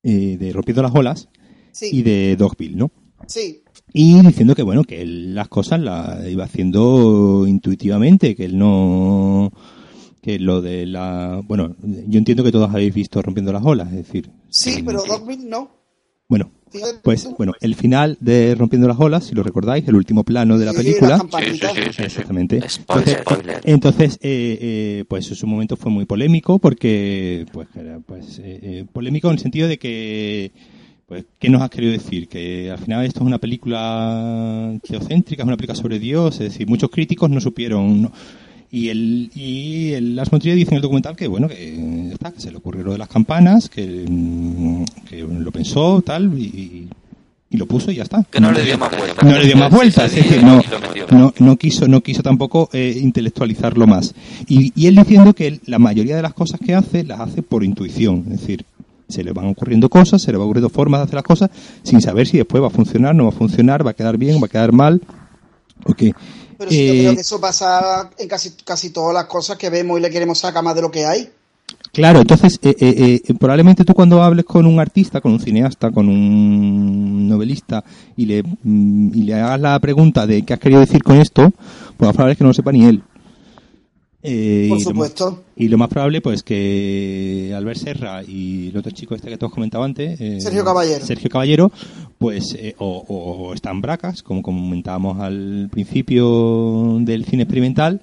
eh, 0.02 0.36
de 0.38 0.52
Rompiendo 0.52 0.82
las 0.82 0.94
Olas 0.94 1.28
Sí, 1.72 1.90
y 1.92 2.02
de 2.02 2.36
Dogville, 2.36 2.76
¿no? 2.76 2.90
sí. 3.26 3.62
Y 3.94 4.20
diciendo 4.20 4.54
que 4.54 4.62
bueno, 4.62 4.84
que 4.84 5.00
él 5.00 5.34
las 5.34 5.48
cosas 5.48 5.80
las 5.80 6.28
iba 6.28 6.44
haciendo 6.44 7.46
intuitivamente, 7.46 8.36
que 8.36 8.44
él 8.44 8.58
no 8.58 9.50
que 10.20 10.38
lo 10.38 10.60
de 10.60 10.84
la 10.84 11.40
bueno, 11.44 11.74
yo 11.82 12.18
entiendo 12.18 12.44
que 12.44 12.52
todos 12.52 12.68
habéis 12.68 12.92
visto 12.92 13.22
rompiendo 13.22 13.50
las 13.52 13.64
olas, 13.64 13.88
es 13.88 14.06
decir, 14.06 14.30
Sí, 14.50 14.82
pero 14.84 15.02
Dogville 15.06 15.48
no. 15.48 15.77
Bueno, 16.28 16.50
pues 17.02 17.28
bueno, 17.36 17.54
el 17.60 17.74
final 17.74 18.18
de 18.20 18.54
rompiendo 18.54 18.86
las 18.86 18.98
olas, 19.00 19.24
si 19.24 19.34
lo 19.34 19.42
recordáis, 19.42 19.86
el 19.88 19.94
último 19.94 20.24
plano 20.24 20.58
de 20.58 20.66
la 20.66 20.72
película, 20.72 21.18
Sí, 21.18 21.52
sí, 21.52 21.58
sí. 21.92 22.02
Exactamente. 22.02 22.68
Spoiler, 22.68 23.24
Entonces, 23.64 24.18
eh, 24.22 24.58
eh, 24.60 25.04
pues 25.08 25.28
en 25.30 25.36
su 25.36 25.46
momento 25.46 25.76
fue 25.76 25.90
muy 25.90 26.04
polémico 26.04 26.58
porque, 26.58 27.46
pues, 27.52 27.68
era, 27.74 27.98
pues 28.00 28.38
eh, 28.40 28.60
eh, 28.62 28.84
polémico 28.92 29.28
en 29.28 29.34
el 29.34 29.38
sentido 29.38 29.68
de 29.68 29.78
que, 29.78 30.52
pues, 31.06 31.24
¿qué 31.38 31.48
nos 31.48 31.62
has 31.62 31.70
querido 31.70 31.92
decir? 31.92 32.28
Que 32.28 32.70
al 32.70 32.78
final 32.78 33.04
esto 33.06 33.20
es 33.20 33.26
una 33.26 33.38
película 33.38 34.78
teocéntrica, 34.86 35.42
es 35.42 35.46
una 35.46 35.56
película 35.56 35.76
sobre 35.76 35.98
Dios, 35.98 36.34
es 36.34 36.52
decir, 36.52 36.68
muchos 36.68 36.90
críticos 36.90 37.30
no 37.30 37.40
supieron, 37.40 38.02
¿no? 38.02 38.12
Y 38.70 38.88
el, 38.88 39.30
y 39.34 39.92
el 39.92 40.14
Lars 40.16 40.30
von 40.30 40.40
Trier 40.40 40.56
dice 40.56 40.72
en 40.72 40.76
el 40.76 40.82
documental 40.82 41.16
que, 41.16 41.26
bueno, 41.26 41.48
que, 41.48 42.06
ya 42.08 42.12
está, 42.12 42.32
que 42.32 42.40
se 42.40 42.50
le 42.50 42.58
ocurrió 42.58 42.84
lo 42.84 42.92
de 42.92 42.98
las 42.98 43.08
campanas, 43.08 43.68
que, 43.68 44.04
mm, 44.06 44.84
que 45.08 45.22
lo 45.22 45.50
pensó, 45.50 46.02
tal, 46.02 46.38
y, 46.38 46.88
y 47.50 47.56
lo 47.56 47.66
puso 47.66 47.90
y 47.90 47.96
ya 47.96 48.02
está. 48.02 48.24
Que 48.30 48.40
no 48.40 48.52
le 48.52 48.62
dio 48.62 48.76
más 48.76 48.90
vueltas. 48.90 49.24
No 49.24 49.38
le 49.38 49.46
dio 49.46 49.56
más 49.56 49.70
vueltas, 49.72 50.12
es 50.12 50.24
decir, 50.24 50.44
no, 50.44 50.60
no, 51.10 51.32
no 51.38 51.56
quiso, 51.56 51.88
no 51.88 52.02
quiso 52.02 52.22
tampoco 52.22 52.68
eh, 52.72 52.98
intelectualizarlo 53.00 53.86
más. 53.86 54.14
Y, 54.46 54.72
y 54.74 54.86
él 54.86 54.96
diciendo 54.96 55.32
que 55.32 55.46
él, 55.46 55.60
la 55.64 55.78
mayoría 55.78 56.16
de 56.16 56.22
las 56.22 56.34
cosas 56.34 56.60
que 56.60 56.74
hace, 56.74 57.04
las 57.04 57.20
hace 57.20 57.42
por 57.42 57.64
intuición, 57.64 58.24
es 58.30 58.40
decir, 58.40 58.64
se 59.08 59.24
le 59.24 59.32
van 59.32 59.46
ocurriendo 59.46 59.88
cosas, 59.88 60.20
se 60.20 60.30
le 60.30 60.36
van 60.36 60.44
ocurriendo 60.44 60.68
formas 60.68 61.00
de 61.00 61.04
hacer 61.04 61.14
las 61.14 61.24
cosas, 61.24 61.50
sin 61.82 62.02
saber 62.02 62.26
si 62.26 62.36
después 62.36 62.62
va 62.62 62.66
a 62.66 62.70
funcionar, 62.70 63.14
no 63.14 63.24
va 63.24 63.30
a 63.30 63.32
funcionar, 63.32 63.86
va 63.86 63.92
a 63.92 63.94
quedar 63.94 64.18
bien, 64.18 64.36
va 64.42 64.46
a 64.46 64.50
quedar 64.50 64.72
mal, 64.72 65.00
o 65.84 65.94
qué. 65.94 66.12
Pero 66.58 66.70
sí, 66.70 66.86
yo 66.86 66.92
Eh, 66.94 66.98
creo 67.00 67.14
que 67.14 67.20
eso 67.22 67.40
pasa 67.40 68.10
en 68.18 68.28
casi, 68.28 68.50
casi 68.64 68.90
todas 68.90 69.14
las 69.14 69.26
cosas 69.26 69.56
que 69.56 69.70
vemos 69.70 69.98
y 69.98 70.02
le 70.02 70.10
queremos 70.10 70.38
sacar 70.40 70.62
más 70.64 70.74
de 70.74 70.82
lo 70.82 70.90
que 70.90 71.06
hay. 71.06 71.30
Claro, 71.92 72.20
entonces 72.20 72.58
eh, 72.62 72.74
eh, 72.80 73.22
eh, 73.26 73.34
probablemente 73.34 73.84
tú 73.84 73.94
cuando 73.94 74.22
hables 74.22 74.44
con 74.44 74.66
un 74.66 74.78
artista, 74.80 75.20
con 75.20 75.32
un 75.32 75.40
cineasta, 75.40 75.90
con 75.90 76.08
un 76.08 77.28
novelista 77.28 77.84
y 78.16 78.26
le, 78.26 78.42
mm, 78.42 79.14
y 79.14 79.22
le 79.24 79.34
hagas 79.34 79.60
la 79.60 79.78
pregunta 79.80 80.26
de 80.26 80.44
qué 80.44 80.54
has 80.54 80.60
querido 80.60 80.80
decir 80.80 81.02
con 81.02 81.16
esto, 81.20 81.50
pues 81.96 82.06
más 82.08 82.14
probable 82.14 82.32
es 82.32 82.38
que 82.38 82.44
no 82.44 82.50
lo 82.50 82.54
sepa 82.54 82.72
ni 82.72 82.84
él. 82.84 83.02
Eh, 84.22 84.66
Por 84.68 84.78
y 84.78 84.82
lo 84.84 84.90
más- 84.90 85.08
supuesto. 85.12 85.44
y 85.56 85.68
lo 85.68 85.78
más 85.78 85.88
probable, 85.88 86.20
pues 86.20 86.42
que 86.42 87.52
Albert 87.56 87.78
Serra 87.78 88.22
y 88.24 88.68
el 88.70 88.76
otro 88.76 88.90
chico 88.90 89.14
este 89.14 89.28
que 89.28 89.38
todos 89.38 89.52
comentado 89.52 89.84
antes, 89.84 90.20
eh, 90.20 90.40
Sergio 90.40 90.64
Caballero. 90.64 91.06
Sergio 91.06 91.30
Caballero, 91.30 91.70
pues, 92.18 92.54
eh, 92.58 92.74
o, 92.78 93.04
o- 93.08 93.48
o 93.48 93.54
están 93.54 93.80
bracas, 93.80 94.22
como 94.24 94.42
comentábamos 94.42 95.20
al 95.20 95.68
principio 95.70 96.98
del 97.00 97.24
cine 97.26 97.44
experimental, 97.44 98.02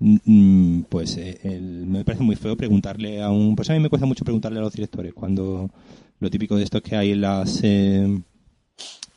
mm, 0.00 0.16
mm, 0.24 0.84
pues 0.88 1.16
eh, 1.16 1.38
el- 1.44 1.86
me 1.86 2.04
parece 2.04 2.24
muy 2.24 2.34
feo 2.34 2.56
preguntarle 2.56 3.22
a 3.22 3.30
un... 3.30 3.54
Pues 3.54 3.70
a 3.70 3.74
mí 3.74 3.78
me 3.78 3.88
cuesta 3.88 4.04
mucho 4.06 4.24
preguntarle 4.24 4.58
a 4.58 4.62
los 4.62 4.72
directores, 4.72 5.14
cuando 5.14 5.70
lo 6.18 6.30
típico 6.30 6.56
de 6.56 6.64
esto 6.64 6.78
es 6.78 6.82
que 6.82 6.96
hay 6.96 7.12
en 7.12 7.20
las... 7.20 7.60
eh, 7.62 8.20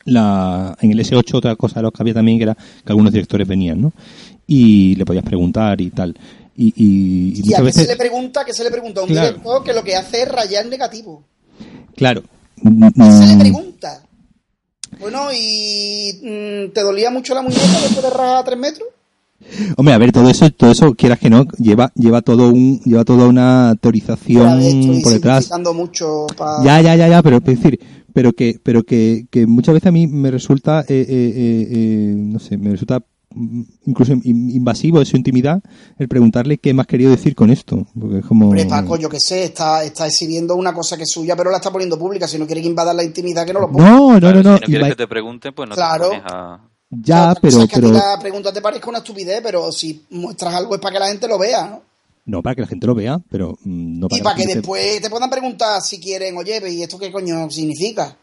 la, 0.08 0.78
en 0.82 0.92
el 0.92 1.00
S8 1.00 1.34
otra 1.34 1.56
cosa 1.56 1.80
de 1.80 1.84
los 1.84 1.92
que 1.92 2.04
había 2.04 2.14
también 2.14 2.38
que 2.38 2.44
era 2.44 2.54
que 2.54 2.90
algunos 2.92 3.12
directores 3.12 3.48
venían, 3.48 3.82
¿no? 3.82 3.92
Y 4.48 4.96
le 4.96 5.06
podías 5.06 5.24
preguntar 5.24 5.80
y 5.82 5.90
tal. 5.92 6.16
Y, 6.58 6.68
y, 6.68 7.42
y 7.44 7.50
Y 7.50 7.54
a 7.54 7.58
qué 7.62 7.72
se 7.72 7.82
le 7.82 7.88
veces... 7.88 7.98
pregunta, 7.98 8.46
que 8.46 8.54
se 8.54 8.64
le 8.64 8.72
pregunta 8.72 9.02
a 9.02 9.04
un 9.04 9.10
Claro. 9.10 9.28
director 9.28 9.64
que 9.64 9.74
lo 9.74 9.84
que 9.84 9.96
hace 9.96 10.22
es 10.24 10.28
rayar 10.30 10.66
negativo. 10.68 11.24
Claro. 11.96 12.22
¿Qué 12.56 12.64
se 12.64 13.26
le 13.28 13.36
Mm, 13.36 13.40
pregunta? 13.40 14.02
Bueno, 15.00 15.28
¿y 15.34 16.14
mm, 16.22 16.72
te 16.74 16.82
dolía 16.82 17.10
mucho 17.10 17.34
la 17.34 17.42
muñeca 17.42 17.62
después 17.82 18.02
de 18.04 18.10
rajar 18.10 18.38
a 18.38 18.44
tres 18.44 18.58
metros? 18.58 18.88
Hombre, 19.76 19.94
a 19.94 19.98
ver, 19.98 20.12
todo 20.14 20.30
eso, 20.30 20.50
todo 20.52 20.72
eso, 20.72 20.94
quieras 20.96 21.20
que 21.20 21.30
no, 21.30 21.46
lleva, 21.58 21.92
lleva 21.96 22.22
todo 22.22 22.50
un, 22.50 22.80
lleva 22.86 23.04
toda 23.04 23.28
una 23.28 23.76
teorización 23.80 25.02
por 25.04 25.12
detrás. 25.12 25.50
mucho. 25.74 26.26
Ya, 26.64 26.82
ya, 26.82 26.96
ya, 26.96 27.10
ya, 27.10 27.22
pero 27.22 27.38
es 27.38 27.44
decir, 27.44 27.80
pero 28.14 28.32
que, 28.32 28.60
pero 28.64 28.84
que, 28.84 29.28
que 29.30 29.46
muchas 29.46 29.74
veces 29.74 29.88
a 29.88 29.92
mí 29.92 30.08
me 30.08 30.32
resulta, 30.32 30.82
eh, 30.82 30.86
eh, 30.88 31.68
eh, 31.70 32.14
no 32.18 32.40
sé, 32.40 32.58
me 32.58 32.72
resulta 32.72 33.04
incluso 33.86 34.14
in- 34.14 34.50
invasivo 34.52 35.00
de 35.00 35.06
su 35.06 35.18
intimidad 35.18 35.62
el 35.98 36.08
preguntarle 36.08 36.58
qué 36.58 36.74
me 36.74 36.82
has 36.82 36.88
querido 36.88 37.12
decir 37.12 37.36
con 37.36 37.50
esto, 37.52 37.86
porque 38.00 38.20
es 38.20 38.26
como. 38.26 38.46
Hombre, 38.48 38.66
Paco, 38.66 38.98
yo 38.98 39.10
qué 39.10 39.20
sé, 39.20 39.44
está, 39.46 39.84
está 39.84 40.08
exhibiendo 40.08 40.56
una 40.56 40.74
cosa 40.74 40.96
que 40.98 41.04
es 41.04 41.12
suya, 41.12 41.36
pero 41.36 41.52
la 41.52 41.58
está 41.58 41.72
poniendo 41.72 41.98
pública. 42.00 42.28
Si 42.28 42.38
no 42.40 42.46
quiere 42.46 42.62
que 42.62 42.68
invada 42.68 42.94
la 42.94 43.04
intimidad, 43.04 43.46
que 43.46 43.54
no 43.54 43.60
lo 43.60 43.72
ponga. 43.72 43.90
No, 43.90 44.14
no, 44.14 44.20
Claro, 44.20 44.44
no, 44.44 44.52
no, 44.52 44.56
Si 44.58 44.62
no 44.62 44.66
quieres 44.68 44.86
inva- 44.88 44.90
que 44.90 44.96
te 44.96 45.08
pregunten, 45.08 45.54
pues 45.54 45.70
no 45.70 45.76
Claro. 45.76 46.04
te 46.10 46.18
pones 46.18 46.24
a... 46.32 46.60
ya, 46.90 47.34
pero, 47.42 47.60
es 47.64 47.70
que 47.70 47.76
a 47.76 47.80
ti 47.80 47.86
pero, 47.88 47.92
la 47.92 48.18
pregunta 48.20 48.54
te 48.54 48.62
parezca 48.62 48.90
una 48.90 49.00
estupidez, 49.00 49.42
pero 49.44 49.72
si 49.72 50.04
muestras 50.12 50.54
algo 50.54 50.76
es 50.76 50.82
para 50.82 50.94
que 50.94 51.00
la 51.00 51.08
gente 51.08 51.28
lo 51.28 51.38
vea, 51.38 51.68
¿no? 51.68 51.82
no 52.28 52.42
para 52.42 52.56
que 52.56 52.62
la 52.62 52.68
gente 52.68 52.88
lo 52.88 52.96
vea, 52.96 53.20
pero 53.30 53.52
mm, 53.64 54.00
no 54.00 54.08
para 54.08 54.20
Y 54.20 54.24
para 54.24 54.36
que 54.36 54.48
después 54.48 55.02
te 55.02 55.10
puedan 55.10 55.30
preguntar 55.30 55.82
si 55.82 56.00
quieren, 56.00 56.36
oye, 56.38 56.60
¿y 56.72 56.82
esto 56.82 56.98
qué 56.98 57.12
coño 57.12 57.50
significa? 57.52 58.16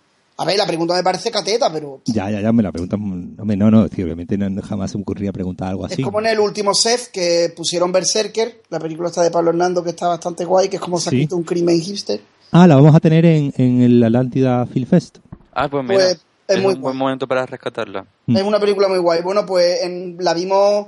A 0.43 0.45
ver, 0.45 0.57
la 0.59 0.67
pregunta 0.67 0.95
me 0.95 1.03
parece 1.03 1.31
cateta, 1.31 1.73
pero 1.73 2.01
Ya, 2.07 2.31
ya, 2.31 2.41
ya, 2.41 2.53
me 2.53 2.63
la 2.63 2.73
preguntan, 2.73 3.01
hombre, 3.39 3.57
no, 3.57 3.71
no, 3.71 3.89
tío, 3.89 4.05
obviamente 4.05 4.37
no- 4.37 4.61
jamás 4.63 4.91
se 4.91 4.99
me 4.99 5.03
ocurría 5.03 5.33
preguntar 5.33 5.69
algo 5.69 5.85
así. 5.87 6.01
es 6.01 6.05
como 6.05 6.19
en 6.21 6.27
el 6.27 6.41
último 6.41 6.75
set 6.75 7.11
que 7.13 7.53
pusieron 7.57 7.93
Berserker, 7.93 8.63
la 8.71 8.79
película 8.81 9.09
está 9.09 9.23
de 9.23 9.31
Pablo 9.31 9.51
Hernando 9.51 9.83
que 9.85 9.91
está 9.91 10.09
bastante 10.09 10.45
guay, 10.45 10.69
que 10.69 10.77
es 10.77 10.83
como 10.83 10.99
se 10.99 11.09
ha 11.09 11.13
Sí. 11.13 11.29
un 11.31 11.45
crimen 11.45 11.81
hipster. 11.81 12.21
Ah, 12.51 12.67
la 12.67 12.75
vamos 12.77 12.95
a 12.95 13.01
tener 13.01 13.25
en, 13.25 13.53
en 13.57 13.83
el 13.83 14.03
Atlántida 14.05 14.67
Film 14.67 14.87
Fest. 14.87 15.19
Ah, 15.55 15.69
pues 15.71 15.83
mira, 15.85 15.95
Pues, 15.97 16.21
es 16.49 16.57
es, 16.57 16.63
muy 16.63 16.75
un 16.75 16.81
buen 16.83 16.97
momento 16.97 17.27
para 17.29 17.47
rescatarla. 17.47 18.05
Mm. 18.27 18.37
Es 18.37 18.43
una 18.43 18.59
película 18.61 18.89
muy 18.89 18.99
guay. 18.99 19.23
Bueno, 19.23 19.47
pues 19.47 19.83
en- 19.85 20.17
la 20.21 20.35
vimos 20.35 20.87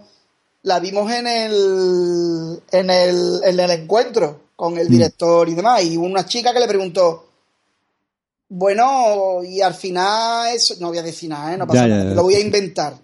la 0.62 0.80
vimos 0.80 1.10
en 1.12 1.26
el, 1.26 2.58
en 2.72 2.90
el 2.90 3.40
en 3.44 3.60
el 3.60 3.70
encuentro 3.70 4.40
con 4.56 4.78
el 4.78 4.88
Mm. 4.88 4.92
director 4.92 5.48
y 5.48 5.54
demás. 5.54 5.84
Y 5.84 5.96
una 5.96 6.24
chica 6.26 6.52
que 6.52 6.60
le 6.60 6.66
preguntó, 6.68 7.26
bueno, 8.48 9.42
y 9.44 9.60
al 9.60 9.74
final 9.74 10.54
eso, 10.54 10.74
no 10.80 10.88
voy 10.88 10.98
a 10.98 11.02
decir 11.02 11.30
nada, 11.30 11.54
¿eh? 11.54 11.56
no 11.56 11.66
pasa 11.66 11.82
Ya, 11.82 11.88
nada, 11.88 12.04
ya. 12.10 12.14
lo 12.14 12.22
voy 12.22 12.34
a 12.34 12.40
inventar. 12.40 12.94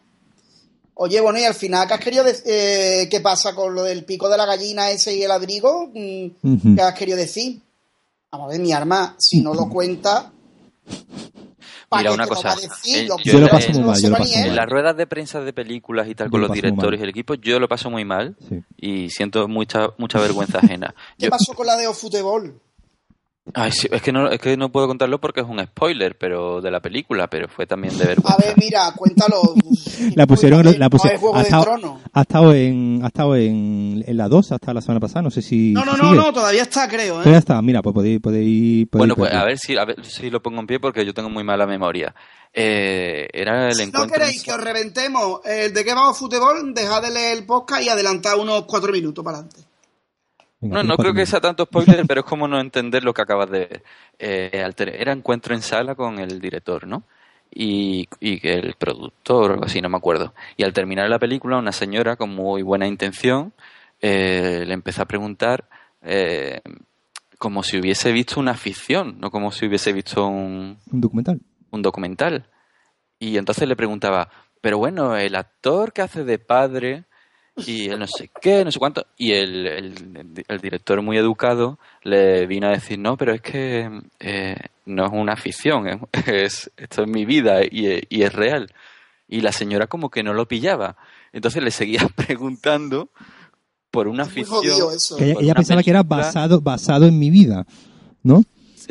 Oye, 0.95 1.21
bueno, 1.21 1.39
y 1.39 1.45
al 1.45 1.55
final, 1.55 1.89
¿qué 1.89 1.95
has 1.95 2.01
querido 2.01 2.25
dec- 2.25 2.43
eh, 2.45 3.09
¿qué 3.11 3.21
pasa 3.21 3.55
con 3.55 3.75
lo 3.75 3.83
del 3.85 4.05
pico 4.05 4.29
de 4.29 4.37
la 4.37 4.45
gallina 4.45 4.91
ese 4.91 5.15
y 5.17 5.23
el 5.23 5.31
abrigo? 5.31 5.91
Mm. 5.95 6.75
¿Qué 6.77 6.83
has 6.83 6.95
querido 6.95 7.17
decir? 7.17 7.61
Vamos 8.31 8.49
a 8.49 8.51
ver, 8.53 8.61
mi 8.61 8.73
arma, 8.73 9.15
si 9.19 9.41
no 9.41 9.55
lo 9.55 9.69
cuenta... 9.69 10.31
¿para 11.89 12.03
Mira, 12.03 12.13
una 12.13 12.27
cosa, 12.29 12.55
decir? 12.55 12.99
eh, 12.99 13.09
yo 13.25 13.41
lo 13.41 13.49
paso 13.49 13.73
muy 13.73 13.83
mal, 13.83 14.01
yo 14.01 14.11
lo. 14.11 14.17
En 14.25 14.55
las 14.55 14.69
ruedas 14.69 14.97
de 14.97 15.07
prensa 15.09 15.41
de 15.41 15.53
películas 15.53 16.07
y 16.09 16.15
tal 16.15 16.29
Yo 16.29 16.31
con 16.33 16.41
lo 16.43 16.47
los 16.47 16.55
directores 16.55 17.01
y 17.01 17.03
el 17.03 17.09
equipo, 17.09 17.35
yo 17.35 17.59
lo 17.59 17.67
paso 17.67 17.91
muy 17.91 18.05
mal 18.05 18.37
Sí. 18.49 18.63
y 18.77 19.11
siento 19.11 19.49
mucha 19.49 19.89
mucha 19.99 20.21
vergüenza 20.21 20.59
ajena. 20.59 20.95
¿Qué 21.19 21.25
Yo- 21.25 21.31
pasó 21.31 21.53
con 21.55 21.67
la 21.67 21.77
de 21.77 21.89
Ofutebol? 21.89 22.61
Ay, 23.55 23.73
sí, 23.73 23.89
es 23.91 24.03
que 24.03 24.13
no 24.13 24.31
es 24.31 24.39
que 24.39 24.57
no 24.57 24.71
puedo 24.71 24.87
contarlo 24.87 25.21
porque 25.21 25.41
es 25.41 25.47
un 25.47 25.61
spoiler, 25.61 26.17
pero 26.17 26.61
de 26.61 26.71
la 26.71 26.81
película, 26.81 27.29
pero 27.29 27.49
fue 27.49 27.67
también 27.67 27.97
de 27.97 28.05
vergüenza. 28.05 28.35
A 28.35 28.37
ver, 28.37 28.55
mira, 28.57 28.93
cuéntalo. 28.95 29.55
La 30.15 30.27
pusieron, 30.27 30.65
la 30.79 30.89
pusieron, 30.89 31.37
ha 31.37 31.43
estado, 31.43 31.63
Tronos. 31.65 32.01
ha 32.13 32.21
estado 32.23 32.55
en, 32.55 33.01
ha 33.03 33.09
estado 33.09 33.37
en, 33.37 34.03
en 34.07 34.17
la 34.17 34.29
2 34.29 34.53
hasta 34.53 34.73
la 34.73 34.81
semana 34.81 34.99
pasada, 34.99 35.23
no 35.23 35.31
sé 35.31 35.43
si. 35.43 35.73
No, 35.73 35.85
no, 35.85 35.97
no, 35.97 36.33
todavía 36.33 36.63
está, 36.63 36.89
creo, 36.89 37.23
¿eh? 37.23 37.37
está, 37.37 37.61
mira, 37.61 37.83
pues 37.83 37.95
podéis, 37.95 38.19
podéis, 38.21 38.89
podéis 38.89 38.99
Bueno, 38.99 39.15
pues 39.15 39.33
a 39.33 39.45
ver 39.45 39.59
si 39.59 39.77
a 39.77 39.85
ver 39.85 40.05
si 40.05 40.31
lo 40.31 40.43
pongo 40.43 40.61
en 40.61 40.67
pie 40.67 40.81
porque 40.81 41.05
yo 41.05 41.13
tengo 41.13 41.29
muy 41.29 41.45
mala 41.45 41.67
memoria. 41.67 42.15
Eh, 42.53 43.29
era 43.33 43.69
el 43.69 43.75
Si 43.75 43.91
no 43.91 44.07
queréis 44.07 44.43
que 44.43 44.53
os 44.53 44.61
reventemos 44.61 45.41
el 45.45 45.73
de 45.73 45.85
qué 45.85 45.95
va 45.95 46.11
Ofutebol, 46.11 46.73
dejad 46.75 47.03
de 47.03 47.11
leer 47.11 47.39
el 47.39 47.47
podcast 47.47 47.83
y 47.83 47.89
adelantad 47.89 48.39
unos 48.39 48.65
cuatro 48.65 48.91
minutos 48.91 49.25
para 49.25 49.39
adelante. 49.39 49.70
Venga, 50.61 50.77
No, 50.77 50.83
no 50.83 50.97
creo 50.97 51.15
que 51.15 51.27
sea 51.27 51.41
tanto 51.41 51.65
spoiler, 51.65 52.05
pero 52.09 52.21
es 52.21 52.27
como 52.27 52.47
no 52.49 52.61
entender 52.61 53.03
lo 53.05 53.15
que 53.15 53.23
acabas 53.23 53.51
de 53.51 53.59
ver. 53.61 53.83
Eh, 54.19 54.63
al 54.65 54.75
ter- 54.75 54.95
era 55.01 55.13
encuentro 55.13 55.55
en 55.55 55.63
sala 55.63 55.95
con 55.95 56.19
el 56.19 56.41
director, 56.41 56.87
¿no? 56.87 57.03
Y, 57.53 58.09
y 58.21 58.39
que 58.39 58.53
el 58.55 58.75
productor 58.75 59.51
o 59.51 59.55
algo 59.55 59.65
así, 59.67 59.81
no 59.81 59.89
me 59.89 59.97
acuerdo. 59.97 60.35
Y 60.57 60.63
al 60.65 60.73
terminar 60.73 61.09
la 61.09 61.19
película, 61.19 61.57
una 61.59 61.73
señora 61.73 62.17
con 62.17 62.31
muy 62.31 62.63
buena 62.63 62.87
intención 62.87 63.53
eh, 64.01 64.65
le 64.67 64.73
empezó 64.75 65.03
a 65.03 65.07
preguntar 65.07 65.69
eh, 66.03 66.61
como 67.39 67.63
si 67.63 67.79
hubiese 67.79 68.13
visto 68.13 68.39
una 68.39 68.55
ficción, 68.55 69.19
no 69.19 69.31
como 69.31 69.51
si 69.51 69.67
hubiese 69.67 69.93
visto 69.93 70.27
un, 70.27 70.79
Un 70.93 71.01
documental. 71.01 71.41
un 71.71 71.83
documental. 71.83 72.47
Y 73.19 73.37
entonces 73.37 73.67
le 73.69 73.77
preguntaba, 73.77 74.31
pero 74.61 74.79
bueno, 74.79 75.17
el 75.17 75.35
actor 75.35 75.93
que 75.93 76.03
hace 76.03 76.25
de 76.25 76.39
padre 76.39 77.05
y 77.67 77.89
él 77.89 77.99
no 77.99 78.07
sé 78.07 78.31
qué, 78.41 78.65
no 78.65 78.71
sé 78.73 78.79
cuánto. 78.79 79.07
Y 79.17 79.33
el, 79.33 79.67
el, 79.67 80.45
el 80.49 80.59
director 80.61 81.01
muy 81.03 81.17
educado 81.17 81.79
le 82.03 82.47
vino 82.47 82.67
a 82.67 82.71
decir, 82.71 82.99
no, 82.99 83.17
pero 83.17 83.33
es 83.35 83.41
que 83.43 83.89
eh, 84.21 84.57
no 84.87 85.07
es 85.07 85.13
una 85.13 85.37
ficción, 85.37 85.87
es, 85.89 85.99
es- 86.27 86.71
esto 86.77 87.03
es 87.03 87.09
mi 87.09 87.25
vida 87.25 87.63
y, 87.65 88.01
y 88.09 88.23
es 88.23 88.33
real. 88.33 88.73
Y 89.29 89.41
la 89.43 89.53
señora 89.53 89.87
como 89.87 90.11
que 90.11 90.23
no 90.23 90.33
lo 90.35 90.47
pillaba. 90.47 90.97
Entonces 91.33 91.63
le 91.63 91.71
seguía 91.71 92.01
preguntando 92.17 93.11
por 93.91 94.09
una 94.09 94.25
jodido 94.27 94.93
eso. 94.93 95.17
Que 95.17 95.25
ella, 95.25 95.35
por 95.35 95.43
ella 95.43 95.53
una 95.53 95.59
pensaba 95.61 95.83
que 95.85 95.91
era 95.91 96.03
basado, 96.03 96.61
basado 96.61 97.07
en 97.07 97.19
mi 97.19 97.31
vida, 97.31 97.67
¿no? 98.23 98.43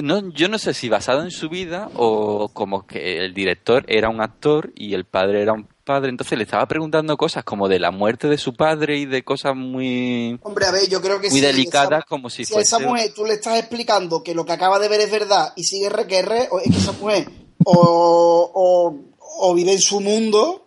No, 0.02 0.30
yo 0.34 0.48
no 0.50 0.58
sé 0.58 0.74
si 0.74 0.88
basado 0.90 1.24
en 1.24 1.32
su 1.32 1.50
vida 1.50 1.90
o 1.96 2.50
como 2.54 2.86
que 2.88 3.18
el 3.18 3.34
director 3.34 3.84
era 3.88 4.10
un 4.10 4.22
actor 4.22 4.72
y 4.76 4.94
el 4.94 5.06
padre 5.06 5.42
era 5.42 5.54
un 5.54 5.68
padre, 5.84 6.10
entonces 6.10 6.38
le 6.38 6.44
estaba 6.44 6.66
preguntando 6.68 7.18
cosas 7.18 7.44
como 7.44 7.68
de 7.68 7.80
la 7.80 7.92
muerte 7.92 8.28
de 8.28 8.38
su 8.38 8.54
padre 8.54 8.98
y 8.98 9.06
de 9.06 9.24
cosas 9.24 9.56
muy, 9.56 10.40
Hombre, 10.44 10.66
a 10.68 10.72
ver, 10.72 10.88
yo 10.88 11.02
creo 11.02 11.20
que 11.20 11.30
muy 11.30 11.40
sí, 11.40 11.46
delicadas 11.46 12.00
esa- 12.00 12.08
como 12.08 12.30
si 12.30 12.46
si 12.46 12.56
a 12.56 12.62
esa 12.62 12.78
mujer 12.80 13.12
tú 13.16 13.26
le 13.26 13.34
estás 13.34 13.58
explicando 13.60 14.24
que 14.24 14.36
lo 14.36 14.46
que 14.46 14.52
acaba 14.54 14.78
de 14.80 14.88
ver 14.88 15.02
es 15.02 15.12
verdad 15.12 15.52
y 15.56 15.64
sigue 15.64 15.90
requerre, 15.90 16.48
o 16.52 16.60
es 16.60 16.72
que 16.72 16.78
esa 16.78 16.92
mujer 16.94 17.28
o, 17.66 18.52
o, 18.54 18.96
o 19.50 19.54
vive 19.56 19.74
en 19.74 19.80
su 19.80 20.00
mundo 20.00 20.66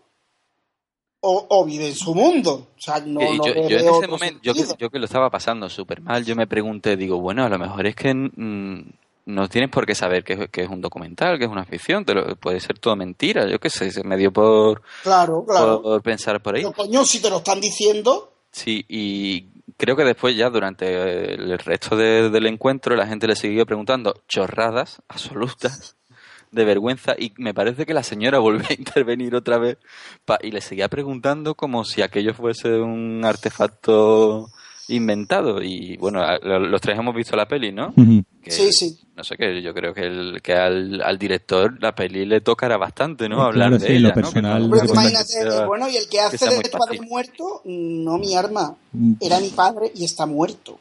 o, 1.21 1.47
o 1.49 1.65
vive 1.65 1.89
en 1.89 1.95
su 1.95 2.15
mundo. 2.15 2.69
O 2.77 2.81
sea, 2.81 3.01
no, 3.01 3.21
que 3.21 3.37
no 3.37 3.47
yo, 3.47 3.69
yo 3.69 3.79
en 3.79 3.89
ese 3.89 4.09
momento, 4.09 4.41
yo 4.43 4.55
que, 4.55 4.65
yo 4.79 4.91
que 4.91 4.99
lo 4.99 5.05
estaba 5.05 5.31
pasando 5.31 5.69
súper 5.71 6.01
mal, 6.01 6.25
yo 6.25 6.35
me 6.35 6.47
pregunté, 6.49 6.97
digo, 6.97 7.21
bueno, 7.21 7.45
a 7.45 7.49
lo 7.49 7.59
mejor 7.59 7.87
es 7.87 7.95
que 7.95 8.13
mm, 8.13 8.91
no 9.27 9.49
tienes 9.49 9.71
por 9.71 9.87
qué 9.87 9.95
saber 9.95 10.25
que, 10.25 10.33
es- 10.35 10.51
que 10.51 10.63
es 10.63 10.69
un 10.69 10.81
documental, 10.81 11.39
que 11.39 11.45
es 11.45 11.51
una 11.51 11.65
ficción, 11.65 12.05
te 12.05 12.15
lo- 12.15 12.35
puede 12.37 12.59
ser 12.61 12.79
todo 12.79 12.97
mentira, 12.97 13.49
yo 13.49 13.59
qué 13.61 13.71
sé, 13.71 13.91
se 13.91 14.03
me 14.05 14.17
dio 14.17 14.33
por, 14.33 14.83
Claro, 15.03 15.45
claro. 15.47 15.81
por 15.83 16.03
pensar 16.03 16.43
por 16.43 16.57
ahí. 16.57 16.63
Pero 16.63 16.73
coño, 16.75 17.05
si 17.05 17.21
te 17.23 17.31
lo 17.31 17.39
están 17.39 17.61
diciendo, 17.61 18.29
Sí, 18.55 18.85
y 18.89 19.47
creo 19.79 19.97
que 19.97 20.05
después 20.05 20.37
ya 20.37 20.51
durante 20.51 21.33
el 21.35 21.59
resto 21.59 21.97
de- 21.97 22.29
del 22.29 22.47
encuentro 22.47 22.95
la 22.97 23.07
gente 23.07 23.27
le 23.27 23.35
siguió 23.37 23.65
preguntando 23.65 24.15
chorradas 24.29 25.01
absolutas 25.09 25.97
de 26.51 26.65
vergüenza 26.67 27.15
y 27.19 27.33
me 27.39 27.55
parece 27.55 27.87
que 27.87 27.95
la 27.95 28.03
señora 28.03 28.41
volvió 28.41 28.67
a 28.69 28.75
intervenir 28.75 29.35
otra 29.35 29.57
vez 29.57 29.79
pa- 30.27 30.39
y 30.43 30.51
le 30.51 30.61
seguía 30.61 30.89
preguntando 30.89 31.55
como 31.55 31.85
si 31.87 32.03
aquello 32.03 32.35
fuese 32.35 32.75
un 32.79 33.25
artefacto 33.25 34.49
inventado 34.89 35.63
y 35.63 35.97
bueno, 35.97 36.23
los 36.43 36.81
tres 36.81 36.99
hemos 36.99 37.15
visto 37.15 37.37
la 37.37 37.47
peli, 37.47 37.73
¿no? 37.73 37.95
Que, 38.43 38.51
Sí, 38.51 38.73
sí. 38.73 38.99
No 39.15 39.23
sé, 39.25 39.37
que 39.37 39.63
yo 39.63 39.73
creo 39.75 39.93
que, 39.95 40.03
el, 40.03 40.41
que 40.43 40.55
al, 40.55 41.01
al 41.03 41.19
director 41.19 41.77
la 41.81 41.95
peli 41.95 42.25
le 42.27 42.41
tocará 42.41 42.77
bastante, 42.77 43.29
¿no? 43.29 43.43
Hablar 43.43 43.69
claro, 43.69 43.79
de 43.83 43.87
sí, 43.87 43.93
ella, 43.95 44.09
lo 44.09 44.15
personal, 44.15 44.69
no- 44.69 44.77
pero 44.77 44.93
imagínate, 44.93 45.27
sea- 45.27 45.67
bueno, 45.67 45.89
y 45.89 45.97
el 45.97 46.09
que 46.09 46.21
hace 46.21 46.49
de 46.49 46.69
padre 46.71 47.01
muerto, 47.03 47.61
no 47.65 48.19
mi 48.19 48.35
arma, 48.35 48.75
Mm. 48.93 49.13
era 49.21 49.39
mi 49.41 49.51
padre 49.51 49.93
y 49.95 50.05
está 50.05 50.27
muerto. 50.27 50.79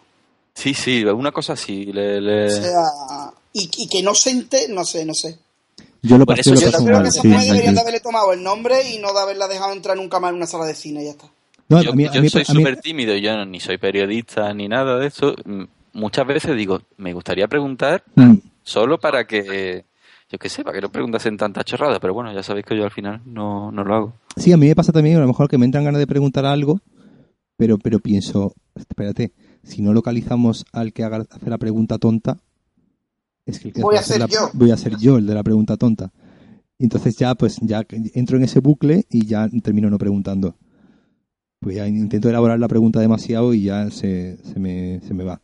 Sí, 0.55 0.73
sí, 0.73 1.03
una 1.05 1.31
cosa 1.31 1.53
así. 1.53 1.85
Le, 1.85 2.19
le- 2.21 2.45
O 2.47 2.49
sea, 2.49 2.83
y, 3.53 3.69
y 3.77 3.87
que 3.87 4.01
no 4.01 4.13
se 4.15 4.31
ente, 4.31 4.67
no 4.69 4.83
sé, 4.85 5.05
no 5.05 5.13
sé. 5.13 5.37
Yo 6.01 6.17
lo 6.17 6.25
Por 6.25 6.35
pasé 6.37 6.49
eso 6.49 6.53
lo 6.55 6.59
yo 6.61 6.71
pasé 6.71 6.83
creo 6.83 6.95
mal, 6.97 7.03
que 7.05 7.11
sí, 7.11 7.27
deberían 7.27 7.75
de 7.75 7.81
haberle 7.81 7.99
tomado 7.99 8.33
el 8.33 8.41
nombre 8.41 8.89
y 8.89 8.97
no 8.99 9.13
de 9.13 9.19
haberla 9.19 9.47
dejado 9.47 9.71
entrar 9.73 9.95
nunca 9.97 10.19
más 10.19 10.31
en 10.31 10.37
una 10.37 10.47
sala 10.47 10.65
de 10.65 10.73
cine 10.73 11.03
y 11.03 11.05
ya 11.05 11.11
está. 11.11 11.27
No, 11.71 11.81
yo 11.81 11.91
a 11.91 11.95
mí- 11.95 12.05
a 12.05 12.11
yo 12.11 12.21
mí- 12.21 12.29
soy 12.29 12.45
súper 12.45 12.77
tímido, 12.79 13.15
yo 13.17 13.35
no- 13.35 13.45
ni 13.45 13.59
soy 13.59 13.77
periodista 13.77 14.53
ni 14.53 14.67
nada 14.67 14.97
de 14.99 15.07
eso. 15.07 15.35
Muchas 15.93 16.25
veces 16.27 16.55
digo, 16.55 16.81
me 16.97 17.13
gustaría 17.13 17.47
preguntar 17.47 18.03
Mm. 18.15 18.35
solo 18.63 18.99
para 18.99 19.25
que, 19.25 19.85
yo 20.29 20.37
qué 20.39 20.47
sé, 20.49 20.63
para 20.63 20.75
que 20.75 20.81
no 20.81 20.89
preguntasen 20.91 21.35
tantas 21.37 21.65
chorradas, 21.65 21.99
pero 21.99 22.13
bueno, 22.13 22.31
ya 22.33 22.43
sabéis 22.43 22.65
que 22.65 22.77
yo 22.77 22.83
al 22.85 22.91
final 22.91 23.21
no, 23.25 23.71
no 23.71 23.83
lo 23.83 23.95
hago. 23.95 24.13
Sí, 24.37 24.51
a 24.53 24.57
mí 24.57 24.67
me 24.67 24.75
pasa 24.75 24.91
también, 24.93 25.17
a 25.17 25.21
lo 25.21 25.27
mejor 25.27 25.49
que 25.49 25.57
me 25.57 25.65
entran 25.65 25.83
ganas 25.83 25.99
de 25.99 26.07
preguntar 26.07 26.45
algo, 26.45 26.79
pero, 27.57 27.77
pero 27.77 27.99
pienso, 27.99 28.53
espérate, 28.75 29.33
si 29.63 29.81
no 29.81 29.93
localizamos 29.93 30.65
al 30.71 30.93
que 30.93 31.03
haga 31.03 31.25
hace 31.29 31.49
la 31.49 31.57
pregunta 31.57 31.97
tonta, 31.97 32.37
es 33.45 33.59
que 33.59 33.67
el 33.69 33.73
que 33.73 33.81
Voy 33.81 33.95
a 33.95 33.99
hace 33.99 34.13
ser 34.13 34.21
la- 34.21 34.27
yo. 34.27 34.49
Voy 34.53 34.71
a 34.71 34.77
ser 34.77 34.97
yo 34.97 35.17
el 35.17 35.25
de 35.25 35.33
la 35.33 35.43
pregunta 35.43 35.75
tonta. 35.77 36.11
Y 36.77 36.85
entonces 36.85 37.15
ya, 37.17 37.35
pues, 37.35 37.57
ya 37.61 37.85
entro 38.13 38.37
en 38.37 38.43
ese 38.43 38.59
bucle 38.59 39.05
y 39.09 39.25
ya 39.27 39.47
termino 39.61 39.89
no 39.89 39.97
preguntando. 39.99 40.55
Pues 41.61 41.75
ya 41.75 41.87
intento 41.87 42.27
elaborar 42.27 42.59
la 42.59 42.67
pregunta 42.67 42.99
demasiado 42.99 43.53
y 43.53 43.63
ya 43.63 43.89
se, 43.89 44.37
se, 44.43 44.59
me, 44.59 44.99
se 45.07 45.13
me 45.13 45.23
va. 45.23 45.39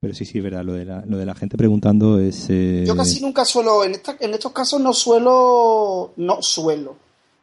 Pero 0.00 0.14
sí, 0.14 0.24
sí, 0.24 0.38
es 0.38 0.44
verdad, 0.44 0.64
lo 0.64 0.72
de 0.72 0.84
la, 0.84 1.04
lo 1.04 1.18
de 1.18 1.26
la 1.26 1.34
gente 1.34 1.56
preguntando 1.56 2.18
es... 2.18 2.46
eh, 2.48 2.84
Yo 2.86 2.96
casi 2.96 3.20
nunca 3.20 3.44
suelo, 3.44 3.82
en, 3.82 3.92
esta, 3.92 4.16
en 4.20 4.32
estos 4.32 4.52
casos 4.52 4.80
no 4.80 4.92
suelo, 4.92 6.12
no 6.16 6.40
suelo 6.40 6.96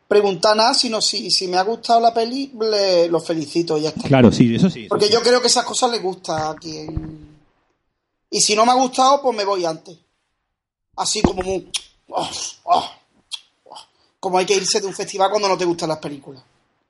preguntar 0.07 0.55
nada, 0.55 0.75
sino 0.75 1.01
si, 1.01 1.31
si 1.31 1.47
me 1.47 1.57
ha 1.57 1.63
gustado 1.63 1.99
la 1.99 2.13
peli, 2.13 2.53
le, 2.59 3.07
lo 3.09 3.19
felicito 3.19 3.79
y 3.79 3.81
ya 3.81 3.89
está. 3.89 4.07
Claro, 4.07 4.31
sí, 4.31 4.53
eso 4.53 4.69
sí. 4.69 4.81
eso 4.81 4.89
Porque 4.89 5.07
sí. 5.07 5.13
yo 5.13 5.21
creo 5.21 5.41
que 5.41 5.47
esas 5.47 5.65
cosas 5.65 5.89
le 5.89 5.97
gusta 5.99 6.51
a 6.51 6.55
quien... 6.55 7.33
Y 8.29 8.39
si 8.39 8.55
no 8.55 8.63
me 8.63 8.71
ha 8.71 8.75
gustado, 8.75 9.23
pues 9.23 9.35
me 9.35 9.43
voy 9.43 9.65
antes. 9.65 9.97
Así 10.97 11.21
como 11.23 11.41
muy... 11.41 11.67
oh, 12.09 12.29
oh, 12.65 12.89
oh. 13.63 13.75
Como 14.19 14.37
hay 14.37 14.45
que 14.45 14.55
irse 14.55 14.79
de 14.79 14.85
un 14.85 14.93
festival 14.93 15.31
cuando 15.31 15.47
no 15.47 15.57
te 15.57 15.65
gustan 15.65 15.89
las 15.89 15.97
películas. 15.97 16.43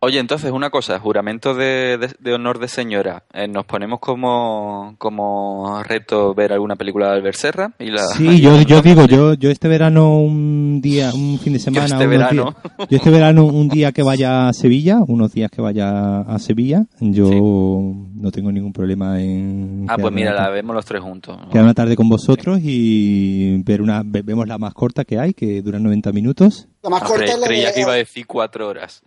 Oye, 0.05 0.19
entonces, 0.19 0.51
una 0.51 0.69
cosa, 0.69 0.99
juramento 0.99 1.53
de, 1.55 1.97
de- 1.97 2.13
de 2.19 2.33
honor 2.33 2.59
de 2.59 2.67
señora. 2.67 3.23
Eh, 3.33 3.47
¿Nos 3.47 3.63
ponemos 3.65 3.99
como, 4.01 4.95
como 4.97 5.81
reto 5.83 6.33
ver 6.33 6.51
alguna 6.51 6.75
película 6.75 7.07
de 7.07 7.13
Albert 7.13 7.37
Serra? 7.37 7.71
Y 7.79 7.85
la, 7.89 8.03
Sí, 8.07 8.41
yo, 8.41 8.61
yo 8.67 8.81
digo, 8.81 9.05
yo, 9.05 9.33
yo 9.35 9.49
este 9.49 9.69
verano 9.69 10.17
un 10.17 10.81
día, 10.81 11.11
un 11.13 11.39
fin 11.39 11.53
de 11.53 11.59
semana, 11.59 11.85
este 11.85 11.95
unos 12.05 12.09
verano. 12.09 12.43
días- 12.77 12.89
yo 12.89 12.97
este 12.97 13.09
verano 13.11 13.45
un 13.45 13.69
día 13.69 13.93
que 13.93 14.03
vaya 14.03 14.49
a 14.49 14.53
Sevilla, 14.53 14.97
unos 15.07 15.31
días 15.31 15.49
que 15.49 15.61
vaya 15.61 16.19
a 16.19 16.37
Sevilla, 16.37 16.83
yo 16.99 17.27
Sí. 17.29 17.39
no 17.39 18.29
tengo 18.31 18.51
ningún 18.51 18.73
problema 18.73 19.21
en 19.21 19.85
Ah, 19.87 19.95
pues 19.97 20.11
mira, 20.13 20.33
la 20.33 20.49
vemos 20.49 20.75
los 20.75 20.85
tres 20.85 21.01
juntos. 21.01 21.37
¿no? 21.39 21.49
quedar 21.49 21.63
una 21.63 21.73
tarde 21.73 21.95
con 21.95 22.09
vosotros 22.09 22.59
y 22.61 23.63
ver 23.63 23.81
una, 23.81 24.01
ve- 24.03 24.21
vemos 24.21 24.49
la 24.49 24.57
más 24.57 24.73
corta 24.73 25.05
que 25.05 25.17
hay, 25.17 25.33
que 25.33 25.61
dura 25.61 25.79
90 25.79 26.11
minutos. 26.11 26.67
La 26.83 26.89
más 26.89 27.03
Ah, 27.03 27.05
corta 27.05 27.23
cre- 27.25 27.33
es 27.35 27.39
la 27.39 27.47
creía 27.47 27.73
que 27.73 27.79
iba 27.81 27.93
a 27.93 27.95
decir 27.95 28.27
cuatro 28.27 28.67
horas. 28.67 29.01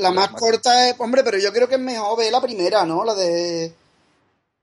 La 0.00 0.10
más 0.10 0.28
corta 0.30 0.88
es, 0.88 0.94
hombre, 0.98 1.22
pero 1.24 1.38
yo 1.38 1.52
creo 1.52 1.68
que 1.68 1.74
es 1.76 1.80
mejor 1.80 2.18
ver 2.18 2.32
la 2.32 2.40
primera, 2.40 2.84
¿no? 2.84 3.04
La 3.04 3.14
de 3.14 3.72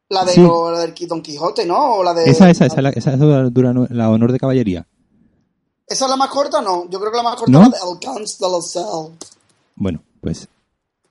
la 0.09 0.23
de 0.23 0.31
Sí. 0.33 0.41
lo- 0.41 0.71
la 0.71 0.79
del 0.79 0.93
Don 1.07 1.21
Quijote, 1.21 1.65
¿no? 1.65 1.95
O 1.95 2.03
la 2.03 2.13
de 2.13 2.29
Esa, 2.29 2.49
esa, 2.49 2.65
esa, 2.65 2.81
la- 2.81 2.89
esa 2.89 3.15
dura 3.17 3.73
no- 3.73 3.87
la 3.89 4.09
honor 4.09 4.31
de 4.31 4.39
caballería. 4.39 4.85
¿Esa 5.85 6.05
es 6.05 6.09
la 6.11 6.17
más 6.17 6.29
corta? 6.29 6.61
No, 6.61 6.89
yo 6.89 6.99
creo 6.99 7.11
que 7.11 7.17
la 7.17 7.23
más 7.23 7.35
corta 7.35 7.51
¿No? 7.51 7.63
es 7.63 7.69
la 7.71 7.77
de 7.77 7.83
Alcance 7.91 8.37
de 8.39 8.49
los 8.51 8.71
Cell. 8.71 9.13
Bueno, 9.75 10.01
pues, 10.21 10.47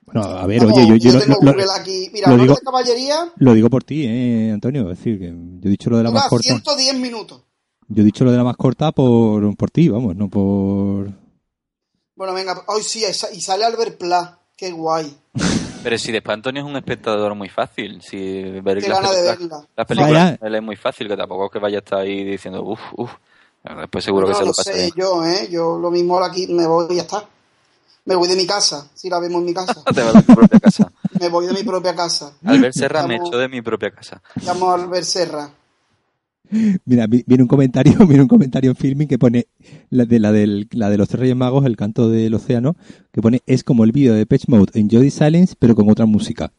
bueno, 0.05 0.21
a 0.23 0.45
ver, 0.47 0.61
Vamos, 0.65 0.77
oye, 0.77 0.87
yo, 0.87 0.95
yo 0.95 1.13
lo, 1.13 1.19
tengo 1.19 1.37
lo- 1.41 1.51
Google 1.53 1.67
aquí. 1.75 2.09
Mira, 2.13 2.27
lo 2.29 2.33
Honor 2.35 2.45
digo- 2.47 2.55
de 2.55 2.61
caballería 2.65 3.33
lo 3.37 3.53
digo 3.53 3.69
por 3.69 3.83
ti, 3.83 4.05
eh, 4.07 4.51
Antonio, 4.53 4.89
es 4.91 4.97
decir, 4.97 5.19
que 5.19 5.27
yo 5.27 5.67
he 5.67 5.69
dicho 5.69 5.89
lo 5.89 5.97
de 5.97 6.03
la 6.03 6.09
dura 6.09 6.21
más 6.21 6.29
corta. 6.29 6.43
110 6.47 6.95
minutos. 6.95 7.41
Yo 7.89 8.01
he 8.01 8.05
dicho 8.05 8.23
lo 8.25 8.31
de 8.31 8.37
la 8.37 8.43
más 8.43 8.57
corta 8.57 8.91
por, 8.91 9.55
por 9.55 9.69
ti, 9.71 9.89
vamos, 9.89 10.15
no 10.15 10.27
por... 10.29 11.09
Bueno, 12.17 12.33
venga, 12.33 12.63
hoy 12.65 12.81
sí, 12.83 13.05
y 13.31 13.41
sale 13.41 13.63
Albert 13.63 13.97
Pla. 13.99 14.39
Qué 14.55 14.71
guay. 14.71 15.15
Pero 15.83 15.97
si 15.99 16.11
después 16.11 16.33
Antonio 16.33 16.63
es 16.63 16.67
un 16.67 16.75
espectador 16.75 17.35
muy 17.35 17.47
fácil, 17.47 18.01
si 18.01 18.41
ver 18.61 18.79
Qué 18.81 18.89
las 18.89 18.99
gana 19.01 19.11
de 19.13 19.21
verla. 19.21 19.65
Las 19.75 19.85
películas 19.87 20.37
él 20.41 20.55
es 20.55 20.63
muy 20.63 20.75
fácil, 20.75 21.07
que 21.07 21.15
tampoco 21.15 21.45
es 21.45 21.51
que 21.51 21.59
vaya 21.59 21.77
a 21.77 21.79
estar 21.79 21.99
ahí 21.99 22.23
diciendo 22.23 22.63
uff, 22.63 22.81
uff. 22.97 23.11
Después 23.63 24.03
seguro 24.03 24.25
que 24.27 24.33
No, 24.33 24.37
se 24.39 24.43
lo 24.45 24.47
no 24.47 24.53
pasa 24.53 24.71
sé, 24.71 24.77
bien. 24.77 24.91
yo, 24.95 25.23
¿eh? 25.25 25.47
Yo 25.51 25.77
lo 25.77 25.91
mismo 25.91 26.15
ahora 26.15 26.27
aquí 26.27 26.47
me 26.47 26.65
voy 26.65 26.87
y 26.89 26.95
ya 26.95 27.03
está. 27.03 27.23
Me 28.05 28.15
voy 28.15 28.27
de 28.27 28.35
mi 28.35 28.47
casa, 28.47 28.89
si 28.95 29.09
la 29.09 29.19
vemos 29.19 29.39
en 29.41 29.45
mi 29.45 29.53
casa. 29.53 29.83
Te 29.83 30.01
vas 30.01 30.15
a 30.15 30.21
tu 30.23 30.33
propia 30.33 30.59
casa. 30.59 30.91
me 31.19 31.29
voy 31.29 31.45
de 31.45 31.53
mi 31.53 31.63
propia 31.63 31.95
casa. 31.95 32.33
Albert 32.45 32.73
Serra 32.73 33.05
me 33.05 33.17
echó 33.17 33.37
de 33.37 33.47
mi 33.47 33.61
propia 33.61 33.91
casa. 33.91 34.21
Llamo 34.41 34.71
a 34.71 34.73
Albert 34.73 35.05
Serra. 35.05 35.49
Mira, 36.85 37.07
vi- 37.07 37.23
viene 37.27 37.43
un 37.43 37.47
comentario, 37.49 37.93
viene 38.07 38.21
un 38.23 38.27
comentario 38.27 38.69
en 38.71 38.75
filming 38.75 39.07
que 39.07 39.17
pone 39.19 39.47
la 39.89 40.05
de 40.05 40.19
la 40.19 40.31
del, 40.31 40.67
la 40.71 40.89
de 40.89 40.97
los 40.97 41.07
tres 41.09 41.19
reyes 41.21 41.35
magos, 41.35 41.65
el 41.65 41.75
canto 41.77 42.09
del 42.09 42.33
océano, 42.33 42.75
que 43.11 43.21
pone 43.21 43.41
es 43.45 43.63
como 43.63 43.83
el 43.83 43.91
vídeo 43.91 44.13
de 44.13 44.25
Patch 44.25 44.47
Mode 44.47 44.79
Enjoy 44.79 45.03
the 45.03 45.11
Silence, 45.11 45.55
pero 45.59 45.75
con 45.75 45.89
otra 45.89 46.05
música. 46.05 46.51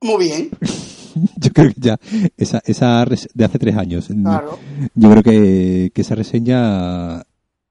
Muy 0.00 0.24
bien, 0.24 0.50
Yo 1.36 1.50
creo 1.52 1.68
que 1.68 1.80
ya, 1.80 1.98
esa, 2.38 2.62
esa 2.64 3.04
de 3.34 3.44
hace 3.44 3.58
tres 3.58 3.76
años. 3.76 4.08
claro. 4.08 4.58
Yo 4.94 5.10
creo 5.10 5.22
que, 5.22 5.90
que 5.94 6.00
esa 6.00 6.14
reseña 6.14 7.22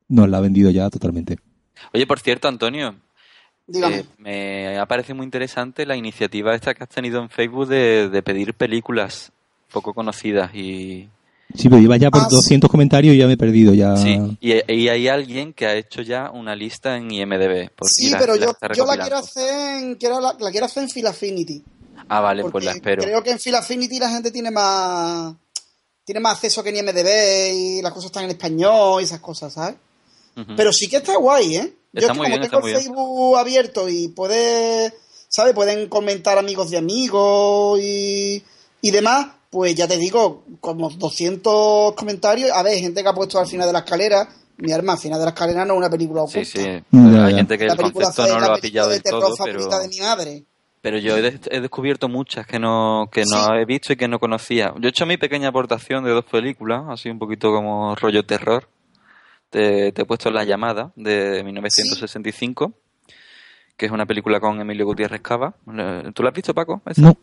nos 0.08 0.30
la 0.30 0.38
ha 0.38 0.42
vendido 0.42 0.70
ya 0.70 0.90
totalmente. 0.92 1.38
Oye, 1.94 2.06
por 2.06 2.20
cierto, 2.20 2.48
Antonio, 2.48 2.94
eh, 3.74 4.04
me 4.20 4.78
ha 4.78 4.86
parecido 4.86 5.16
muy 5.16 5.24
interesante 5.26 5.86
la 5.88 5.96
iniciativa 5.96 6.54
esta 6.54 6.74
que 6.76 6.84
has 6.84 6.90
tenido 6.90 7.20
en 7.22 7.30
Facebook 7.30 7.68
de, 7.68 8.10
de 8.10 8.22
pedir 8.22 8.54
películas 8.54 9.32
poco 9.72 9.94
conocidas 9.94 10.54
y 10.54 11.08
Sí, 11.56 11.70
pero 11.70 11.82
iba 11.82 11.98
ya 11.98 12.10
por 12.12 12.22
Ah, 12.22 12.28
sí. 12.30 12.36
200 12.36 12.70
comentarios 12.70 13.16
y 13.16 13.18
ya 13.18 13.28
me 13.28 13.34
he 13.34 13.38
perdido 13.38 13.74
ya. 13.74 13.96
sí 13.98 14.38
y, 14.40 14.54
y 14.74 14.88
hay 14.90 15.08
alguien 15.08 15.54
que 15.54 15.66
ha 15.66 15.76
hecho 15.76 16.02
ya 16.02 16.30
una 16.32 16.56
lista 16.56 16.98
en 16.98 17.12
IMDb 17.12 17.70
Sí, 17.84 18.10
la- 18.10 18.20
pero 18.20 18.36
la 18.36 18.46
yo, 18.46 18.54
yo 18.76 18.86
la 18.86 18.98
quiero 18.98 19.18
hacer 19.18 19.78
en, 19.84 19.96
quiero 19.96 20.20
la, 20.20 20.36
la 20.40 20.52
quiero 20.52 20.66
hacer 20.66 20.84
en 20.84 20.90
Phil 20.90 21.08
Affinity. 21.08 21.64
ah 22.10 22.20
vale 22.22 22.44
pues 22.44 22.64
la 22.64 22.72
espero 22.72 23.04
creo 23.04 23.22
que 23.24 23.32
en 23.32 23.40
Phil 23.40 23.56
Affinity 23.56 24.00
la 24.00 24.10
gente 24.10 24.32
tiene 24.32 24.52
más 24.52 25.34
tiene 26.04 26.20
más 26.20 26.34
acceso 26.34 26.64
que 26.64 26.70
en 26.70 26.78
IMDB 26.78 27.54
y 27.54 27.82
las 27.82 27.92
cosas 27.94 28.08
están 28.08 28.24
en 28.26 28.32
español 28.32 29.02
y 29.02 29.06
esas 29.06 29.20
cosas, 29.20 29.54
¿sabes? 29.54 29.76
Pero 30.58 30.72
sí 30.74 30.88
que 30.90 30.98
está 30.98 31.16
guay, 31.18 31.56
¿eh? 31.58 31.74
Yo 31.94 32.00
Está 32.00 32.00
es 32.00 32.08
que 32.08 32.18
muy 32.18 32.26
como 32.28 32.38
bien, 32.40 32.42
tengo 32.50 32.58
el 32.68 32.74
bien. 32.74 32.78
Facebook 32.84 33.38
abierto 33.38 33.90
y 33.90 34.08
puedes 34.08 34.94
¿sabes? 35.28 35.54
Pueden 35.54 35.88
comentar 35.90 36.38
amigos 36.38 36.70
de 36.72 36.78
amigos 36.78 37.80
y, 37.82 38.44
y 38.82 38.92
demás. 38.92 39.28
Pues 39.52 39.76
ya 39.76 39.88
te 39.88 39.98
digo, 39.98 40.46
como 40.60 40.90
200 40.90 41.94
comentarios. 41.94 42.50
A 42.52 42.64
ver, 42.64 42.80
gente 42.80 43.04
que 43.04 43.10
ha 43.10 43.14
puesto 43.14 43.38
al 43.38 43.46
final 43.48 43.68
de 43.68 43.74
la 43.74 43.80
escalera. 43.80 44.28
Mi 44.58 44.72
arma, 44.72 44.94
al 44.94 45.00
final 45.00 45.20
de 45.20 45.26
la 45.26 45.32
escalera 45.32 45.66
no 45.66 45.74
es 45.74 45.78
una 45.80 45.90
película 45.90 46.22
oculta. 46.22 46.40
Sí, 46.46 46.60
sí. 46.60 46.60
Hay 46.98 47.36
gente 47.36 47.58
que 47.58 47.66
la 47.68 47.74
el 47.74 47.92
concepto 47.92 48.28
no 48.28 48.40
lo 48.40 48.54
ha 48.54 48.58
pillado 48.58 48.90
de 48.90 48.96
del 48.96 49.04
todo, 49.04 49.34
pero... 49.44 49.68
de 49.68 49.88
mi 49.90 50.00
madre. 50.00 50.44
Pero 50.82 50.98
yo 50.98 51.16
he, 51.18 51.22
des- 51.22 51.42
he 51.52 51.60
descubierto 51.62 52.08
muchas 52.10 52.48
que 52.48 52.58
no 52.60 53.08
que 53.12 53.22
no 53.30 53.46
Sí. 53.46 53.52
he 53.62 53.66
visto 53.66 53.94
y 53.94 53.98
que 53.98 54.08
no 54.08 54.20
conocía. 54.20 54.74
Yo 54.80 54.88
he 54.88 54.90
hecho 54.90 55.06
mi 55.06 55.18
pequeña 55.18 55.50
aportación 55.50 56.04
de 56.04 56.10
dos 56.12 56.26
películas, 56.26 56.84
así 56.90 57.10
un 57.10 57.20
poquito 57.20 57.52
como 57.52 57.94
rollo 57.96 58.26
terror. 58.26 58.68
Te, 59.52 59.92
te 59.92 60.02
he 60.04 60.06
puesto 60.06 60.32
La 60.32 60.44
llamada 60.46 60.92
de 60.96 61.44
1965, 61.44 62.74
que 63.78 63.86
es 63.86 63.92
una 63.92 64.06
película 64.06 64.40
con 64.40 64.60
Emilio 64.62 64.86
Gutiérrez 64.86 65.22
Cava. 65.22 65.54
¿Tú 66.14 66.24
la 66.24 66.30
has 66.30 66.36
visto, 66.36 66.54
Paco? 66.54 66.82
esa? 66.86 67.02
No. 67.02 67.18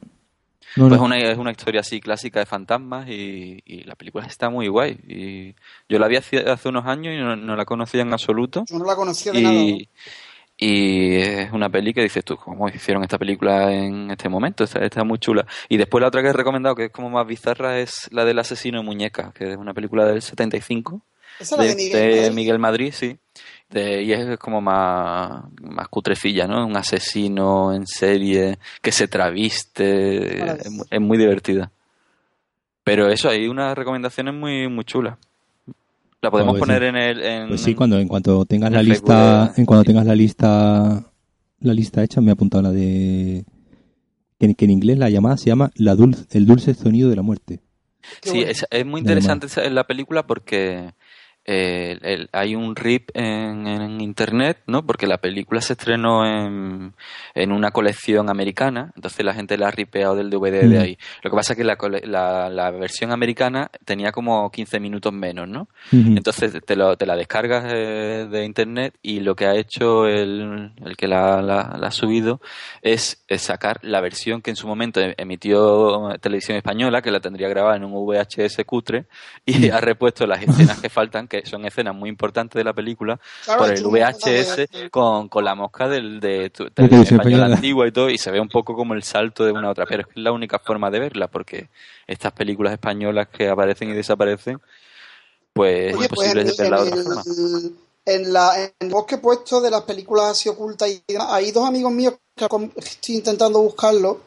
No, 0.77 0.89
Pues 0.89 0.99
no. 1.01 1.07
una, 1.07 1.19
es 1.19 1.39
una 1.39 1.51
historia 1.51 1.81
así 1.81 2.01
clásica 2.01 2.41
de 2.41 2.47
fantasmas 2.47 3.09
y, 3.09 3.63
y 3.65 3.85
la 3.85 3.95
película 3.95 4.27
está 4.27 4.51
muy 4.51 4.69
guay. 4.69 4.99
Y 5.09 5.55
yo 5.89 5.99
la 5.99 6.09
vi 6.09 6.17
hace, 6.17 6.39
hace 6.39 6.69
unos 6.69 6.87
años 6.87 7.15
y 7.15 7.19
no, 7.19 7.37
no 7.37 7.57
la 7.57 7.65
conocía 7.65 8.03
en 8.03 8.13
absoluto. 8.13 8.65
Yo 8.69 8.79
no 8.79 8.85
la 8.85 8.95
conocía 8.97 9.33
de 9.33 9.41
nada. 9.43 9.55
¿no? 9.55 9.61
Y, 9.61 9.89
y 10.61 11.17
es 11.17 11.53
una 11.53 11.69
peli 11.71 11.95
que 11.95 12.03
dices 12.03 12.25
tú, 12.25 12.37
¿cómo 12.37 12.69
hicieron 12.69 13.03
esta 13.05 13.17
película 13.19 13.73
en 13.73 14.11
este 14.11 14.29
momento? 14.29 14.65
Está, 14.65 14.85
está 14.85 15.05
muy 15.05 15.19
chula. 15.19 15.47
Y 15.69 15.77
después 15.77 16.01
la 16.03 16.09
otra 16.09 16.21
que 16.23 16.29
he 16.29 16.33
recomendado, 16.33 16.75
que 16.75 16.87
es 16.87 16.91
como 16.91 17.09
más 17.11 17.27
bizarra, 17.27 17.79
es 17.79 18.09
la 18.11 18.25
del 18.25 18.39
asesino 18.41 18.79
de 18.79 18.85
muñeca, 18.85 19.33
que 19.33 19.53
es 19.53 19.57
una 19.57 19.73
película 19.73 20.05
del 20.05 20.21
75, 20.21 21.01
Esa 21.39 21.55
es 21.55 21.59
la 21.59 21.65
de, 21.65 21.71
de 21.71 21.77
Miguel. 21.77 21.93
de 21.93 22.21
Madrid. 22.21 22.35
Miguel 22.35 22.59
Madrid, 22.59 22.93
sí. 22.93 23.17
De- 23.71 24.03
y 24.03 24.13
es 24.13 24.39
como 24.39 24.61
más, 24.63 25.45
más 25.63 25.89
cutrecilla, 25.89 26.47
¿no? 26.47 26.67
Un 26.67 26.77
asesino 26.77 27.75
en 27.75 27.87
serie 27.87 28.59
que 28.81 28.93
se 28.93 29.09
traviste, 29.09 30.43
es, 30.53 30.69
es 30.91 31.01
muy 31.01 31.19
divertida. 31.19 31.71
Pero 32.85 33.09
eso, 33.11 33.29
hay 33.29 33.47
unas 33.49 33.77
recomendaciones 33.77 34.33
muy, 34.35 34.69
muy 34.69 34.85
chulas. 34.85 35.19
La 36.23 36.31
podemos 36.31 36.55
Pues 36.55 36.61
poner 36.61 36.83
sí. 36.83 36.89
en 36.89 36.97
el... 36.97 37.23
En, 37.23 37.49
Pues 37.49 37.61
sí, 37.61 37.75
cuando 37.75 37.99
en 37.99 38.09
cuanto 38.09 38.45
tengas 38.47 38.69
en 38.69 38.75
la 38.75 38.83
lista, 38.83 39.47
de- 39.55 39.61
en 39.61 39.67
cuando 39.67 39.85
tengas 39.85 40.07
la 40.07 40.15
lista, 40.15 41.05
la 41.61 41.75
lista 41.75 42.03
hecha, 42.03 42.21
me 42.23 42.31
he 42.31 42.33
apuntado 42.33 42.63
la 42.63 42.71
de 42.73 43.45
que, 44.39 44.47
en- 44.47 44.55
que 44.55 44.65
en 44.65 44.71
inglés 44.71 44.99
la 44.99 45.11
llamada 45.11 45.37
se 45.37 45.47
llama 45.47 45.71
la 45.75 45.95
dulce, 45.95 46.25
el 46.33 46.47
dulce 46.47 46.73
sonido 46.75 47.11
de 47.11 47.17
la 47.17 47.23
muerte. 47.23 47.61
Qué 48.23 48.31
Sí, 48.31 48.37
bueno. 48.39 48.51
es, 48.51 48.67
es 48.71 48.87
muy 48.87 49.01
interesante 49.01 49.47
esa- 49.47 49.65
en 49.65 49.75
la 49.75 49.85
película 49.85 50.27
porque 50.27 50.95
eh, 51.51 51.99
el- 52.03 52.29
hay 52.33 52.55
un 52.55 52.77
rip 52.77 53.09
en, 53.15 53.67
en 53.67 54.01
internet, 54.03 54.59
¿no? 54.67 54.85
Porque 54.85 55.07
la 55.07 55.17
película 55.17 55.63
se 55.63 55.73
estrenó 55.73 56.27
en, 56.27 56.93
en 57.35 57.53
una 57.53 57.71
colección 57.71 58.29
americana, 58.29 58.93
entonces 58.95 59.25
la 59.25 59.33
gente 59.33 59.57
la 59.57 59.69
ha 59.69 59.71
ripeado 59.71 60.15
del 60.15 60.29
DVD 60.29 60.69
de 60.69 60.79
Mm. 60.79 60.83
ahí. 60.83 60.99
Lo 61.23 61.31
que 61.31 61.37
pasa 61.37 61.55
es 61.55 61.57
que 61.57 61.65
la, 61.65 61.79
la, 62.05 62.51
la 62.51 62.71
versión 62.73 63.13
americana 63.13 63.71
tenía 63.87 64.13
como 64.13 64.51
15 64.51 64.79
minutos 64.79 65.11
menos, 65.13 65.49
¿no? 65.49 65.69
Entonces 65.91 66.53
te, 66.67 66.77
lo- 66.77 66.97
te 66.99 67.07
la 67.07 67.17
descargas 67.17 67.65
eh, 67.73 68.27
de 68.31 68.45
internet 68.45 68.95
y 69.03 69.21
lo 69.21 69.35
que 69.35 69.47
ha 69.47 69.55
hecho 69.57 70.07
el, 70.07 70.73
el 70.85 70.97
que 70.99 71.09
la, 71.09 71.41
la- 71.41 71.77
la 71.81 71.87
ha 71.87 71.91
subido 71.91 72.43
es, 72.83 73.25
es 73.27 73.41
sacar 73.41 73.79
la 73.83 74.03
versión 74.03 74.43
que 74.43 74.51
en 74.51 74.57
su 74.57 74.67
momento 74.69 75.01
em- 75.01 75.15
emitió 75.17 76.11
Televisión 76.21 76.59
Española, 76.59 77.01
que 77.01 77.11
la 77.11 77.21
tendría 77.21 77.49
grabada 77.49 77.77
en 77.77 77.85
un 77.85 77.93
VHS 77.95 78.65
cutre, 78.67 79.07
y 79.47 79.71
ha 79.71 79.81
repuesto 79.81 80.27
las 80.27 80.43
escenas 80.43 80.79
que 80.83 80.89
faltan, 80.91 81.27
que 81.27 81.38
son 81.47 81.65
escenas 81.65 81.95
muy 81.95 82.09
importantes 82.09 82.55
de 82.59 82.65
la 82.65 82.73
película, 82.73 83.19
Claro, 83.45 83.61
por 83.61 83.71
el 83.73 83.85
VHS 83.85 84.55
cosa 84.69 84.91
con, 84.91 85.29
con 85.29 85.45
la 85.45 85.55
mosca 85.55 85.89
del, 85.89 86.21
de 86.21 86.51
De 86.77 87.01
Española. 87.03 87.47
antigua 87.47 87.87
y 87.87 87.93
todo, 87.93 88.11
y 88.11 88.19
se 88.19 88.31
ve 88.31 88.41
un 88.41 88.49
poco 88.49 88.75
como 88.75 88.95
el 88.95 89.03
salto 89.03 89.45
de 89.45 89.53
una 89.53 89.69
a 89.69 89.71
otra, 89.73 89.87
pero 89.87 90.03
es 90.03 90.07
que 90.09 90.13
es 90.21 90.23
la 90.25 90.33
única 90.33 90.59
forma 90.59 90.91
de 90.91 91.01
verla, 91.01 91.29
porque 91.29 91.69
estas 92.07 92.33
películas 92.33 92.73
españolas 92.73 93.29
que 93.29 93.49
aparecen 93.49 93.91
y 93.91 93.95
desaparecen, 93.95 94.61
pues 95.53 95.91
es 95.91 95.97
Oye, 95.97 96.09
pues 96.09 96.29
imposible 96.31 96.43
en, 96.43 96.47
de 96.47 96.55
verla 96.55 96.83
de 96.85 96.91
en 96.91 96.93
otra 96.93 97.05
forma. 97.05 97.23
en 98.07 98.33
la 98.33 98.65
en 98.65 98.73
el 98.81 98.89
bosque 98.91 99.19
puesto 99.19 99.61
de 99.61 99.71
las 99.71 99.83
películas 99.83 100.31
así 100.31 100.49
ocultas 100.49 100.89
y 100.89 101.03
demás, 101.07 101.29
hay 101.31 101.51
dos 101.53 101.67
amigos 101.69 101.93
míos 101.93 102.15
que 102.37 102.47
estoy 102.77 103.17
intentando 103.17 103.61
buscarlo, 103.61 104.21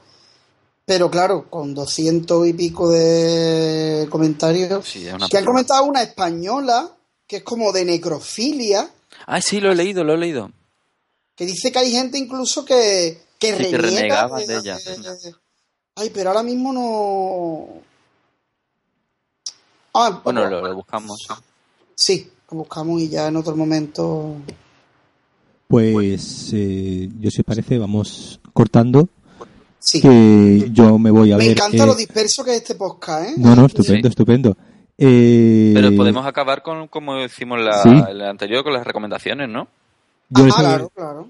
pero 0.86 1.10
claro, 1.10 1.50
con 1.50 1.74
doscientos 1.74 2.46
y 2.48 2.54
pico 2.54 2.90
de 2.90 4.08
comentarios, 4.10 4.86
Sí, 4.86 5.08
que 5.30 5.38
han 5.38 5.46
comentado 5.46 5.86
una 5.86 6.02
española 6.02 6.90
que 7.32 7.38
es 7.38 7.44
como 7.44 7.72
de 7.72 7.86
necrofilia, 7.86 8.90
Ah, 9.26 9.40
sí, 9.40 9.62
lo 9.62 9.72
he 9.72 9.76
leído, 9.76 10.04
lo 10.04 10.16
he 10.16 10.18
leído. 10.18 10.52
que 11.34 11.46
dice 11.46 11.72
que 11.72 11.80
hay 11.80 11.92
gente 11.94 12.18
incluso 12.18 12.66
que, 12.66 13.22
que 13.40 13.56
Sí, 13.56 13.64
que 13.70 13.78
de 13.78 14.06
ella. 14.06 14.78
Ay, 15.96 16.10
pero 16.14 16.32
ahora 16.32 16.44
mismo 16.44 16.74
no... 16.74 17.82
Ah, 19.94 20.20
Bueno, 20.26 20.46
lo, 20.50 20.62
lo 20.62 20.76
buscamos. 20.76 21.26
Sí, 21.96 22.30
lo 22.50 22.58
buscamos 22.58 23.00
y 23.02 23.08
ya 23.08 23.28
en 23.28 23.38
otro 23.38 23.56
momento... 23.56 24.36
Pues 25.70 26.50
eh, 26.52 27.10
yo 27.18 27.32
si 27.32 27.40
os 27.40 27.46
parece 27.46 27.78
vamos 27.78 28.42
cortando 28.52 29.08
Sí. 29.80 30.02
que 30.02 30.70
yo 30.74 31.00
me 31.00 31.12
voy 31.12 31.32
a 31.32 31.38
Me 31.38 31.46
ver. 31.48 31.58
encanta 31.58 31.84
eh, 31.84 31.88
lo 31.88 31.96
disperso 31.96 32.44
que 32.44 32.52
es 32.52 32.58
este 32.58 32.76
podcast, 32.76 33.30
¿eh? 33.30 33.34
no, 33.38 33.56
no, 33.56 33.66
estupendo, 33.68 34.02
Sí. 34.02 34.10
estupendo. 34.10 34.58
Eh, 35.04 35.72
Pero 35.74 35.96
podemos 35.96 36.26
acabar 36.28 36.62
con, 36.62 36.88
como 36.88 37.20
hicimos 37.24 37.60
la, 37.60 37.82
Sí. 37.82 37.90
el 38.10 38.22
anterior, 38.22 38.64
con 38.64 38.74
las 38.74 38.86
recomendaciones, 38.86 39.50
¿no? 39.50 39.68
yo 40.30 40.46
Ah, 40.46 40.56
claro, 40.60 40.90
claro. 40.96 41.30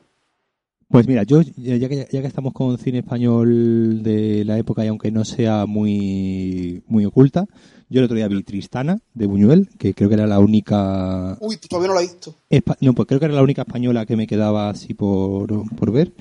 Pues 0.90 1.08
mira, 1.08 1.24
yo 1.24 1.42
ya 1.56 1.88
que, 1.88 2.06
ya 2.12 2.20
que 2.22 2.28
estamos 2.28 2.52
con 2.52 2.78
cine 2.78 3.00
español 3.00 4.04
de 4.04 4.44
la 4.44 4.58
época 4.58 4.84
y 4.84 4.90
aunque 4.90 5.10
no 5.10 5.24
sea 5.24 5.66
muy 5.66 6.84
muy 6.88 7.06
oculta, 7.06 7.46
yo 7.88 8.00
el 8.00 8.06
otro 8.06 8.18
día 8.18 8.28
vi 8.28 8.44
Tristana 8.44 9.00
de 9.14 9.26
Buñuel, 9.26 9.70
que 9.80 9.94
creo 9.94 10.10
que 10.10 10.16
era 10.16 10.28
la 10.28 10.40
única 10.40 11.38
Uy, 11.40 11.56
todavía 11.56 11.88
no 11.88 11.94
lo 11.94 12.00
he 12.02 12.04
visto. 12.04 12.36
espa- 12.50 12.76
no, 12.82 12.92
pues 12.94 13.08
creo 13.08 13.20
que 13.22 13.26
era 13.28 13.36
la 13.36 13.42
única 13.42 13.62
española 13.62 14.06
que 14.06 14.18
me 14.18 14.28
quedaba 14.28 14.70
así 14.70 14.94
por, 14.94 15.48
por 15.78 15.92
ver 15.94 16.12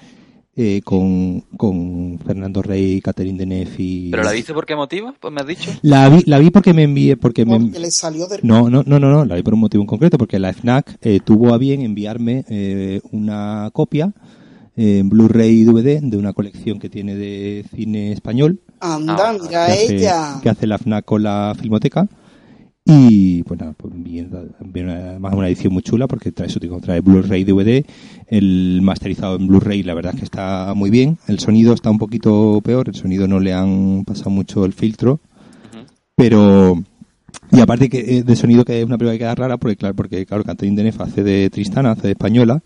eh, 0.56 0.80
con, 0.84 1.40
con 1.56 2.18
Fernando 2.26 2.60
Rey, 2.62 3.00
Catherine 3.00 3.38
Deneuve 3.38 3.70
y 3.78 4.10
¿Pero 4.10 4.22
la 4.24 4.32
viste 4.32 4.52
por 4.52 4.66
qué 4.66 4.74
motivo? 4.76 5.14
Pues 5.20 5.32
me 5.32 5.40
has 5.40 5.46
dicho. 5.46 5.70
la 5.82 6.08
vi 6.08 6.22
la 6.26 6.38
vi 6.38 6.50
porque 6.50 6.74
me 6.74 6.82
envié 6.82 7.16
porque 7.16 7.46
me 7.46 7.58
le 7.58 7.90
salió 7.90 8.26
de... 8.26 8.40
no, 8.42 8.68
no, 8.68 8.82
no, 8.84 8.98
no, 8.98 9.10
no, 9.10 9.24
la 9.24 9.36
vi 9.36 9.42
por 9.42 9.54
un 9.54 9.60
motivo 9.60 9.82
en 9.82 9.86
concreto, 9.86 10.18
porque 10.18 10.38
la 10.38 10.52
FNAC 10.52 10.98
eh, 11.02 11.20
tuvo 11.24 11.54
a 11.54 11.58
bien 11.58 11.80
enviarme 11.82 12.44
eh, 12.48 13.00
una 13.12 13.70
copia 13.72 14.12
eh, 14.76 14.98
en 14.98 15.08
Blu-ray 15.08 15.60
y 15.60 15.64
DVD 15.64 16.00
de 16.00 16.16
una 16.16 16.32
colección 16.32 16.78
que 16.78 16.88
tiene 16.90 17.14
de 17.14 17.64
cine 17.74 18.12
español 18.12 18.60
Anda, 18.80 19.16
Ah, 19.18 19.32
mira 19.32 19.48
que 19.48 19.56
hace, 19.56 19.96
ella. 19.96 20.40
que 20.42 20.48
hace 20.48 20.66
la 20.66 20.78
FNAC 20.78 21.04
con 21.04 21.22
la 21.22 21.54
Filmoteca. 21.58 22.08
Y 22.92 23.44
pues 23.44 23.60
nada, 23.60 23.72
pues 23.76 23.94
bien, 23.96 24.30
bien, 24.64 24.88
además 24.88 25.34
una 25.34 25.46
edición 25.46 25.72
muy 25.72 25.82
chula 25.82 26.08
porque 26.08 26.32
trae, 26.32 26.48
eso, 26.48 26.58
digo, 26.58 26.80
trae 26.80 27.00
Blu-ray 27.00 27.44
DVD, 27.44 27.86
el 28.26 28.80
masterizado 28.82 29.36
en 29.36 29.46
Blu-ray 29.46 29.84
la 29.84 29.94
verdad 29.94 30.14
es 30.14 30.18
que 30.18 30.24
está 30.24 30.74
muy 30.74 30.90
bien, 30.90 31.16
el 31.28 31.38
sonido 31.38 31.72
está 31.72 31.88
un 31.88 31.98
poquito 31.98 32.60
peor, 32.64 32.88
el 32.88 32.96
sonido 32.96 33.28
no 33.28 33.38
le 33.38 33.54
han 33.54 34.04
pasado 34.04 34.30
mucho 34.30 34.64
el 34.64 34.72
filtro, 34.72 35.20
pero 36.16 36.82
y 37.52 37.60
aparte 37.60 37.88
que 37.88 38.18
eh, 38.18 38.22
de 38.24 38.34
sonido 38.34 38.64
que 38.64 38.80
es 38.80 38.84
una 38.84 38.98
película 38.98 39.12
que 39.12 39.18
queda 39.20 39.36
rara 39.36 39.56
porque 39.56 39.76
claro 39.76 39.94
porque 39.94 40.26
claro 40.26 40.42
Catherine 40.42 40.76
Deneuve 40.76 41.04
hace 41.04 41.22
de 41.22 41.48
Tristana 41.48 41.92
hace 41.92 42.08
de 42.08 42.12
española 42.12 42.60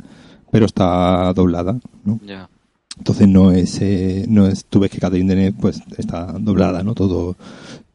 pero 0.51 0.65
está 0.65 1.33
doblada 1.35 1.79
¿no? 2.05 2.19
Ya. 2.27 2.49
entonces 2.97 3.29
no 3.29 3.53
es 3.53 3.81
eh, 3.83 4.25
no 4.29 4.47
es 4.47 4.65
tú 4.65 4.81
ves 4.81 4.91
que 4.91 4.99
Catherine 4.99 5.29
Deneuve 5.29 5.59
pues 5.59 5.83
está 5.99 6.33
doblada 6.39 6.83
no 6.83 6.95
todo 6.95 7.37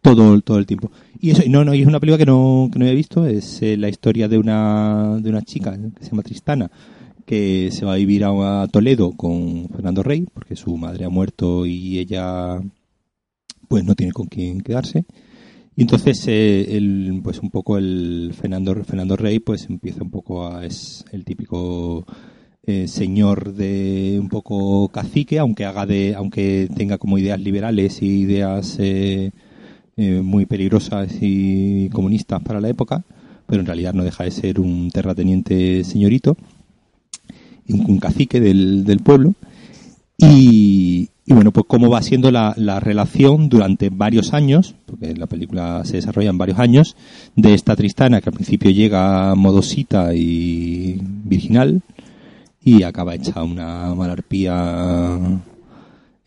todo 0.01 0.39
todo 0.41 0.57
el 0.57 0.65
tiempo. 0.65 0.91
Y 1.19 1.31
eso 1.31 1.43
no 1.47 1.63
no 1.63 1.73
y 1.73 1.81
es 1.81 1.87
una 1.87 1.99
película 1.99 2.17
que 2.17 2.25
no 2.25 2.69
que 2.71 2.79
no 2.79 2.85
había 2.85 2.95
visto 2.95 3.25
es 3.25 3.61
eh, 3.61 3.77
la 3.77 3.89
historia 3.89 4.27
de 4.27 4.37
una 4.37 5.17
de 5.21 5.29
una 5.29 5.41
chica 5.41 5.77
que 5.77 6.03
se 6.03 6.11
llama 6.11 6.23
Tristana 6.23 6.71
que 7.25 7.69
se 7.71 7.85
va 7.85 7.93
a 7.93 7.97
vivir 7.97 8.23
a, 8.25 8.63
a 8.63 8.67
Toledo 8.67 9.11
con 9.11 9.69
Fernando 9.69 10.01
Rey 10.03 10.25
porque 10.33 10.55
su 10.55 10.75
madre 10.77 11.05
ha 11.05 11.09
muerto 11.09 11.65
y 11.65 11.99
ella 11.99 12.59
pues 13.67 13.83
no 13.85 13.95
tiene 13.95 14.11
con 14.11 14.25
quién 14.27 14.61
quedarse. 14.61 15.05
Y 15.75 15.83
entonces 15.83 16.27
eh, 16.27 16.75
el, 16.75 17.21
pues 17.23 17.39
un 17.39 17.51
poco 17.51 17.77
el 17.77 18.33
Fernando 18.33 18.75
Fernando 18.83 19.15
Rey 19.15 19.39
pues 19.39 19.69
empieza 19.69 20.03
un 20.03 20.09
poco 20.09 20.45
a 20.45 20.65
es 20.65 21.05
el 21.13 21.23
típico 21.23 22.05
eh, 22.63 22.87
señor 22.89 23.53
de 23.53 24.17
un 24.19 24.27
poco 24.27 24.89
cacique 24.89 25.39
aunque 25.39 25.63
haga 25.63 25.85
de 25.85 26.15
aunque 26.15 26.67
tenga 26.75 26.97
como 26.97 27.17
ideas 27.17 27.39
liberales 27.39 28.01
y 28.01 28.07
ideas 28.21 28.75
eh, 28.79 29.31
eh, 29.99 30.21
muy 30.21 30.45
peligrosas 30.45 31.09
y 31.21 31.89
comunistas 31.89 32.41
para 32.41 32.61
la 32.61 32.69
época 32.69 33.03
pero 33.49 33.61
en 33.61 33.65
realidad 33.65 33.93
no 33.93 34.03
deja 34.03 34.23
de 34.23 34.31
ser 34.31 34.59
un 34.59 34.91
terrateniente 34.91 35.83
señorito 35.83 36.37
un, 37.69 37.99
cacique 37.99 38.39
del, 38.39 38.83
del 38.83 38.99
pueblo. 38.99 39.33
Y, 40.17 41.09
y 41.25 41.33
bueno, 41.33 41.51
pues 41.51 41.65
cómo 41.67 41.89
va 41.89 42.01
siendo 42.01 42.31
la, 42.31 42.53
la 42.57 42.79
relación 42.79 43.47
durante 43.49 43.89
varios 43.89 44.33
años, 44.33 44.75
porque 44.85 45.15
la 45.15 45.27
película 45.27 45.81
se 45.85 45.97
desarrolla 45.97 46.29
en 46.29 46.37
varios 46.37 46.59
años, 46.59 46.95
de 47.35 47.53
esta 47.53 47.75
Tristana 47.75 48.21
que 48.21 48.29
al 48.29 48.35
principio 48.35 48.71
llega 48.71 49.33
modosita 49.35 50.13
y 50.13 50.99
virginal 51.01 51.81
y 52.61 52.83
acaba 52.83 53.15
hecha 53.15 53.43
una 53.43 53.93
malarpía 53.95 55.17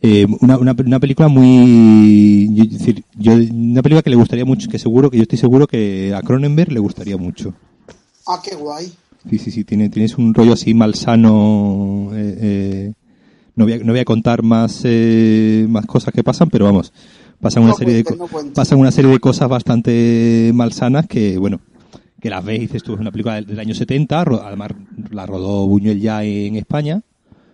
Eh, 0.05 0.27
una, 0.41 0.59
una, 0.59 0.75
una 0.85 0.99
película 0.99 1.29
muy 1.29 2.49
yo- 2.55 2.65
es 2.65 2.71
decir, 2.73 3.05
yo, 3.17 3.35
una 3.35 3.83
película 3.83 4.03
que 4.03 4.11
le 4.11 4.17
gustaría 4.17 4.45
mucho 4.45 4.69
que 4.69 4.79
seguro 4.81 5.11
que 5.11 5.17
yo 5.19 5.23
estoy 5.23 5.39
seguro 5.39 5.67
que 5.69 6.13
a 6.13 6.21
Cronenberg 6.23 6.73
le 6.73 6.81
gustaría 6.81 7.17
mucho 7.17 7.55
Ah, 8.27 8.41
qué 8.43 8.57
guay. 8.57 8.93
sí 9.31 9.39
sí 9.39 9.51
sí 9.53 9.63
tiene 9.65 9.89
tienes 9.91 10.19
un 10.19 10.35
rollo 10.35 10.55
así 10.55 10.75
malsano 10.75 12.11
eh, 12.15 12.39
eh, 12.41 12.93
no 13.55 13.65
voy 13.65 13.75
a, 13.75 13.79
no 13.79 13.93
voy 13.93 14.01
a 14.01 14.05
contar 14.05 14.43
más 14.43 14.81
eh, 14.85 15.67
más 15.69 15.87
cosas 15.87 16.13
que 16.13 16.25
pasan 16.25 16.49
pero 16.51 16.65
vamos 16.65 16.93
pasan 17.41 17.63
una 17.63 17.75
serie 17.75 17.95
de 17.95 18.17
no 18.17 18.27
pasan 18.55 18.79
una 18.81 18.91
serie 18.91 19.11
de 19.13 19.21
cosas 19.21 19.49
bastante 19.49 20.51
malsanas 20.55 21.07
que 21.07 21.39
bueno 21.39 21.61
que 22.21 22.29
las 22.31 22.45
ves 22.45 22.57
y 22.59 22.61
dices 22.63 22.83
tú 22.83 22.95
es 22.95 23.01
una 23.01 23.13
película 23.13 23.37
del, 23.37 23.47
del 23.47 23.61
año 23.61 23.75
70 23.75 24.25
ro- 24.25 24.43
además 24.45 24.71
la 25.11 25.27
rodó 25.27 25.67
Buñuel 25.69 26.01
ya 26.01 26.25
en 26.25 26.57
España 26.57 27.03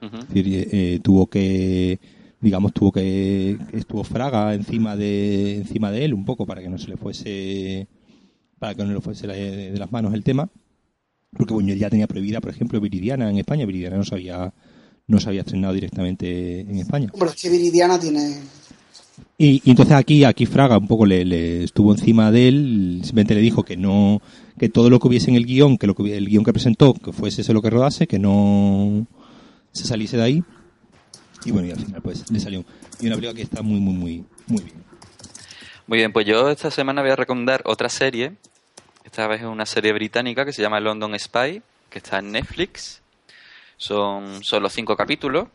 Ujú. 0.00 0.16
es 0.16 0.28
decir, 0.28 0.46
eh, 0.54 0.68
eh, 0.72 1.00
tuvo 1.02 1.26
que, 1.26 1.98
digamos, 2.40 2.72
tuvo 2.72 2.92
que, 2.92 3.58
estuvo 3.72 4.04
Fraga 4.04 4.54
encima 4.54 4.96
de, 4.96 5.56
encima 5.56 5.90
de 5.90 6.04
él 6.04 6.14
un 6.14 6.24
poco 6.24 6.46
para 6.46 6.62
que 6.62 6.68
no 6.68 6.78
se 6.78 6.88
le 6.88 6.96
fuese, 6.96 7.88
para 8.58 8.74
que 8.74 8.84
no 8.84 8.92
le 8.92 9.00
fuese 9.00 9.26
de, 9.26 9.78
las 9.78 9.90
manos 9.90 10.14
el 10.14 10.22
tema, 10.22 10.48
porque 11.32 11.54
Buñuel 11.54 11.78
ya 11.78 11.90
tenía 11.90 12.06
prohibida, 12.06 12.40
por 12.40 12.50
ejemplo, 12.50 12.80
Viridiana 12.80 13.30
en 13.30 13.38
España, 13.38 13.66
Viridiana 13.66 13.96
no 13.96 14.04
se 14.04 14.14
había, 14.14 14.52
no 15.06 15.20
se 15.20 15.28
había 15.28 15.40
estrenado 15.40 15.74
directamente 15.74 16.60
en 16.60 16.76
España. 16.76 17.08
Hombre, 17.12 17.30
es 17.30 17.42
que 17.42 17.50
Viridiana 17.50 17.98
tiene. 17.98 18.36
Y, 19.36 19.60
y 19.64 19.70
entonces 19.70 19.94
aquí, 19.94 20.24
aquí 20.24 20.46
Fraga 20.46 20.78
un 20.78 20.86
poco 20.86 21.06
le, 21.06 21.24
le 21.24 21.64
estuvo 21.64 21.92
encima 21.92 22.30
de 22.30 22.48
él, 22.48 23.00
simplemente 23.02 23.34
le 23.34 23.40
dijo 23.40 23.64
que 23.64 23.76
no, 23.76 24.22
que 24.58 24.68
todo 24.68 24.90
lo 24.90 25.00
que 25.00 25.08
hubiese 25.08 25.30
en 25.30 25.36
el 25.36 25.46
guion, 25.46 25.76
que 25.76 25.86
lo 25.86 25.94
que 25.94 26.16
el 26.16 26.28
guion 26.28 26.44
que 26.44 26.52
presentó, 26.52 26.94
que 26.94 27.12
fuese 27.12 27.42
ese 27.42 27.52
lo 27.52 27.62
que 27.62 27.70
rodase, 27.70 28.06
que 28.06 28.18
no 28.18 29.06
se 29.72 29.84
saliese 29.84 30.16
de 30.16 30.22
ahí. 30.22 30.44
Y 31.44 31.50
bueno, 31.50 31.68
y 31.68 31.70
al 31.72 31.78
final 31.80 32.02
pues 32.02 32.30
le 32.30 32.40
salió. 32.40 32.64
Y 33.00 33.06
una 33.06 33.16
película 33.16 33.34
que 33.36 33.42
está 33.42 33.62
muy, 33.62 33.80
muy, 33.80 33.94
muy, 33.94 34.24
muy 34.46 34.62
bien. 34.64 34.84
Muy 35.86 35.98
bien, 35.98 36.12
pues 36.12 36.26
yo 36.26 36.50
esta 36.50 36.70
semana 36.70 37.00
voy 37.02 37.10
a 37.10 37.16
recomendar 37.16 37.62
otra 37.64 37.88
serie. 37.88 38.32
Esta 39.04 39.26
vez 39.26 39.40
es 39.40 39.46
una 39.46 39.64
serie 39.64 39.92
británica 39.92 40.44
que 40.44 40.52
se 40.52 40.60
llama 40.60 40.80
London 40.80 41.18
Spy, 41.18 41.62
que 41.88 41.98
está 41.98 42.18
en 42.18 42.32
Netflix. 42.32 43.00
Son 43.76 44.42
solo 44.44 44.68
cinco 44.68 44.96
capítulos. 44.96 45.48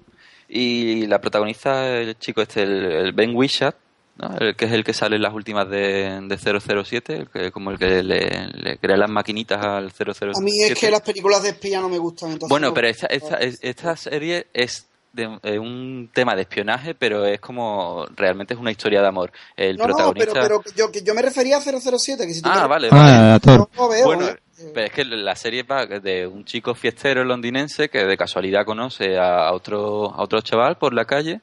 Y 0.49 1.05
la 1.07 1.19
protagoniza 1.22 1.88
el 1.99 2.18
chico 2.18 2.41
este, 2.41 2.64
el, 2.64 2.85
el 2.85 3.11
Ben 3.14 3.35
Whishatt, 3.35 3.76
¿no? 4.18 4.35
el 4.38 4.55
que 4.55 4.65
es 4.65 4.72
el 4.72 4.84
que 4.84 4.93
sale 4.93 5.15
en 5.15 5.22
las 5.22 5.34
últimas 5.34 5.69
de, 5.69 6.19
de 6.27 6.38
007, 6.38 7.15
el 7.15 7.30
que, 7.30 7.51
como 7.51 7.72
el 7.72 7.77
que 7.80 8.03
le, 8.03 8.47
le 8.53 8.77
crea 8.77 8.97
las 8.97 9.10
maquinitas 9.10 9.64
al 9.64 9.91
007. 9.91 10.31
A 10.35 10.41
mí 10.41 10.61
es 10.64 10.77
que 10.80 10.91
las 10.91 11.01
películas 11.01 11.43
de 11.43 11.49
espía 11.49 11.80
no 11.81 11.89
me 11.89 11.97
gustan. 11.97 12.31
Entonces 12.31 12.49
Bueno, 12.49 12.68
no- 12.69 12.73
pero 12.73 12.88
esta, 12.88 13.07
esta, 13.07 13.38
esta 13.38 13.95
serie 13.97 14.47
es 14.53 14.88
de, 15.14 15.40
eh, 15.44 15.60
un 15.60 16.10
tema 16.14 16.35
de 16.35 16.41
espionaje, 16.41 16.95
pero 16.95 17.26
es 17.26 17.40
como 17.40 18.06
realmente 18.15 18.53
es 18.56 18.60
una 18.60 18.72
historia 18.72 19.02
de 19.02 19.07
amor. 19.07 19.31
El 19.56 19.77
No, 19.77 19.84
no, 19.88 19.94
protagonista. 19.94 20.34
pero, 20.41 20.61
pero 20.61 20.76
yo, 20.76 20.91
que 20.91 21.03
yo 21.03 21.14
me 21.14 21.22
refería 21.22 21.57
a 21.57 21.61
007, 21.61 22.26
que 22.27 22.34
si 22.34 22.41
tú 22.41 22.49
Ah, 22.52 22.64
me- 22.64 22.68
vale, 22.68 22.90
Ah, 22.91 23.35
actor. 23.35 23.60
No 23.60 23.84
lo 23.84 23.90
veo, 23.90 24.06
Bueno, 24.06 24.27
¿eh? 24.27 24.38
pero 24.73 24.88
es 24.88 24.91
que 24.91 25.06
la 25.06 25.35
serie 25.35 25.64
va 25.64 25.85
de 25.85 26.26
un 26.27 26.44
chico 26.45 26.73
fiestero 26.76 27.23
londinense 27.23 27.90
que 27.90 28.03
de 28.06 28.18
casualidad 28.18 28.65
conoce 28.65 29.18
a 29.19 29.52
otro, 29.53 30.11
a 30.14 30.22
otro 30.23 30.41
chaval 30.41 30.77
por 30.77 30.94
la 30.94 31.06
calle 31.06 31.41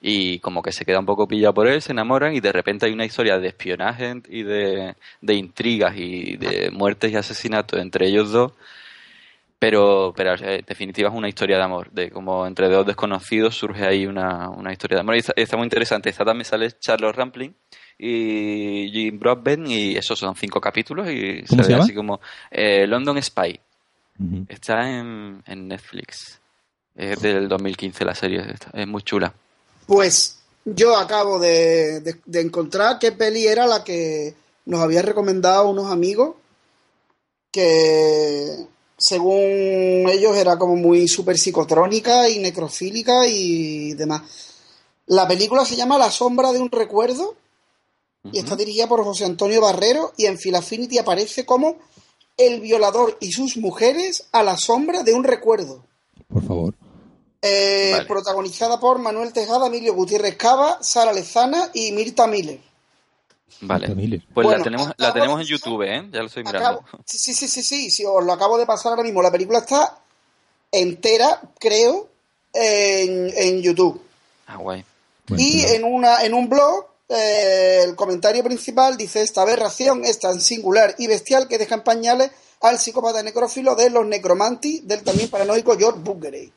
y 0.00 0.40
como 0.40 0.60
que 0.62 0.72
se 0.72 0.84
queda 0.84 0.98
un 0.98 1.06
poco 1.06 1.28
pillado 1.28 1.54
por 1.54 1.68
él, 1.68 1.80
se 1.80 1.92
enamoran 1.92 2.34
y 2.34 2.40
de 2.40 2.50
repente 2.50 2.86
hay 2.86 2.92
una 2.92 3.04
historia 3.04 3.38
de 3.38 3.46
espionaje 3.48 4.20
y 4.28 4.42
de, 4.42 4.96
de 5.20 5.34
intrigas 5.34 5.94
y 5.96 6.36
de 6.36 6.70
muertes 6.72 7.12
y 7.12 7.16
asesinatos 7.16 7.78
entre 7.80 8.08
ellos 8.08 8.32
dos. 8.32 8.52
Pero, 9.62 10.12
pero 10.16 10.34
eh, 10.34 10.56
en 10.58 10.64
definitiva 10.66 11.08
es 11.08 11.14
una 11.14 11.28
historia 11.28 11.56
de 11.56 11.62
amor, 11.62 11.88
de 11.92 12.10
como 12.10 12.48
entre 12.48 12.68
dos 12.68 12.84
desconocidos 12.84 13.54
surge 13.56 13.86
ahí 13.86 14.06
una, 14.06 14.48
una 14.50 14.72
historia 14.72 14.96
de 14.96 15.00
amor. 15.02 15.14
Y 15.14 15.18
está, 15.20 15.34
está 15.36 15.56
muy 15.56 15.66
interesante. 15.66 16.10
Esta 16.10 16.24
también 16.24 16.44
sale 16.46 16.72
Charles 16.80 17.14
Rampling 17.14 17.54
y 17.96 18.90
Jim 18.90 19.20
Broadbent 19.20 19.68
y 19.68 19.96
esos 19.96 20.18
son 20.18 20.34
cinco 20.34 20.60
capítulos 20.60 21.08
y 21.08 21.44
¿Cómo 21.44 21.58
ve 21.58 21.64
se 21.64 21.70
llama? 21.70 21.84
así 21.84 21.94
como 21.94 22.20
eh, 22.50 22.88
London 22.88 23.22
Spy. 23.22 23.60
Está 24.48 24.90
en, 24.98 25.40
en 25.46 25.68
Netflix. 25.68 26.40
Es 26.96 27.22
del 27.22 27.46
2015 27.48 28.04
la 28.04 28.16
serie, 28.16 28.42
es 28.72 28.86
muy 28.88 29.02
chula. 29.02 29.32
Pues 29.86 30.42
yo 30.64 30.96
acabo 30.96 31.38
de, 31.38 32.00
de- 32.00 32.16
de 32.24 32.40
encontrar 32.40 32.98
qué 32.98 33.12
peli 33.12 33.46
era 33.46 33.68
la 33.68 33.84
que 33.84 34.34
nos 34.66 34.80
había 34.80 35.02
recomendado 35.02 35.68
unos 35.70 35.88
amigos 35.92 36.34
que 37.52 38.56
según 39.02 40.06
ellos 40.08 40.36
era 40.36 40.56
como 40.56 40.76
muy 40.76 41.08
super 41.08 41.36
psicotrónica 41.36 42.28
y 42.28 42.38
necrofílica 42.38 43.26
y 43.26 43.94
demás. 43.94 44.22
La 45.06 45.26
película 45.26 45.64
se 45.64 45.74
llama 45.74 45.98
La 45.98 46.08
sombra 46.08 46.52
de 46.52 46.60
un 46.60 46.70
recuerdo 46.70 47.34
y 48.30 48.38
está 48.38 48.54
dirigida 48.54 48.86
por 48.86 49.02
José 49.02 49.24
Antonio 49.24 49.60
Barrero 49.60 50.12
y 50.16 50.26
en 50.26 50.38
Filafinity 50.38 50.98
aparece 50.98 51.44
como 51.44 51.78
El 52.36 52.60
violador 52.60 53.18
y 53.20 53.32
sus 53.32 53.56
mujeres 53.56 54.28
a 54.30 54.44
la 54.44 54.56
sombra 54.56 55.02
de 55.02 55.14
un 55.14 55.24
recuerdo. 55.24 55.84
Por 56.28 56.46
favor. 56.46 56.74
Eh, 57.42 57.90
Vale. 57.94 58.06
Protagonizada 58.06 58.78
por 58.78 59.00
Manuel 59.00 59.32
Tejada, 59.32 59.66
Emilio 59.66 59.94
Gutiérrez 59.94 60.36
Cava, 60.36 60.78
Sara 60.80 61.12
Lezana 61.12 61.70
y 61.74 61.90
Mirta 61.90 62.28
Miller. 62.28 62.60
Vale. 63.60 63.86
Pues 63.86 64.44
Bueno, 64.46 64.58
la 64.58 64.64
tenemos, 64.64 64.92
la 64.96 65.12
tenemos 65.12 65.40
en 65.40 65.46
YouTube, 65.46 65.82
¿eh? 65.82 66.08
Ya 66.12 66.20
lo 66.20 66.26
estoy 66.26 66.42
mirando. 66.44 66.80
Acabo- 66.80 67.02
sí, 67.04 67.18
sí, 67.18 67.34
sí, 67.34 67.46
sí, 67.48 67.62
sí, 67.62 67.90
sí, 67.90 68.04
os 68.04 68.24
lo 68.24 68.32
acabo 68.32 68.58
de 68.58 68.66
pasar 68.66 68.90
ahora 68.90 69.02
mismo. 69.04 69.22
La 69.22 69.30
película 69.30 69.58
está 69.60 69.98
entera, 70.70 71.40
creo, 71.58 72.08
en, 72.52 73.32
en 73.36 73.62
YouTube. 73.62 74.00
Ah, 74.46 74.56
guay. 74.56 74.84
Bueno, 75.28 75.42
y 75.42 75.62
en, 75.64 75.84
una, 75.84 76.24
en 76.24 76.34
un 76.34 76.48
blog, 76.48 76.86
eh, 77.08 77.82
el 77.84 77.94
comentario 77.94 78.42
principal 78.42 78.96
dice: 78.96 79.22
Esta 79.22 79.42
aberración 79.42 80.04
es 80.04 80.18
tan 80.18 80.40
singular 80.40 80.94
y 80.98 81.06
bestial 81.06 81.46
que 81.48 81.58
deja 81.58 81.76
en 81.76 81.82
pañales 81.84 82.30
al 82.60 82.78
psicópata 82.78 83.22
necrófilo 83.22 83.74
de 83.74 83.90
los 83.90 84.06
necromanti 84.06 84.80
del 84.80 85.02
también 85.02 85.28
paranoico 85.28 85.76
George 85.78 86.00
Bookerey. 86.02 86.52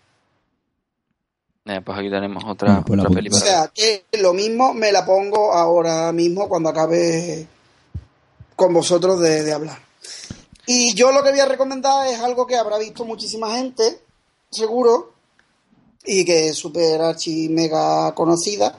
Eh, 1.65 1.81
pues 1.83 1.97
aquí 1.97 2.09
tenemos 2.09 2.43
otra, 2.45 2.83
Bueno, 2.85 2.85
pues 2.85 2.97
la 2.97 3.03
otra 3.03 3.07
apunto. 3.07 3.15
peli 3.15 3.29
O 3.29 3.39
sea, 3.39 3.71
que 3.73 4.05
lo 4.19 4.33
mismo 4.33 4.73
me 4.73 4.91
la 4.91 5.05
pongo 5.05 5.51
ahora 5.53 6.11
mismo 6.11 6.47
cuando 6.47 6.69
acabe 6.69 7.47
con 8.55 8.73
vosotros 8.73 9.19
de, 9.19 9.43
de 9.43 9.53
hablar. 9.53 9.79
Y 10.67 10.93
yo 10.95 11.11
lo 11.11 11.23
que 11.23 11.31
voy 11.31 11.39
a 11.39 11.45
recomendar 11.45 12.07
es 12.07 12.19
algo 12.19 12.45
que 12.47 12.55
habrá 12.55 12.77
visto 12.77 13.03
muchísima 13.05 13.55
gente, 13.55 13.99
seguro, 14.49 15.13
y 16.05 16.23
que 16.23 16.49
es 16.49 16.57
súper 16.57 17.01
archi 17.01 17.49
mega 17.49 18.13
conocida. 18.13 18.77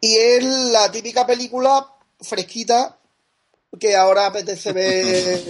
Y 0.00 0.16
es 0.16 0.44
la 0.44 0.90
típica 0.90 1.26
película 1.26 1.86
fresquita 2.20 2.96
que 3.78 3.96
ahora 3.96 4.26
apetece 4.26 4.72
ver. 4.74 5.42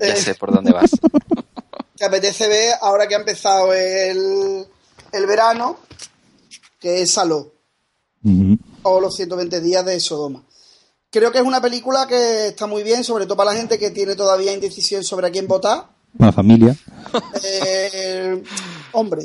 Ya 0.00 0.06
eh, 0.06 0.16
sé 0.16 0.34
por 0.34 0.52
dónde 0.52 0.72
vas. 0.72 0.90
que 1.96 2.04
apetece 2.04 2.48
ver 2.48 2.74
ahora 2.80 3.06
que 3.06 3.14
ha 3.14 3.18
empezado 3.18 3.72
el, 3.72 4.66
el 5.14 5.26
verano, 5.26 5.78
que 6.80 7.02
es 7.02 7.12
Saló 7.12 7.52
o 8.82 9.00
los 9.00 9.16
120 9.16 9.60
días 9.60 9.84
de 9.84 10.00
Sodoma. 10.00 10.42
Creo 11.10 11.30
que 11.30 11.38
es 11.38 11.44
una 11.44 11.60
película 11.60 12.06
que 12.06 12.48
está 12.48 12.66
muy 12.66 12.82
bien, 12.82 13.04
sobre 13.04 13.24
todo 13.24 13.36
para 13.36 13.52
la 13.52 13.56
gente 13.56 13.78
que 13.78 13.90
tiene 13.90 14.16
todavía 14.16 14.52
indecisión 14.52 15.04
sobre 15.04 15.28
a 15.28 15.30
quién 15.30 15.46
votar. 15.46 15.86
Para 16.18 16.30
la 16.30 16.32
familia. 16.32 16.76
Eh, 17.44 18.42
hombre, 18.92 19.24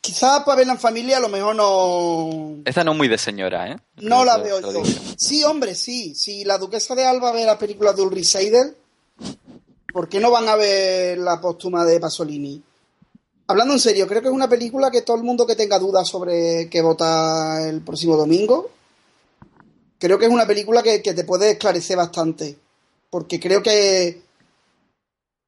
quizás 0.00 0.42
para 0.42 0.56
verla 0.56 0.74
en 0.74 0.78
familia 0.78 1.16
a 1.16 1.20
lo 1.20 1.30
mejor 1.30 1.56
no, 1.56 2.56
Esta 2.66 2.84
no 2.84 2.92
es 2.92 2.98
muy 2.98 3.08
de 3.08 3.16
señora, 3.16 3.70
¿eh? 3.70 3.76
no 4.02 4.24
la 4.24 4.36
veo 4.36 4.60
yo. 4.60 4.82
Sí, 5.16 5.42
hombre, 5.44 5.74
sí. 5.74 6.14
Si 6.14 6.44
la 6.44 6.58
duquesa 6.58 6.94
de 6.94 7.06
Alba 7.06 7.32
ve 7.32 7.46
las 7.46 7.56
películas 7.56 7.96
de 7.96 8.02
Ulrich 8.02 8.26
Seidel, 8.26 8.76
¿por 9.90 10.08
qué 10.08 10.20
no 10.20 10.30
van 10.30 10.48
a 10.48 10.56
ver 10.56 11.16
la 11.16 11.40
póstuma 11.40 11.86
de 11.86 11.98
Pasolini? 11.98 12.62
Hablando 13.48 13.74
en 13.74 13.80
serio, 13.80 14.06
creo 14.08 14.22
que 14.22 14.28
es 14.28 14.34
una 14.34 14.48
película 14.48 14.90
que 14.90 15.02
todo 15.02 15.16
el 15.16 15.22
mundo 15.22 15.46
que 15.46 15.54
tenga 15.54 15.78
dudas 15.78 16.08
sobre 16.08 16.68
qué 16.68 16.82
vota 16.82 17.68
el 17.68 17.80
próximo 17.82 18.16
domingo, 18.16 18.70
creo 19.98 20.18
que 20.18 20.26
es 20.26 20.32
una 20.32 20.46
película 20.46 20.82
que, 20.82 21.00
que 21.00 21.14
te 21.14 21.24
puede 21.24 21.52
esclarecer 21.52 21.96
bastante. 21.96 22.56
Porque 23.08 23.38
creo 23.38 23.62
que 23.62 24.20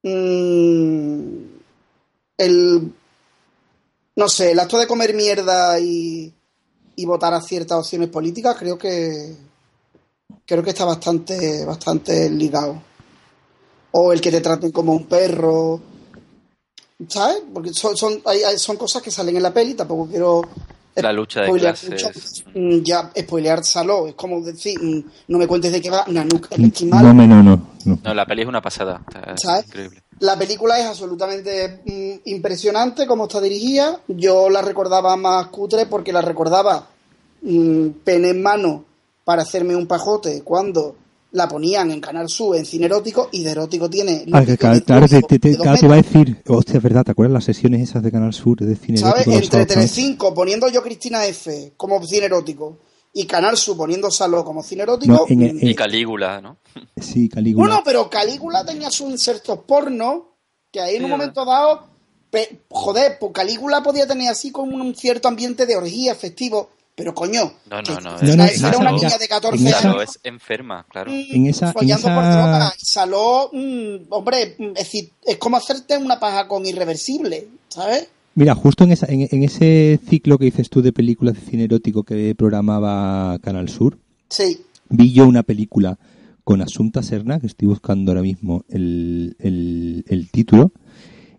mm, 0.05 1.59
el 2.39 2.93
no 4.19 4.29
sé, 4.29 4.51
el 4.51 4.59
acto 4.59 4.79
de 4.79 4.89
comer 4.89 5.15
mierda 5.15 5.79
y, 5.79 6.35
y 6.97 7.05
votar 7.07 7.33
a 7.35 7.41
ciertas 7.41 7.79
opciones 7.79 8.09
políticas 8.09 8.57
creo 8.59 8.77
que 8.77 9.37
creo 10.45 10.63
que 10.65 10.71
está 10.71 10.85
bastante 10.85 11.65
bastante 11.65 12.29
ligado 12.29 12.83
o 13.93 14.13
el 14.13 14.21
que 14.21 14.33
te 14.33 14.41
traten 14.41 14.73
como 14.73 14.93
un 14.93 15.07
perro 15.07 15.81
¿sabes? 17.07 17.43
porque 17.53 17.73
son, 17.73 17.97
son, 17.97 18.21
hay- 18.27 18.43
hay- 18.43 18.59
son 18.59 18.77
cosas 18.77 19.03
que 19.03 19.11
salen 19.11 19.37
en 19.37 19.43
la 19.43 19.53
peli 19.53 19.75
tampoco 19.75 20.07
quiero 20.09 20.43
La 20.97 21.13
lucha 21.13 21.43
de 21.43 21.47
spoilear 21.47 21.77
clases. 21.77 22.45
mucho. 22.45 22.59
Mm, 22.59 22.83
ya 22.83 23.13
spoilear 23.17 23.65
Saló 23.65 24.09
es 24.09 24.15
como 24.15 24.41
decir 24.41 24.83
mm, 24.83 25.05
no 25.29 25.39
me 25.39 25.47
cuentes 25.47 25.71
de 25.73 25.81
qué 25.81 25.91
va 25.91 26.05
Nanook 26.09 26.49
el 26.51 26.65
esquimal 26.65 27.05
No, 27.05 27.13
no, 27.15 27.27
no, 27.27 27.43
no. 27.43 27.69
No, 28.03 28.13
la 28.15 28.27
peli 28.27 28.43
es 28.43 28.49
una 28.49 28.61
pasada. 28.61 29.01
¿Sabes? 29.37 29.67
increíble. 29.67 30.03
La 30.21 30.37
película 30.37 30.79
es 30.81 30.87
absolutamente 30.87 31.81
mm, 31.87 32.29
impresionante 32.29 33.07
como 33.07 33.25
está 33.27 33.41
dirigida. 33.41 34.01
Yo 34.09 34.51
la 34.51 34.61
recordaba 34.61 35.15
más 35.17 35.47
cutre 35.47 35.87
porque 35.87 36.13
la 36.13 36.21
recordaba 36.21 36.89
mm, 37.43 37.89
pene 38.05 38.31
en 38.31 38.43
mano 38.43 38.85
para 39.25 39.43
hacerme 39.43 39.77
un 39.77 39.87
pajote 39.87 40.43
cuando 40.43 40.97
la 41.33 41.47
ponían 41.49 41.91
en 41.91 42.01
Canal 42.01 42.29
Sur 42.29 42.57
en 42.57 42.65
cine 42.65 42.87
erótico 42.87 43.29
y 43.33 43.43
de 43.43 43.51
erótico 43.51 43.91
tiene... 43.91 44.25
Ah, 44.33 44.45
que 44.45 44.57
claro, 44.57 44.83
claro, 44.83 45.07
te, 45.09 45.21
te- 45.23 45.39
te- 45.39 45.57
claro, 45.57 45.79
te 45.79 45.85
iba 45.87 45.95
a 45.95 45.99
decir, 46.03 46.43
hostia, 46.49 46.77
es 46.79 46.83
verdad, 46.83 47.05
¿te 47.05 47.11
acuerdas 47.13 47.35
las 47.35 47.45
sesiones 47.45 47.83
esas 47.83 48.03
de 48.03 48.11
Canal 48.11 48.33
Sur 48.33 48.59
de 48.61 48.75
cine 48.77 48.97
¿Sabes? 48.99 49.27
erótico 49.27 49.57
Entre. 49.59 49.75
Telecinco 49.75 50.33
poniendo 50.33 50.69
yo 50.71 50.83
Cristina 50.83 51.27
F 51.27 51.75
como 51.77 52.03
cine 52.07 52.27
erótico 52.27 52.79
y 53.13 53.27
Canal 53.27 53.57
Sur 53.59 53.77
poniendo 53.77 54.11
Saló 54.11 54.43
como 54.45 54.63
cine 54.63 54.85
erótico. 54.85 55.13
No, 55.13 55.25
en- 55.29 55.39
mm, 55.39 55.59
en- 55.61 55.69
Y 55.69 55.75
Calígula, 55.75 56.41
¿no? 56.41 56.57
Sí, 57.01 57.29
Calígula. 57.29 57.67
Bueno, 57.67 57.83
pero 57.85 58.09
Calígula 58.09 58.65
tenía 58.65 58.91
sus 58.91 59.11
insertos 59.11 59.59
porno, 59.67 60.37
que 60.73 60.81
ahí 60.81 60.97
en 60.97 61.05
un 61.05 61.11
momento 61.11 61.45
dado, 61.45 61.89
pe- 62.31 62.61
joder, 62.71 63.19
pues 63.21 63.33
Calígula 63.33 63.83
podía 63.83 64.07
tener 64.07 64.29
así 64.31 64.51
como 64.51 64.77
un 64.77 64.95
cierto 64.95 65.29
ambiente 65.29 65.67
de 65.67 65.77
orgía 65.77 66.15
festivo, 66.15 66.71
pero 66.99 67.15
coño, 67.15 67.53
No, 67.71 67.81
no, 67.81 68.01
no, 68.01 68.19
era- 68.19 68.33
no, 68.71 68.79
una 68.81 68.91
mira, 68.91 68.93
niña 68.93 69.19
de 69.19 69.29
14 69.29 69.57
en 69.63 69.67
esa- 69.69 69.81
Claro, 69.81 69.99
años 70.01 70.11
es 70.11 70.21
enferma, 70.25 70.85
claro. 70.91 71.13
mm, 71.13 71.25
En 71.31 71.47
esa- 71.47 71.67
en 71.69 71.73
follando 71.73 72.03
por 72.09 72.15
droga, 72.25 72.75
y 72.77 72.85
Saló, 72.85 73.51
mm, 73.53 73.97
hombre, 74.11 74.57
mm, 74.59 74.65
es 74.71 74.75
decir, 74.75 75.11
es 75.25 75.37
como 75.37 75.57
hacerte 75.57 75.97
una 75.97 76.19
paja 76.19 76.49
con 76.49 76.67
irreversible, 76.67 77.47
¿sabes? 77.69 78.09
Mira, 78.35 78.55
justo 78.55 78.83
en, 78.85 78.93
esa, 78.93 79.07
en, 79.07 79.29
en 79.31 79.43
ese 79.45 79.99
ciclo 80.09 80.39
que 80.39 80.47
dices 80.47 80.69
tú 80.69 80.83
de 80.83 80.93
películas 80.93 81.35
de 81.35 81.41
cine 81.41 81.65
erótico 81.65 82.03
que 82.03 82.35
programaba 82.35 83.39
Canal 83.41 83.69
Sur, 83.69 83.97
Sí. 84.29 84.61
vi 84.89 85.13
yo 85.13 85.27
una 85.27 85.45
película 85.45 85.99
con 86.45 86.61
Asunta 86.63 87.03
Serna, 87.03 87.39
que 87.41 87.47
estoy 87.47 87.69
buscando 87.69 88.11
ahora 88.11 88.23
mismo 88.23 88.65
el, 88.69 89.37
el, 89.39 90.05
el 90.09 90.31
título, 90.31 90.73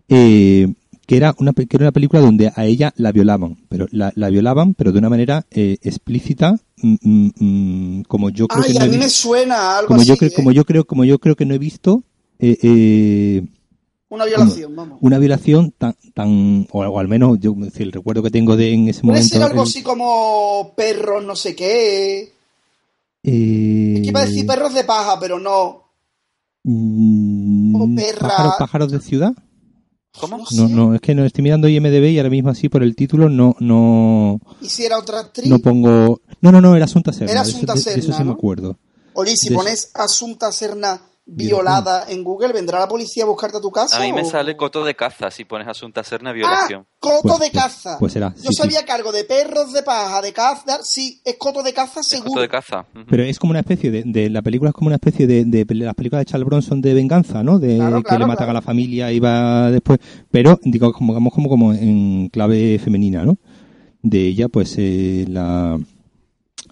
eh, 0.08 0.74
que, 1.10 1.18
era 1.18 1.34
una, 1.40 1.54
que 1.54 1.66
era 1.72 1.86
una 1.86 1.92
película 1.92 2.22
donde 2.22 2.52
a 2.56 2.66
ella 2.66 2.94
la 2.96 3.12
violaban, 3.12 3.58
pero 3.68 3.88
la, 3.90 4.12
la 4.16 4.30
violaban, 4.30 4.76
pero 4.76 4.92
de 4.92 5.00
una 5.00 5.10
manera 5.10 5.44
eh, 5.50 5.78
explícita, 5.82 6.56
mm, 6.84 6.96
mm, 7.02 7.32
mm, 7.40 8.04
como 8.04 8.30
yo 8.30 8.48
creo 8.48 8.64
Ay, 8.64 8.74
que 8.74 8.78
no 8.80 8.86
a 8.86 8.88
mí 8.88 8.98
me 9.00 9.10
suena 9.10 9.78
algo 9.80 9.88
como 9.88 10.02
así, 10.02 10.10
yo 10.10 10.18
creo, 10.18 10.30
¿eh? 10.30 10.34
como 10.36 10.52
yo 10.52 10.66
creo, 10.66 10.86
como 10.86 11.04
yo 11.06 11.18
creo 11.18 11.36
que 11.36 11.48
no 11.48 11.56
he 11.56 11.58
visto 11.58 12.04
eh, 12.38 12.60
eh, 12.62 13.44
una 14.10 14.26
violación, 14.26 14.76
vamos. 14.76 15.00
una 15.02 15.18
violación 15.18 15.72
tan, 15.76 15.96
tan 16.14 16.68
o, 16.72 16.86
o 16.86 17.00
al 17.00 17.08
menos 17.08 17.40
yo 17.40 17.54
decir, 17.58 17.88
el 17.88 17.92
recuerdo 17.92 18.22
que 18.22 18.30
tengo 18.30 18.56
de 18.56 18.72
en 18.72 18.88
ese 18.90 19.02
Puede 19.02 19.14
momento 19.14 19.34
ser 19.36 19.42
algo 19.42 19.64
así 19.64 19.82
como 19.82 20.74
perros 20.78 21.26
no 21.26 21.36
sé 21.36 21.56
qué. 21.56 22.32
eh, 23.24 23.94
Es 23.96 24.02
que 24.04 24.10
iba 24.10 24.22
a 24.22 24.26
decir 24.28 24.46
perros 24.46 24.76
de 24.76 24.84
paja, 24.84 25.20
pero 25.20 25.40
no. 25.40 25.86
mm, 26.66 27.76
o 27.82 27.96
perra. 27.96 28.28
pájaros, 28.28 28.54
pájaros 28.60 28.92
de 28.92 29.00
ciudad 29.02 29.34
¿Cómo? 30.20 30.46
No 30.52 30.68
no 30.68 30.96
es 30.96 31.02
que 31.02 31.16
no 31.16 31.24
estoy 31.26 31.44
mirando 31.44 31.68
IMDb 31.68 32.06
y 32.12 32.18
ahora 32.18 32.30
mismo 32.30 32.50
así 32.50 32.70
por 32.70 32.84
el 32.84 32.96
título 32.96 33.30
no 33.30 33.56
no 33.60 34.40
¿Y 34.62 34.70
si 34.70 34.84
era 34.86 34.98
otra 34.98 35.20
actriz? 35.22 35.48
no 35.48 35.60
pongo 35.60 36.22
no 36.42 36.52
no 36.52 36.62
no 36.62 36.76
era 36.76 36.86
Asunta 36.86 37.14
Serna 37.14 37.32
Era 37.32 37.44
de 37.44 37.50
eso- 37.50 37.58
Asunta 37.58 37.74
de- 37.74 37.80
de 37.84 37.92
eso 37.92 38.02
Serna, 38.02 38.18
sí 38.18 38.24
me 38.24 38.28
¿no? 38.30 38.34
acuerdo 38.34 38.78
Oye, 39.14 39.36
si 39.36 39.50
de- 39.50 39.56
pones 39.56 39.92
Asunta 39.94 40.52
Serna 40.52 41.02
violada 41.32 42.06
en 42.10 42.24
Google, 42.24 42.52
¿vendrá 42.54 42.80
la 42.80 42.88
policía 42.88 43.24
a 43.24 43.28
buscarte 43.28 43.58
a 43.58 43.62
tu 43.62 43.72
casa? 43.72 43.98
A 43.98 44.02
mí 44.02 44.12
me 44.14 44.22
o- 44.22 44.26
sale 44.26 44.58
coto 44.58 44.84
de 44.84 44.96
caza 44.96 45.30
si 45.30 45.46
pones 45.46 45.68
Asunta 45.68 46.04
Serna 46.04 46.32
Ah, 46.32 46.34
violación. 46.34 46.86
coto 47.00 47.22
Pues- 47.38 47.40
de 47.40 47.52
caza. 47.52 47.98
pues 48.00 48.14
será, 48.14 48.34
Yo 48.36 48.50
sí, 48.50 48.56
sabía 48.56 48.84
cargo 48.86 49.12
de 49.12 49.24
perros 49.24 49.72
de 49.74 49.84
paja, 49.84 50.22
de 50.22 50.34
caza. 50.34 50.80
Sí, 50.84 51.22
es 51.24 51.36
coto 51.38 51.62
de 51.64 51.72
caza 51.74 52.00
¿Es 52.00 52.08
seguro. 52.08 52.30
coto 52.32 52.42
de 52.42 52.50
caza? 52.50 52.86
Pero 53.10 53.24
es 53.24 53.38
como 53.40 53.52
una 53.52 53.60
especie 53.60 53.92
de, 53.92 54.04
de 54.06 54.30
la 54.30 54.42
película 54.42 54.70
es 54.70 54.74
como 54.76 54.88
una 54.88 54.96
especie 54.96 55.28
de, 55.28 55.46
las 55.76 55.96
películas 55.96 56.22
de 56.26 56.32
Charles 56.32 56.46
Bronson 56.48 56.82
de 56.82 56.94
venganza 56.94 57.44
no 57.44 57.60
de 57.60 57.76
Claro, 57.78 57.98
que 57.98 58.04
claro, 58.04 58.20
le 58.20 58.26
matan 58.28 58.38
claro. 58.46 58.52
a 58.52 58.54
la 58.56 58.62
familia 58.62 59.12
y 59.12 59.20
va 59.20 59.70
después 59.72 60.00
pero 60.32 60.60
digo 60.64 60.92
como 60.94 61.14
como 61.14 61.30
como, 61.32 61.50
como 61.50 61.74
en 61.74 62.30
clave 62.30 62.80
femenina 62.80 63.24
no 63.24 63.38
de 64.02 64.28
ella 64.28 64.48
pues 64.50 64.76
eh, 64.78 65.26
la 65.28 65.78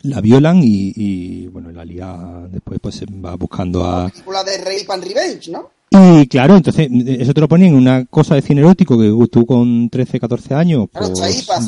la 0.08 0.22
violan 0.22 0.62
y, 0.64 0.94
y, 0.96 1.48
bueno 1.48 1.72
la 1.72 1.86
liga 1.86 2.48
después 2.52 2.80
pues 2.82 3.02
va 3.04 3.36
buscando 3.36 3.84
a 3.86 4.10
película 4.10 4.44
de 4.44 4.58
Rape 4.58 4.86
and 4.90 5.04
Revenge, 5.04 5.52
¿no? 5.52 5.70
y 5.90 6.28
claro 6.28 6.58
entonces 6.58 6.90
eso 6.92 7.34
te 7.34 7.40
lo 7.42 7.48
ponen 7.48 7.70
en 7.70 7.76
una 7.76 8.06
cosa 8.06 8.36
de 8.36 8.42
cine 8.42 8.60
erótico 8.62 8.98
que 9.00 9.10
tú 9.32 9.46
con 9.46 9.90
13 9.90 10.20
14 10.20 10.54
años 10.54 10.88
pues 10.92 11.12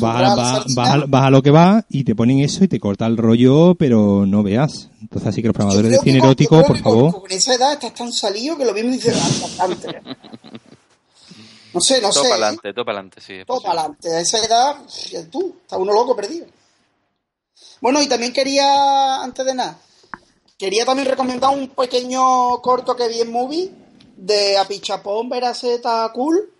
la 0.00 0.32
a- 0.92 1.06
vas 1.06 1.24
a 1.24 1.30
lo 1.30 1.42
que 1.42 1.50
va 1.50 1.84
y 1.88 2.04
te 2.04 2.14
ponen 2.14 2.40
eso 2.40 2.62
y 2.62 2.68
te 2.68 2.78
corta 2.78 3.06
el 3.06 3.16
rollo 3.16 3.74
pero 3.76 4.26
no 4.26 4.42
veas 4.42 4.90
entonces 5.00 5.26
así 5.28 5.40
que 5.40 5.48
los 5.48 5.54
programadores 5.54 5.90
de 5.92 5.98
cine 5.98 6.18
con- 6.18 6.26
erótico 6.28 6.56
por 6.60 6.66
con- 6.66 6.78
favor 6.82 7.20
Con 7.22 7.32
esa 7.32 7.54
edad 7.54 7.72
estás 7.72 7.94
tan 7.94 8.12
salido 8.12 8.58
que 8.58 8.64
lo 8.66 8.74
mismo 8.74 8.90
dices 8.92 9.14
bastante. 9.40 9.88
No 11.72 11.80
sé, 11.80 12.00
no 12.02 12.10
todo 12.10 12.24
sé. 12.24 12.28
para 12.28 12.28
¿eh? 12.28 12.44
adelante, 12.44 12.72
todo 12.74 12.84
para 12.84 12.98
adelante, 12.98 13.20
sí. 13.24 13.34
Todo 13.46 13.60
para 13.62 13.80
adelante. 13.82 14.08
A 14.12 14.20
esa 14.20 14.38
edad, 14.44 14.76
tú, 15.30 15.54
está 15.62 15.78
uno 15.78 15.92
loco 15.92 16.16
perdido. 16.16 16.46
Bueno, 17.80 18.02
y 18.02 18.06
también 18.08 18.32
quería, 18.32 19.22
antes 19.22 19.44
de 19.46 19.54
nada, 19.54 19.78
quería 20.58 20.84
también 20.84 21.08
recomendar 21.08 21.50
un 21.56 21.68
pequeño 21.68 22.60
corto 22.60 22.94
que 22.94 23.08
vi 23.08 23.20
en 23.20 23.32
movie 23.32 23.70
de 24.16 24.58
Apichapón 24.58 25.28
Veraceta 25.28 26.10
Cool, 26.14 26.52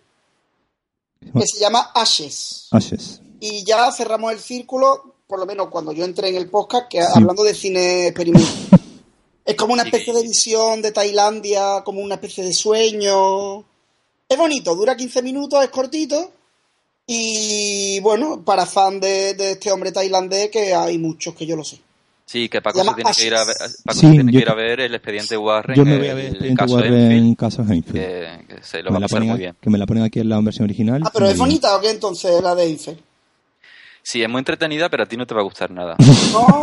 que 1.37 1.45
se 1.45 1.59
llama 1.59 1.91
Ashes. 1.93 2.67
Ashes 2.71 3.21
Y 3.39 3.63
ya 3.63 3.91
cerramos 3.91 4.31
el 4.31 4.39
círculo, 4.39 5.15
por 5.27 5.39
lo 5.39 5.45
menos 5.45 5.67
cuando 5.69 5.91
yo 5.91 6.03
entré 6.05 6.29
en 6.29 6.35
el 6.37 6.49
podcast, 6.49 6.87
que 6.89 7.01
Sí. 7.01 7.07
hablando 7.15 7.43
de 7.43 7.53
cine 7.53 8.07
experimental. 8.07 8.49
Es 9.43 9.55
como 9.55 9.73
una 9.73 9.81
especie 9.83 10.13
de 10.13 10.21
visión 10.21 10.83
de 10.83 10.91
Tailandia, 10.91 11.81
como 11.83 11.99
una 12.01 12.13
especie 12.15 12.43
de 12.43 12.53
sueño. 12.53 13.65
Es 14.29 14.37
bonito, 14.37 14.75
dura 14.75 14.95
15 14.95 15.21
minutos, 15.23 15.63
es 15.63 15.71
cortito. 15.71 16.31
Y 17.13 17.99
bueno, 17.99 18.41
para 18.43 18.65
fan 18.65 18.99
de, 19.01 19.33
de 19.33 19.51
este 19.51 19.69
hombre 19.71 19.91
tailandés, 19.91 20.49
que 20.49 20.73
hay 20.73 20.97
muchos 20.97 21.35
que 21.35 21.45
yo 21.45 21.55
lo 21.57 21.63
sé. 21.65 21.77
Sí, 22.25 22.47
que 22.47 22.61
Paco 22.61 22.79
Se 22.81 22.85
se 22.87 22.93
tiene 22.95 23.11
que 23.13 23.27
ir 23.27 23.35
a 23.35 23.43
ver. 23.43 23.55
Paco 23.83 23.99
Sí, 23.99 24.05
se 24.07 24.11
tiene 24.13 24.31
yo- 24.31 24.37
que 24.39 24.43
ir 24.45 24.49
a 24.49 24.53
ver 24.53 24.79
el 24.79 24.95
expediente 24.95 25.35
Warren, 25.35 25.75
yo 25.75 25.83
me 25.83 25.97
voy 25.97 26.07
a 26.07 26.13
ver 26.13 26.25
el 26.27 26.31
Expediente 26.31 26.59
caso 26.63 26.75
Warren 26.75 26.93
Enfield, 27.11 27.37
caso 27.37 27.65
Heinfeld 27.69 27.93
que, 27.93 28.45
que 28.55 28.63
se 28.63 28.81
lo 28.81 28.85
va 28.85 28.91
me, 28.91 28.97
a 28.97 28.99
la 29.01 29.05
pasar 29.07 29.17
ponen, 29.19 29.29
muy 29.31 29.39
bien. 29.39 29.55
que 29.59 29.69
me 29.69 29.77
la 29.77 29.85
ponen 29.85 30.03
aquí 30.03 30.19
en 30.21 30.29
la 30.29 30.39
versión 30.39 30.63
original 30.63 31.01
Ah, 31.05 31.09
pero 31.13 31.27
es 31.27 31.37
bonita 31.37 31.75
o 31.75 31.81
qué 31.81 31.89
entonces 31.89 32.41
la 32.41 32.55
de 32.55 32.63
Eiffel. 32.63 32.97
Sí, 34.01 34.23
es 34.23 34.29
muy 34.29 34.39
entretenida, 34.39 34.87
pero 34.89 35.03
a 35.03 35.05
ti 35.05 35.17
no 35.17 35.27
te 35.27 35.33
va 35.35 35.41
a 35.41 35.43
gustar 35.43 35.69
nada. 35.71 35.97
No, 36.31 36.61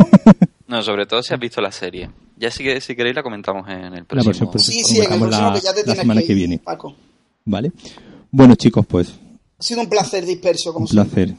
No, 0.67 0.81
sobre 0.83 1.05
todo 1.05 1.21
si 1.21 1.33
has 1.35 1.39
visto 1.39 1.61
la 1.61 1.71
serie. 1.71 2.09
Ya 2.37 2.49
si, 2.49 2.63
que- 2.63 2.81
si 2.81 2.95
queréis 2.95 3.15
la 3.15 3.21
comentamos 3.21 3.67
en 3.69 3.75
el 3.85 3.91
La 3.93 4.03
próximo. 4.05 4.25
versión 4.25 4.51
pues, 4.51 4.65
sí, 4.65 4.81
sí, 4.83 4.97
en 5.01 5.13
el 5.13 5.19
próximo 5.19 5.49
la- 5.49 5.53
que 5.53 5.61
ya 5.61 5.71
te 5.73 5.77
la 5.79 5.83
tienes 5.83 5.99
semana 6.01 6.21
que, 6.21 6.27
que 6.27 6.33
viene 6.33 6.57
Paco. 6.57 6.95
vale 7.45 7.71
bueno 8.31 8.55
chicos 8.55 8.85
pues 8.87 9.13
ha 9.59 9.63
sido 9.63 9.81
un 9.81 9.89
placer 9.89 10.25
disperso, 10.25 10.71
como 10.73 10.85
Un 10.85 10.89
placer. 10.89 11.35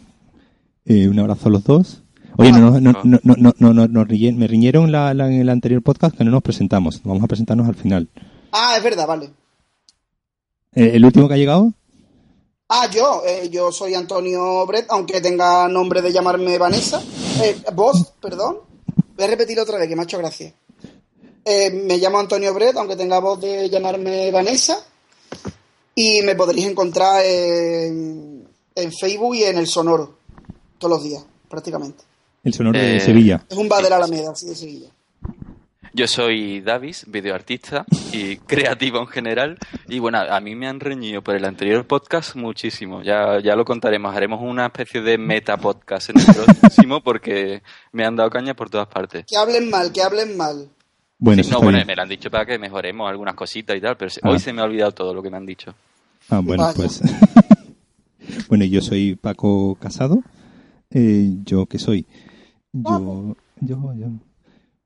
Eh, 0.85 1.09
un 1.09 1.19
abrazo 1.19 1.49
a 1.49 1.53
los 1.53 1.65
dos. 1.65 2.03
Oye, 2.37 2.53
no, 2.53 2.81
no, 2.81 2.93
no, 2.93 4.07
me 4.07 4.47
riñeron 4.47 4.95
en 4.95 5.41
el 5.41 5.49
anterior 5.49 5.83
podcast 5.83 6.17
que 6.17 6.25
no 6.25 6.31
nos 6.31 6.43
presentamos. 6.43 7.01
Vamos 7.03 7.23
a 7.25 7.27
presentarnos 7.27 7.69
al 7.69 7.75
final. 7.75 8.09
Ah, 8.53 8.75
es 8.77 8.83
verdad, 8.83 9.07
vale. 9.07 9.31
Eh, 10.75 10.93
¿El 10.95 11.05
último 11.05 11.29
que 11.29 11.35
ha 11.35 11.39
llegado? 11.39 11.73
Ah, 12.69 12.89
yo. 12.91 13.23
Eh, 13.27 13.49
yo 13.51 13.73
soy 13.73 13.95
Antonio 13.95 14.65
Brett, 14.67 14.87
aunque 14.91 15.21
tenga 15.21 15.67
nombre 15.69 16.01
de 16.03 16.13
llamarme 16.13 16.57
Vanessa. 16.57 17.03
Eh, 17.43 17.63
vos, 17.75 18.13
perdón. 18.21 18.59
Voy 19.17 19.25
a 19.25 19.29
repetirlo 19.29 19.65
otra 19.65 19.79
vez, 19.79 19.89
que 19.89 19.97
me 19.97 20.03
ha 20.03 20.05
hecho 20.05 20.19
gracia. 20.19 20.55
Eh, 21.45 21.71
me 21.71 21.99
llamo 21.99 22.19
Antonio 22.19 22.55
Brett, 22.55 22.77
aunque 22.77 22.97
tenga 22.97 23.19
voz 23.19 23.41
de 23.41 23.69
llamarme 23.69 24.31
Vanessa. 24.31 24.79
Y 25.95 26.23
me 26.23 26.35
podréis 26.35 26.67
encontrar 26.67 27.23
en, 27.25 28.45
en 28.75 28.93
Facebook 28.93 29.35
y 29.37 29.45
en 29.45 29.59
el 29.59 29.67
Sonoro. 29.67 30.17
Todos 30.79 30.97
los 30.99 31.05
días, 31.05 31.25
prácticamente. 31.49 32.05
El 32.43 32.55
sonoro 32.55 32.79
de 32.79 32.97
Eh, 32.97 33.01
Sevilla. 33.01 33.45
Es 33.51 33.57
un 33.59 33.69
bar 33.69 33.83
de 33.83 33.91
la 33.91 33.97
Alameda, 33.97 34.31
así 34.31 34.47
de 34.47 34.55
Sevilla. 34.55 34.89
Yo 35.93 36.07
soy 36.07 36.61
Davis, 36.61 37.05
videoartista 37.09 37.85
y 38.13 38.37
creativo 38.47 39.01
en 39.01 39.09
general. 39.09 39.59
Y 39.89 39.99
bueno, 39.99 40.19
a 40.21 40.41
mí 40.41 40.55
me 40.55 40.69
han 40.69 40.79
reñido 40.81 41.21
por 41.21 41.35
el 41.35 41.45
anterior 41.45 41.85
podcast 41.87 42.37
muchísimo. 42.37 43.03
Ya, 43.03 43.41
ya 43.43 43.57
lo 43.57 43.65
contaremos. 43.65 44.15
Haremos 44.15 44.41
una 44.41 44.67
especie 44.67 45.03
de 45.03 45.19
meta 45.19 45.57
podcast 45.57 46.11
en 46.11 46.21
el 46.21 46.27
próximo 46.27 47.03
porque 47.03 47.63
me 47.93 48.07
han 48.07 48.15
dado 48.17 48.31
caña 48.31 48.55
por 48.55 48.71
todas 48.71 48.87
partes. 48.87 49.25
Que 49.27 49.37
hablen 49.37 49.69
mal, 49.69 49.93
que 49.93 50.01
hablen 50.03 50.37
mal. 50.37 50.71
Bueno, 51.23 51.43
Sí, 51.45 51.51
no, 51.51 51.59
bueno, 51.61 51.77
bien. 51.79 51.87
me 51.87 51.97
lo 51.97 52.03
han 52.03 52.09
dicho 52.09 52.31
para 52.31 52.47
que 52.47 52.59
mejoremos 52.59 53.09
algunas 53.09 53.35
cositas 53.35 53.77
y 53.77 53.81
tal, 53.81 53.97
pero 53.97 54.11
Ah. 54.23 54.31
hoy 54.31 54.39
se 54.39 54.53
me 54.53 54.63
ha 54.63 54.65
olvidado 54.65 54.93
todo 54.93 55.13
lo 55.15 55.23
que 55.23 55.31
me 55.31 55.37
han 55.37 55.45
dicho. 55.47 55.75
Ah, 56.31 56.41
bueno, 56.41 56.63
Vaya. 56.65 56.75
pues. 56.77 57.01
bueno, 58.49 58.65
yo 58.65 58.81
soy 58.81 59.17
Paco 59.17 59.77
Casado. 59.81 60.23
Eh, 60.91 61.37
¿Yo 61.45 61.67
qué 61.67 61.79
soy? 61.79 62.07
Yo, 62.73 63.37
yo, 63.61 63.95
yo. 63.95 64.07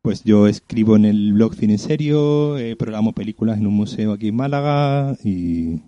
Pues 0.02 0.22
yo 0.24 0.46
escribo 0.48 0.96
en 0.96 1.04
el 1.06 1.32
blog 1.32 1.54
Cine 1.54 1.74
en 1.74 1.78
Serio, 1.78 2.58
eh, 2.58 2.76
programo 2.76 3.12
películas 3.12 3.58
en 3.58 3.66
un 3.66 3.74
museo 3.74 4.12
aquí 4.12 4.28
en 4.28 4.36
Málaga 4.36 5.16
y 5.24 5.80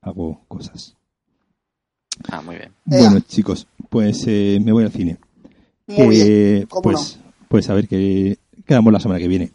hago 0.00 0.40
cosas. 0.48 0.96
Ah, 2.28 2.42
muy 2.42 2.56
bien. 2.56 2.72
Ea. 2.90 3.10
Bueno, 3.10 3.20
chicos, 3.20 3.66
pues 3.88 4.24
eh, 4.26 4.58
me 4.64 4.72
voy 4.72 4.84
al 4.84 4.90
cine. 4.92 5.18
Muy 5.86 6.16
Eh, 6.16 6.54
bien. 6.54 6.66
¿Cómo 6.68 6.82
pues, 6.82 7.20
pues 7.48 7.70
a 7.70 7.74
ver 7.74 7.86
qué 7.86 8.38
quedamos 8.66 8.92
la 8.92 8.98
semana 9.00 9.20
que 9.20 9.28
viene. 9.28 9.52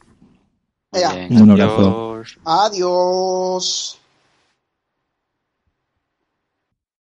Un 1.30 1.52
abrazo. 1.52 2.24
Adiós. 2.46 3.98